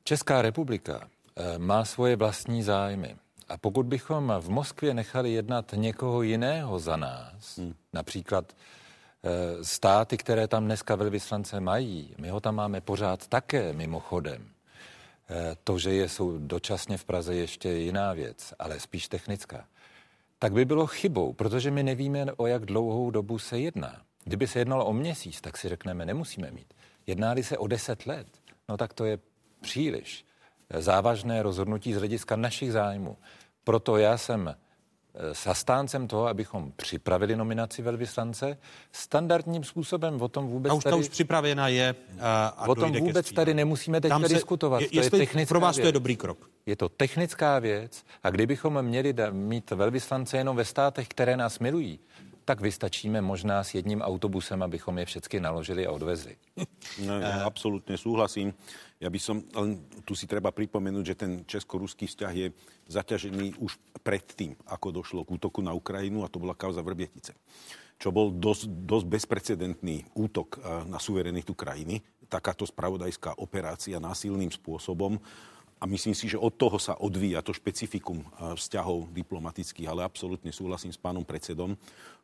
Česká 0.04 0.42
republika 0.42 1.08
má 1.58 1.84
svoje 1.84 2.16
vlastní 2.16 2.62
zájmy. 2.62 3.16
A 3.48 3.58
pokud 3.58 3.86
bychom 3.86 4.32
v 4.40 4.48
Moskvě 4.48 4.94
nechali 4.94 5.32
jednat 5.32 5.72
někoho 5.76 6.22
jiného 6.22 6.78
za 6.78 6.96
nás, 6.96 7.58
hmm. 7.58 7.74
například 7.92 8.56
státy, 9.62 10.16
které 10.16 10.48
tam 10.48 10.64
dneska 10.64 10.94
velvyslance 10.94 11.60
mají, 11.60 12.14
my 12.18 12.30
ho 12.30 12.40
tam 12.40 12.54
máme 12.54 12.80
pořád 12.80 13.26
také 13.26 13.72
mimochodem, 13.72 14.48
to, 15.64 15.78
že 15.78 15.92
je, 15.92 16.08
jsou 16.08 16.38
dočasně 16.38 16.96
v 16.96 17.04
Praze 17.04 17.34
ještě 17.34 17.68
jiná 17.68 18.12
věc, 18.12 18.54
ale 18.58 18.80
spíš 18.80 19.08
technická, 19.08 19.64
tak 20.38 20.52
by 20.52 20.64
bylo 20.64 20.86
chybou, 20.86 21.32
protože 21.32 21.70
my 21.70 21.82
nevíme, 21.82 22.26
o 22.36 22.46
jak 22.46 22.66
dlouhou 22.66 23.10
dobu 23.10 23.38
se 23.38 23.58
jedná. 23.58 24.02
Kdyby 24.24 24.46
se 24.46 24.58
jednalo 24.58 24.86
o 24.86 24.92
měsíc, 24.92 25.40
tak 25.40 25.56
si 25.56 25.68
řekneme, 25.68 26.06
nemusíme 26.06 26.50
mít. 26.50 26.74
Jednáli 27.06 27.42
se 27.42 27.58
o 27.58 27.66
deset 27.66 28.06
let, 28.06 28.26
no 28.68 28.76
tak 28.76 28.94
to 28.94 29.04
je 29.04 29.18
příliš 29.60 30.24
závažné 30.78 31.42
rozhodnutí 31.42 31.94
z 31.94 31.96
hlediska 31.96 32.36
našich 32.36 32.72
zájmů. 32.72 33.16
Proto 33.64 33.96
já 33.96 34.18
jsem 34.18 34.54
zastáncem 35.44 36.08
toho, 36.08 36.26
abychom 36.26 36.72
připravili 36.76 37.36
nominaci 37.36 37.82
velvyslance 37.82 38.58
standardním 38.92 39.64
způsobem. 39.64 40.22
O 40.22 40.28
tom 40.28 40.46
vůbec 40.48 40.70
a 40.70 40.74
už 40.74 40.84
tady, 40.84 40.96
už 40.96 41.08
připravena 41.08 41.68
je. 41.68 41.94
A, 42.20 42.46
a 42.46 42.68
o 42.68 42.74
tom 42.74 42.92
vůbec 42.92 43.32
tady 43.32 43.54
nemusíme 43.54 44.00
teď 44.00 44.12
diskutovat. 44.28 44.80
Je, 44.80 44.88
to 44.88 45.00
je 45.00 45.10
technická 45.10 45.48
pro 45.48 45.60
vás 45.60 45.76
věc. 45.76 45.82
to 45.82 45.88
je 45.88 45.92
dobrý 45.92 46.16
krok. 46.16 46.50
Je 46.66 46.76
to 46.76 46.88
technická 46.88 47.58
věc 47.58 48.04
a 48.22 48.30
kdybychom 48.30 48.82
měli 48.82 49.12
da, 49.12 49.30
mít 49.30 49.70
velvyslance 49.70 50.36
jenom 50.36 50.56
ve 50.56 50.64
státech, 50.64 51.08
které 51.08 51.36
nás 51.36 51.58
milují, 51.58 51.98
tak 52.50 52.66
vystačíme 52.66 53.22
možná 53.22 53.62
s 53.62 53.78
jedním 53.78 54.02
autobusem, 54.02 54.58
abychom 54.58 54.98
je 54.98 55.06
všechny 55.06 55.38
naložili 55.38 55.86
a 55.86 55.94
odvezli. 55.94 56.34
No, 57.06 57.22
ja 57.22 57.46
absolútne 57.46 57.94
súhlasím. 57.94 58.50
Ja 58.98 59.06
by 59.06 59.20
som, 59.22 59.46
len 59.54 59.78
tu 60.02 60.18
si 60.18 60.26
treba 60.26 60.50
pripomenúť, 60.50 61.04
že 61.06 61.14
ten 61.14 61.32
česko-ruský 61.46 62.10
vzťah 62.10 62.32
je 62.34 62.46
zaťažený 62.90 63.62
už 63.62 63.78
predtým, 64.02 64.58
ako 64.66 64.90
došlo 64.90 65.22
k 65.22 65.38
útoku 65.38 65.62
na 65.62 65.70
Ukrajinu 65.70 66.26
a 66.26 66.32
to 66.32 66.42
bola 66.42 66.58
kauza 66.58 66.82
Vrbietice 66.82 67.38
čo 68.00 68.08
bol 68.08 68.32
dosť, 68.32 68.64
dosť 68.88 69.06
bezprecedentný 69.12 70.08
útok 70.16 70.56
eh, 70.56 70.88
na 70.88 70.96
suverenitu 70.96 71.52
krajiny, 71.52 72.00
takáto 72.32 72.64
spravodajská 72.64 73.36
operácia 73.36 74.00
násilným 74.00 74.48
spôsobom. 74.48 75.20
A 75.80 75.88
myslím 75.88 76.12
si, 76.12 76.28
že 76.28 76.40
od 76.40 76.52
toho 76.56 76.76
sa 76.76 76.96
odvíja 76.96 77.44
to 77.44 77.52
špecifikum 77.52 78.24
eh, 78.24 78.56
vzťahov 78.56 79.12
diplomatických, 79.12 79.84
ale 79.92 80.08
absolútne 80.08 80.48
súhlasím 80.48 80.96
s 80.96 81.00
pánom 81.00 81.28
predsedom, 81.28 81.76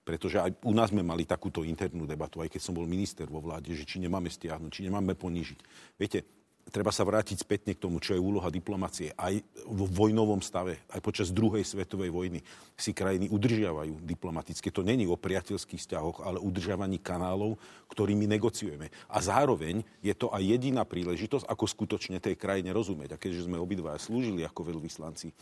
pretože 0.07 0.39
aj 0.39 0.55
u 0.63 0.71
nás 0.71 0.95
sme 0.95 1.03
mali 1.03 1.27
takúto 1.27 1.67
internú 1.67 2.07
debatu, 2.07 2.39
aj 2.39 2.55
keď 2.55 2.63
som 2.63 2.79
bol 2.79 2.87
minister 2.87 3.27
vo 3.27 3.43
vláde, 3.43 3.75
že 3.75 3.83
či 3.83 3.99
nemáme 3.99 4.31
stiahnuť, 4.31 4.71
či 4.71 4.87
nemáme 4.87 5.19
ponížiť. 5.19 5.59
Viete, 5.99 6.23
treba 6.71 6.91
sa 6.91 7.07
vrátiť 7.07 7.43
spätne 7.43 7.75
k 7.75 7.83
tomu, 7.83 8.03
čo 8.03 8.15
je 8.15 8.23
úloha 8.23 8.51
diplomácie. 8.51 9.15
Aj 9.15 9.35
vo 9.67 9.87
vojnovom 9.87 10.43
stave, 10.43 10.83
aj 10.91 11.03
počas 11.03 11.35
druhej 11.35 11.63
svetovej 11.63 12.11
vojny 12.11 12.39
si 12.75 12.91
krajiny 12.91 13.31
udržiavajú 13.31 14.03
diplomaticky. 14.03 14.71
To 14.75 14.87
není 14.87 15.07
o 15.07 15.19
priateľských 15.19 15.83
vzťahoch, 15.83 16.23
ale 16.27 16.43
udržiavaní 16.43 17.03
kanálov, 17.03 17.59
ktorými 17.91 18.31
negociujeme. 18.31 18.91
A 19.11 19.19
zároveň 19.19 19.83
je 20.03 20.15
to 20.15 20.31
aj 20.31 20.43
jediná 20.43 20.83
príležitosť, 20.83 21.47
ako 21.47 21.65
skutočne 21.67 22.19
tej 22.19 22.35
krajine 22.35 22.75
rozumieť. 22.75 23.15
A 23.15 23.21
keďže 23.21 23.47
sme 23.47 23.59
obidva 23.59 23.99
slúžili 23.99 24.43
ako 24.43 24.71
veľvyslanci, 24.75 25.35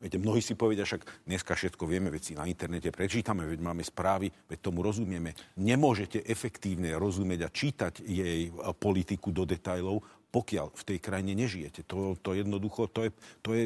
Viete, 0.00 0.16
mnohí 0.16 0.40
si 0.40 0.56
povedia, 0.56 0.88
však 0.88 1.28
dneska 1.28 1.52
všetko 1.52 1.84
vieme, 1.84 2.08
veď 2.08 2.22
si 2.24 2.32
na 2.32 2.48
internete 2.48 2.88
prečítame, 2.88 3.44
veď 3.44 3.60
máme 3.60 3.84
správy, 3.84 4.32
veď 4.48 4.58
tomu 4.64 4.80
rozumieme. 4.80 5.36
Nemôžete 5.60 6.24
efektívne 6.24 6.96
rozumieť 6.96 7.40
a 7.44 7.52
čítať 7.52 7.94
jej 8.00 8.48
politiku 8.80 9.28
do 9.28 9.44
detajlov, 9.44 10.00
pokiaľ 10.32 10.72
v 10.72 10.82
tej 10.88 10.98
krajine 11.04 11.36
nežijete. 11.36 11.84
To, 11.84 12.16
to 12.16 12.32
jednoducho, 12.32 12.88
to 12.88 13.04
je, 13.04 13.10
to 13.44 13.50
je 13.52 13.64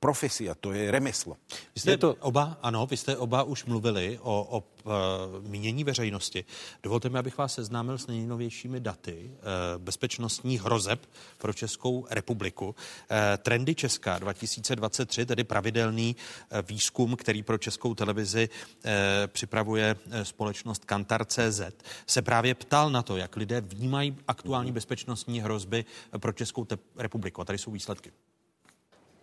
profesia, 0.00 0.54
to 0.54 0.72
je 0.72 0.90
remeslo. 0.90 1.36
Vy 1.74 1.80
jste 1.80 1.96
to 1.96 2.16
oba, 2.20 2.58
ano, 2.62 2.86
vy 2.86 2.96
jste 2.96 3.16
oba 3.16 3.42
už 3.42 3.64
mluvili 3.64 4.18
o, 4.22 4.46
o 4.50 4.64
uh, 4.84 4.92
mínění 5.48 5.84
veřejnosti. 5.84 6.44
Dovolte 6.82 7.08
mi, 7.08 7.18
abych 7.18 7.38
vás 7.38 7.54
seznámil 7.54 7.98
s 7.98 8.06
nejnovějšími 8.06 8.80
daty 8.80 9.30
uh, 9.30 9.82
bezpečnostních 9.82 10.62
hrozeb 10.62 11.06
pro 11.38 11.52
Českou 11.52 12.06
republiku. 12.10 12.66
Uh, 12.66 12.74
trendy 13.38 13.74
Česka 13.74 14.18
2023, 14.18 15.26
tedy 15.26 15.44
pravidelný 15.44 16.16
výzkum, 16.62 17.16
který 17.16 17.42
pro 17.42 17.58
Českou 17.58 17.94
televizi 17.94 18.48
připravuje 19.26 19.96
společnost 20.22 20.84
Kantar.cz, 20.84 21.60
se 22.06 22.22
právě 22.22 22.54
ptal 22.54 22.90
na 22.90 23.02
to, 23.02 23.16
jak 23.16 23.36
lidé 23.36 23.60
vnímají 23.60 24.16
aktuální 24.28 24.72
bezpečnostní 24.72 25.40
hrozby 25.40 25.84
pro 26.18 26.32
Českou 26.32 26.66
republiku. 26.96 27.40
A 27.40 27.44
tady 27.44 27.58
jsou 27.58 27.70
výsledky. 27.70 28.12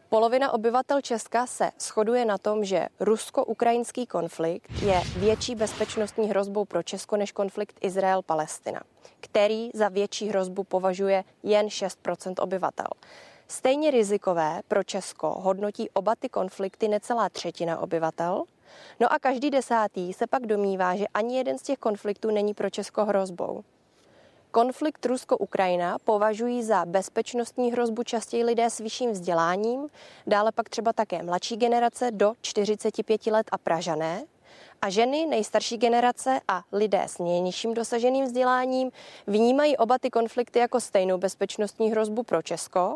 Polovina 0.10 0.54
obyvatel 0.54 1.02
Česka 1.02 1.46
se 1.46 1.72
shoduje 1.80 2.26
na 2.26 2.38
tom, 2.38 2.64
že 2.64 2.88
rusko-ukrajinský 3.00 4.08
konflikt 4.08 4.72
je 4.82 5.02
větší 5.18 5.56
bezpečnostní 5.56 6.28
hrozbou 6.30 6.66
pro 6.66 6.84
Česko 6.84 7.18
než 7.18 7.32
konflikt 7.32 7.78
Izrael-Palestina, 7.82 8.82
který 9.20 9.70
za 9.74 9.90
větší 9.90 10.30
hrozbu 10.30 10.64
považuje 10.64 11.24
jen 11.44 11.66
6% 11.68 12.34
obyvatel. 12.40 12.88
Stejně 13.48 13.92
rizikové 13.92 14.62
pro 14.68 14.84
Česko 14.84 15.30
hodnotí 15.40 15.90
oba 15.90 16.16
ty 16.16 16.30
konflikty 16.30 16.88
necelá 16.88 17.30
třetina 17.30 17.80
obyvatel. 17.80 18.44
No 19.00 19.14
a 19.14 19.20
každý 19.20 19.50
desátý 19.50 20.14
se 20.14 20.28
pak 20.28 20.46
domnívá, 20.46 20.96
že 20.96 21.08
ani 21.14 21.38
jeden 21.38 21.58
z 21.58 21.62
těch 21.62 21.80
konfliktů 21.80 22.32
není 22.32 22.54
pro 22.54 22.70
Česko 22.70 23.06
hrozbou. 23.06 23.64
Konflikt 24.52 25.06
Rusko-Ukrajina 25.06 25.98
považují 26.04 26.64
za 26.64 26.86
bezpečnostní 26.86 27.72
hrozbu 27.72 28.04
častěji 28.04 28.44
lidé 28.44 28.70
s 28.70 28.78
vyšším 28.78 29.12
vzděláním, 29.12 29.88
dále 30.28 30.52
pak 30.52 30.70
třeba 30.70 30.94
také 30.94 31.24
mladší 31.24 31.58
generace 31.58 32.12
do 32.12 32.34
45 32.42 33.28
let 33.28 33.48
a 33.52 33.58
Pražané, 33.58 34.24
a 34.82 34.90
ženy, 34.90 35.26
nejstarší 35.26 35.78
generace 35.78 36.40
a 36.48 36.64
lidé 36.72 37.04
s 37.08 37.20
nejnižším 37.20 37.74
dosaženým 37.74 38.26
vzděláním 38.26 38.92
vnímají 39.28 39.78
oba 39.78 39.98
ty 40.00 40.10
konflikty 40.10 40.60
jako 40.60 40.80
stejnou 40.80 41.18
bezpečnostní 41.18 41.92
hrozbu 41.92 42.24
pro 42.24 42.42
Česko. 42.42 42.96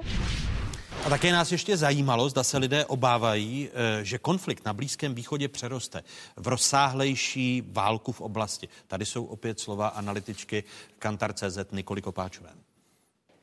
A 1.05 1.09
také 1.09 1.31
nás 1.31 1.51
ještě 1.51 1.77
zajímalo, 1.77 2.29
zda 2.29 2.43
se 2.43 2.57
lidé 2.57 2.85
obávají, 2.85 3.69
eh, 3.73 4.05
že 4.05 4.17
konflikt 4.17 4.65
na 4.65 4.73
Blízkém 4.73 5.15
východě 5.15 5.47
přeroste 5.47 6.03
v 6.35 6.47
rozsáhlejší 6.47 7.63
válku 7.71 8.11
v 8.11 8.21
oblasti. 8.21 8.69
Tady 8.87 9.05
jsou 9.05 9.25
opět 9.25 9.59
slova 9.59 9.87
analytičky 9.87 10.63
Kantar.cz 10.99 11.57
Nikoli 11.71 12.01
Kopáčové. 12.01 12.49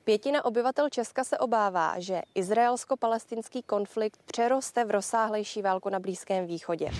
Pětina 0.04 0.44
obyvatel 0.44 0.88
Česka 0.88 1.24
se 1.24 1.38
obává, 1.38 2.00
že 2.00 2.22
izraelsko-palestinský 2.34 3.62
konflikt 3.62 4.22
přeroste 4.24 4.84
v 4.84 4.90
rozsáhlejší 4.90 5.62
válku 5.62 5.88
na 5.88 5.98
Blízkém 5.98 6.46
východě. 6.46 6.90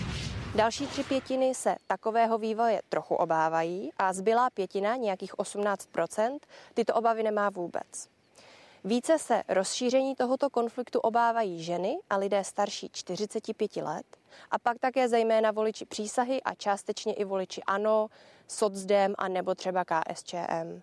Další 0.55 0.87
tři 0.87 1.03
pětiny 1.03 1.55
se 1.55 1.75
takového 1.87 2.37
vývoje 2.37 2.81
trochu 2.89 3.15
obávají 3.15 3.89
a 3.97 4.13
zbylá 4.13 4.49
pětina, 4.49 4.95
nějakých 4.95 5.33
18% 5.33 6.39
tyto 6.73 6.93
obavy 6.93 7.23
nemá 7.23 7.49
vůbec. 7.49 8.09
Více 8.83 9.19
se 9.19 9.43
rozšíření 9.47 10.15
tohoto 10.15 10.49
konfliktu 10.49 10.99
obávají 10.99 11.63
ženy 11.63 11.97
a 12.09 12.17
lidé 12.17 12.43
starší 12.43 12.89
45 12.93 13.75
let 13.75 14.05
a 14.51 14.59
pak 14.59 14.79
také 14.79 15.09
zejména 15.09 15.51
voliči 15.51 15.85
přísahy 15.85 16.43
a 16.43 16.55
částečně 16.55 17.13
i 17.13 17.23
voliči 17.23 17.63
ANO, 17.63 18.09
Socdem 18.47 19.13
a 19.17 19.27
nebo 19.27 19.55
třeba 19.55 19.85
KSČM. 19.85 20.81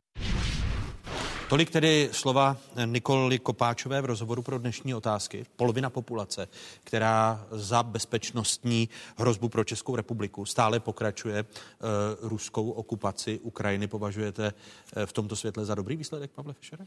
Tolik 1.49 1.71
tedy 1.71 2.09
slova 2.13 2.57
Nikoli 2.85 3.39
Kopáčové 3.39 4.01
v 4.01 4.05
rozhovoru 4.05 4.43
pro 4.43 4.59
dnešní 4.59 4.95
otázky. 4.95 5.47
Polovina 5.57 5.91
populace, 5.91 6.49
která 6.85 7.47
za 7.51 7.83
bezpečnostní 7.83 8.89
hrozbu 9.17 9.49
pro 9.49 9.65
Českou 9.65 9.97
republiku 9.97 10.45
stále 10.45 10.81
pokračuje 10.81 11.43
uh, 11.43 11.89
ruskou 12.29 12.71
okupaci 12.71 13.39
Ukrajiny, 13.39 13.87
považujete 13.87 14.53
uh, 14.53 15.07
v 15.07 15.13
tomto 15.13 15.37
světle 15.37 15.65
za 15.65 15.75
dobrý 15.75 15.97
výsledek, 15.97 16.31
Pavle 16.31 16.53
Fischere? 16.53 16.87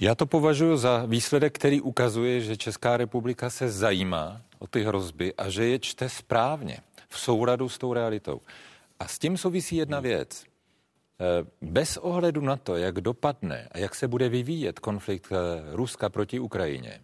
Já 0.00 0.14
to 0.14 0.26
považuji 0.26 0.76
za 0.76 1.04
výsledek, 1.06 1.54
který 1.54 1.80
ukazuje, 1.80 2.40
že 2.40 2.56
Česká 2.56 2.96
republika 2.96 3.50
se 3.50 3.70
zajímá 3.70 4.40
o 4.58 4.66
ty 4.66 4.82
hrozby 4.82 5.34
a 5.34 5.48
že 5.50 5.64
je 5.64 5.78
čte 5.78 6.08
správně, 6.08 6.78
v 7.08 7.18
souradu 7.18 7.68
s 7.68 7.78
tou 7.78 7.92
realitou. 7.92 8.40
A 9.00 9.08
s 9.08 9.18
tím 9.18 9.36
souvisí 9.36 9.76
jedna 9.76 10.00
věc. 10.00 10.44
Eh, 11.20 11.46
bez 11.62 11.96
ohledu 11.96 12.40
na 12.40 12.56
to, 12.56 12.76
jak 12.76 13.00
dopadne 13.00 13.68
a 13.72 13.78
jak 13.78 13.94
se 13.94 14.08
bude 14.08 14.28
vyvíjet 14.28 14.78
konflikt 14.78 15.32
eh, 15.32 15.36
Ruska 15.76 16.08
proti 16.08 16.38
Ukrajině, 16.38 17.00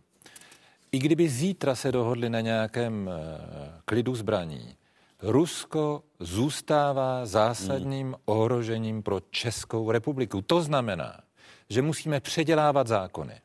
i 0.93 0.99
kdyby 0.99 1.29
zítra 1.29 1.75
se 1.75 1.93
dohodli 1.93 2.31
na 2.31 2.41
nějakém 2.41 3.11
eh, 3.11 3.81
klidu 3.85 4.15
zbraní, 4.15 4.77
Rusko 5.23 6.03
zůstává 6.21 7.27
zásadním 7.27 8.07
hmm. 8.07 8.16
ohrožením 8.25 9.03
pro 9.03 9.21
Českou 9.31 9.91
republiku. 9.91 10.43
To 10.43 10.62
znamená, 10.62 11.21
že 11.69 11.82
musíme 11.82 12.20
předělávat 12.20 12.86
zákony. 12.86 13.41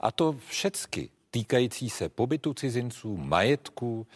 A 0.00 0.12
to 0.12 0.36
všecky 0.46 1.10
týkající 1.30 1.90
se 1.90 2.08
pobytu 2.08 2.54
cizinců, 2.54 3.16
majetku, 3.16 4.06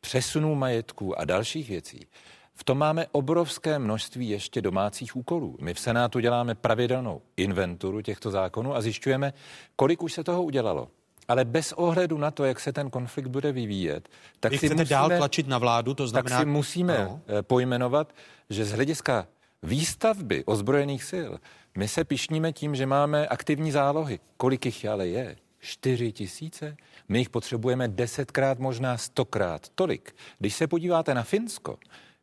přesunů 0.00 0.54
majetku 0.54 1.18
a 1.18 1.24
dalších 1.24 1.68
věcí. 1.68 2.06
V 2.54 2.64
tom 2.64 2.78
máme 2.78 3.06
obrovské 3.12 3.78
množství 3.78 4.28
ještě 4.28 4.62
domácích 4.62 5.16
úkolů. 5.16 5.56
My 5.60 5.74
v 5.74 5.80
Senátu 5.80 6.20
děláme 6.20 6.54
pravidelnou 6.54 7.22
inventuru 7.36 8.00
těchto 8.00 8.30
zákonů 8.30 8.76
a 8.76 8.80
zjišťujeme, 8.80 9.32
kolik 9.76 10.02
už 10.02 10.12
se 10.12 10.24
toho 10.24 10.42
udělalo. 10.42 10.88
Ale 11.28 11.44
bez 11.44 11.72
ohledu 11.72 12.18
na 12.18 12.30
to, 12.30 12.44
jak 12.44 12.60
se 12.60 12.72
ten 12.72 12.90
konflikt 12.90 13.26
bude 13.26 13.52
vyvíjet, 13.52 14.08
tak 14.40 14.52
Vy 14.52 14.58
si 14.58 14.66
musíme, 14.66 14.84
dál 14.84 15.08
tlačit 15.08 15.46
na 15.46 15.58
vládu, 15.58 15.94
to 15.94 16.08
znamená... 16.08 16.36
Tak 16.36 16.46
si 16.46 16.50
musíme 16.50 16.98
no. 17.04 17.20
pojmenovat, 17.42 18.12
že 18.50 18.64
z 18.64 18.72
hlediska 18.72 19.26
výstavby 19.62 20.44
ozbrojených 20.44 21.04
sil 21.12 21.30
my 21.78 21.88
se 21.88 22.04
pišníme 22.04 22.52
tím, 22.52 22.74
že 22.74 22.86
máme 22.86 23.26
aktivní 23.26 23.72
zálohy. 23.72 24.20
Kolik 24.36 24.66
jich 24.66 24.86
ale 24.86 25.08
je? 25.08 25.36
Čtyři 25.58 26.12
tisíce? 26.12 26.76
My 27.08 27.18
jich 27.18 27.30
potřebujeme 27.30 27.88
desetkrát, 27.88 28.58
možná 28.58 28.98
stokrát 28.98 29.68
tolik. 29.74 30.14
Když 30.38 30.54
se 30.54 30.66
podíváte 30.66 31.14
na 31.14 31.22
Finsko, 31.22 31.78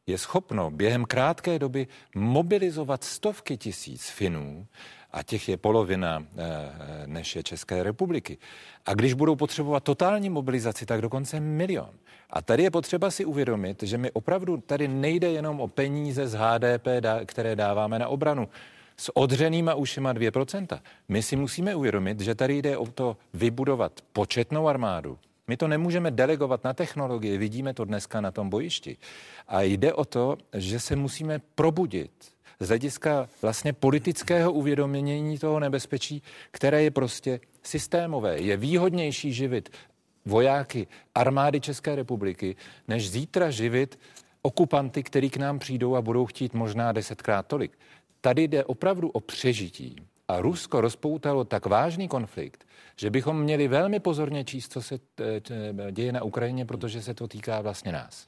je 0.07 0.17
schopno 0.17 0.71
během 0.71 1.05
krátké 1.05 1.59
doby 1.59 1.87
mobilizovat 2.15 3.03
stovky 3.03 3.57
tisíc 3.57 4.09
Finů, 4.09 4.67
a 5.11 5.23
těch 5.23 5.49
je 5.49 5.57
polovina 5.57 6.23
eh, 6.37 7.03
než 7.05 7.35
je 7.35 7.43
České 7.43 7.83
republiky. 7.83 8.37
A 8.85 8.93
když 8.93 9.13
budou 9.13 9.35
potřebovat 9.35 9.83
totální 9.83 10.29
mobilizaci, 10.29 10.85
tak 10.85 11.01
dokonce 11.01 11.39
milion. 11.39 11.89
A 12.29 12.41
tady 12.41 12.63
je 12.63 12.71
potřeba 12.71 13.11
si 13.11 13.25
uvědomit, 13.25 13.83
že 13.83 13.97
mi 13.97 14.11
opravdu 14.11 14.57
tady 14.57 14.87
nejde 14.87 15.31
jenom 15.31 15.61
o 15.61 15.67
peníze 15.67 16.27
z 16.27 16.33
HDP, 16.33 16.87
které 17.25 17.55
dáváme 17.55 17.99
na 17.99 18.07
obranu 18.07 18.49
s 18.99 19.17
odřenýma 19.17 19.73
ušima 19.73 20.13
2%. 20.13 20.79
My 21.07 21.23
si 21.23 21.35
musíme 21.35 21.75
uvědomit, 21.75 22.19
že 22.19 22.35
tady 22.35 22.57
jde 22.57 22.77
o 22.77 22.85
to 22.85 23.17
vybudovat 23.33 23.91
početnou 24.13 24.67
armádu, 24.67 25.17
my 25.47 25.57
to 25.57 25.67
nemůžeme 25.67 26.11
delegovat 26.11 26.63
na 26.63 26.73
technologii, 26.73 27.37
vidíme 27.37 27.73
to 27.73 27.85
dneska 27.85 28.21
na 28.21 28.31
tom 28.31 28.49
bojišti. 28.49 28.97
A 29.47 29.61
jde 29.61 29.93
o 29.93 30.05
to, 30.05 30.37
že 30.53 30.79
se 30.79 30.95
musíme 30.95 31.41
probudit 31.55 32.11
z 32.59 32.67
hlediska 32.67 33.29
vlastně 33.41 33.73
politického 33.73 34.53
uvědomění 34.53 35.37
toho 35.37 35.59
nebezpečí, 35.59 36.21
které 36.51 36.83
je 36.83 36.91
prostě 36.91 37.39
systémové. 37.63 38.39
Je 38.39 38.57
výhodnější 38.57 39.33
živit 39.33 39.69
vojáky 40.25 40.87
armády 41.15 41.61
České 41.61 41.95
republiky, 41.95 42.55
než 42.87 43.09
zítra 43.09 43.49
živit 43.49 43.99
okupanty, 44.41 45.03
který 45.03 45.29
k 45.29 45.37
nám 45.37 45.59
přijdou 45.59 45.95
a 45.95 46.01
budou 46.01 46.25
chtít 46.25 46.53
možná 46.53 46.91
desetkrát 46.91 47.47
tolik. 47.47 47.71
Tady 48.21 48.47
jde 48.47 48.65
opravdu 48.65 49.09
o 49.09 49.19
přežití. 49.19 49.95
A 50.27 50.41
Rusko 50.41 50.81
rozpoutalo 50.81 51.43
tak 51.43 51.65
vážný 51.65 52.07
konflikt, 52.07 52.65
že 52.95 53.09
bychom 53.09 53.41
měli 53.41 53.67
velmi 53.67 53.99
pozorně 53.99 54.43
číst, 54.43 54.71
co 54.71 54.81
se 54.81 54.99
děje 55.91 56.11
na 56.11 56.23
Ukrajině, 56.23 56.65
protože 56.65 57.01
se 57.01 57.13
to 57.13 57.27
týká 57.27 57.61
vlastně 57.61 57.91
nás. 57.91 58.25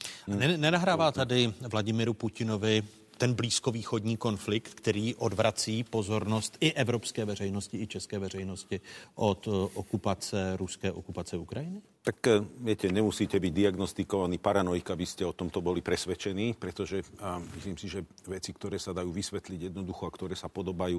Nenahrává 0.58 1.12
tady 1.12 1.54
Vladimiru 1.72 2.14
Putinovi 2.14 2.84
ten 3.18 3.34
blízkovýchodní 3.34 4.18
konflikt, 4.18 4.74
který 4.74 5.16
odvrací 5.16 5.84
pozornost 5.84 6.58
i 6.60 6.74
evropské 6.74 7.26
veřejnosti, 7.26 7.78
i 7.78 7.88
české 7.88 8.20
veřejnosti 8.20 8.82
od 9.16 9.48
eh, 9.48 9.52
okupace, 9.74 10.58
ruské 10.58 10.92
okupace 10.92 11.38
Ukrajiny? 11.38 11.82
Tak 12.02 12.18
eh, 12.26 12.42
viete, 12.66 12.90
nemusíte 12.90 13.38
byť 13.38 13.54
diagnostikovaný 13.54 14.42
paranoik, 14.42 14.90
aby 14.90 15.06
ste 15.06 15.22
o 15.22 15.38
tomto 15.38 15.62
boli 15.62 15.86
presvedčení, 15.86 16.58
pretože 16.58 17.06
a 17.22 17.38
myslím 17.38 17.78
si, 17.78 17.86
že 17.86 18.02
veci, 18.26 18.50
ktoré 18.50 18.82
sa 18.82 18.90
dajú 18.90 19.14
vysvetliť 19.14 19.70
jednoducho 19.70 20.10
a 20.10 20.14
ktoré 20.14 20.34
sa 20.34 20.50
podobajú 20.50 20.98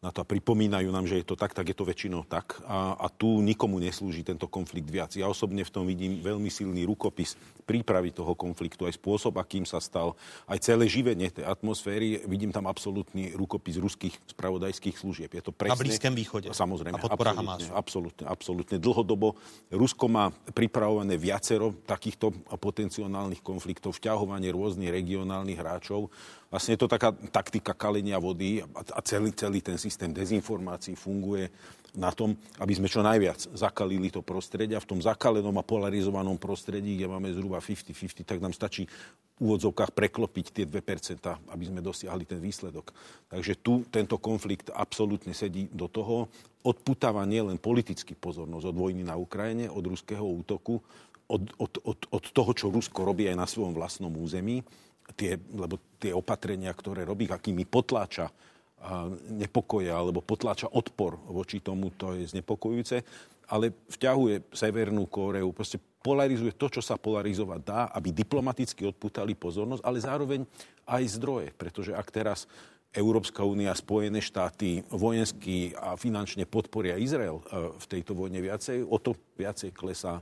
na 0.00 0.08
to 0.08 0.24
a 0.24 0.28
pripomínajú 0.28 0.88
nám, 0.88 1.04
že 1.04 1.20
je 1.20 1.28
to 1.28 1.36
tak, 1.36 1.52
tak 1.52 1.68
je 1.68 1.76
to 1.76 1.84
väčšinou 1.84 2.24
tak. 2.24 2.56
A, 2.64 2.96
a 2.96 3.06
tu 3.12 3.44
nikomu 3.44 3.76
neslúži 3.76 4.24
tento 4.24 4.48
konflikt 4.48 4.88
viac. 4.88 5.12
Ja 5.12 5.28
osobne 5.28 5.60
v 5.60 5.68
tom 5.68 5.84
vidím 5.84 6.24
veľmi 6.24 6.48
silný 6.48 6.88
rukopis 6.88 7.36
prípravy 7.68 8.08
toho 8.08 8.32
konfliktu, 8.32 8.88
aj 8.88 8.96
spôsob, 8.96 9.36
akým 9.36 9.68
sa 9.68 9.76
stal, 9.76 10.16
aj 10.48 10.56
celé 10.64 10.88
živenie 10.88 11.28
tej 11.28 11.44
atmosféry. 11.44 12.24
Vidím 12.24 12.48
tam 12.48 12.64
absolútny 12.64 13.36
rukopis 13.36 13.76
ruských 13.76 14.16
spravodajských 14.32 14.96
služieb. 14.96 15.36
Je 15.36 15.44
to 15.44 15.52
presne... 15.52 15.76
Na 15.76 15.84
Blízkém 15.84 16.16
východe. 16.16 16.48
Samozrejme. 16.48 16.96
A 16.96 17.04
podpora 17.04 17.36
absolútne. 17.36 17.68
Absolútne, 17.76 18.24
absolútne. 18.24 18.76
Dlhodobo 18.80 19.36
Rusko 19.68 20.08
má 20.08 20.32
pripravované 20.56 21.20
viacero 21.20 21.76
takýchto 21.84 22.32
potenciálnych 22.56 23.44
konfliktov, 23.44 24.00
vťahovanie 24.00 24.48
rôznych 24.48 24.88
regionálnych 24.88 25.60
hráčov 25.60 26.08
Vlastne 26.50 26.74
je 26.74 26.82
to 26.82 26.90
taká 26.90 27.14
taktika 27.30 27.70
kalenia 27.78 28.18
vody 28.18 28.58
a 28.74 29.00
celý, 29.06 29.30
celý 29.30 29.62
ten 29.62 29.78
systém 29.78 29.89
dezinformácií 29.90 30.94
funguje 30.94 31.50
na 31.98 32.14
tom, 32.14 32.38
aby 32.62 32.72
sme 32.78 32.86
čo 32.86 33.02
najviac 33.02 33.50
zakalili 33.50 34.14
to 34.14 34.22
prostredie 34.22 34.78
a 34.78 34.84
v 34.84 34.90
tom 34.94 35.00
zakalenom 35.02 35.54
a 35.58 35.66
polarizovanom 35.66 36.38
prostredí, 36.38 36.94
kde 36.94 37.10
máme 37.10 37.34
zhruba 37.34 37.58
50-50, 37.58 38.22
tak 38.22 38.38
nám 38.38 38.54
stačí 38.54 38.86
v 38.86 39.38
úvodzovkách 39.40 39.96
preklopiť 39.96 40.46
tie 40.52 40.64
2%, 40.68 41.50
aby 41.50 41.64
sme 41.66 41.80
dosiahli 41.80 42.28
ten 42.28 42.38
výsledok. 42.38 42.92
Takže 43.32 43.58
tu 43.58 43.82
tento 43.88 44.20
konflikt 44.20 44.70
absolútne 44.70 45.32
sedí 45.34 45.66
do 45.72 45.88
toho, 45.88 46.28
odputáva 46.60 47.24
nielen 47.24 47.56
politický 47.56 48.12
pozornosť 48.12 48.68
od 48.68 48.76
vojny 48.76 49.02
na 49.02 49.16
Ukrajine, 49.16 49.72
od 49.72 49.80
ruského 49.80 50.22
útoku, 50.22 50.78
od, 51.30 51.42
od, 51.56 51.72
od, 51.86 51.98
od 52.10 52.24
toho, 52.34 52.50
čo 52.52 52.68
Rusko 52.68 53.06
robí 53.06 53.30
aj 53.30 53.36
na 53.38 53.46
svojom 53.48 53.72
vlastnom 53.72 54.12
území, 54.12 54.60
tie, 55.14 55.38
lebo 55.56 55.78
tie 55.96 56.12
opatrenia, 56.12 56.74
ktoré 56.74 57.06
robí, 57.06 57.30
akými 57.30 57.64
potláča 57.64 58.28
nepokoja 59.28 59.92
alebo 59.92 60.24
potláča 60.24 60.72
odpor 60.72 61.20
voči 61.28 61.60
tomu, 61.60 61.92
to 61.92 62.16
je 62.16 62.32
znepokojujúce, 62.32 63.04
ale 63.50 63.74
vťahuje 63.92 64.54
Severnú 64.54 65.04
Kóreu, 65.10 65.52
proste 65.52 65.76
polarizuje 66.00 66.56
to, 66.56 66.72
čo 66.72 66.80
sa 66.80 66.96
polarizovať 66.96 67.60
dá, 67.60 67.80
aby 67.92 68.14
diplomaticky 68.14 68.88
odputali 68.88 69.36
pozornosť, 69.36 69.82
ale 69.84 69.98
zároveň 70.00 70.40
aj 70.88 71.02
zdroje, 71.20 71.48
pretože 71.52 71.92
ak 71.92 72.08
teraz 72.08 72.48
Európska 72.90 73.46
únia, 73.46 73.70
Spojené 73.76 74.18
štáty 74.18 74.82
vojensky 74.90 75.70
a 75.78 75.94
finančne 75.94 76.42
podporia 76.42 76.98
Izrael 76.98 77.38
e, 77.38 77.70
v 77.78 77.86
tejto 77.86 78.18
vojne 78.18 78.42
viacej, 78.42 78.82
o 78.82 78.98
to 78.98 79.14
viacej 79.38 79.70
klesá 79.70 80.18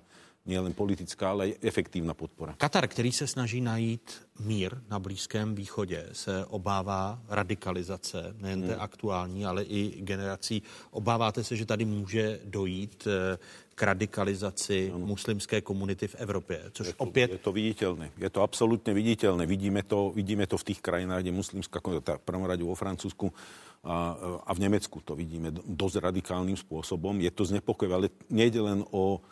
nielen 0.48 0.72
politická, 0.72 1.30
ale 1.30 1.48
i 1.48 1.68
efektivní 1.68 2.10
podpora. 2.16 2.54
Katar, 2.58 2.88
který 2.88 3.12
se 3.12 3.26
snaží 3.26 3.60
najít 3.60 4.22
mír 4.40 4.80
na 4.90 4.98
Blízkém 4.98 5.54
východě, 5.54 6.08
se 6.12 6.44
obává 6.46 7.20
radikalizace, 7.28 8.34
nejen 8.38 8.62
té 8.62 8.72
hmm. 8.72 8.82
aktuální, 8.82 9.46
ale 9.46 9.62
i 9.62 10.00
generací. 10.00 10.62
Obáváte 10.90 11.44
se, 11.44 11.56
že 11.56 11.66
tady 11.66 11.84
může 11.84 12.40
dojít 12.44 13.06
eh, 13.06 13.38
k 13.74 13.82
radikalizaci 13.82 14.90
ano. 14.94 15.06
muslimské 15.06 15.60
komunity 15.60 16.08
v 16.08 16.14
Evropě, 16.14 16.62
což 16.72 16.86
je 16.86 16.92
to, 16.92 17.04
opět... 17.04 17.30
Je 17.30 17.38
to 17.38 17.52
viditelné, 17.52 18.10
je 18.18 18.30
to 18.30 18.42
absolutně 18.42 18.94
viditelné. 18.94 19.46
Vidíme 19.46 19.82
to, 19.82 20.12
vidíme 20.14 20.46
to 20.46 20.58
v 20.58 20.64
těch 20.64 20.80
krajinách, 20.80 21.22
kde 21.22 21.32
muslimská 21.32 21.80
komunita, 21.80 22.18
v 22.18 22.20
prvom 22.20 22.44
rade 22.44 22.64
vo 22.64 22.74
Francúzsku 22.74 23.32
a, 23.84 24.18
a 24.46 24.54
v 24.54 24.58
Německu 24.58 25.00
to 25.00 25.14
vidíme 25.14 25.54
dosť 25.54 26.02
radikálnym 26.02 26.58
spôsobom. 26.58 27.14
Je 27.22 27.30
to 27.30 27.46
znepokojivé, 27.46 27.94
ale 27.94 28.08
nejde 28.26 28.58
len 28.58 28.82
o 28.90 29.22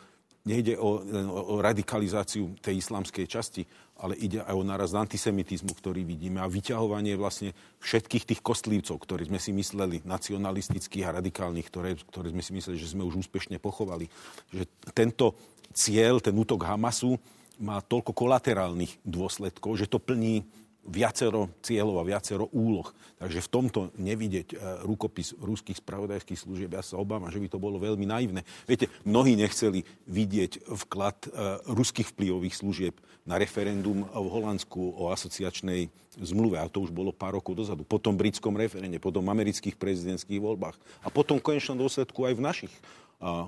nejde 0.47 0.79
o, 0.79 1.03
o, 1.03 1.59
radikalizáciu 1.59 2.55
tej 2.63 2.79
islamskej 2.79 3.27
časti, 3.27 3.67
ale 3.99 4.15
ide 4.15 4.39
aj 4.47 4.55
o 4.55 4.63
naraz 4.63 4.95
antisemitizmu, 4.95 5.75
ktorý 5.75 6.07
vidíme 6.07 6.39
a 6.39 6.47
vyťahovanie 6.47 7.19
vlastne 7.19 7.51
všetkých 7.83 8.23
tých 8.23 8.41
kostlivcov, 8.41 8.95
ktorí 8.95 9.27
sme 9.27 9.39
si 9.43 9.51
mysleli, 9.51 10.07
nacionalistických 10.07 11.03
a 11.03 11.19
radikálnych, 11.19 11.67
ktoré, 11.67 11.99
ktoré 11.99 12.31
sme 12.31 12.43
si 12.45 12.51
mysleli, 12.55 12.77
že 12.79 12.93
sme 12.95 13.03
už 13.03 13.27
úspešne 13.27 13.59
pochovali. 13.59 14.07
Že 14.55 14.63
tento 14.95 15.35
cieľ, 15.75 16.23
ten 16.23 16.33
útok 16.33 16.63
Hamasu 16.63 17.19
má 17.59 17.83
toľko 17.83 18.15
kolaterálnych 18.15 19.01
dôsledkov, 19.03 19.81
že 19.81 19.89
to 19.89 19.99
plní 19.99 20.45
viacero 20.87 21.51
cieľov 21.61 22.01
a 22.01 22.07
viacero 22.07 22.47
úloh. 22.55 22.87
Takže 23.19 23.43
v 23.43 23.51
tomto 23.51 23.79
nevidieť 23.99 24.47
e, 24.53 24.57
rukopis 24.87 25.35
ruských 25.37 25.83
spravodajských 25.83 26.39
služieb, 26.39 26.71
ja 26.71 26.81
sa 26.81 26.97
obávam, 26.97 27.27
že 27.27 27.43
by 27.43 27.47
to 27.51 27.59
bolo 27.59 27.77
veľmi 27.77 28.07
naivné. 28.07 28.47
Viete, 28.63 28.87
mnohí 29.03 29.35
nechceli 29.35 29.83
vidieť 30.07 30.65
vklad 30.87 31.17
e, 31.27 31.29
ruských 31.69 32.15
vplyvových 32.15 32.55
služieb 32.55 32.95
na 33.27 33.35
referendum 33.35 34.07
v 34.07 34.27
Holandsku 34.31 34.95
o 34.95 35.11
asociačnej 35.11 35.91
zmluve, 36.17 36.57
a 36.57 36.65
to 36.71 36.81
už 36.81 36.95
bolo 36.95 37.13
pár 37.13 37.37
rokov 37.37 37.53
dozadu. 37.53 37.85
Potom 37.85 38.17
britskom 38.17 38.57
referende, 38.57 38.97
potom 38.97 39.27
amerických 39.29 39.77
prezidentských 39.77 40.41
voľbách 40.41 40.79
a 41.05 41.11
potom 41.13 41.37
v 41.37 41.53
konečnom 41.53 41.77
dôsledku 41.77 42.25
aj 42.25 42.33
v 42.33 42.41
našich 42.41 42.73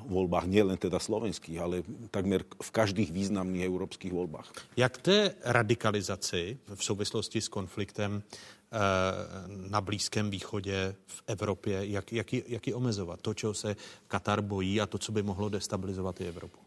voľbách, 0.10 0.50
nielen 0.50 0.82
teda 0.82 0.98
slovenských, 0.98 1.58
ale 1.62 1.86
takmer 2.10 2.42
v 2.42 2.72
každých 2.74 3.14
významných 3.14 3.70
európskych 3.70 4.10
voľbách. 4.10 4.50
Jak 4.74 4.98
té 4.98 5.38
radikalizaci 5.46 6.58
v 6.66 6.82
souvislosti 6.84 7.42
s 7.42 7.50
konfliktem 7.54 8.18
eh, 8.18 8.78
na 9.70 9.82
Blízkém 9.82 10.30
východě, 10.30 10.96
v 11.08 11.24
Evropě, 11.28 11.86
jak, 11.86 12.14
jak, 12.14 12.34
jak 12.34 12.68
ji 12.68 12.74
omezovat? 12.74 13.22
To, 13.22 13.34
čeho 13.34 13.54
se 13.54 13.76
Katar 14.08 14.42
bojí 14.42 14.82
a 14.82 14.86
to, 14.86 14.98
co 14.98 15.12
by 15.12 15.24
mohlo 15.24 15.50
destabilizovat 15.50 16.22
i 16.22 16.28
Evropu? 16.28 16.60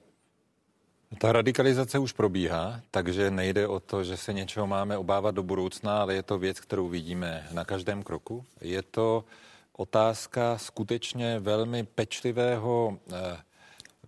Ta 1.19 1.33
radikalizace 1.33 1.99
už 1.99 2.13
probíhá, 2.13 2.81
takže 2.91 3.31
nejde 3.31 3.69
o 3.69 3.81
to, 3.81 4.05
že 4.05 4.17
se 4.17 4.33
něčeho 4.33 4.67
máme 4.67 4.97
obávat 4.97 5.35
do 5.35 5.43
budoucna, 5.43 6.01
ale 6.01 6.15
je 6.15 6.23
to 6.23 6.39
věc, 6.39 6.61
kterou 6.61 6.89
vidíme 6.89 7.49
na 7.53 7.65
každém 7.65 8.03
kroku. 8.03 8.45
Je 8.61 8.83
to 8.83 9.25
uh, 9.27 9.33
otázka 9.77 10.59
skutečně 10.59 11.39
velmi 11.39 11.83
pečlivého 11.83 12.99
eh, 13.13 13.37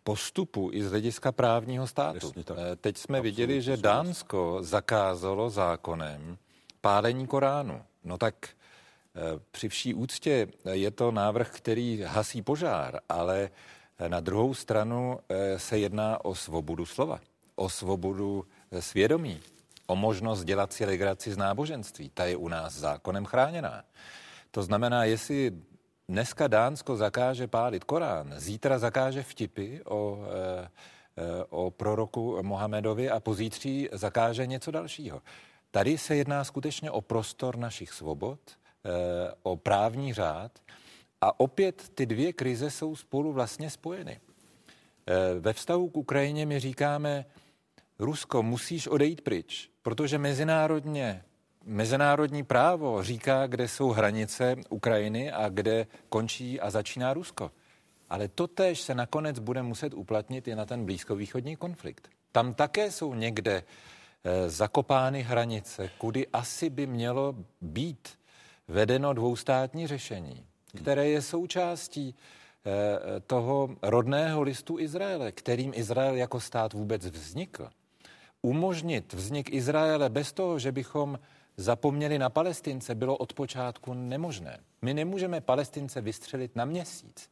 postupu 0.03 0.70
i 0.73 0.82
z 0.82 0.91
hlediska 0.91 1.32
právního 1.32 1.86
státu. 1.86 2.32
Eh, 2.39 2.77
teď 2.77 2.97
jsme 2.97 3.19
Absolutně 3.19 3.20
viděli, 3.20 3.62
že 3.62 3.77
Dánsko 3.77 4.59
zakázalo 4.61 5.51
zákonem 5.51 6.39
pálení 6.81 7.27
Koránu. 7.27 7.82
No 8.05 8.19
tak 8.19 8.35
eh, 8.49 9.20
při 9.51 9.69
vší 9.69 9.95
úctě 9.95 10.49
je 10.73 10.91
to 10.91 11.11
návrh, 11.11 11.51
který 11.51 12.03
hasí 12.07 12.43
požár, 12.43 13.01
ale 13.09 13.51
na 14.09 14.20
druhou 14.20 14.55
stranu 14.55 15.19
se 15.57 15.78
jedná 15.78 16.24
o 16.24 16.35
svobodu 16.35 16.86
slova, 16.86 17.20
o 17.57 17.69
svobodu 17.69 18.47
svědomí, 18.81 19.41
o 19.86 19.97
možnost 19.97 20.45
dělat 20.45 20.73
si 20.73 20.85
legraci 20.85 21.32
z 21.32 21.36
náboženství. 21.36 22.11
Ta 22.15 22.24
je 22.24 22.36
u 22.36 22.49
nás 22.49 22.74
zákonem 22.74 23.24
chráněná. 23.24 23.85
To 24.55 24.62
znamená, 24.62 25.05
jestli 25.05 25.52
dneska 26.09 26.48
Dánsko 26.48 26.97
zakáže 26.97 27.47
pálit 27.47 27.85
Korán, 27.85 28.35
zítra 28.36 28.78
zakáže 28.78 29.22
vtipy 29.22 29.82
o, 29.85 30.18
e, 30.31 31.44
o 31.51 31.70
proroku 31.70 32.39
Mohamedovi 32.43 33.10
a 33.10 33.20
pozítří 33.20 33.89
zakáže 33.93 34.47
něco 34.47 34.70
dalšího. 34.70 35.22
Tady 35.70 35.98
se 35.98 36.16
jedná 36.16 36.44
skutečně 36.44 36.90
o 36.90 37.01
prostor 37.01 37.56
našich 37.56 37.93
svobod, 37.93 38.39
e, 38.51 38.55
o 39.43 39.56
právní 39.56 40.14
řád 40.14 40.59
a 41.20 41.40
opět 41.40 41.89
ty 41.94 42.06
dvě 42.06 42.32
krize 42.32 42.70
jsou 42.70 42.97
spolu 42.97 43.32
vlastně 43.32 43.70
spojeny. 43.70 44.20
Ve 45.40 45.52
vztahu 45.52 45.89
k 45.89 45.97
Ukrajině 45.97 46.47
my 46.47 46.60
říkáme, 46.60 47.24
Rusko, 47.98 48.43
musíš 48.43 48.86
odejít 48.86 49.20
pryč, 49.20 49.70
protože 49.82 50.18
mezinárodně 50.18 51.24
mezinárodní 51.66 52.43
právo 52.43 53.03
říká, 53.03 53.47
kde 53.47 53.69
jsou 53.69 53.91
hranice 53.91 54.57
Ukrajiny 54.69 55.32
a 55.32 55.49
kde 55.49 55.86
končí 56.09 56.61
a 56.61 56.70
začíná 56.70 57.15
Rusko. 57.15 57.51
Ale 58.11 58.28
to 58.28 58.47
tež 58.47 58.81
se 58.81 58.95
nakonec 58.95 59.39
bude 59.39 59.62
muset 59.62 59.95
uplatnit 59.95 60.49
i 60.49 60.55
na 60.55 60.65
ten 60.65 60.85
blízkovýchodní 60.85 61.57
konflikt. 61.57 62.09
Tam 62.32 62.55
také 62.55 62.91
jsou 62.91 63.15
někde 63.15 63.62
e, 64.24 64.51
zakopány 64.51 65.23
hranice, 65.23 65.91
kudy 65.99 66.27
asi 66.32 66.70
by 66.70 66.86
mělo 66.86 67.35
být 67.61 68.09
vedeno 68.69 69.12
dvoustátní 69.12 69.86
řešení, 69.86 70.47
které 70.77 71.09
je 71.09 71.23
součástí 71.23 72.15
e, 72.15 73.20
toho 73.20 73.77
rodného 73.82 74.43
listu 74.43 74.78
Izraele, 74.78 75.32
kterým 75.32 75.73
Izrael 75.74 76.15
jako 76.15 76.41
stát 76.41 76.73
vůbec 76.73 77.07
vznikl. 77.07 77.69
Umožnit 78.43 79.12
vznik 79.12 79.53
Izraele 79.53 80.09
bez 80.09 80.32
toho, 80.32 80.59
že 80.59 80.73
bychom 80.73 81.19
zapomněli 81.56 82.18
na 82.18 82.31
Palestince, 82.31 82.94
bylo 82.94 83.16
od 83.16 83.32
počátku 83.32 83.94
nemožné. 83.94 84.59
My 84.82 84.94
nemůžeme 84.94 85.40
Palestince 85.40 86.01
vystřelit 86.01 86.56
na 86.56 86.64
měsíc. 86.64 87.31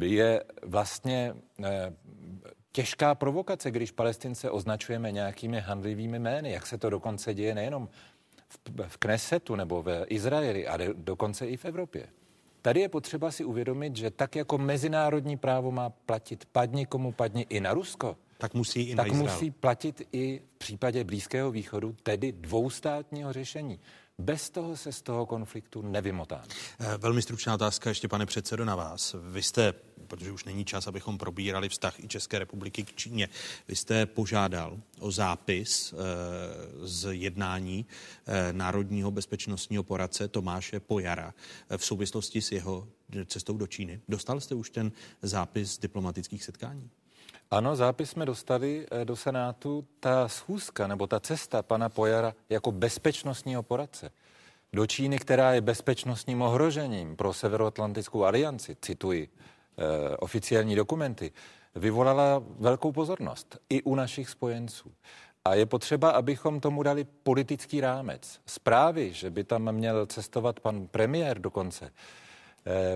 Je 0.00 0.44
vlastně 0.62 1.34
eh, 1.64 1.92
těžká 2.72 3.14
provokace, 3.14 3.70
když 3.70 3.90
Palestince 3.90 4.50
označujeme 4.50 5.12
nějakými 5.12 5.60
handlivými 5.60 6.18
jmény, 6.18 6.52
jak 6.52 6.66
se 6.66 6.78
to 6.78 6.90
dokonce 6.90 7.34
děje 7.34 7.54
nejenom 7.54 7.88
v, 8.48 8.58
v 8.88 8.96
Knesetu 8.96 9.54
nebo 9.54 9.82
v 9.82 10.04
Izraeli 10.08 10.66
a 10.66 10.78
dokonce 10.92 11.46
i 11.46 11.56
v 11.56 11.64
Evropě. 11.64 12.06
Tady 12.62 12.80
je 12.80 12.88
potřeba 12.88 13.30
si 13.30 13.44
uvědomit, 13.44 13.96
že 13.96 14.10
tak 14.10 14.36
jako 14.36 14.58
mezinárodní 14.58 15.36
právo 15.36 15.70
má 15.70 15.90
platit 15.90 16.44
padni 16.52 16.86
komu 16.86 17.12
padni 17.12 17.46
i 17.48 17.60
na 17.60 17.74
Rusko, 17.74 18.16
tak 18.40 18.54
musí 18.54 18.80
i 18.80 18.94
tak 18.94 19.06
Izrael. 19.06 19.24
musí 19.24 19.50
platit 19.50 20.02
i 20.12 20.42
v 20.54 20.58
případě 20.58 21.04
Blízkého 21.04 21.50
východu, 21.50 21.96
tedy 22.02 22.32
dvoustátního 22.32 23.32
řešení. 23.32 23.80
Bez 24.20 24.50
toho 24.50 24.76
se 24.76 24.92
z 24.92 25.02
toho 25.02 25.26
konfliktu 25.26 25.82
nevymotáme. 25.82 26.44
Eh, 26.80 26.96
velmi 26.98 27.22
stručná 27.22 27.54
otázka 27.54 27.90
ještě, 27.90 28.08
pane 28.08 28.26
předsedo, 28.26 28.64
na 28.64 28.74
vás. 28.76 29.16
Vy 29.30 29.42
jste, 29.42 29.72
protože 30.06 30.32
už 30.32 30.44
není 30.44 30.64
čas, 30.64 30.86
abychom 30.86 31.18
probírali 31.18 31.68
vztah 31.68 32.00
i 32.00 32.08
České 32.08 32.38
republiky 32.38 32.82
k 32.82 32.94
Číně, 32.94 33.28
vy 33.68 33.76
jste 33.76 34.06
požádal 34.06 34.80
o 34.98 35.10
zápis 35.10 35.92
e, 35.92 35.96
z 36.86 37.14
jednání 37.14 37.86
e, 38.26 38.52
Národního 38.52 39.10
bezpečnostního 39.10 39.82
poradce 39.82 40.28
Tomáše 40.28 40.80
Pojara 40.80 41.34
v 41.76 41.84
souvislosti 41.84 42.42
s 42.42 42.52
jeho 42.52 42.88
cestou 43.26 43.56
do 43.56 43.66
Číny. 43.66 44.00
Dostal 44.08 44.40
jste 44.40 44.54
už 44.54 44.70
ten 44.70 44.92
zápis 45.22 45.78
diplomatických 45.78 46.44
setkání? 46.44 46.90
Ano, 47.52 47.76
zápis 47.76 48.10
jsme 48.10 48.26
dostali 48.26 48.86
eh, 48.90 49.04
do 49.04 49.16
Senátu. 49.16 49.86
Ta 50.00 50.28
schůzka 50.28 50.86
nebo 50.86 51.06
ta 51.06 51.20
cesta 51.20 51.62
pana 51.62 51.88
Pojara 51.88 52.34
jako 52.48 52.72
bezpečnostního 52.72 53.62
poradce 53.62 54.10
do 54.72 54.86
Číny, 54.86 55.18
která 55.18 55.52
je 55.52 55.60
bezpečnostním 55.60 56.42
ohrožením 56.42 57.16
pro 57.16 57.32
Severoatlantickou 57.32 58.24
alianci, 58.24 58.76
cituji 58.82 59.28
eh, 59.28 60.16
oficiální 60.16 60.76
dokumenty, 60.76 61.32
vyvolala 61.74 62.42
velkou 62.58 62.92
pozornost 62.92 63.58
i 63.70 63.82
u 63.82 63.94
našich 63.94 64.28
spojenců. 64.28 64.92
A 65.44 65.54
je 65.54 65.66
potřeba, 65.66 66.10
abychom 66.10 66.60
tomu 66.60 66.82
dali 66.82 67.04
politický 67.04 67.80
rámec. 67.80 68.40
Zprávy, 68.46 69.12
že 69.12 69.30
by 69.30 69.44
tam 69.44 69.72
měl 69.72 70.06
cestovat 70.06 70.60
pan 70.60 70.86
premiér 70.86 71.38
dokonce, 71.38 71.90
Eh, 71.90 72.29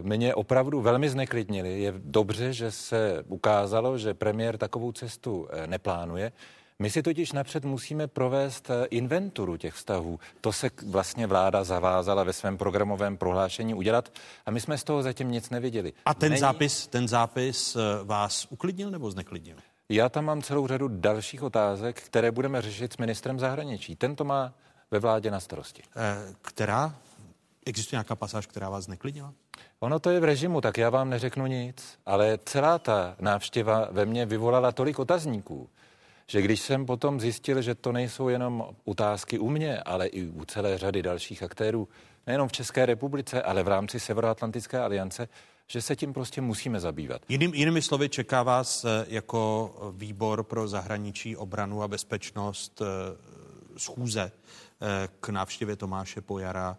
mě 0.02 0.34
opravdu 0.34 0.80
velmi 0.80 1.08
zneklidnili. 1.08 1.80
Je 1.80 1.94
dobře, 1.96 2.52
že 2.52 2.70
se 2.70 3.24
ukázalo, 3.28 3.98
že 3.98 4.14
premiér 4.14 4.58
takovou 4.58 4.92
cestu 4.92 5.48
eh, 5.50 5.66
neplánuje. 5.66 6.32
My 6.78 6.90
si 6.90 7.02
totiž 7.02 7.32
napřed 7.32 7.64
musíme 7.64 8.06
provést 8.06 8.70
eh, 8.70 8.86
inventuru 8.86 9.56
těch 9.56 9.74
vztahů. 9.74 10.18
To 10.40 10.52
se 10.52 10.70
vlastně 10.86 11.26
vláda 11.26 11.64
zavázala 11.64 12.24
ve 12.24 12.32
svém 12.32 12.58
programovém 12.58 13.16
prohlášení 13.16 13.74
udělat 13.74 14.12
a 14.46 14.50
my 14.50 14.60
jsme 14.60 14.78
z 14.78 14.84
toho 14.84 15.02
zatím 15.02 15.30
nic 15.30 15.50
neviděli. 15.50 15.92
A 16.04 16.14
ten 16.14 16.30
Není... 16.30 16.40
zápis, 16.40 16.86
ten 16.86 17.08
zápis 17.08 17.76
vás 18.04 18.46
uklidnil 18.50 18.90
nebo 18.90 19.10
zneklidnil? 19.10 19.56
Já 19.88 20.08
tam 20.08 20.24
mám 20.24 20.42
celou 20.42 20.66
řadu 20.66 20.88
dalších 20.88 21.42
otázek, 21.42 22.02
které 22.02 22.30
budeme 22.30 22.62
řešit 22.62 22.92
s 22.92 22.96
ministrem 22.96 23.38
zahraničí. 23.38 23.96
Ten 23.96 24.16
to 24.16 24.24
má 24.24 24.54
ve 24.90 24.98
vládě 24.98 25.30
na 25.30 25.40
starosti. 25.40 25.82
Která? 26.42 26.94
Existuje 27.66 27.96
nějaká 27.96 28.16
pasáž, 28.16 28.46
která 28.46 28.70
vás 28.70 28.84
zneklidnila? 28.84 29.32
Ono 29.80 29.98
to 29.98 30.10
je 30.10 30.20
v 30.20 30.24
režimu, 30.24 30.60
tak 30.60 30.78
já 30.78 30.90
vám 30.90 31.10
neřeknu 31.10 31.46
nic, 31.46 31.98
ale 32.06 32.38
celá 32.44 32.78
ta 32.78 33.16
návštěva 33.20 33.88
ve 33.90 34.06
mně 34.06 34.26
vyvolala 34.26 34.72
tolik 34.72 34.98
otazníků, 34.98 35.68
že 36.26 36.42
když 36.42 36.60
jsem 36.60 36.86
potom 36.86 37.20
zjistil, 37.20 37.62
že 37.62 37.74
to 37.74 37.92
nejsou 37.92 38.28
jenom 38.28 38.68
otázky 38.84 39.38
u 39.38 39.50
mě, 39.50 39.80
ale 39.80 40.06
i 40.06 40.26
u 40.26 40.44
celé 40.44 40.78
řady 40.78 41.02
dalších 41.02 41.42
aktérů, 41.42 41.88
nejenom 42.26 42.48
v 42.48 42.52
České 42.52 42.86
republice, 42.86 43.42
ale 43.42 43.62
v 43.62 43.68
rámci 43.68 44.00
Severoatlantické 44.00 44.78
aliance, 44.78 45.28
že 45.66 45.82
se 45.82 45.96
tím 45.96 46.12
prostě 46.12 46.40
musíme 46.40 46.80
zabývat. 46.80 47.22
Jiným, 47.28 47.54
jinými 47.54 47.82
slovy, 47.82 48.08
čeká 48.08 48.42
vás 48.42 48.84
eh, 48.84 49.06
jako 49.08 49.72
výbor 49.96 50.42
pro 50.42 50.68
zahraničí, 50.68 51.36
obranu 51.36 51.82
a 51.82 51.88
bezpečnost 51.88 52.82
eh, 52.82 52.86
schůze 53.76 54.32
eh, 54.32 55.08
k 55.20 55.28
návštěvě 55.28 55.76
Tomáše 55.76 56.20
Pojara 56.20 56.76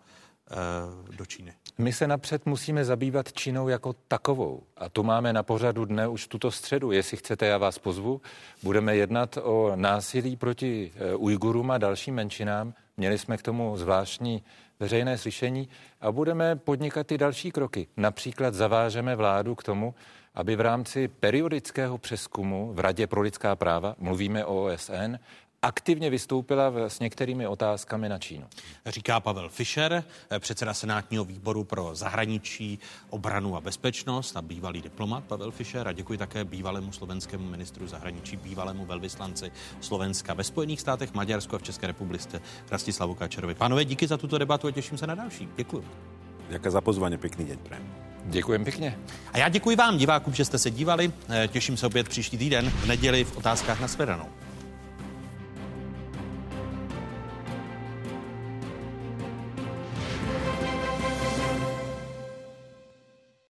do 1.18 1.26
Číny. 1.26 1.54
My 1.78 1.94
se 1.94 2.08
napřed 2.08 2.46
musíme 2.46 2.86
zabývat 2.86 3.34
Čínou 3.34 3.68
jako 3.68 3.94
takovou. 4.08 4.64
A 4.78 4.90
tu 4.90 5.04
máme 5.04 5.34
na 5.34 5.44
pořadu 5.44 5.86
dne 5.86 6.08
už 6.08 6.28
tuto 6.28 6.52
středu. 6.52 6.92
Jestli 6.92 7.18
chcete, 7.18 7.46
já 7.46 7.58
vás 7.58 7.80
pozvu. 7.80 8.22
Budeme 8.64 8.96
jednat 8.96 9.38
o 9.44 9.72
násilí 9.76 10.36
proti 10.36 10.92
eh, 10.96 11.16
Ujgurům 11.16 11.72
a 11.72 11.78
dalším 11.78 12.16
menšinám. 12.16 12.74
Měli 12.98 13.18
jsme 13.18 13.38
k 13.38 13.42
tomu 13.42 13.78
zvláštní 13.78 14.44
veřejné 14.80 15.18
slyšení 15.18 15.70
a 16.02 16.12
budeme 16.12 16.56
podnikat 16.56 17.12
i 17.12 17.18
další 17.18 17.52
kroky. 17.52 17.88
Například 17.98 18.54
zavážeme 18.54 19.16
vládu 19.16 19.56
k 19.56 19.64
tomu, 19.64 19.96
aby 20.36 20.56
v 20.56 20.62
rámci 20.62 21.08
periodického 21.08 21.98
přeskumu 21.98 22.74
v 22.74 22.80
Radě 22.80 23.08
pro 23.08 23.22
lidská 23.22 23.56
práva, 23.56 23.96
mluvíme 24.00 24.46
o 24.46 24.64
OSN, 24.64 25.16
aktivně 25.66 26.10
vystoupila 26.10 26.72
s 26.88 27.00
některými 27.00 27.48
otázkami 27.48 28.10
na 28.10 28.20
Čínu. 28.20 28.46
Říká 28.86 29.20
Pavel 29.20 29.50
Fischer, 29.50 30.04
předseda 30.40 30.74
Senátního 30.74 31.26
výboru 31.26 31.64
pro 31.64 31.96
zahraničí, 31.96 32.80
obranu 33.10 33.58
a 33.58 33.62
bezpečnost 33.62 34.38
a 34.38 34.42
bývalý 34.42 34.82
diplomat 34.82 35.24
Pavel 35.24 35.52
Fischer. 35.52 35.88
A 35.88 35.92
děkuji 35.92 36.18
také 36.18 36.44
bývalému 36.44 36.92
slovenskému 36.92 37.50
ministru 37.50 37.88
zahraničí, 37.88 38.38
bývalému 38.38 38.86
velvyslanci 38.86 39.52
Slovenska 39.82 40.34
ve 40.34 40.44
Spojených 40.44 40.82
státech, 40.82 41.14
Maďarsku 41.14 41.56
a 41.56 41.60
v 41.60 41.64
České 41.64 41.88
republice 41.88 42.42
Rastislavu 42.72 43.16
Kačerovi. 43.16 43.56
Pánové, 43.56 43.86
díky 43.86 44.08
za 44.08 44.18
tuto 44.18 44.38
debatu 44.38 44.68
a 44.68 44.72
těším 44.72 44.98
se 44.98 45.08
na 45.08 45.16
další. 45.16 45.50
Děkuji. 45.56 45.86
Děkuji 46.50 46.72
za 46.72 46.82
pozvání, 46.82 47.18
pěkný 47.18 47.46
den. 47.46 47.58
Prajem. 47.58 47.94
Děkujem 48.26 48.64
pěkně. 48.64 49.00
A 49.34 49.38
já 49.38 49.50
děkuji 49.50 49.76
vám, 49.76 49.98
divákům, 49.98 50.34
že 50.34 50.46
jste 50.46 50.58
se 50.58 50.72
dívali. 50.72 51.12
Těším 51.48 51.78
se 51.78 51.88
opět 51.88 52.10
příští 52.10 52.38
týden 52.38 52.70
v 52.70 52.86
neděli 52.86 53.24
v 53.24 53.38
otázkách 53.38 53.80
na 53.80 53.88
Svedanou. 53.88 54.30